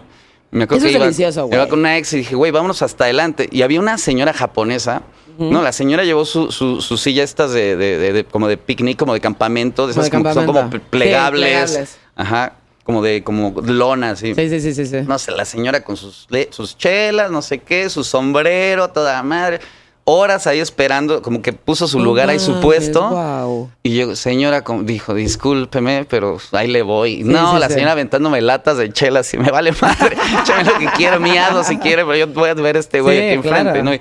Me 0.51 0.63
acuerdo 0.63 0.85
Eso 0.85 0.85
que 0.85 0.89
es 0.91 0.95
iba, 0.95 1.05
delicioso, 1.05 1.47
güey. 1.47 1.57
iba 1.59 1.67
con 1.67 1.79
una 1.79 1.97
ex 1.97 2.13
y 2.13 2.17
dije, 2.19 2.35
güey, 2.35 2.51
vámonos 2.51 2.81
hasta 2.81 3.03
adelante. 3.05 3.49
Y 3.51 3.63
había 3.63 3.81
una 3.81 3.97
señora 3.97 4.31
japonesa 4.31 5.01
No, 5.37 5.61
la 5.61 5.71
señora 5.71 6.03
llevó 6.03 6.25
su, 6.25 6.51
su, 6.51 6.81
su 6.81 6.97
silla 6.97 7.23
estas 7.23 7.51
de, 7.51 7.75
de- 7.75 7.97
de- 7.97 8.13
de- 8.13 8.23
como 8.25 8.47
de 8.47 8.57
picnic, 8.57 8.97
como 8.97 9.13
de 9.13 9.19
campamento, 9.21 9.85
de 9.87 9.91
esas 9.93 10.09
como- 10.09 10.33
son 10.33 10.45
como 10.45 10.69
plegables. 10.69 11.41
Sí, 11.41 11.47
plegables. 11.71 11.97
Ajá, 12.15 12.53
como 12.83 13.01
de 13.01 13.23
como 13.23 13.53
lona, 13.61 14.15
sí. 14.15 14.35
Sí, 14.35 14.49
sí, 14.49 14.59
sí, 14.61 14.73
sí. 14.73 14.85
sí. 14.85 14.97
No 15.07 15.17
sé, 15.19 15.31
la 15.31 15.45
señora 15.45 15.83
con 15.83 15.97
sus, 15.97 16.27
sus 16.51 16.77
chelas, 16.77 17.31
no 17.31 17.41
sé 17.41 17.59
qué, 17.59 17.89
su 17.89 18.03
sombrero, 18.03 18.89
toda 18.89 19.21
madre. 19.23 19.59
Horas 20.07 20.45
ahí 20.45 20.59
esperando, 20.59 21.23
como 21.23 21.41
que 21.41 21.51
puso 21.51 21.87
su 21.87 21.99
lugar 21.99 22.29
ahí, 22.29 22.37
su 22.37 22.61
puesto. 22.61 23.09
guau. 23.09 23.71
Y 23.81 23.95
yo, 23.95 24.15
señora, 24.15 24.63
como 24.63 24.83
dijo, 24.83 25.15
discúlpeme, 25.15 26.05
pero 26.07 26.37
ahí 26.51 26.67
le 26.67 26.83
voy. 26.83 27.23
no, 27.23 27.55
sí, 27.55 27.59
la 27.59 27.67
sí. 27.69 27.73
señora 27.73 27.93
aventándome 27.93 28.39
latas 28.39 28.77
de 28.77 28.93
chelas 28.93 29.33
y 29.33 29.39
me 29.39 29.49
vale 29.49 29.71
madre. 29.81 30.15
Échame 30.43 30.63
lo 30.63 30.77
que 30.77 30.85
quiera, 30.95 31.17
miado 31.17 31.63
si 31.63 31.77
quiere, 31.79 32.05
pero 32.05 32.15
yo 32.17 32.27
voy 32.27 32.49
a 32.49 32.53
ver 32.53 32.77
a 32.77 32.79
este 32.81 33.01
güey 33.01 33.17
aquí 33.17 33.33
enfrente, 33.33 33.81
claro. 33.81 33.83
¿no? 33.83 33.91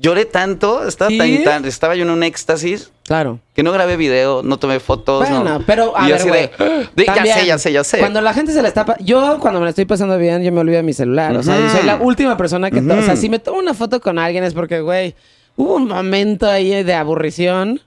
Lloré 0.00 0.24
tanto, 0.26 0.86
estaba 0.86 1.10
¿Sí? 1.10 1.18
tan, 1.18 1.44
tan- 1.44 1.64
estaba 1.64 1.94
yo 1.94 2.02
en 2.04 2.10
un 2.10 2.22
éxtasis 2.22 2.92
Claro. 3.04 3.40
que 3.54 3.62
no 3.62 3.72
grabé 3.72 3.96
video, 3.96 4.42
no 4.42 4.58
tomé 4.58 4.78
fotos. 4.80 5.20
Bueno, 5.28 5.42
no. 5.44 5.64
pero 5.66 5.96
a 5.96 6.08
Y 6.08 6.12
ver, 6.12 6.26
güey. 6.28 6.50
ya 7.06 7.24
sé, 7.38 7.46
ya 7.46 7.58
sé, 7.58 7.72
ya 7.72 7.84
sé. 7.84 7.98
Cuando 7.98 8.20
la 8.20 8.34
gente 8.34 8.52
se 8.52 8.60
le 8.62 8.68
está... 8.68 8.84
Yo, 9.00 9.38
cuando 9.40 9.60
me 9.60 9.64
la 9.64 9.70
estoy 9.70 9.84
pasando 9.84 10.18
bien, 10.18 10.42
yo 10.42 10.52
me 10.52 10.60
olvido 10.60 10.76
de 10.78 10.82
mi 10.82 10.92
celular. 10.92 11.36
O 11.36 11.42
sea, 11.42 11.58
yo 11.58 11.70
soy 11.70 11.84
la 11.84 11.96
última 11.96 12.36
persona 12.36 12.70
que... 12.70 12.80
O 12.80 13.02
sea, 13.02 13.16
si 13.16 13.28
me 13.28 13.38
tomo 13.38 13.58
una 13.58 13.74
foto 13.74 14.00
con 14.00 14.18
alguien 14.18 14.44
es 14.44 14.54
porque, 14.54 14.80
güey, 14.80 15.14
hubo 15.56 15.76
un 15.76 15.86
momento 15.88 16.46
ahí 16.48 16.82
de 16.82 16.94
aburrición 16.94 17.80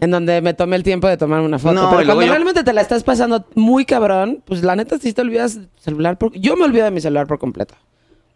en 0.00 0.10
donde 0.10 0.42
me 0.42 0.52
tomé 0.54 0.76
el 0.76 0.82
tiempo 0.82 1.06
de 1.08 1.16
tomar 1.16 1.40
una 1.40 1.58
foto. 1.58 1.74
No, 1.74 1.90
pero 1.90 2.04
cuando 2.04 2.22
yo- 2.22 2.32
realmente 2.32 2.62
te 2.64 2.72
la 2.72 2.80
estás 2.82 3.04
pasando 3.04 3.46
muy 3.54 3.84
cabrón, 3.86 4.42
pues 4.44 4.62
la 4.62 4.76
neta 4.76 4.98
sí 4.98 5.12
te 5.12 5.22
olvidas 5.22 5.54
del 5.54 5.68
celular. 5.78 6.18
Por... 6.18 6.32
Yo 6.38 6.56
me 6.56 6.64
olvido 6.64 6.84
de 6.84 6.90
mi 6.90 7.00
celular 7.00 7.26
por 7.26 7.38
completo. 7.38 7.74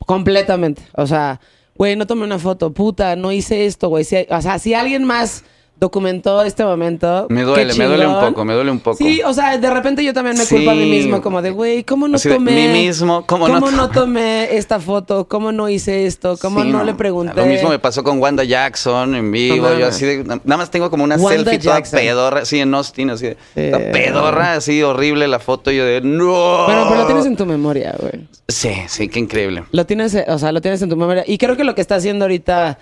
Completamente. 0.06 0.82
O 0.94 1.06
sea, 1.06 1.40
güey, 1.78 1.96
no 1.96 2.06
tomé 2.06 2.24
una 2.24 2.38
foto. 2.38 2.72
Puta, 2.72 3.16
no 3.16 3.32
hice 3.32 3.64
esto, 3.66 3.88
güey. 3.88 4.04
Si- 4.04 4.26
o 4.28 4.42
sea, 4.42 4.58
si 4.58 4.74
alguien 4.74 5.04
más 5.04 5.44
documentó 5.80 6.42
este 6.42 6.64
momento. 6.64 7.26
Me 7.28 7.42
duele, 7.42 7.74
me 7.74 7.84
duele 7.84 8.06
un 8.06 8.20
poco, 8.20 8.44
me 8.44 8.54
duele 8.54 8.70
un 8.70 8.80
poco. 8.80 8.96
Sí, 8.96 9.20
o 9.24 9.32
sea, 9.32 9.58
de 9.58 9.70
repente 9.70 10.02
yo 10.04 10.12
también 10.12 10.36
me 10.36 10.44
Sí. 10.44 10.56
culpo 10.56 10.70
a 10.70 10.74
mí 10.74 10.90
mismo, 10.90 11.20
como 11.22 11.40
de, 11.42 11.50
güey, 11.50 11.84
¿cómo 11.84 12.08
no 12.08 12.18
de, 12.18 12.30
tomé? 12.30 12.52
mí 12.52 12.68
mismo, 12.86 13.24
¿cómo 13.26 13.48
no 13.48 13.60
no 13.60 13.88
tomé? 13.88 13.94
tomé 13.94 14.56
esta 14.56 14.80
foto? 14.80 15.28
¿Cómo 15.28 15.52
no 15.52 15.68
hice 15.68 16.06
esto? 16.06 16.36
¿Cómo 16.40 16.62
Sí, 16.62 16.68
no, 16.70 16.82
le 16.84 16.94
pregunté? 16.94 17.34
Lo 17.36 17.46
mismo 17.46 17.68
me 17.68 17.78
pasó 17.78 18.02
con 18.02 18.18
Wanda 18.20 18.44
Jackson 18.44 19.14
en 19.14 19.30
vivo. 19.30 19.68
No 19.68 19.78
yo 19.78 19.86
así 19.86 20.04
de. 20.04 20.24
Nada 20.24 20.56
más 20.56 20.70
tengo 20.70 20.90
como 20.90 21.04
una 21.04 21.16
Wanda 21.16 21.44
selfie 21.50 21.58
toda 21.58 21.82
pedorra, 21.82 22.40
así 22.40 22.58
en 22.58 22.74
Austin, 22.74 23.10
así 23.10 23.26
de. 23.26 23.36
Sí. 23.54 23.70
toda 23.70 23.92
pedorra, 23.92 24.52
así 24.54 24.82
horrible 24.82 25.28
la 25.28 25.38
foto. 25.38 25.70
y 25.70 25.76
Yo 25.76 25.84
de. 25.84 26.00
¡No! 26.00 26.64
Bueno, 26.66 26.86
pero 26.88 27.00
lo 27.02 27.06
tienes 27.06 27.26
en 27.26 27.36
tu 27.36 27.46
memoria, 27.46 27.94
güey. 27.98 28.26
Sí, 28.48 28.72
sí, 28.88 29.08
qué 29.08 29.18
increíble. 29.20 29.64
Lo 29.72 29.86
tienes, 29.86 30.16
o 30.26 30.38
sea, 30.38 30.52
lo 30.52 30.60
tienes 30.60 30.80
en 30.82 30.88
tu 30.88 30.96
memoria. 30.96 31.22
Y 31.26 31.38
creo 31.38 31.56
que 31.56 31.64
lo 31.64 31.74
que 31.74 31.82
está 31.82 31.96
haciendo 31.96 32.24
ahorita 32.24 32.78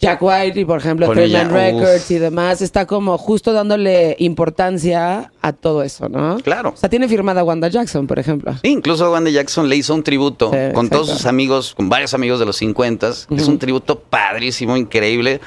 Jack 0.00 0.22
White 0.22 0.58
y, 0.58 0.64
por 0.64 0.78
ejemplo, 0.78 1.06
Con 1.06 1.14
Three 1.14 1.26
ella, 1.26 1.44
Man 1.44 1.52
Records 1.52 2.04
uf. 2.04 2.10
y 2.10 2.18
demás, 2.18 2.62
está 2.62 2.86
como 2.86 3.18
justo 3.18 3.52
dándole 3.52 4.16
importancia 4.18 5.30
a 5.42 5.52
todo 5.52 5.82
eso, 5.82 6.08
¿no? 6.08 6.38
Claro. 6.38 6.70
O 6.70 6.76
sea, 6.76 6.88
tiene 6.88 7.06
firmada 7.06 7.44
Wanda 7.44 7.68
Jackson, 7.68 8.06
por 8.06 8.18
ejemplo. 8.18 8.54
Sí, 8.62 8.70
incluso 8.70 9.12
Wanda 9.12 9.30
Jackson 9.30 9.68
le 9.68 9.76
hizo 9.76 9.94
un 9.94 10.02
tributo 10.02 10.50
Sí, 10.50 10.72
con 10.72 10.88
todos 10.88 11.08
sus 11.10 11.26
amigos, 11.26 11.74
con 11.74 11.90
varios 11.90 12.14
amigos 12.14 12.40
de 12.40 12.46
los 12.46 12.56
50 12.56 13.10
Es 13.10 13.48
un 13.48 13.58
tributo 13.58 13.98
padrísimo, 13.98 14.76
increíble. 14.76 15.40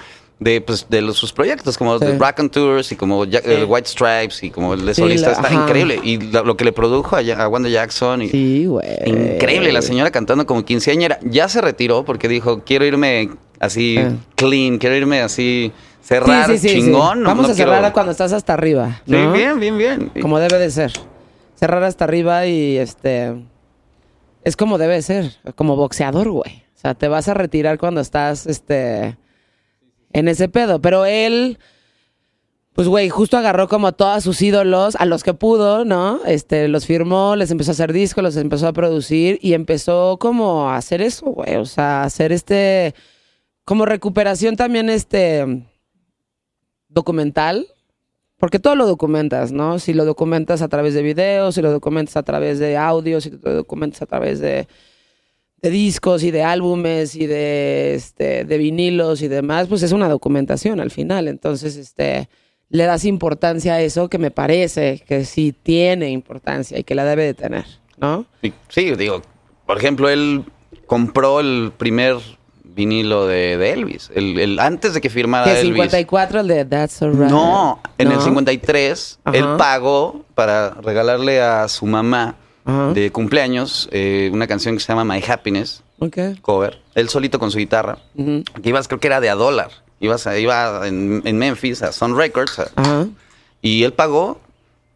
De, 0.43 0.61
pues, 0.61 0.87
de 0.89 1.01
los- 1.01 1.17
sus 1.17 1.31
proyectos, 1.31 1.77
como 1.77 1.97
Sí. 1.99 2.05
The 2.05 2.17
Rock 2.17 2.39
and 2.39 2.51
Tours 2.51 2.91
y 2.91 2.95
como 2.95 3.25
Ja- 3.25 3.39
el 3.45 3.65
White 3.65 3.87
Stripes 3.87 4.43
y 4.43 4.49
como 4.49 4.73
el 4.73 4.85
de 4.85 4.93
solista, 4.93 5.27
la- 5.27 5.33
está 5.33 5.47
ajá. 5.47 5.63
increíble. 5.63 5.99
Y 6.03 6.17
lo, 6.19 6.43
lo 6.43 6.57
que 6.57 6.65
le 6.65 6.71
produjo 6.73 7.15
a, 7.15 7.47
Wanda 7.47 7.69
Jackson. 7.69 8.21
Y, 8.23 8.29
Sí, 8.29 8.65
güey. 8.65 8.85
Increíble, 9.05 9.71
la 9.71 9.81
señora 9.81 10.11
cantando 10.11 10.45
como 10.45 10.65
quinceañera. 10.65 11.19
Ya 11.23 11.47
se 11.47 11.61
retiró 11.61 12.03
porque 12.05 12.27
dijo, 12.27 12.63
quiero 12.65 12.85
irme 12.85 13.29
así 13.59 13.97
Ah. 13.99 14.11
clean, 14.35 14.77
quiero 14.77 14.95
irme 14.95 15.21
así 15.21 15.71
Sí, 16.01 16.07
cerrar 16.07 16.47
sí, 16.47 16.57
sí, 16.57 16.69
sí. 16.69 16.75
chingón. 16.81 17.21
no- 17.23 17.29
Vamos 17.29 17.47
no 17.47 17.53
a 17.53 17.55
cerrar 17.55 17.79
quiero- 17.79 17.93
cuando 17.93 18.11
estás 18.11 18.33
hasta 18.33 18.53
arriba. 18.53 19.01
Sí, 19.05 19.11
¿no? 19.13 19.31
bien, 19.31 19.59
bien, 19.59 19.77
bien. 19.77 20.11
Como 20.21 20.39
debe 20.39 20.59
de 20.59 20.69
ser. 20.71 20.91
Cerrar 21.55 21.83
hasta 21.83 22.03
arriba 22.03 22.45
y 22.47 22.77
este. 22.77 23.33
Es 24.43 24.57
como 24.57 24.77
debe 24.77 24.95
de 24.95 25.01
ser. 25.01 25.31
Como 25.55 25.75
boxeador, 25.77 26.29
güey. 26.29 26.63
O 26.75 26.79
sea, 26.83 26.93
te 26.95 27.07
vas 27.07 27.29
a 27.29 27.33
retirar 27.33 27.77
cuando 27.77 28.01
estás 28.01 28.45
este. 28.47 29.15
En 30.13 30.27
ese 30.27 30.47
pedo. 30.47 30.81
Pero 30.81 31.05
él. 31.05 31.59
Pues, 32.73 32.87
güey, 32.87 33.09
justo 33.09 33.37
agarró 33.37 33.67
como 33.67 33.87
a 33.87 33.91
todos 33.91 34.23
sus 34.23 34.41
ídolos, 34.41 34.95
a 34.95 35.05
los 35.05 35.23
que 35.23 35.35
pudo, 35.35 35.85
¿no? 35.85 36.21
Este, 36.25 36.67
los 36.67 36.87
firmó, 36.87 37.35
les 37.35 37.51
empezó 37.51 37.69
a 37.69 37.73
hacer 37.73 37.93
discos, 37.93 38.23
los 38.23 38.35
empezó 38.35 38.67
a 38.67 38.73
producir 38.73 39.37
y 39.43 39.53
empezó 39.53 40.17
como 40.17 40.69
a 40.69 40.77
hacer 40.77 41.03
eso, 41.03 41.27
güey. 41.27 41.55
O 41.57 41.65
sea, 41.65 42.03
hacer 42.03 42.31
este. 42.31 42.95
Como 43.65 43.85
recuperación 43.85 44.55
también, 44.55 44.89
este. 44.89 45.65
Documental. 46.87 47.67
Porque 48.43 48.59
todo 48.59 48.75
lo 48.75 48.85
documentas, 48.85 49.53
¿no? 49.53 49.79
Si 49.79 49.93
lo 49.93 50.03
documentas 50.03 50.61
a 50.61 50.67
través 50.67 50.93
de 50.93 51.01
videos, 51.01 51.55
si 51.55 51.61
lo 51.61 51.71
documentas 51.71 52.17
a 52.17 52.23
través 52.23 52.59
de 52.59 52.75
audios, 52.75 53.23
si 53.23 53.29
lo 53.29 53.53
documentas 53.53 54.01
a 54.01 54.05
través 54.05 54.41
de, 54.41 54.67
de 55.63 55.69
discos 55.69 56.23
y 56.23 56.29
de 56.31 56.43
álbumes 56.43 57.15
y 57.15 57.25
de, 57.25 57.95
este, 57.95 58.43
de 58.43 58.57
vinilos 58.57 59.21
y 59.21 59.29
demás, 59.29 59.67
pues 59.69 59.81
es 59.81 59.93
una 59.93 60.09
documentación 60.09 60.79
al 60.81 60.91
final. 60.91 61.27
Entonces, 61.29 61.77
este, 61.77 62.27
le 62.69 62.83
das 62.83 63.05
importancia 63.05 63.75
a 63.75 63.81
eso 63.81 64.09
que 64.09 64.17
me 64.17 64.29
parece 64.29 65.01
que 65.07 65.23
sí 65.23 65.55
tiene 65.63 66.09
importancia 66.11 66.77
y 66.77 66.83
que 66.83 66.95
la 66.95 67.05
debe 67.05 67.23
de 67.23 67.33
tener, 67.33 67.65
¿no? 67.97 68.25
Sí, 68.41 68.53
Sí, 68.67 68.93
digo, 68.95 69.21
por 69.65 69.77
ejemplo, 69.77 70.09
él 70.09 70.43
compró 70.85 71.39
el 71.39 71.71
primer 71.77 72.17
vinilo 72.65 73.25
de, 73.27 73.57
de 73.57 73.71
Elvis, 73.71 74.11
el, 74.15 74.37
el- 74.39 74.59
antes 74.59 74.93
de 74.93 74.99
que 74.99 75.09
firmara 75.09 75.45
Elvis. 75.51 75.75
54, 75.75 76.41
el 76.41 76.47
de 76.47 76.65
That's 76.65 77.01
Alright. 77.03 77.29
No, 77.31 77.79
en 77.97 78.07
el 78.09 78.15
¿No? 78.15 78.21
53 78.21 79.19
Ajá. 79.23 79.37
él 79.37 79.45
pagó 79.57 80.25
para 80.35 80.71
regalarle 80.71 81.39
a 81.41 81.67
su 81.69 81.85
mamá 81.85 82.35
Ajá. 82.65 82.93
de 82.93 83.11
cumpleaños 83.11 83.89
eh, 83.91 84.29
una 84.33 84.47
canción 84.47 84.75
que 84.75 84.81
se 84.81 84.87
llama 84.93 85.03
My 85.03 85.21
Happiness, 85.27 85.83
Ok. 85.99 86.17
cover, 86.41 86.79
él 86.95 87.09
solito 87.09 87.39
con 87.39 87.51
su 87.51 87.57
guitarra, 87.57 87.97
que 88.15 88.69
ibas, 88.69 88.87
creo 88.87 88.99
que 88.99 89.07
era 89.07 89.19
de 89.19 89.29
a 89.29 89.35
dólar, 89.35 89.69
ibas 89.99 90.27
a, 90.27 90.37
iba 90.37 90.87
en, 90.87 91.21
en 91.25 91.37
Memphis 91.37 91.81
a 91.81 91.91
Sun 91.91 92.17
Records 92.17 92.59
a- 92.59 92.67
Ajá. 92.75 93.07
y 93.61 93.83
él 93.83 93.93
pagó, 93.93 94.39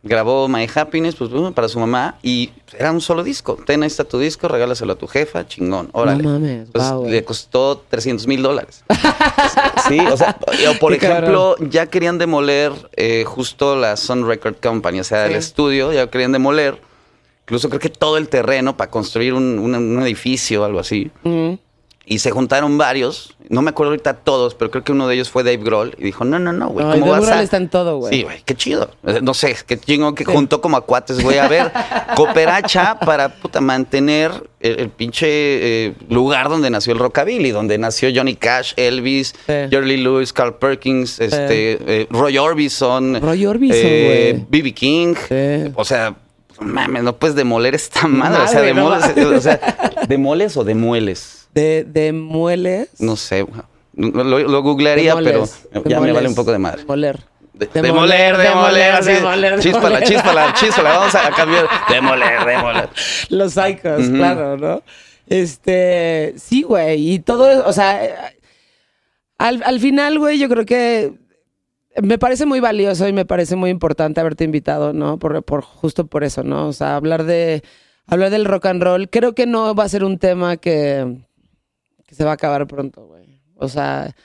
grabó 0.04 0.48
My 0.48 0.68
Happiness 0.74 1.16
pues, 1.16 1.30
para 1.54 1.68
su 1.68 1.80
mamá 1.80 2.16
y 2.24 2.52
era 2.78 2.92
un 2.94 3.02
solo 3.02 3.24
disco. 3.24 3.58
Ten, 3.66 3.84
ahí 3.84 3.88
está 3.88 4.06
tu 4.06 4.20
disco, 4.20 4.48
regálaselo 4.48 4.94
a 4.94 4.96
tu 4.96 5.08
jefa, 5.08 5.46
chingón, 5.48 5.90
órale. 5.92 6.24
No 6.24 6.30
mames, 6.34 6.70
Pues, 6.72 6.86
le 7.08 7.24
costó 7.26 7.84
300 7.90 8.26
mil 8.28 8.42
dólares. 8.42 8.84
sí, 9.90 10.00
o 10.00 10.16
sea, 10.16 10.38
o 10.74 10.80
por 10.80 10.94
ejemplo, 10.94 11.56
ya 11.60 11.88
querían 11.88 12.18
demoler 12.18 12.72
eh, 12.96 13.24
justo 13.26 13.76
la 13.76 13.98
Sun 13.98 14.26
Record 14.28 14.56
Company, 14.62 15.00
o 15.02 15.04
sea, 15.04 15.26
el 15.26 15.36
estudio, 15.36 15.92
ya 15.92 16.08
querían 16.10 16.32
demoler. 16.32 16.80
Incluso 17.48 17.70
creo 17.70 17.80
que 17.80 17.90
todo 17.90 18.18
el 18.18 18.28
terreno 18.28 18.76
para 18.76 18.92
construir 18.92 19.34
un, 19.34 19.58
un- 19.60 19.74
un 19.74 20.02
edificio 20.04 20.62
o 20.64 20.66
algo 20.66 20.80
así. 20.80 21.10
Y 22.10 22.20
se 22.20 22.32
juntaron 22.32 22.78
varios, 22.78 23.36
no 23.50 23.62
me 23.62 23.70
acuerdo 23.72 23.92
ahorita 23.92 24.14
todos, 24.14 24.56
pero 24.56 24.72
creo 24.72 24.82
que 24.86 24.94
uno 24.94 25.10
de 25.10 25.16
ellos 25.16 25.30
fue 25.30 25.44
Dave 25.44 25.58
Grohl 25.58 25.94
y 25.98 26.06
dijo, 26.06 26.24
no, 26.24 26.40
no, 26.40 26.54
no, 26.54 26.70
güey, 26.70 26.86
Ay, 26.86 27.02
¿cómo 27.02 27.12
Dave 27.12 27.20
vas 27.20 27.28
Grohl 27.30 27.40
a...? 27.40 27.44
está 27.44 27.58
en 27.58 27.68
todo, 27.68 27.98
güey. 27.98 28.14
Sí, 28.14 28.24
güey, 28.24 28.42
qué 28.46 28.56
chido. 28.56 28.92
Eh, 29.06 29.20
No 29.22 29.34
sé, 29.34 29.58
qué 29.68 29.78
chingo 29.78 30.16
que 30.16 30.24
juntó 30.24 30.62
como 30.62 30.78
a 30.78 30.82
cuates, 30.86 31.22
güey, 31.22 31.38
a 31.38 31.50
ver, 31.50 31.70
cooperacha 32.16 32.98
para, 33.00 33.30
puta, 33.36 33.60
mantener 33.62 34.32
el, 34.62 34.80
el 34.80 34.90
pinche 34.90 35.28
eh, 35.28 35.94
lugar 36.10 36.48
donde 36.50 36.70
nació 36.70 36.94
el 36.94 37.00
rockabilly, 37.00 37.52
donde 37.52 37.78
nació 37.78 38.10
Johnny 38.16 38.36
Cash, 38.36 38.72
Elvis, 38.78 39.36
Sí. 39.46 39.54
Jerry 39.70 39.98
Lewis, 39.98 40.32
Carl 40.34 40.56
Perkins, 40.56 41.20
este, 41.20 41.78
eh, 42.04 42.08
Roy 42.10 42.38
Orbison. 42.38 43.22
Roy 43.22 43.46
Orbison, 43.46 43.80
eh, 43.84 44.32
güey. 44.34 44.46
B.B. 44.50 44.74
King. 44.74 45.14
Sí. 45.28 45.72
O 45.76 45.84
sea... 45.86 46.16
Mames, 46.60 47.04
no 47.04 47.18
puedes 47.18 47.36
demoler 47.36 47.76
esta 47.76 48.08
madre. 48.08 48.44
o 48.44 48.48
sea, 48.48 48.60
no 48.60 48.66
demoles, 48.66 49.18
o 49.38 49.42
sea, 49.42 49.60
¿demoles 50.08 50.58
o 50.58 50.64
demueles? 50.64 51.48
De, 51.54 51.84
de 51.88 52.14
mueles. 52.14 52.90
No 53.00 53.16
sé. 53.16 53.46
Lo, 53.94 54.12
lo 54.24 54.62
googlearía, 54.62 55.16
Demoles, 55.16 55.68
pero 55.72 55.86
ya 55.90 56.00
me 56.00 56.12
vale 56.12 56.28
un 56.28 56.36
poco 56.36 56.52
de 56.52 56.60
madre. 56.60 56.82
Demoler. 56.82 57.20
De- 57.54 57.66
demoler, 57.82 58.38
demoler, 58.38 59.04
demoler, 59.04 59.60
demoler. 59.60 60.04
chíspala, 60.04 60.54
chíspala. 60.54 60.98
Vamos 61.00 61.16
a 61.16 61.32
cambiar. 61.32 61.68
Demoler, 61.90 62.46
demoler. 62.46 62.90
Los 63.30 63.54
psychos, 63.54 64.08
claro, 64.10 64.58
¿no? 64.58 64.84
Este, 65.26 66.36
sí, 66.38 66.62
güey. 66.62 67.14
Y 67.14 67.20
todo, 67.20 67.66
o 67.68 67.74
sea, 67.74 68.32
al, 69.40 69.64
al 69.64 69.80
final, 69.80 70.20
güey, 70.20 70.38
yo 70.38 70.50
creo 70.50 70.66
que 70.66 71.14
me 72.02 72.18
parece 72.18 72.46
muy 72.46 72.60
valioso 72.60 73.08
y 73.08 73.14
me 73.14 73.26
parece 73.26 73.56
muy 73.56 73.70
importante 73.70 74.20
haberte 74.20 74.44
invitado, 74.44 74.94
¿no? 74.94 75.18
Por, 75.20 75.44
justo 75.64 76.08
por 76.08 76.24
eso, 76.24 76.44
¿no? 76.44 76.68
O 76.68 76.74
sea, 76.74 76.96
hablar 76.96 77.24
de 77.24 77.64
hablar 78.08 78.30
del 78.30 78.46
rock 78.46 78.68
and 78.68 78.82
roll, 78.82 79.10
creo 79.10 79.36
que 79.36 79.46
no 79.46 79.76
va 79.76 79.84
a 79.84 79.90
ser 79.90 80.04
un 80.04 80.18
tema 80.18 80.58
que, 80.58 81.18
se 82.10 82.24
va 82.24 82.32
a 82.32 82.34
acabar 82.36 82.66
pronto, 82.68 83.06
güey. 83.06 83.42
O 83.56 83.68
sea, 83.68 84.16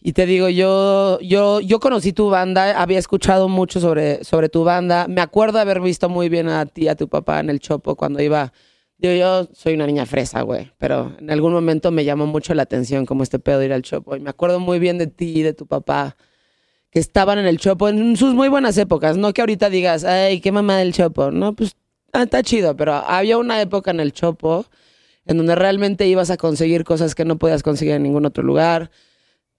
y 0.00 0.12
te 0.12 0.26
digo, 0.26 0.48
yo, 0.48 1.18
yo, 1.20 1.60
yo 1.60 1.80
conocí 1.80 2.12
tu 2.12 2.30
banda, 2.30 2.80
había 2.80 2.98
escuchado 2.98 3.48
mucho 3.48 3.80
sobre, 3.80 4.22
sobre 4.22 4.48
tu 4.48 4.64
banda. 4.64 5.08
Me 5.08 5.20
acuerdo 5.20 5.58
haber 5.58 5.80
visto 5.80 6.08
muy 6.08 6.28
bien 6.28 6.48
a 6.48 6.66
ti 6.66 6.88
a 6.88 6.94
tu 6.94 7.08
papá 7.08 7.40
en 7.40 7.50
el 7.50 7.60
Chopo 7.60 7.96
cuando 7.96 8.22
iba 8.22 8.52
Yo, 8.98 9.12
yo 9.12 9.48
soy 9.52 9.74
una 9.74 9.86
niña 9.86 10.06
fresa, 10.06 10.42
güey, 10.42 10.72
pero 10.78 11.16
en 11.18 11.30
algún 11.30 11.52
momento 11.52 11.90
me 11.90 12.04
llamó 12.04 12.26
mucho 12.26 12.54
la 12.54 12.62
atención 12.62 13.06
como 13.06 13.22
este 13.22 13.38
pedo 13.38 13.62
ir 13.62 13.72
al 13.72 13.82
Chopo. 13.82 14.14
Y 14.16 14.20
me 14.20 14.30
acuerdo 14.30 14.60
muy 14.60 14.78
bien 14.78 14.98
de 14.98 15.06
ti 15.06 15.40
y 15.40 15.42
de 15.42 15.54
tu 15.54 15.66
papá, 15.66 16.16
que 16.90 17.00
estaban 17.00 17.38
en 17.38 17.46
el 17.46 17.58
Chopo 17.58 17.88
en 17.88 18.16
sus 18.16 18.34
muy 18.34 18.48
buenas 18.48 18.78
épocas. 18.78 19.16
No 19.16 19.32
que 19.32 19.42
ahorita 19.42 19.70
digas, 19.70 20.04
ay, 20.04 20.40
qué 20.40 20.52
mamá 20.52 20.78
del 20.78 20.92
Chopo. 20.92 21.30
No, 21.30 21.54
pues 21.54 21.76
ah, 22.12 22.22
está 22.22 22.42
chido, 22.42 22.76
pero 22.76 22.94
había 22.94 23.38
una 23.38 23.60
época 23.60 23.90
en 23.90 24.00
el 24.00 24.12
Chopo 24.12 24.66
en 25.26 25.36
donde 25.38 25.54
realmente 25.54 26.06
ibas 26.06 26.30
a 26.30 26.36
conseguir 26.36 26.84
cosas 26.84 27.14
que 27.14 27.24
no 27.24 27.36
podías 27.36 27.62
conseguir 27.62 27.94
en 27.94 28.04
ningún 28.04 28.26
otro 28.26 28.42
lugar. 28.44 28.90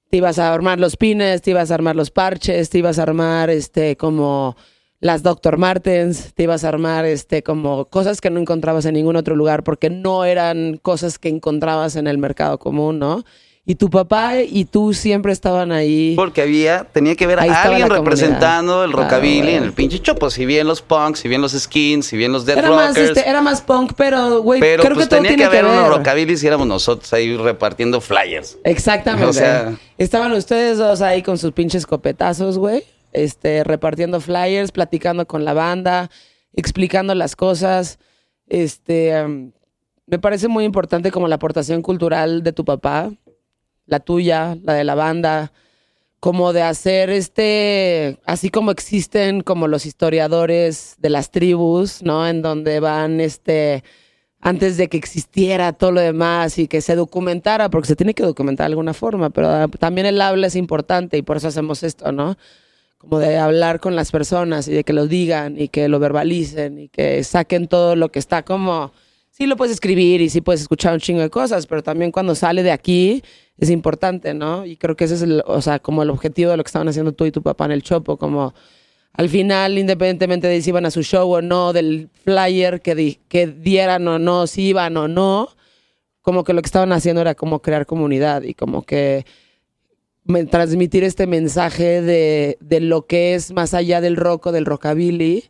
Te 0.09 0.17
ibas 0.17 0.39
a 0.39 0.53
armar 0.53 0.80
los 0.80 0.95
pines, 0.95 1.41
te 1.41 1.51
ibas 1.51 1.71
a 1.71 1.75
armar 1.75 1.95
los 1.95 2.11
parches, 2.11 2.69
te 2.69 2.78
ibas 2.78 2.97
a 2.99 3.03
armar 3.03 3.49
este 3.49 3.97
como 3.97 4.55
las 4.99 5.21
Dr. 5.21 5.57
Martens, 5.57 6.34
te 6.34 6.43
ibas 6.43 6.63
a 6.63 6.69
armar 6.69 7.05
este 7.05 7.43
como 7.43 7.86
cosas 7.86 8.21
que 8.21 8.30
no 8.30 8.39
encontrabas 8.39 8.86
en 8.86 8.95
ningún 8.95 9.17
otro 9.17 9.36
lugar 9.36 9.63
porque 9.63 9.89
no 9.89 10.23
eran 10.25 10.78
cosas 10.78 11.19
que 11.19 11.30
encontrabas 11.30 11.97
en 11.97 12.07
el 12.07 12.17
mercado 12.17 12.57
común, 12.57 12.97
¿no? 12.97 13.23
Y 13.70 13.76
tu 13.76 13.89
papá 13.89 14.38
y 14.41 14.63
tú 14.63 14.93
siempre 14.93 15.34
estaban 15.34 15.74
ahí. 15.74 16.13
Porque 16.15 16.41
había, 16.41 16.86
tenía 16.86 17.18
que 17.18 17.28
ver 17.28 17.38
Ahí 17.41 17.49
a 17.49 17.63
alguien 17.63 17.82
comunidad. 17.89 17.97
representando 17.99 18.86
el 18.86 18.93
rockabilly 18.93 19.55
en 19.55 19.63
el 19.63 19.74
pinche 19.74 19.99
chopo. 19.99 20.30
Si 20.30 20.45
bien 20.45 20.65
los 20.68 20.82
punks, 20.82 21.20
si 21.20 21.28
bien 21.28 21.41
los 21.41 21.51
skins, 21.51 22.05
si 22.05 22.15
bien 22.15 22.32
los 22.32 22.45
dead 22.45 22.59
Era 22.59 22.70
más, 22.72 22.88
rockers. 22.95 23.09
este, 23.18 23.30
era 23.30 23.41
más 23.41 23.61
punk, 23.61 23.91
pero, 23.97 24.41
güey, 24.41 24.61
creo 24.61 24.78
pues 24.78 24.89
que 24.99 25.05
todo 25.07 25.18
tenía 25.18 25.32
que 25.32 25.36
tiene 25.36 25.51
que, 25.51 25.57
haber 25.57 25.65
ver. 25.65 25.80
unos 25.82 25.97
rockabillys 25.97 26.41
y 26.43 26.47
éramos 26.47 26.65
nosotros 26.65 27.11
ahí 27.11 27.36
repartiendo 27.36 27.99
flyers. 27.99 28.57
Exactamente. 28.63 29.28
O 29.28 29.34
sea- 29.34 29.78
Estaban 29.97 30.32
ustedes 30.32 30.78
dos 30.78 31.01
ahí 31.01 31.22
con 31.22 31.38
sus 31.38 31.51
pinches 31.51 31.86
copetazos, 31.86 32.57
güey. 32.57 32.86
Este, 33.11 33.65
repartiendo 33.65 34.22
flyers, 34.22 34.72
platicando 34.72 35.28
con 35.28 35.43
la 35.43 35.51
banda, 35.53 36.09
explicando 36.53 37.13
las 37.15 37.36
cosas. 37.36 37.99
Este, 38.47 39.51
me 40.05 40.20
parece 40.20 40.47
muy 40.47 40.63
importante 40.63 41.11
como 41.11 41.28
la 41.28 41.36
aportación 41.36 41.82
cultural 41.82 42.43
de 42.43 42.53
tu 42.53 42.63
papá, 42.63 43.11
la 43.88 43.99
tuya, 43.99 44.57
la 44.63 44.73
de 44.73 44.83
la 44.83 44.95
banda, 44.95 45.51
como 46.19 46.53
de 46.53 46.61
hacer 46.61 47.09
este, 47.09 48.19
así 48.25 48.49
como 48.49 48.71
existen 48.71 49.41
como 49.41 49.67
los 49.67 49.85
historiadores 49.85 50.95
de 50.99 51.09
las 51.09 51.31
tribus, 51.31 52.03
¿no? 52.03 52.27
En 52.27 52.41
donde 52.41 52.79
van, 52.79 53.19
este, 53.21 53.83
antes 54.41 54.77
de 54.77 54.88
que 54.88 54.97
existiera 54.97 55.73
todo 55.73 55.91
lo 55.91 56.01
demás 56.01 56.57
y 56.57 56.67
que 56.67 56.81
se 56.81 56.95
documentara, 56.95 57.69
porque 57.69 57.88
se 57.88 57.95
tiene 57.95 58.13
que 58.13 58.23
documentar 58.23 58.65
de 58.65 58.73
alguna 58.73 58.93
forma, 58.93 59.29
pero 59.29 59.67
también 59.79 60.07
el 60.07 60.21
habla 60.21 60.47
es 60.47 60.55
importante 60.55 61.17
y 61.17 61.21
por 61.21 61.38
eso 61.38 61.47
hacemos 61.47 61.83
esto, 61.83 62.11
¿no? 62.11 62.38
Como 62.97 63.19
de 63.19 63.38
hablar 63.38 63.79
con 63.79 63.95
las 63.95 64.11
personas 64.11 64.67
y 64.67 64.73
de 64.73 64.83
que 64.83 64.93
lo 64.93 65.07
digan 65.07 65.59
y 65.59 65.69
que 65.69 65.88
lo 65.88 65.99
verbalicen 65.99 66.79
y 66.79 66.89
que 66.89 67.23
saquen 67.23 67.67
todo 67.67 67.95
lo 67.95 68.09
que 68.09 68.19
está 68.19 68.43
como... 68.43 68.91
Sí 69.38 69.45
lo 69.45 69.55
puedes 69.55 69.73
escribir 69.73 70.19
y 70.21 70.29
sí 70.31 70.41
puedes 70.41 70.61
escuchar 70.61 70.93
un 70.95 70.99
chingo 70.99 71.21
de 71.21 71.29
cosas, 71.29 71.67
pero 71.67 71.83
también 71.83 72.11
cuando 72.11 72.33
sale 72.33 72.63
de 72.63 72.71
aquí 72.71 73.21
es 73.59 73.69
importante, 73.69 74.33
¿no? 74.33 74.65
Y 74.65 74.77
creo 74.77 74.95
que 74.95 75.03
ese 75.03 75.13
es 75.13 75.21
el, 75.21 75.43
o 75.45 75.61
sea, 75.61 75.77
como 75.77 76.01
el 76.01 76.09
objetivo 76.09 76.49
de 76.49 76.57
lo 76.57 76.63
que 76.63 76.69
estaban 76.69 76.88
haciendo 76.88 77.11
tú 77.11 77.23
y 77.23 77.31
tu 77.31 77.43
papá 77.43 77.65
en 77.65 77.71
el 77.73 77.83
Chopo, 77.83 78.17
como 78.17 78.55
al 79.13 79.29
final, 79.29 79.77
independientemente 79.77 80.47
de 80.47 80.59
si 80.59 80.71
iban 80.71 80.88
a 80.88 80.91
su 80.91 81.03
show 81.03 81.31
o 81.31 81.43
no, 81.43 81.71
del 81.71 82.09
flyer 82.23 82.81
que, 82.81 82.95
di- 82.95 83.19
que 83.27 83.45
dieran 83.45 84.07
o 84.07 84.17
no, 84.17 84.47
si 84.47 84.69
iban 84.69 84.97
o 84.97 85.07
no, 85.07 85.49
como 86.23 86.43
que 86.43 86.53
lo 86.53 86.63
que 86.63 86.67
estaban 86.67 86.91
haciendo 86.91 87.21
era 87.21 87.35
como 87.35 87.61
crear 87.61 87.85
comunidad 87.85 88.41
y 88.41 88.55
como 88.55 88.81
que 88.88 89.23
transmitir 90.49 91.03
este 91.03 91.27
mensaje 91.27 92.01
de, 92.01 92.57
de 92.59 92.79
lo 92.79 93.05
que 93.05 93.35
es 93.35 93.51
más 93.53 93.75
allá 93.75 94.01
del 94.01 94.15
rock 94.15 94.47
o 94.47 94.51
del 94.51 94.65
rockabilly. 94.65 95.45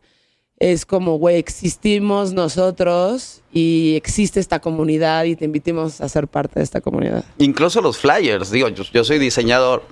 Es 0.59 0.85
como, 0.85 1.17
güey, 1.17 1.37
existimos 1.37 2.33
nosotros 2.33 3.41
y 3.53 3.95
existe 3.95 4.39
esta 4.39 4.59
comunidad 4.59 5.25
y 5.25 5.35
te 5.35 5.45
invitamos 5.45 6.01
a 6.01 6.09
ser 6.09 6.27
parte 6.27 6.59
de 6.59 6.63
esta 6.63 6.81
comunidad. 6.81 7.23
Incluso 7.37 7.79
los 7.81 7.97
flyers. 7.97 8.49
Digo, 8.49 8.67
yo, 8.69 8.83
yo 8.91 9.03
soy 9.03 9.19
diseñador 9.19 9.83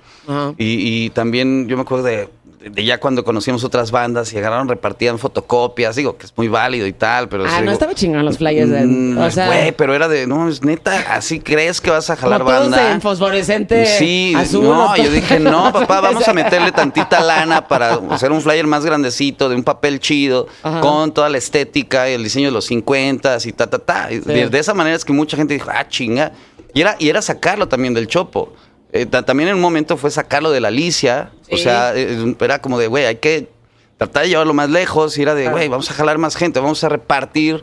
y, 0.58 1.04
y 1.04 1.10
también 1.10 1.68
yo 1.68 1.76
me 1.76 1.82
acuerdo 1.82 2.04
de, 2.04 2.28
de 2.70 2.84
ya 2.84 2.98
cuando 2.98 3.24
conocíamos 3.24 3.62
otras 3.64 3.90
bandas 3.90 4.32
y 4.32 4.38
agarraron, 4.38 4.68
repartían 4.68 5.18
fotocopias. 5.18 5.96
Digo, 5.96 6.16
que 6.16 6.26
es 6.26 6.32
muy 6.36 6.48
válido 6.48 6.86
y 6.86 6.92
tal, 6.92 7.28
pero... 7.28 7.44
Ah, 7.46 7.50
no 7.56 7.60
digo, 7.62 7.72
estaba 7.72 7.94
chingón 7.94 8.24
los 8.24 8.38
flyers. 8.38 8.68
de- 8.70 8.84
mm, 8.86 9.18
o 9.18 9.30
sea, 9.30 9.46
güey, 9.46 9.72
pero 9.72 9.94
era 9.94 10.08
de, 10.08 10.26
no, 10.26 10.48
es 10.48 10.62
neta, 10.62 11.14
así 11.14 11.40
crees 11.40 11.80
que 11.80 11.90
vas 11.90 12.10
a 12.10 12.16
jalar 12.16 12.40
todos 12.44 12.70
banda. 12.70 12.92
en 12.92 13.00
fosforescente 13.00 13.86
Sí, 13.98 14.34
azul. 14.36 14.64
no, 14.64 14.96
yo 14.96 15.10
dije, 15.10 15.38
no, 15.40 15.72
papá, 15.72 16.00
vamos 16.00 16.26
a 16.28 16.32
meterle 16.32 16.72
tantita 16.72 17.20
lana 17.20 17.66
para 17.68 17.94
hacer 18.10 18.32
un 18.32 18.40
flyer 18.40 18.66
más 18.66 18.84
grandecito, 18.84 19.48
de 19.48 19.54
un 19.56 19.62
papel 19.62 20.00
chido, 20.00 20.48
Ajá. 20.62 20.80
con 20.80 21.12
toda 21.12 21.28
la 21.28 21.38
estética 21.38 22.10
y 22.10 22.14
el 22.14 22.24
diseño 22.24 22.46
de 22.48 22.52
los 22.52 22.66
50 22.66 23.38
y 23.44 23.52
ta, 23.52 23.68
ta, 23.68 23.78
ta. 23.78 24.08
De, 24.08 24.48
de 24.48 24.58
esa 24.58 24.74
manera 24.74 24.96
es 24.96 25.04
que 25.04 25.12
mucha 25.12 25.36
gente 25.36 25.54
dijo, 25.54 25.70
ah, 25.72 25.86
chinga. 25.88 26.32
Y 26.74 26.80
era, 26.82 26.96
y 26.98 27.08
era 27.08 27.22
sacarlo 27.22 27.68
también 27.68 27.94
del 27.94 28.06
chopo. 28.06 28.52
Eh, 28.96 29.06
ta- 29.06 29.22
también 29.24 29.48
en 29.50 29.56
un 29.56 29.60
momento 29.60 29.96
fue 29.96 30.10
sacarlo 30.10 30.50
de 30.50 30.60
la 30.60 30.68
Alicia. 30.68 31.30
O 31.50 31.56
sea, 31.56 31.92
eh, 31.94 32.34
era 32.40 32.60
como 32.60 32.78
de, 32.78 32.86
güey, 32.88 33.04
hay 33.06 33.16
que 33.16 33.48
tratar 33.98 34.24
de 34.24 34.30
llevarlo 34.30 34.54
más 34.54 34.70
lejos. 34.70 35.16
Y 35.18 35.22
era 35.22 35.34
de, 35.34 35.48
güey, 35.48 35.68
vamos 35.68 35.90
a 35.90 35.94
jalar 35.94 36.18
más 36.18 36.36
gente, 36.36 36.60
vamos 36.60 36.82
a 36.84 36.88
repartir. 36.88 37.62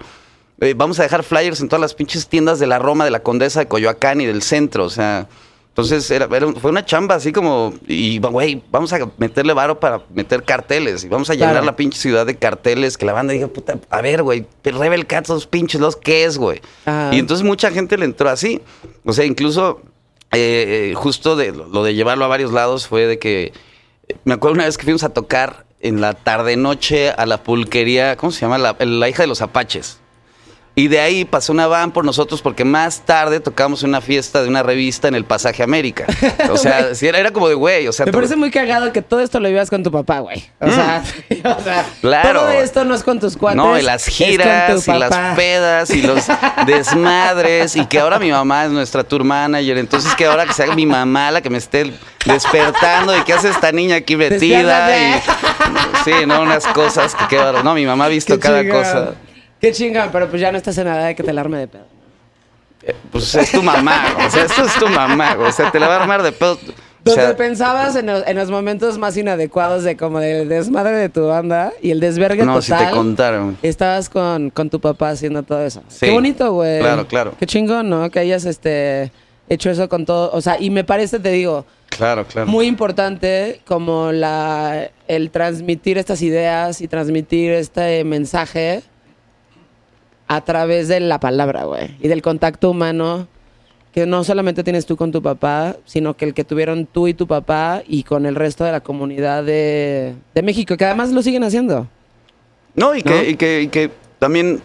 eh, 0.61 0.73
vamos 0.77 0.99
a 0.99 1.03
dejar 1.03 1.23
flyers 1.23 1.59
en 1.61 1.67
todas 1.67 1.81
las 1.81 1.93
pinches 1.93 2.27
tiendas 2.27 2.59
de 2.59 2.67
la 2.67 2.79
Roma, 2.79 3.03
de 3.03 3.11
la 3.11 3.21
Condesa, 3.21 3.59
de 3.59 3.67
Coyoacán 3.67 4.21
y 4.21 4.25
del 4.25 4.41
centro. 4.43 4.85
O 4.85 4.89
sea, 4.89 5.27
entonces 5.69 6.09
era, 6.11 6.27
fue 6.29 6.69
una 6.69 6.85
chamba 6.85 7.15
así 7.15 7.33
como, 7.33 7.73
y 7.87 8.19
güey, 8.19 8.63
vamos 8.71 8.93
a 8.93 8.99
meterle 9.17 9.53
varo 9.53 9.79
para 9.79 10.03
meter 10.13 10.43
carteles 10.43 11.03
y 11.03 11.09
vamos 11.09 11.29
a 11.31 11.33
llenar 11.33 11.53
Claro. 11.53 11.65
la 11.65 11.75
pinche 11.75 11.99
ciudad 11.99 12.25
de 12.27 12.35
carteles 12.37 12.97
que 12.97 13.05
la 13.07 13.13
banda 13.13 13.33
diga, 13.33 13.47
puta, 13.47 13.79
a 13.89 14.01
ver, 14.01 14.21
güey, 14.21 14.45
Rebel 14.63 15.07
Cats, 15.07 15.31
esos 15.31 15.47
pinches, 15.47 15.81
los 15.81 15.95
¿qué 15.95 16.23
es, 16.25 16.37
güey? 16.37 16.61
Y 17.11 17.17
entonces 17.17 17.43
mucha 17.43 17.71
gente 17.71 17.97
le 17.97 18.05
entró 18.05 18.29
así. 18.29 18.61
O 19.03 19.11
sea, 19.11 19.25
incluso 19.25 19.81
eh, 20.33 20.91
eh, 20.91 20.93
justo 20.95 21.35
de 21.35 21.51
lo, 21.51 21.83
de 21.83 21.95
llevarlo 21.95 22.25
a 22.25 22.27
varios 22.27 22.51
lados 22.51 22.87
fue 22.87 23.05
de 23.05 23.19
que 23.19 23.53
me 24.23 24.33
acuerdo 24.33 24.55
una 24.55 24.65
vez 24.65 24.77
que 24.77 24.83
fuimos 24.83 25.03
a 25.03 25.09
tocar 25.09 25.65
en 25.79 26.01
la 26.01 26.13
tarde 26.13 26.55
noche 26.57 27.09
a 27.09 27.25
la 27.25 27.43
pulquería, 27.43 28.15
¿cómo 28.17 28.31
se 28.31 28.41
llama? 28.41 28.57
La, 28.57 28.75
la 28.79 29.09
hija 29.09 29.23
de 29.23 29.27
los 29.27 29.41
apaches. 29.41 29.99
Y 30.75 30.87
de 30.87 30.99
ahí 30.99 31.23
pasó 31.23 31.51
una 31.53 31.67
van 31.67 31.91
por 31.91 32.03
nosotros 32.03 32.41
porque 32.41 32.65
más 32.65 33.01
tarde 33.05 33.39
tocamos 33.39 33.83
una 33.83 34.01
fiesta 34.01 34.41
de 34.41 34.47
una 34.47 34.63
revista 34.63 35.07
en 35.07 35.13
el 35.13 35.23
Pasaje 35.23 35.61
América. 35.61 36.07
O 36.49 36.57
sea, 36.57 36.87
era, 37.01 37.19
era 37.19 37.31
como 37.31 37.47
de 37.47 37.53
güey. 37.53 37.87
O 37.87 37.93
sea, 37.93 38.07
Me 38.07 38.11
parece 38.11 38.35
muy 38.35 38.49
cagado 38.49 38.91
que 38.91 39.03
todo 39.03 39.19
esto 39.19 39.39
lo 39.39 39.49
vivas 39.49 39.69
con 39.69 39.83
tu 39.83 39.91
papá, 39.91 40.19
güey. 40.19 40.43
O, 40.59 40.71
sea, 40.71 41.03
o 41.59 41.63
sea, 41.63 41.83
Mm. 41.83 42.01
Claro. 42.01 42.39
todo 42.41 42.51
esto 42.51 42.85
no 42.85 42.95
es 42.95 43.03
con 43.03 43.19
tus 43.19 43.37
cuates. 43.37 43.57
No, 43.57 43.77
y 43.77 43.83
las 43.83 44.05
giras 44.07 44.87
y 44.87 44.91
las 44.91 45.35
pedas 45.35 45.89
y 45.91 46.01
los 46.01 46.25
desmadres 46.65 47.75
y 47.75 47.85
que 47.85 47.99
ahora 47.99 48.17
mi 48.19 48.31
mamá 48.31 48.65
es 48.65 48.71
nuestra 48.71 49.03
tour 49.03 49.23
manager, 49.23 49.77
entonces 49.77 50.13
que 50.15 50.25
ahora 50.25 50.45
que 50.45 50.53
sea 50.53 50.73
mi 50.73 50.85
mamá 50.85 51.29
la 51.31 51.41
que 51.41 51.49
me 51.49 51.57
esté 51.59 51.93
despertando 52.25 53.15
y 53.17 53.21
qué 53.23 53.33
hace 53.33 53.49
esta 53.49 53.71
niña 53.71 53.97
aquí 53.97 54.15
metida 54.15 54.97
y 54.97 55.21
sí, 56.03 56.11
no 56.25 56.41
unas 56.41 56.65
cosas 56.67 57.15
que 57.15 57.27
qué 57.27 57.37
bárbaro. 57.37 57.63
no, 57.63 57.73
mi 57.75 57.85
mamá 57.85 58.05
ha 58.05 58.09
visto 58.09 58.33
Qué 58.35 58.39
cada 58.39 58.67
cosa. 58.67 59.13
Qué 59.63 59.71
chingón, 59.71 60.09
pero 60.11 60.27
pues 60.29 60.41
ya 60.41 60.51
no 60.51 60.57
estás 60.57 60.77
en 60.77 60.87
la 60.87 60.97
edad 60.97 61.07
de 61.07 61.15
que 61.15 61.23
te 61.23 61.31
la 61.31 61.39
arme 61.41 61.57
de 61.57 61.67
pedo. 61.69 61.85
Eh, 62.83 62.93
Pues 63.11 63.33
es 63.33 63.49
tu 63.51 63.63
mamá, 63.63 64.13
o 64.27 64.29
sea, 64.29 64.43
esto 64.43 64.65
es 64.65 64.73
tu 64.75 64.89
mamá, 64.89 65.37
o 65.39 65.51
sea, 65.53 65.71
te 65.71 65.79
la 65.79 65.87
va 65.87 65.95
a 65.95 66.01
armar 66.01 66.21
de 66.21 66.33
pedo. 66.33 66.53
O 67.05 67.09
Donde 67.09 67.21
sea, 67.21 67.35
pensabas 67.37 67.95
en 67.95 68.07
los, 68.07 68.27
en 68.27 68.35
los 68.37 68.49
momentos 68.51 68.97
más 68.97 69.15
inadecuados 69.15 69.83
de 69.83 69.95
como 69.95 70.19
del 70.19 70.49
desmadre 70.49 70.97
de 70.97 71.07
tu 71.09 71.27
banda 71.27 71.71
y 71.81 71.91
el 71.91 71.99
desvergue 72.01 72.43
no, 72.45 72.61
si 72.61 72.71
total. 72.71 72.87
te 72.87 72.91
contaron. 72.93 73.57
Estabas 73.61 74.09
con, 74.09 74.49
con 74.49 74.69
tu 74.69 74.79
papá 74.81 75.09
haciendo 75.11 75.43
todo 75.43 75.65
eso. 75.65 75.81
Sí. 75.87 76.05
Qué 76.07 76.11
bonito, 76.11 76.51
güey. 76.53 76.79
Claro, 76.79 77.07
claro. 77.07 77.33
Qué 77.39 77.45
chingón, 77.45 77.89
¿no? 77.89 78.09
Que 78.09 78.19
hayas 78.19 78.43
este 78.45 79.11
hecho 79.49 79.69
eso 79.69 79.87
con 79.89 80.05
todo. 80.05 80.29
O 80.33 80.41
sea, 80.41 80.57
y 80.59 80.69
me 80.69 80.83
parece, 80.83 81.19
te 81.19 81.29
digo, 81.31 81.65
Claro, 81.89 82.25
claro. 82.25 82.47
muy 82.47 82.67
importante 82.67 83.61
como 83.65 84.11
la 84.11 84.89
el 85.07 85.29
transmitir 85.29 85.97
estas 85.97 86.21
ideas 86.21 86.79
y 86.81 86.87
transmitir 86.87 87.51
este 87.51 88.03
mensaje 88.05 88.81
a 90.35 90.43
través 90.43 90.87
de 90.87 90.99
la 90.99 91.19
palabra, 91.19 91.65
güey, 91.65 91.95
y 91.99 92.07
del 92.07 92.21
contacto 92.21 92.71
humano 92.71 93.27
que 93.93 94.07
no 94.07 94.23
solamente 94.23 94.63
tienes 94.63 94.87
tú 94.87 94.97
con 94.97 95.11
tu 95.11 95.21
papá, 95.21 95.75
sino 95.85 96.15
que 96.15 96.25
el 96.25 96.33
que 96.33 96.43
tuvieron 96.43 96.87
tú 96.87 97.07
y 97.07 97.13
tu 97.13 97.27
papá 97.27 97.83
y 97.87 98.03
con 98.03 98.25
el 98.25 98.33
resto 98.33 98.63
de 98.63 98.71
la 98.71 98.81
comunidad 98.81 99.43
de, 99.43 100.15
de 100.33 100.41
México, 100.41 100.75
que 100.75 100.85
además 100.85 101.11
lo 101.11 101.21
siguen 101.21 101.43
haciendo. 101.43 101.87
No, 102.73 102.95
y 102.95 103.03
que, 103.03 103.09
¿No? 103.09 103.23
Y, 103.23 103.35
que, 103.35 103.61
y 103.61 103.67
que 103.67 103.91
también 104.17 104.61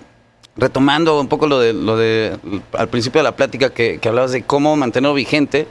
retomando 0.56 1.20
un 1.20 1.28
poco 1.28 1.46
lo 1.46 1.60
de, 1.60 1.74
lo 1.74 1.98
de 1.98 2.38
al 2.72 2.88
principio 2.88 3.20
de 3.20 3.24
la 3.24 3.36
plática 3.36 3.70
que, 3.70 3.98
que 3.98 4.08
hablabas 4.08 4.32
de 4.32 4.42
cómo 4.42 4.76
mantenerlo 4.76 5.14
vigente, 5.14 5.66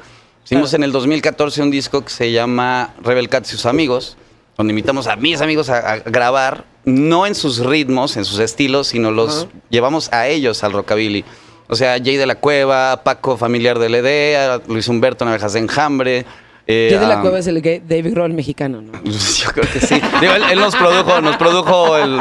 hicimos 0.46 0.76
en 0.76 0.84
el 0.84 0.92
2014 0.92 1.64
un 1.64 1.72
disco 1.72 2.04
que 2.04 2.12
se 2.12 2.32
llama 2.32 2.94
Rebel 3.02 3.28
Cats 3.28 3.50
y 3.50 3.52
sus 3.54 3.66
amigos, 3.66 4.18
donde 4.56 4.72
invitamos 4.72 5.08
a 5.08 5.16
mis 5.16 5.42
amigos 5.42 5.70
a, 5.72 5.94
a 5.94 5.98
grabar, 5.98 6.64
no 6.88 7.26
en 7.28 7.36
sus 7.36 7.60
ritmos, 7.60 8.16
en 8.16 8.24
sus 8.24 8.40
estilos, 8.40 8.88
sino 8.88 9.12
los 9.12 9.48
llevamos 9.70 10.12
a 10.14 10.28
ellos 10.28 10.64
al 10.64 10.72
rockabilly. 10.72 11.26
O 11.68 11.76
sea, 11.76 11.98
Jay 12.02 12.16
de 12.16 12.26
la 12.26 12.36
Cueva, 12.36 13.02
Paco 13.04 13.36
Familiar 13.36 13.78
del 13.78 13.94
ED, 13.96 14.62
Luis 14.70 14.88
Humberto 14.88 15.26
Navejas 15.26 15.52
de 15.52 15.60
Enjambre, 15.60 16.26
Eh, 16.66 16.88
Jay 16.92 17.00
de 17.00 17.08
la 17.08 17.20
Cueva 17.20 17.40
es 17.40 17.48
el 17.48 17.62
gay 17.62 17.82
David 17.86 18.12
Grohl 18.14 18.34
mexicano, 18.34 18.82
¿no? 18.82 18.94
Yo 19.04 19.50
creo 19.52 19.70
que 19.72 19.82
sí. 19.82 19.96
Digo, 20.22 20.34
él, 20.34 20.44
él 20.50 20.60
nos 20.60 20.76
produjo, 20.78 21.20
nos 21.22 21.36
produjo 21.36 21.98
el, 21.98 22.20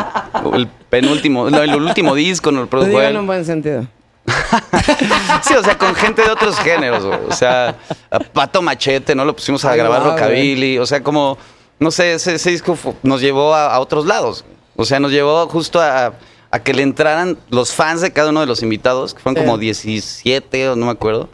el 0.54 0.66
penúltimo, 0.90 1.48
no, 1.48 1.62
el 1.62 1.74
último 1.76 2.14
disco, 2.16 2.50
nos 2.50 2.58
lo 2.58 2.64
Lo 2.64 2.70
produjo 2.70 2.88
digo 2.90 3.02
en 3.02 3.16
un 3.16 3.26
buen 3.26 3.44
sentido. 3.44 3.86
Sí, 5.42 5.54
o 5.54 5.62
sea, 5.62 5.78
con 5.78 5.94
gente 5.94 6.22
de 6.22 6.30
otros 6.30 6.58
géneros, 6.58 7.04
güey. 7.04 7.18
O 7.28 7.32
sea, 7.32 7.76
a 8.10 8.18
Pato 8.18 8.62
Machete, 8.62 9.14
¿no? 9.14 9.24
Lo 9.24 9.34
pusimos 9.36 9.64
a 9.64 9.70
Ay, 9.72 9.78
grabar 9.78 10.00
guau, 10.02 10.12
rockabilly. 10.12 10.78
O 10.78 10.86
sea, 10.86 11.02
como, 11.02 11.38
no 11.78 11.90
sé, 11.90 12.14
ese, 12.14 12.34
ese 12.34 12.50
disco 12.50 12.76
nos 13.02 13.20
llevó 13.20 13.54
a, 13.54 13.72
a 13.74 13.80
otros 13.80 14.06
lados. 14.06 14.44
O 14.76 14.84
sea, 14.84 15.00
nos 15.00 15.10
llevó 15.10 15.46
justo 15.48 15.80
a, 15.80 16.14
a 16.50 16.62
que 16.62 16.74
le 16.74 16.82
entraran 16.82 17.38
los 17.50 17.72
fans 17.72 18.00
de 18.00 18.12
cada 18.12 18.30
uno 18.30 18.40
de 18.40 18.46
los 18.46 18.62
invitados, 18.62 19.14
que 19.14 19.20
fueron 19.20 19.42
como 19.42 19.58
17 19.58 20.68
o 20.70 20.76
no 20.76 20.86
me 20.86 20.92
acuerdo. 20.92 21.28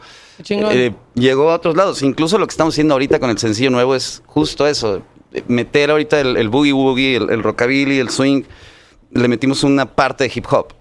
Eh, 0.72 0.92
llegó 1.14 1.50
a 1.50 1.56
otros 1.56 1.76
lados. 1.76 2.02
Incluso 2.02 2.38
lo 2.38 2.46
que 2.46 2.52
estamos 2.52 2.74
haciendo 2.74 2.94
ahorita 2.94 3.18
con 3.20 3.30
el 3.30 3.38
sencillo 3.38 3.70
nuevo 3.70 3.94
es 3.94 4.22
justo 4.26 4.66
eso. 4.66 5.02
Meter 5.46 5.90
ahorita 5.90 6.20
el, 6.20 6.36
el 6.36 6.48
boogie 6.48 6.72
woogie, 6.72 7.16
el, 7.16 7.30
el 7.30 7.42
rockabilly, 7.42 7.98
el 7.98 8.10
swing. 8.10 8.42
Le 9.12 9.28
metimos 9.28 9.62
una 9.62 9.86
parte 9.86 10.24
de 10.24 10.32
hip 10.34 10.46
hop. 10.50 10.72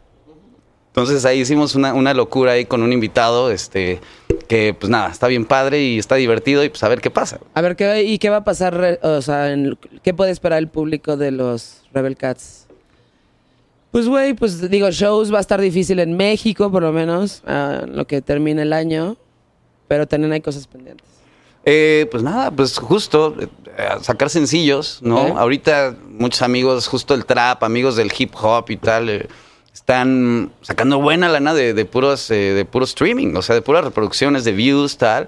Entonces 0.92 1.24
ahí 1.26 1.40
hicimos 1.40 1.76
una, 1.76 1.94
una 1.94 2.14
locura 2.14 2.52
ahí 2.52 2.66
con 2.66 2.84
un 2.84 2.92
invitado, 2.92 3.50
este, 3.50 4.02
que 4.50 4.76
pues 4.78 4.90
nada, 4.90 5.10
está 5.10 5.28
bien 5.28 5.46
padre 5.46 5.82
y 5.82 5.98
está 5.98 6.16
divertido 6.16 6.64
y 6.66 6.70
pues 6.70 6.84
a 6.84 6.90
ver 6.90 7.00
qué 7.00 7.10
pasa. 7.10 7.40
A 7.54 7.62
ver, 7.62 7.76
¿qué, 7.78 8.04
¿y 8.04 8.18
qué 8.20 8.30
va 8.30 8.38
a 8.38 8.44
pasar? 8.44 8.76
re- 8.76 9.00
O 9.02 9.22
sea, 9.22 9.52
en- 9.54 9.78
¿qué 10.04 10.14
puede 10.14 10.32
esperar 10.32 10.60
el 10.60 10.68
público 10.68 11.16
de 11.16 11.32
los 11.32 11.84
Rebel 11.94 12.18
Cats? 12.18 12.68
Pues, 13.92 14.08
güey, 14.08 14.34
pues 14.34 14.70
digo, 14.70 14.90
shows 14.92 15.34
va 15.34 15.38
a 15.38 15.42
estar 15.42 15.60
difícil 15.60 16.00
en 16.00 16.16
México, 16.16 16.72
por 16.72 16.82
lo 16.84 16.92
menos, 16.94 17.44
en 17.46 17.96
lo 17.96 18.06
que 18.08 18.22
termine 18.22 18.62
el 18.62 18.72
año. 18.74 19.18
Pero 19.90 20.08
también 20.08 20.32
hay 20.32 20.40
cosas 20.42 20.68
pendientes. 20.68 21.06
Eh, 21.66 22.08
pues 22.10 22.24
nada, 22.24 22.50
pues 22.52 22.78
justo 22.78 23.36
eh, 23.40 23.48
sacar 24.02 24.30
sencillos, 24.30 25.00
¿no? 25.02 25.38
Ahorita 25.38 25.96
muchos 26.10 26.42
amigos, 26.42 26.88
justo 26.88 27.14
el 27.14 27.26
trap, 27.26 27.64
amigos 27.64 27.98
del 27.98 28.12
hip 28.18 28.34
hop 28.42 28.66
y 28.70 28.78
tal, 28.78 29.10
eh, 29.10 29.28
están 29.82 30.52
sacando 30.62 31.00
buena 31.02 31.28
lana 31.28 31.54
de, 31.56 31.74
de 31.74 31.86
puros, 31.86 32.30
eh, 32.32 32.54
de 32.54 32.66
puro 32.66 32.86
streaming, 32.86 33.36
o 33.36 33.42
sea, 33.42 33.56
de 33.56 33.62
puras 33.64 33.84
reproducciones, 33.84 34.44
de 34.46 34.52
views, 34.52 34.98
tal. 34.98 35.28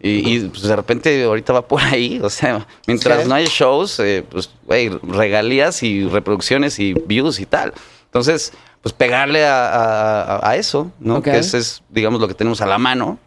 Y, 0.00 0.36
y, 0.36 0.40
pues 0.48 0.62
de 0.62 0.74
repente 0.74 1.22
ahorita 1.24 1.52
va 1.52 1.62
por 1.68 1.82
ahí, 1.82 2.18
o 2.22 2.30
sea, 2.30 2.66
mientras 2.86 3.26
no 3.28 3.34
haya 3.34 3.48
shows, 3.50 4.00
eh, 4.00 4.24
pues, 4.28 4.50
güey, 4.66 4.88
regalías 4.88 5.82
y 5.82 6.06
reproducciones 6.08 6.78
y 6.78 6.94
views 6.94 7.40
y 7.40 7.46
tal. 7.46 7.72
Entonces, 8.06 8.52
pues 8.82 8.94
pegarle 8.94 9.44
a, 9.46 9.68
a- 9.68 10.50
a 10.50 10.56
eso, 10.56 10.90
¿no? 10.98 11.16
Que 11.22 11.38
ese 11.38 11.58
es, 11.58 11.82
digamos, 11.90 12.20
lo 12.20 12.26
que 12.28 12.34
tenemos 12.34 12.60
a 12.62 12.66
la 12.66 12.78
mano. 12.78 13.18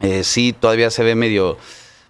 Eh, 0.00 0.22
sí, 0.22 0.52
todavía 0.52 0.90
se 0.90 1.02
ve 1.02 1.14
medio, 1.14 1.56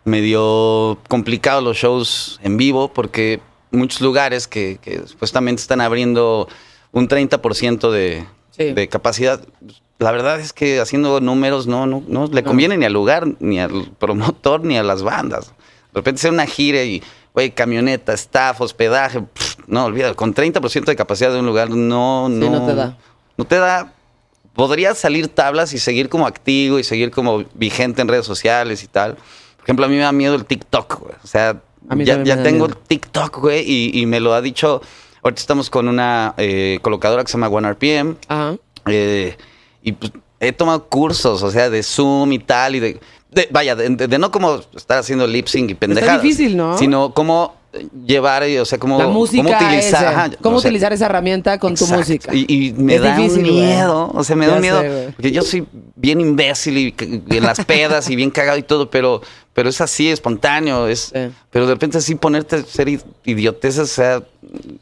medio 0.05 0.99
complicado 1.09 1.61
los 1.61 1.77
shows 1.77 2.41
en 2.43 2.57
vivo 2.57 2.93
porque 2.93 3.41
muchos 3.71 4.01
lugares 4.01 4.49
que, 4.49 4.79
que 4.83 5.07
supuestamente 5.07 5.63
están 5.63 5.81
abriendo 5.81 6.49
un 6.93 7.09
30% 7.09 7.91
de, 7.91 8.25
Sí. 8.51 8.73
de 8.73 8.89
capacidad. 8.89 9.41
La 9.99 10.13
verdad 10.13 10.41
es 10.41 10.53
que 10.53 10.81
haciendo 10.81 11.21
números 11.21 11.67
no, 11.67 11.87
no, 11.87 12.03
no 12.09 12.27
le 12.27 12.43
conviene 12.43 12.77
ni 12.79 12.85
al 12.87 12.93
lugar, 12.93 13.27
ni 13.39 13.61
al 13.61 13.91
promotor, 13.99 14.65
ni 14.65 14.77
a 14.77 14.83
las 14.83 15.03
bandas. 15.03 15.49
De 15.93 16.01
repente 16.01 16.21
hacer 16.21 16.33
una 16.33 16.47
gira 16.47 16.83
y, 16.83 17.03
güey, 17.35 17.51
camioneta, 17.51 18.13
staff, 18.15 18.61
hospedaje, 18.61 19.21
pff, 19.23 19.57
no, 19.67 19.85
olvídalo, 19.85 20.17
con 20.17 20.35
30% 20.35 20.85
de 20.87 20.97
capacidad 20.97 21.33
de 21.33 21.41
un 21.41 21.47
lugar 21.47 21.71
no, 21.71 22.27
Sí, 22.31 22.35
no. 22.39 22.51
no 22.51 22.67
te 22.67 22.75
da. 22.75 22.97
No 23.37 23.45
te 23.45 23.57
da. 23.57 23.93
Podrías 24.55 24.99
salir 24.99 25.29
tablas 25.29 25.73
y 25.75 25.79
seguir 25.79 26.09
como 26.09 26.27
activo 26.27 26.79
y 26.79 26.85
seguir 26.85 27.11
como 27.11 27.45
vigente 27.55 28.03
en 28.03 28.09
redes 28.09 28.27
sociales 28.27 28.83
y 28.83 28.89
tal. 28.89 29.15
Por 29.15 29.65
ejemplo, 29.65 29.87
a 29.87 29.89
mí 29.89 29.95
me 29.97 30.03
da 30.03 30.13
miedo 30.13 30.35
el 30.35 30.45
TikTok, 30.45 31.01
güey. 31.01 31.15
O 31.23 31.27
sea, 31.27 31.61
ya, 31.99 32.23
ya 32.25 32.43
tengo 32.43 32.67
el 32.67 32.77
TikTok, 32.77 33.39
güey, 33.39 33.63
y, 33.67 34.01
y 34.01 34.07
me 34.07 34.19
lo 34.21 34.35
ha 34.35 34.41
dicho. 34.41 34.83
Ahorita 35.23 35.41
estamos 35.41 35.69
con 35.71 35.89
una 35.89 36.35
eh, 36.37 36.79
colocadora 36.83 37.23
que 37.25 37.31
se 37.31 37.39
llama 37.39 37.49
OneRPM. 37.49 38.17
Ajá. 38.29 38.57
eh, 38.87 39.37
y 39.83 39.93
pues, 39.93 40.13
he 40.41 40.53
tomado 40.53 40.87
cursos, 40.89 41.43
o 41.43 41.51
sea, 41.51 41.69
de 41.71 41.83
Zoom 41.83 42.33
y 42.33 42.39
tal. 42.39 42.77
Y 42.77 42.81
de, 42.81 43.01
de- 43.31 43.49
vaya, 43.51 43.77
de, 43.77 43.89
de- 43.91 44.09
de 44.09 44.19
no 44.19 44.31
como 44.31 44.61
estar 44.75 44.99
haciendo 44.99 45.27
lip 45.27 45.47
sync 45.47 45.71
y 45.71 45.75
pendejadas. 45.75 46.23
difícil, 46.23 46.57
¿no? 46.57 46.77
Sino 46.79 47.13
cómo 47.15 47.55
eh, 47.55 47.60
llevar, 48.05 48.43
eh, 48.43 48.61
o 48.61 48.65
sea, 48.65 48.79
cómo, 48.79 48.99
La 48.99 49.07
música, 49.07 49.43
cómo 49.45 49.57
utilizar. 49.57 50.07
ajá, 50.07 50.31
¿Cómo 50.43 50.57
o 50.57 50.61
sea, 50.61 50.69
utilizar 50.69 50.93
esa 50.93 51.07
herramienta 51.07 51.59
con 51.59 51.75
tu 51.77 51.87
música? 51.87 52.35
Y, 52.35 52.47
y 52.69 52.73
me 52.73 52.97
Es 52.97 53.03
da 53.03 53.17
difícil, 53.17 53.45
un 53.45 53.51
güey. 53.51 53.67
miedo, 53.67 54.11
o 54.15 54.25
sea, 54.25 54.37
me 54.37 54.47
da 54.47 54.53
Ya 54.53 54.57
un 54.57 54.61
miedo. 54.63 54.81
sé, 54.81 55.13
porque 55.17 55.31
yo 55.33 55.43
soy 55.43 55.67
bien 55.97 56.21
imbécil 56.21 56.79
y, 56.79 56.95
y 57.29 57.37
en 57.37 57.45
las 57.45 57.65
pedas 57.65 58.11
y 58.11 58.17
bien 58.17 58.31
cagado 58.31 58.59
y 58.59 58.63
todo, 58.63 58.91
pero, 58.91 59.23
pero 59.53 59.69
es 59.69 59.81
así, 59.81 60.11
espontáneo. 60.11 60.89
Es, 60.89 61.11
Sí. 61.15 61.31
Pero 61.51 61.67
de 61.67 61.75
repente 61.75 61.99
así 61.99 62.15
ponerte 62.15 62.57
a 62.57 62.63
ser 62.63 62.89
idioteces, 63.25 63.81
o 63.81 63.87
sea, 63.87 64.23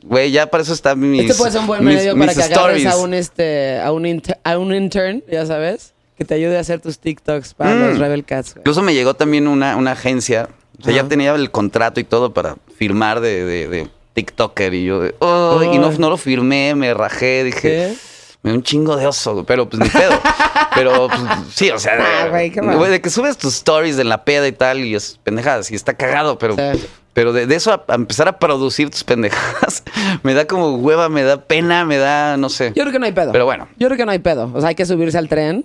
güey, 0.04 0.30
ya 0.30 0.46
para 0.50 0.62
eso 0.62 0.72
está 0.72 0.94
mis. 0.94 1.22
este 1.22 1.34
puede 1.34 1.52
ser 1.52 1.60
un 1.60 1.66
buen 1.66 1.84
mis- 1.84 1.96
medio 1.96 2.14
para 2.14 2.26
mis 2.26 2.36
que 2.36 2.42
agarres 2.54 2.86
a 2.86 2.96
un, 2.96 3.14
este, 3.14 3.80
a, 3.80 3.92
un 3.92 4.06
inter- 4.06 4.38
a 4.44 4.58
un 4.58 4.74
intern, 4.74 5.22
ya 5.30 5.44
sabes, 5.46 5.92
que 6.16 6.24
te 6.24 6.34
ayude 6.34 6.56
a 6.56 6.60
hacer 6.60 6.80
tus 6.80 6.98
TikToks 6.98 7.54
para 7.54 7.74
Mm. 7.74 7.80
los 7.90 7.98
Rebel 7.98 8.24
Cats. 8.24 8.54
güey. 8.54 8.60
Incluso 8.62 8.82
me 8.82 8.92
llegó 8.94 9.14
también 9.14 9.46
una, 9.46 9.76
una 9.76 9.92
agencia, 9.92 10.48
o 10.80 10.84
sea, 10.84 10.92
ya 10.94 11.04
tenía 11.04 11.34
el 11.34 11.50
contrato 11.50 12.00
y 12.00 12.04
todo 12.04 12.32
para 12.32 12.56
firmar 12.76 13.20
de, 13.20 13.44
de- 13.44 13.68
de 13.68 13.88
TikToker 14.14 14.74
y 14.74 14.84
yo, 14.84 15.00
de, 15.00 15.14
"Oh", 15.20 15.60
y 15.62 15.78
no, 15.78 15.90
no 15.92 16.10
lo 16.10 16.16
firmé, 16.16 16.74
me 16.74 16.92
rajé, 16.94 17.44
dije, 17.44 17.60
¿Qué? 17.60 17.94
me 18.42 18.52
un 18.52 18.62
chingo 18.62 18.96
de 18.96 19.06
oso, 19.06 19.44
pero 19.44 19.68
pues 19.68 19.82
ni 19.82 19.88
pedo. 19.88 20.12
pero 20.74 21.08
pues, 21.08 21.20
sí, 21.54 21.70
o 21.70 21.78
sea, 21.78 21.98
Ah, 22.24 22.28
güey, 22.28 22.50
de 22.90 23.00
que 23.00 23.10
subes 23.10 23.36
tus 23.38 23.54
stories 23.56 23.96
de 23.96 24.04
la 24.04 24.24
peda 24.24 24.46
y 24.48 24.52
tal 24.52 24.84
y 24.84 24.94
es 24.94 25.18
pendejadas 25.24 25.70
y 25.70 25.74
está 25.74 25.94
cagado, 25.94 26.38
pero, 26.38 26.54
Sí. 26.54 26.84
pero 27.12 27.32
de, 27.32 27.46
de 27.46 27.54
eso 27.56 27.72
a, 27.72 27.84
a 27.88 27.94
empezar 27.96 28.28
a 28.28 28.38
producir 28.38 28.90
tus 28.90 29.02
pendejadas, 29.04 29.82
me 30.22 30.34
da 30.34 30.46
como 30.46 30.76
hueva, 30.76 31.08
me 31.08 31.22
da 31.24 31.40
pena, 31.40 31.84
me 31.84 31.96
da, 31.98 32.36
no 32.36 32.48
sé. 32.48 32.68
Yo 32.76 32.82
creo 32.84 32.92
que 32.92 32.98
no 33.00 33.06
hay 33.06 33.12
pedo. 33.12 33.32
Pero 33.32 33.44
bueno. 33.44 33.66
Yo 33.76 33.88
creo 33.88 33.96
que 33.98 34.06
no 34.06 34.12
hay 34.12 34.20
pedo. 34.20 34.50
O 34.54 34.60
sea, 34.60 34.68
hay 34.70 34.74
que 34.76 34.86
subirse 34.86 35.18
al 35.18 35.28
tren. 35.28 35.64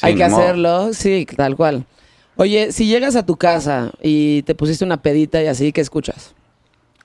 Hay 0.00 0.14
que 0.14 0.28
modo. 0.28 0.42
hacerlo. 0.42 0.92
Sí, 0.92 1.26
tal 1.36 1.56
cual. 1.56 1.84
Oye, 2.36 2.72
si 2.72 2.86
llegas 2.86 3.16
a 3.16 3.26
tu 3.26 3.36
casa 3.36 3.90
y 4.02 4.42
te 4.42 4.54
pusiste 4.54 4.84
una 4.84 5.02
pedita 5.02 5.42
y 5.42 5.46
así, 5.46 5.72
¿qué 5.72 5.80
escuchas? 5.80 6.34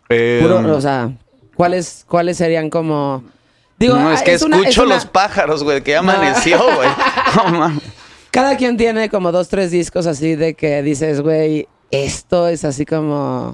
Eh, 0.10 0.40
Puro, 0.42 0.76
o 0.76 0.82
sea, 0.82 1.12
¿cuáles, 1.56 2.06
¿cuáles 2.08 2.38
serían 2.38 2.70
como...? 2.70 3.24
Digo, 3.78 3.96
no, 3.96 4.12
es 4.12 4.22
ah, 4.22 4.24
que 4.24 4.34
escucho 4.34 4.84
una- 4.84 4.96
los 4.96 5.06
pájaros, 5.06 5.64
güey, 5.64 5.84
que 5.84 5.92
ya 5.92 6.00
amaneció, 6.00 6.58
güey. 6.58 6.90
No. 7.52 7.80
Cada 8.32 8.58
quien 8.58 8.78
tiene 8.78 9.10
como 9.10 9.32
dos, 9.32 9.50
tres 9.50 9.72
discos 9.72 10.08
así 10.08 10.36
de 10.36 10.54
que 10.54 10.82
dices, 10.82 11.22
güey, 11.22 11.68
esto 11.92 12.48
es 12.48 12.66
así 12.66 12.86
como... 12.86 13.54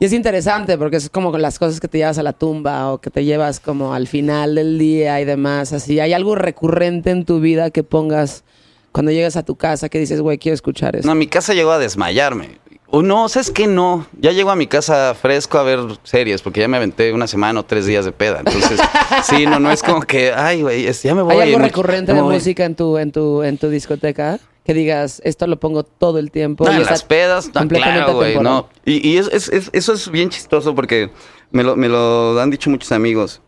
Y 0.00 0.04
es 0.04 0.12
interesante 0.12 0.78
porque 0.78 0.96
es 0.96 1.10
como 1.10 1.36
las 1.36 1.58
cosas 1.58 1.80
que 1.80 1.88
te 1.88 1.98
llevas 1.98 2.18
a 2.18 2.22
la 2.22 2.32
tumba 2.32 2.92
o 2.92 2.98
que 2.98 3.10
te 3.10 3.24
llevas 3.24 3.58
como 3.58 3.94
al 3.94 4.06
final 4.06 4.54
del 4.54 4.78
día 4.78 5.20
y 5.20 5.24
demás. 5.24 5.72
Así, 5.72 5.98
¿hay 5.98 6.12
algo 6.12 6.36
recurrente 6.36 7.10
en 7.10 7.24
tu 7.24 7.40
vida 7.40 7.70
que 7.70 7.82
pongas 7.82 8.44
cuando 8.92 9.12
llegas 9.12 9.36
a 9.36 9.44
tu 9.44 9.56
casa 9.56 9.88
que 9.88 9.98
dices, 9.98 10.20
güey, 10.20 10.38
quiero 10.38 10.54
escuchar 10.54 10.96
eso? 10.96 11.06
No, 11.06 11.14
mi 11.14 11.26
casa 11.26 11.54
llegó 11.54 11.70
a 11.72 11.78
desmayarme. 11.78 12.58
O 12.90 13.02
no, 13.02 13.28
¿sabes 13.28 13.50
qué? 13.50 13.66
No. 13.66 14.06
Ya 14.18 14.32
llego 14.32 14.50
a 14.50 14.56
mi 14.56 14.66
casa 14.66 15.14
fresco 15.14 15.58
a 15.58 15.62
ver 15.62 15.80
series, 16.04 16.40
porque 16.40 16.60
ya 16.60 16.68
me 16.68 16.78
aventé 16.78 17.12
una 17.12 17.26
semana 17.26 17.60
o 17.60 17.64
tres 17.64 17.84
días 17.84 18.06
de 18.06 18.12
peda. 18.12 18.38
Entonces, 18.38 18.80
sí, 19.24 19.44
no, 19.44 19.60
no 19.60 19.70
es 19.70 19.82
como 19.82 20.00
que, 20.00 20.32
ay, 20.32 20.62
güey, 20.62 20.90
ya 20.90 21.14
me 21.14 21.20
voy. 21.20 21.34
¿Hay 21.36 21.52
algo 21.52 21.58
recurrente 21.58 22.12
me 22.14 22.18
de 22.20 22.24
música 22.24 22.64
en 22.64 22.74
tu, 22.76 22.96
en 22.96 23.12
tu, 23.12 23.42
en 23.42 23.58
tu 23.58 23.68
discoteca? 23.68 24.40
Que 24.64 24.72
digas, 24.74 25.20
esto 25.24 25.46
lo 25.46 25.58
pongo 25.60 25.82
todo 25.82 26.18
el 26.18 26.30
tiempo. 26.30 26.64
No, 26.64 26.72
y 26.72 26.76
en 26.76 26.84
las 26.84 27.02
pedas, 27.04 27.46
no, 27.48 27.52
completamente 27.54 28.04
claro, 28.04 28.14
güey, 28.16 28.38
no. 28.38 28.68
Y, 28.86 29.06
y 29.06 29.18
es- 29.18 29.28
es- 29.32 29.48
es- 29.50 29.70
eso 29.74 29.92
es 29.92 30.10
bien 30.10 30.30
chistoso 30.30 30.74
porque 30.74 31.10
me 31.50 31.62
lo, 31.64 31.76
me 31.76 31.88
lo 31.88 32.38
han 32.40 32.48
dicho 32.50 32.68
muchos 32.70 32.92
amigos. 32.92 33.40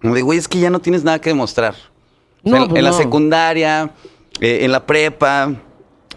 Como 0.00 0.14
de, 0.14 0.22
güey, 0.22 0.38
es 0.38 0.48
que 0.48 0.58
ya 0.58 0.70
no 0.70 0.80
tienes 0.80 1.04
nada 1.04 1.18
que 1.20 1.30
demostrar. 1.30 1.74
O 2.44 2.48
sea, 2.48 2.58
No, 2.58 2.62
en, 2.64 2.68
pues 2.68 2.78
en 2.78 2.84
la 2.84 2.90
no. 2.92 2.96
secundaria, 2.96 3.90
eh, 4.40 4.64
en 4.64 4.72
la 4.72 4.84
prepa, 4.86 5.52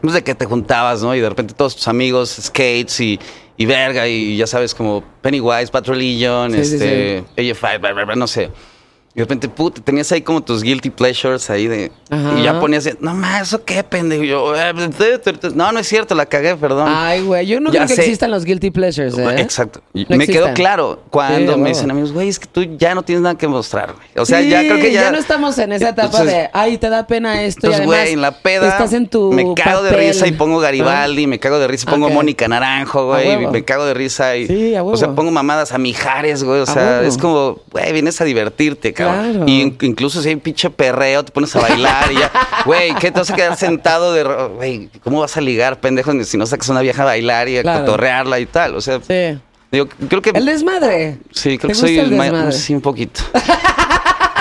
no 0.02 0.12
sé 0.12 0.24
que 0.24 0.36
te 0.36 0.46
juntabas, 0.46 1.02
¿no? 1.04 1.16
Y 1.16 1.20
de 1.20 1.30
repente 1.30 1.54
todos 1.54 1.76
tus 1.76 1.88
amigos, 1.88 2.30
skates 2.42 3.00
y, 3.00 3.20
y 3.58 3.66
verga, 3.66 4.08
y 4.08 4.38
ya 4.38 4.48
sabes, 4.48 4.74
como 4.74 5.04
Pennywise, 5.22 5.72
Bad 5.72 5.88
Religion, 5.88 6.52
Sí, 6.54 6.66
sí, 6.66 6.76
este, 6.76 7.24
AF5, 7.38 7.80
bla, 7.80 7.94
bla, 7.94 8.06
bla, 8.06 8.16
no 8.16 8.28
sé. 8.28 8.50
Y 9.14 9.18
de 9.20 9.24
repente, 9.26 9.50
puta, 9.50 9.82
tenías 9.82 10.10
ahí 10.14 10.22
como 10.22 10.42
tus 10.42 10.64
guilty 10.64 10.90
pleasures 10.90 11.50
ahí 11.50 11.68
de... 11.68 11.92
Ajá. 12.10 12.40
Y 12.40 12.44
ya 12.44 12.60
ponías, 12.62 12.88
no 13.02 13.14
más, 13.14 13.42
¿eso 13.50 13.66
qué, 13.66 13.84
pendejo? 13.84 14.24
Y 14.24 14.30
yo, 14.30 14.56
"Eh, 14.56 14.74
no, 15.54 15.72
no 15.74 15.80
es 15.80 15.88
cierto, 15.88 16.16
la 16.16 16.26
cagué, 16.26 16.56
perdón. 16.56 16.88
Ay, 16.90 17.22
güey, 17.24 17.46
yo 17.46 17.60
no 17.60 17.72
Ya 17.74 17.86
creo 17.86 17.96
que 17.98 18.02
existan 18.04 18.32
los 18.32 18.46
guilty 18.46 18.72
pleasures, 18.72 19.18
¿eh? 19.18 19.36
Exacto. 19.42 19.82
No 19.94 20.16
me 20.16 20.28
quedó 20.28 20.54
claro 20.54 21.04
cuando 21.10 21.56
Sí, 21.56 21.60
me 21.60 21.70
dicen 21.70 21.92
amigos, 21.92 22.14
güey, 22.14 22.30
es 22.30 22.40
que 22.40 22.48
tú 22.48 22.64
ya 22.78 22.96
no 22.96 23.04
tienes 23.04 23.22
nada 23.22 23.36
que 23.38 23.48
mostrar, 23.50 23.94
güey. 23.94 24.08
O 24.18 24.26
sea, 24.26 24.40
Sí, 24.42 24.50
ya 24.50 24.62
creo 24.62 24.78
que 24.78 24.94
ya... 24.94 25.12
no 25.12 25.18
estamos 25.18 25.58
en 25.58 25.74
esa 25.74 25.90
etapa 25.90 26.06
Entonces- 26.06 26.34
de, 26.34 26.50
ay, 26.54 26.78
te 26.78 26.90
da 26.90 27.06
pena 27.06 27.44
esto. 27.44 27.68
Entonces, 27.68 27.86
güey, 27.86 28.14
en 28.14 28.22
la 28.22 28.32
peda 28.32 28.70
Estás 28.70 28.94
en 28.94 29.08
tu 29.10 29.32
me 29.34 29.54
cago 29.56 29.84
de 29.84 29.92
risa 29.92 30.26
y 30.28 30.32
pongo 30.32 30.60
Garibaldi, 30.60 31.28
me 31.28 31.38
cago 31.40 31.60
de 31.60 31.68
risa 31.68 31.86
y 31.88 31.92
pongo. 31.92 32.10
Mónica 32.10 32.48
Naranjo, 32.48 33.08
güey, 33.08 33.46
me 33.48 33.64
cago 33.66 33.86
de 33.86 33.94
risa 33.94 34.38
y 34.38 34.48
Sí, 34.48 34.76
a 34.76 34.84
huevo. 34.84 34.94
o 34.96 34.98
sea, 34.98 35.10
pongo 35.14 35.32
mamadas 35.32 35.74
a 35.74 35.78
Mijares, 35.78 36.44
güey, 36.46 36.62
o 36.62 36.66
sea, 36.66 37.02
es 37.04 37.18
como, 37.18 37.60
güey, 37.72 37.92
vienes 37.92 38.20
a 38.22 38.24
divertirte, 38.26 38.94
cabrón. 39.06 39.32
claro. 39.34 39.46
Y 39.48 39.62
in- 39.62 39.78
incluso 39.82 40.22
si 40.22 40.30
hay 40.30 40.36
pinche 40.38 40.70
perreo, 40.70 41.24
te 41.26 41.32
pones 41.32 41.56
a 41.56 41.60
bailar 41.62 42.12
y 42.12 42.16
ya. 42.16 42.32
Güey, 42.66 42.94
¿qué 42.96 43.12
te 43.12 43.20
vas 43.20 43.30
a 43.32 43.36
quedar 43.36 43.58
sentado 43.58 44.14
de. 44.14 44.24
Güey, 44.24 44.90
¿cómo 45.04 45.20
vas 45.22 45.36
a 45.38 45.42
ligar, 45.42 45.80
pendejo, 45.80 46.12
si 46.24 46.38
no 46.38 46.46
sacas 46.46 46.70
una 46.70 46.82
vieja 46.82 47.02
a 47.02 47.06
bailar 47.06 47.50
y 47.50 47.58
a 47.58 47.62
Claro. 47.64 47.86
cotorrearla 47.86 48.40
y 48.40 48.46
tal? 48.46 48.76
O 48.76 48.82
sea, 48.82 49.00
Sí. 49.02 49.40
digo, 49.72 49.88
creo 50.08 50.22
que. 50.22 50.30
El 50.32 50.46
desmadre. 50.46 51.18
Sí, 51.32 51.58
creo 51.58 51.68
¿Te 51.68 51.68
que 51.70 51.76
soy 51.76 51.96
gusta 51.98 52.10
el 52.12 52.16
ma- 52.18 52.24
desmadre? 52.26 52.52
sí, 52.52 52.74
un 52.76 52.82
poquito. 52.82 53.22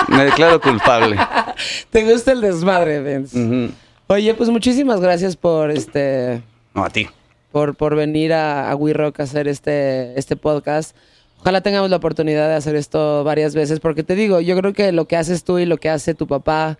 Me 0.07 0.25
declaro 0.25 0.59
culpable. 0.59 1.17
¿Te 1.89 2.03
gusta 2.11 2.33
el 2.33 2.41
desmadre, 2.41 3.01
Vince? 3.01 3.71
Oye, 4.07 4.33
pues 4.33 4.49
muchísimas 4.49 4.99
gracias 4.99 5.35
por 5.37 5.71
este 5.71 6.41
No, 6.73 6.83
a 6.83 6.89
ti. 6.89 7.07
por, 7.51 7.75
por 7.75 7.95
venir 7.95 8.33
a, 8.33 8.69
a 8.69 8.75
We 8.75 8.91
Rock 8.93 9.21
a 9.21 9.23
hacer 9.23 9.47
este, 9.47 10.17
este 10.19 10.35
podcast. 10.35 10.95
Ojalá 11.41 11.61
tengamos 11.61 11.89
la 11.89 11.95
oportunidad 11.97 12.47
de 12.49 12.53
hacer 12.55 12.75
esto 12.75 13.23
varias 13.23 13.55
veces, 13.55 13.79
porque 13.79 14.03
te 14.03 14.13
digo, 14.13 14.41
yo 14.41 14.55
creo 14.57 14.73
que 14.73 14.91
lo 14.91 15.05
que 15.05 15.17
haces 15.17 15.43
tú 15.43 15.57
y 15.57 15.65
lo 15.65 15.77
que 15.77 15.89
hace 15.89 16.13
tu 16.13 16.27
papá 16.27 16.77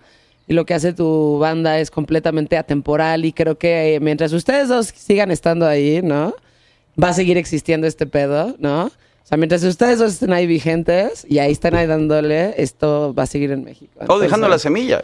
y 0.47 0.53
lo 0.53 0.65
que 0.65 0.75
hace 0.75 0.93
tu 0.93 1.39
banda 1.39 1.79
es 1.79 1.89
completamente 1.89 2.57
atemporal 2.57 3.25
y 3.25 3.33
creo 3.33 3.57
que 3.57 3.97
mientras 4.01 4.33
ustedes 4.33 4.69
dos 4.69 4.87
sigan 4.95 5.31
estando 5.31 5.65
ahí, 5.65 6.01
¿no? 6.03 6.35
Va 7.01 7.09
a 7.09 7.13
seguir 7.13 7.37
existiendo 7.37 7.87
este 7.87 8.05
pedo, 8.05 8.55
¿no? 8.59 8.85
O 8.85 8.91
sea, 9.23 9.37
mientras 9.37 9.63
ustedes 9.63 9.97
dos 9.97 10.13
estén 10.13 10.31
ahí 10.31 10.45
vigentes 10.45 11.25
y 11.27 11.39
ahí 11.39 11.51
están 11.53 11.73
ahí 11.73 11.87
dándole, 11.87 12.53
esto 12.61 13.15
va 13.17 13.23
a 13.23 13.27
seguir 13.27 13.51
en 13.51 13.63
México. 13.63 13.99
O 14.07 14.19
dejando 14.19 14.47
la 14.47 14.59
semilla 14.59 15.03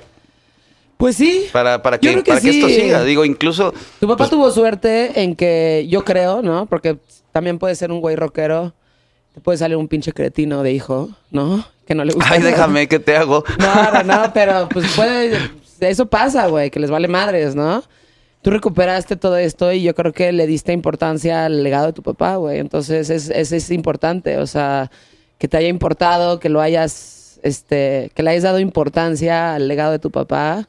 Pues 0.97 1.15
sí. 1.15 1.47
para, 1.51 1.81
para, 1.81 1.97
que, 1.97 2.21
para 2.23 2.41
que 2.41 2.49
esto 2.49 2.67
siga. 2.67 3.03
Digo, 3.03 3.25
incluso. 3.25 3.73
Tu 3.99 4.07
papá 4.07 4.17
pues, 4.17 4.29
tuvo 4.29 4.51
suerte 4.51 5.23
en 5.23 5.35
que 5.35 5.87
yo 5.89 6.03
creo, 6.03 6.43
¿no? 6.43 6.67
Porque 6.67 6.97
también 7.31 7.57
puede 7.57 7.73
ser 7.73 7.91
un 7.91 8.01
güey 8.01 8.15
rockero. 8.15 8.73
Te 9.37 9.41
puede 9.41 9.59
salir 9.59 9.77
un 9.77 9.87
pinche 9.87 10.13
cretino 10.13 10.63
de 10.63 10.71
hijo, 10.71 11.11
¿no? 11.29 11.63
Que 11.85 11.93
no 11.93 12.03
le 12.03 12.11
gusta. 12.11 12.33
Ay, 12.33 12.39
nada. 12.39 12.49
déjame, 12.49 12.87
¿qué 12.87 12.97
te 12.97 13.15
hago? 13.15 13.43
No, 13.59 13.91
no, 13.91 14.03
no, 14.03 14.31
pero 14.33 14.67
pues 14.67 14.91
puede. 14.95 15.37
Eso 15.79 16.07
pasa, 16.07 16.47
güey, 16.47 16.71
que 16.71 16.79
les 16.79 16.89
vale 16.89 17.07
madres, 17.07 17.53
¿no? 17.53 17.83
Tú 18.41 18.49
recuperaste 18.49 19.15
todo 19.15 19.37
esto 19.37 19.71
y 19.71 19.83
yo 19.83 19.93
creo 19.93 20.11
que 20.11 20.31
le 20.31 20.47
diste 20.47 20.73
importancia 20.73 21.45
al 21.45 21.61
legado 21.61 21.85
de 21.85 21.93
tu 21.93 22.01
papá, 22.01 22.37
güey. 22.37 22.57
Entonces, 22.57 23.11
es, 23.11 23.29
es, 23.29 23.51
es 23.51 23.69
importante, 23.69 24.39
o 24.39 24.47
sea, 24.47 24.89
que 25.37 25.47
te 25.47 25.55
haya 25.57 25.67
importado, 25.67 26.39
que 26.39 26.49
lo 26.49 26.59
hayas, 26.59 27.39
este, 27.43 28.09
que 28.15 28.23
le 28.23 28.31
hayas 28.31 28.41
dado 28.41 28.57
importancia 28.57 29.53
al 29.53 29.67
legado 29.67 29.91
de 29.91 29.99
tu 29.99 30.09
papá 30.09 30.67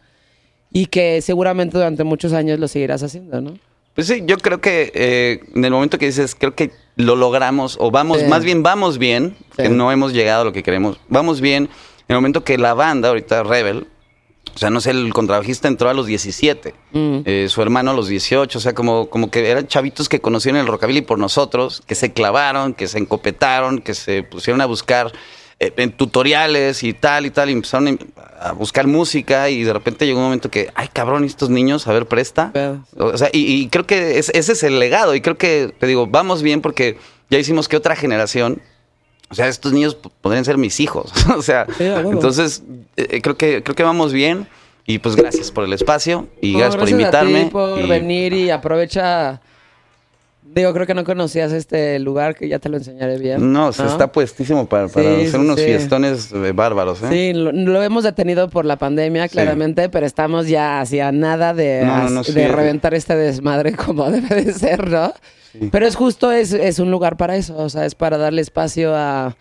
y 0.71 0.85
que 0.85 1.23
seguramente 1.23 1.79
durante 1.79 2.05
muchos 2.05 2.35
años 2.35 2.61
lo 2.61 2.69
seguirás 2.69 3.03
haciendo, 3.03 3.41
¿no? 3.41 3.55
Pues 3.99 4.07
sí, 4.07 4.23
yo 4.27 4.39
creo 4.39 4.61
que 4.61 4.93
eh, 4.95 5.41
en 5.57 5.65
el 5.65 5.73
momento 5.73 5.99
que 5.99 6.07
dices, 6.07 6.37
creo 6.39 6.55
que 6.55 6.71
lo 6.95 7.17
logramos, 7.17 7.77
o 7.81 7.91
vamos, 7.91 8.21
Sí. 8.21 8.27
más 8.27 8.45
bien 8.45 8.63
vamos 8.63 8.97
bien, 8.97 9.35
Sí. 9.57 9.65
que 9.65 9.69
no 9.71 9.91
hemos 9.91 10.13
llegado 10.13 10.43
a 10.43 10.45
lo 10.45 10.53
que 10.53 10.63
queremos, 10.63 11.01
vamos 11.09 11.41
bien, 11.41 11.65
en 11.65 11.71
el 12.07 12.15
momento 12.19 12.45
que 12.45 12.59
la 12.59 12.75
banda, 12.75 13.09
ahorita 13.09 13.43
Rebel, 13.43 13.89
o 14.55 14.57
sea, 14.57 14.71
no 14.71 14.81
sé, 14.81 14.93
el 14.93 15.13
contrabajista 15.13 15.67
entró 15.67 15.89
a 15.91 15.95
los 15.95 16.07
17, 16.07 16.75
Mm. 16.93 17.19
eh, 17.25 17.47
su 17.51 17.61
hermano 17.61 17.91
a 17.91 17.95
los 17.95 18.07
18, 18.07 18.59
o 18.59 18.61
sea, 18.61 18.73
como, 18.73 19.11
como 19.11 19.33
que 19.33 19.51
eran 19.51 19.67
chavitos 19.67 20.09
que 20.09 20.21
conocieron 20.21 20.61
el 20.61 20.69
rockabilly 20.69 21.01
por 21.03 21.19
nosotros, 21.19 21.83
que 21.85 21.97
se 21.97 22.13
clavaron, 22.13 22.75
que 22.75 22.87
se 22.87 22.99
encopetaron, 22.99 23.81
que 23.81 23.95
se 23.95 24.23
pusieron 24.23 24.61
a 24.61 24.67
buscar 24.67 25.11
eh, 25.61 25.73
en 25.77 25.93
tutoriales 25.93 26.83
y 26.85 26.93
tal 26.93 27.27
y 27.27 27.31
tal, 27.31 27.51
y 27.51 27.53
empezaron 27.53 27.99
a 28.41 28.53
buscar 28.53 28.87
música 28.87 29.51
y 29.51 29.65
de 29.65 29.73
repente 29.73 30.07
llegó 30.07 30.19
un 30.19 30.25
momento 30.27 30.51
que, 30.51 30.69
ay 30.75 30.89
cabrón, 30.93 31.25
estos 31.25 31.51
niños, 31.51 31.87
a 31.89 31.93
ver, 31.93 32.07
presta. 32.07 32.53
O 32.97 33.17
sea, 33.19 33.29
y, 33.33 33.63
y 33.63 33.69
creo 33.69 33.85
que 33.87 34.19
es- 34.19 34.31
ese 34.35 34.53
es 34.53 34.63
el 34.63 34.79
legado. 34.79 35.15
Y 35.15 35.21
creo 35.21 35.37
que, 35.37 35.75
te 35.79 35.87
digo, 35.87 36.07
vamos 36.07 36.43
bien 36.43 36.61
porque 36.61 36.97
ya 37.31 37.39
hicimos 37.39 37.67
que 37.69 37.77
otra 37.77 37.97
generación. 37.97 38.61
O 39.31 39.35
sea, 39.35 39.49
estos 39.49 39.73
niños 39.73 39.95
podrían 39.95 40.45
ser 40.45 40.57
mis 40.57 40.81
hijos. 40.81 41.13
o 41.37 41.43
sea, 41.43 41.67
entonces 41.79 42.63
eh, 42.97 43.21
creo 43.21 43.37
que 43.37 43.63
creo 43.63 43.75
que 43.75 43.83
vamos 43.83 44.13
bien. 44.13 44.47
Y 44.87 45.01
pues 45.01 45.17
gracias 45.17 45.51
por 45.51 45.65
el 45.65 45.73
espacio 45.75 46.29
y 46.41 46.53
No, 46.53 46.61
gracias, 46.61 46.77
por 46.77 46.85
a 46.85 46.87
ti 46.87 46.93
invitarme. 46.93 47.47
por 47.53 47.79
y- 47.79 47.87
venir 47.89 48.33
y 48.33 48.49
aprovecha. 48.51 49.41
Digo, 50.55 50.73
creo 50.73 50.87
que 50.87 50.95
no 50.95 51.05
conocías 51.05 51.53
este 51.53 51.99
lugar, 51.99 52.35
que 52.35 52.49
ya 52.49 52.59
te 52.59 52.69
lo 52.69 52.79
enseñaré 52.79 53.19
bien. 53.19 53.53
No, 53.53 53.73
se 53.73 53.85
está 53.87 54.11
puestísimo 54.11 54.67
para, 54.67 54.89
para 54.89 55.09
Sí, 55.09 55.15
hacer 55.15 55.31
sí, 55.31 55.37
unos 55.37 55.59
sí. 55.59 55.65
fiestones 55.67 56.33
eh, 56.33 56.53
bárbaros. 56.53 57.03
¿eh? 57.03 57.07
Sí, 57.11 57.33
lo, 57.39 57.53
lo 57.53 57.83
hemos 57.83 58.05
detenido 58.05 58.49
por 58.49 58.65
la 58.65 58.77
pandemia, 58.77 59.29
claramente, 59.29 59.89
pero 59.89 60.07
estamos 60.07 60.49
ya 60.49 60.81
hacia 60.81 61.13
nada 61.13 61.55
de, 61.55 61.83
No, 61.85 62.05
no, 62.05 62.11
no, 62.11 62.23
de 62.23 62.33
sí. 62.33 62.47
reventar 62.49 62.95
este 62.95 63.15
desmadre 63.15 63.73
como 63.77 64.11
debe 64.11 64.43
de 64.45 64.53
ser, 64.53 64.89
¿no? 64.89 65.13
Pero 65.71 65.87
es 65.87 65.97
justo, 65.97 66.31
es, 66.33 66.53
es 66.53 66.79
un 66.79 66.91
lugar 66.91 67.17
para 67.17 67.37
eso, 67.37 67.57
o 67.57 67.69
sea, 67.69 67.85
es 67.87 67.95
para 67.95 68.17
darle 68.19 68.41
espacio 68.43 68.95
a, 68.95 69.37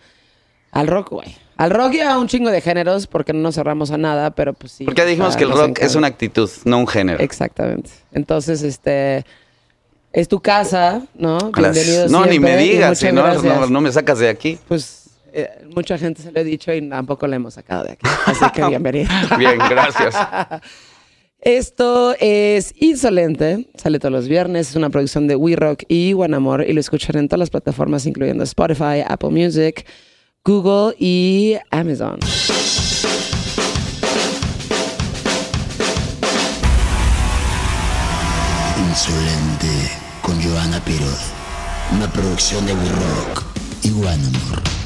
al 0.72 0.86
rock, 0.86 1.10
güey. 1.10 1.36
Al 1.56 1.70
rock 1.70 1.94
y 1.94 2.00
a 2.00 2.18
un 2.18 2.28
chingo 2.28 2.50
de 2.50 2.60
géneros, 2.60 3.06
porque 3.06 3.32
no 3.32 3.40
nos 3.40 3.56
cerramos 3.56 3.90
a 3.90 3.98
nada, 3.98 4.30
pero 4.30 4.52
pues 4.52 4.72
sí. 4.72 4.84
Porque 4.84 5.00
ya 5.00 5.06
dijimos 5.06 5.28
o 5.30 5.32
sea, 5.32 5.38
que 5.38 5.44
el 5.44 5.50
rock 5.50 5.60
encanta. 5.70 5.86
es 5.86 5.94
una 5.96 6.06
actitud, 6.06 6.48
no 6.64 6.78
un 6.78 6.86
género. 6.86 7.18
Exactamente. 7.20 7.90
Entonces, 8.12 8.62
este, 8.62 9.24
es 10.12 10.28
tu 10.28 10.40
casa, 10.40 11.02
¿no? 11.14 11.52
Bienvenido 11.52 12.08
no, 12.08 12.26
ni 12.26 12.38
me 12.38 12.56
digas, 12.56 12.98
si 12.98 13.12
no, 13.12 13.22
gracias. 13.22 13.44
no, 13.44 13.66
no 13.66 13.80
me 13.80 13.92
sacas 13.92 14.18
de 14.18 14.28
aquí. 14.28 14.58
Pues 14.66 15.10
eh, 15.32 15.66
mucha 15.74 15.98
gente 15.98 16.22
se 16.22 16.32
lo 16.32 16.40
he 16.40 16.44
dicho 16.44 16.72
y 16.72 16.88
tampoco 16.88 17.26
le 17.26 17.36
hemos 17.36 17.54
sacado 17.54 17.84
de 17.84 17.92
aquí. 17.92 18.06
Así 18.26 18.44
que 18.52 18.64
bienvenido. 18.66 19.10
Bien, 19.38 19.58
gracias. 19.58 20.14
Esto 21.40 22.16
es 22.18 22.74
Insolente, 22.76 23.68
sale 23.76 24.00
todos 24.00 24.10
los 24.10 24.26
viernes, 24.26 24.70
es 24.70 24.76
una 24.76 24.90
producción 24.90 25.28
de 25.28 25.36
We 25.36 25.54
Rock 25.54 25.84
y 25.86 26.12
Guanamor 26.12 26.64
y 26.68 26.72
lo 26.72 26.80
escucharán 26.80 27.22
en 27.22 27.28
todas 27.28 27.38
las 27.38 27.50
plataformas 27.50 28.06
incluyendo 28.06 28.42
Spotify, 28.42 29.04
Apple 29.06 29.30
Music, 29.30 29.86
Google 30.44 30.96
y 30.98 31.56
Amazon. 31.70 32.18
Insolente 38.88 39.97
con 40.28 40.42
Joana 40.42 40.78
Piroz. 40.84 41.32
Una 41.90 42.06
producción 42.12 42.66
de 42.66 42.74
We 42.74 42.88
Rock 42.90 43.44
y 43.82 43.90
One 43.92 44.26
Amor. 44.26 44.77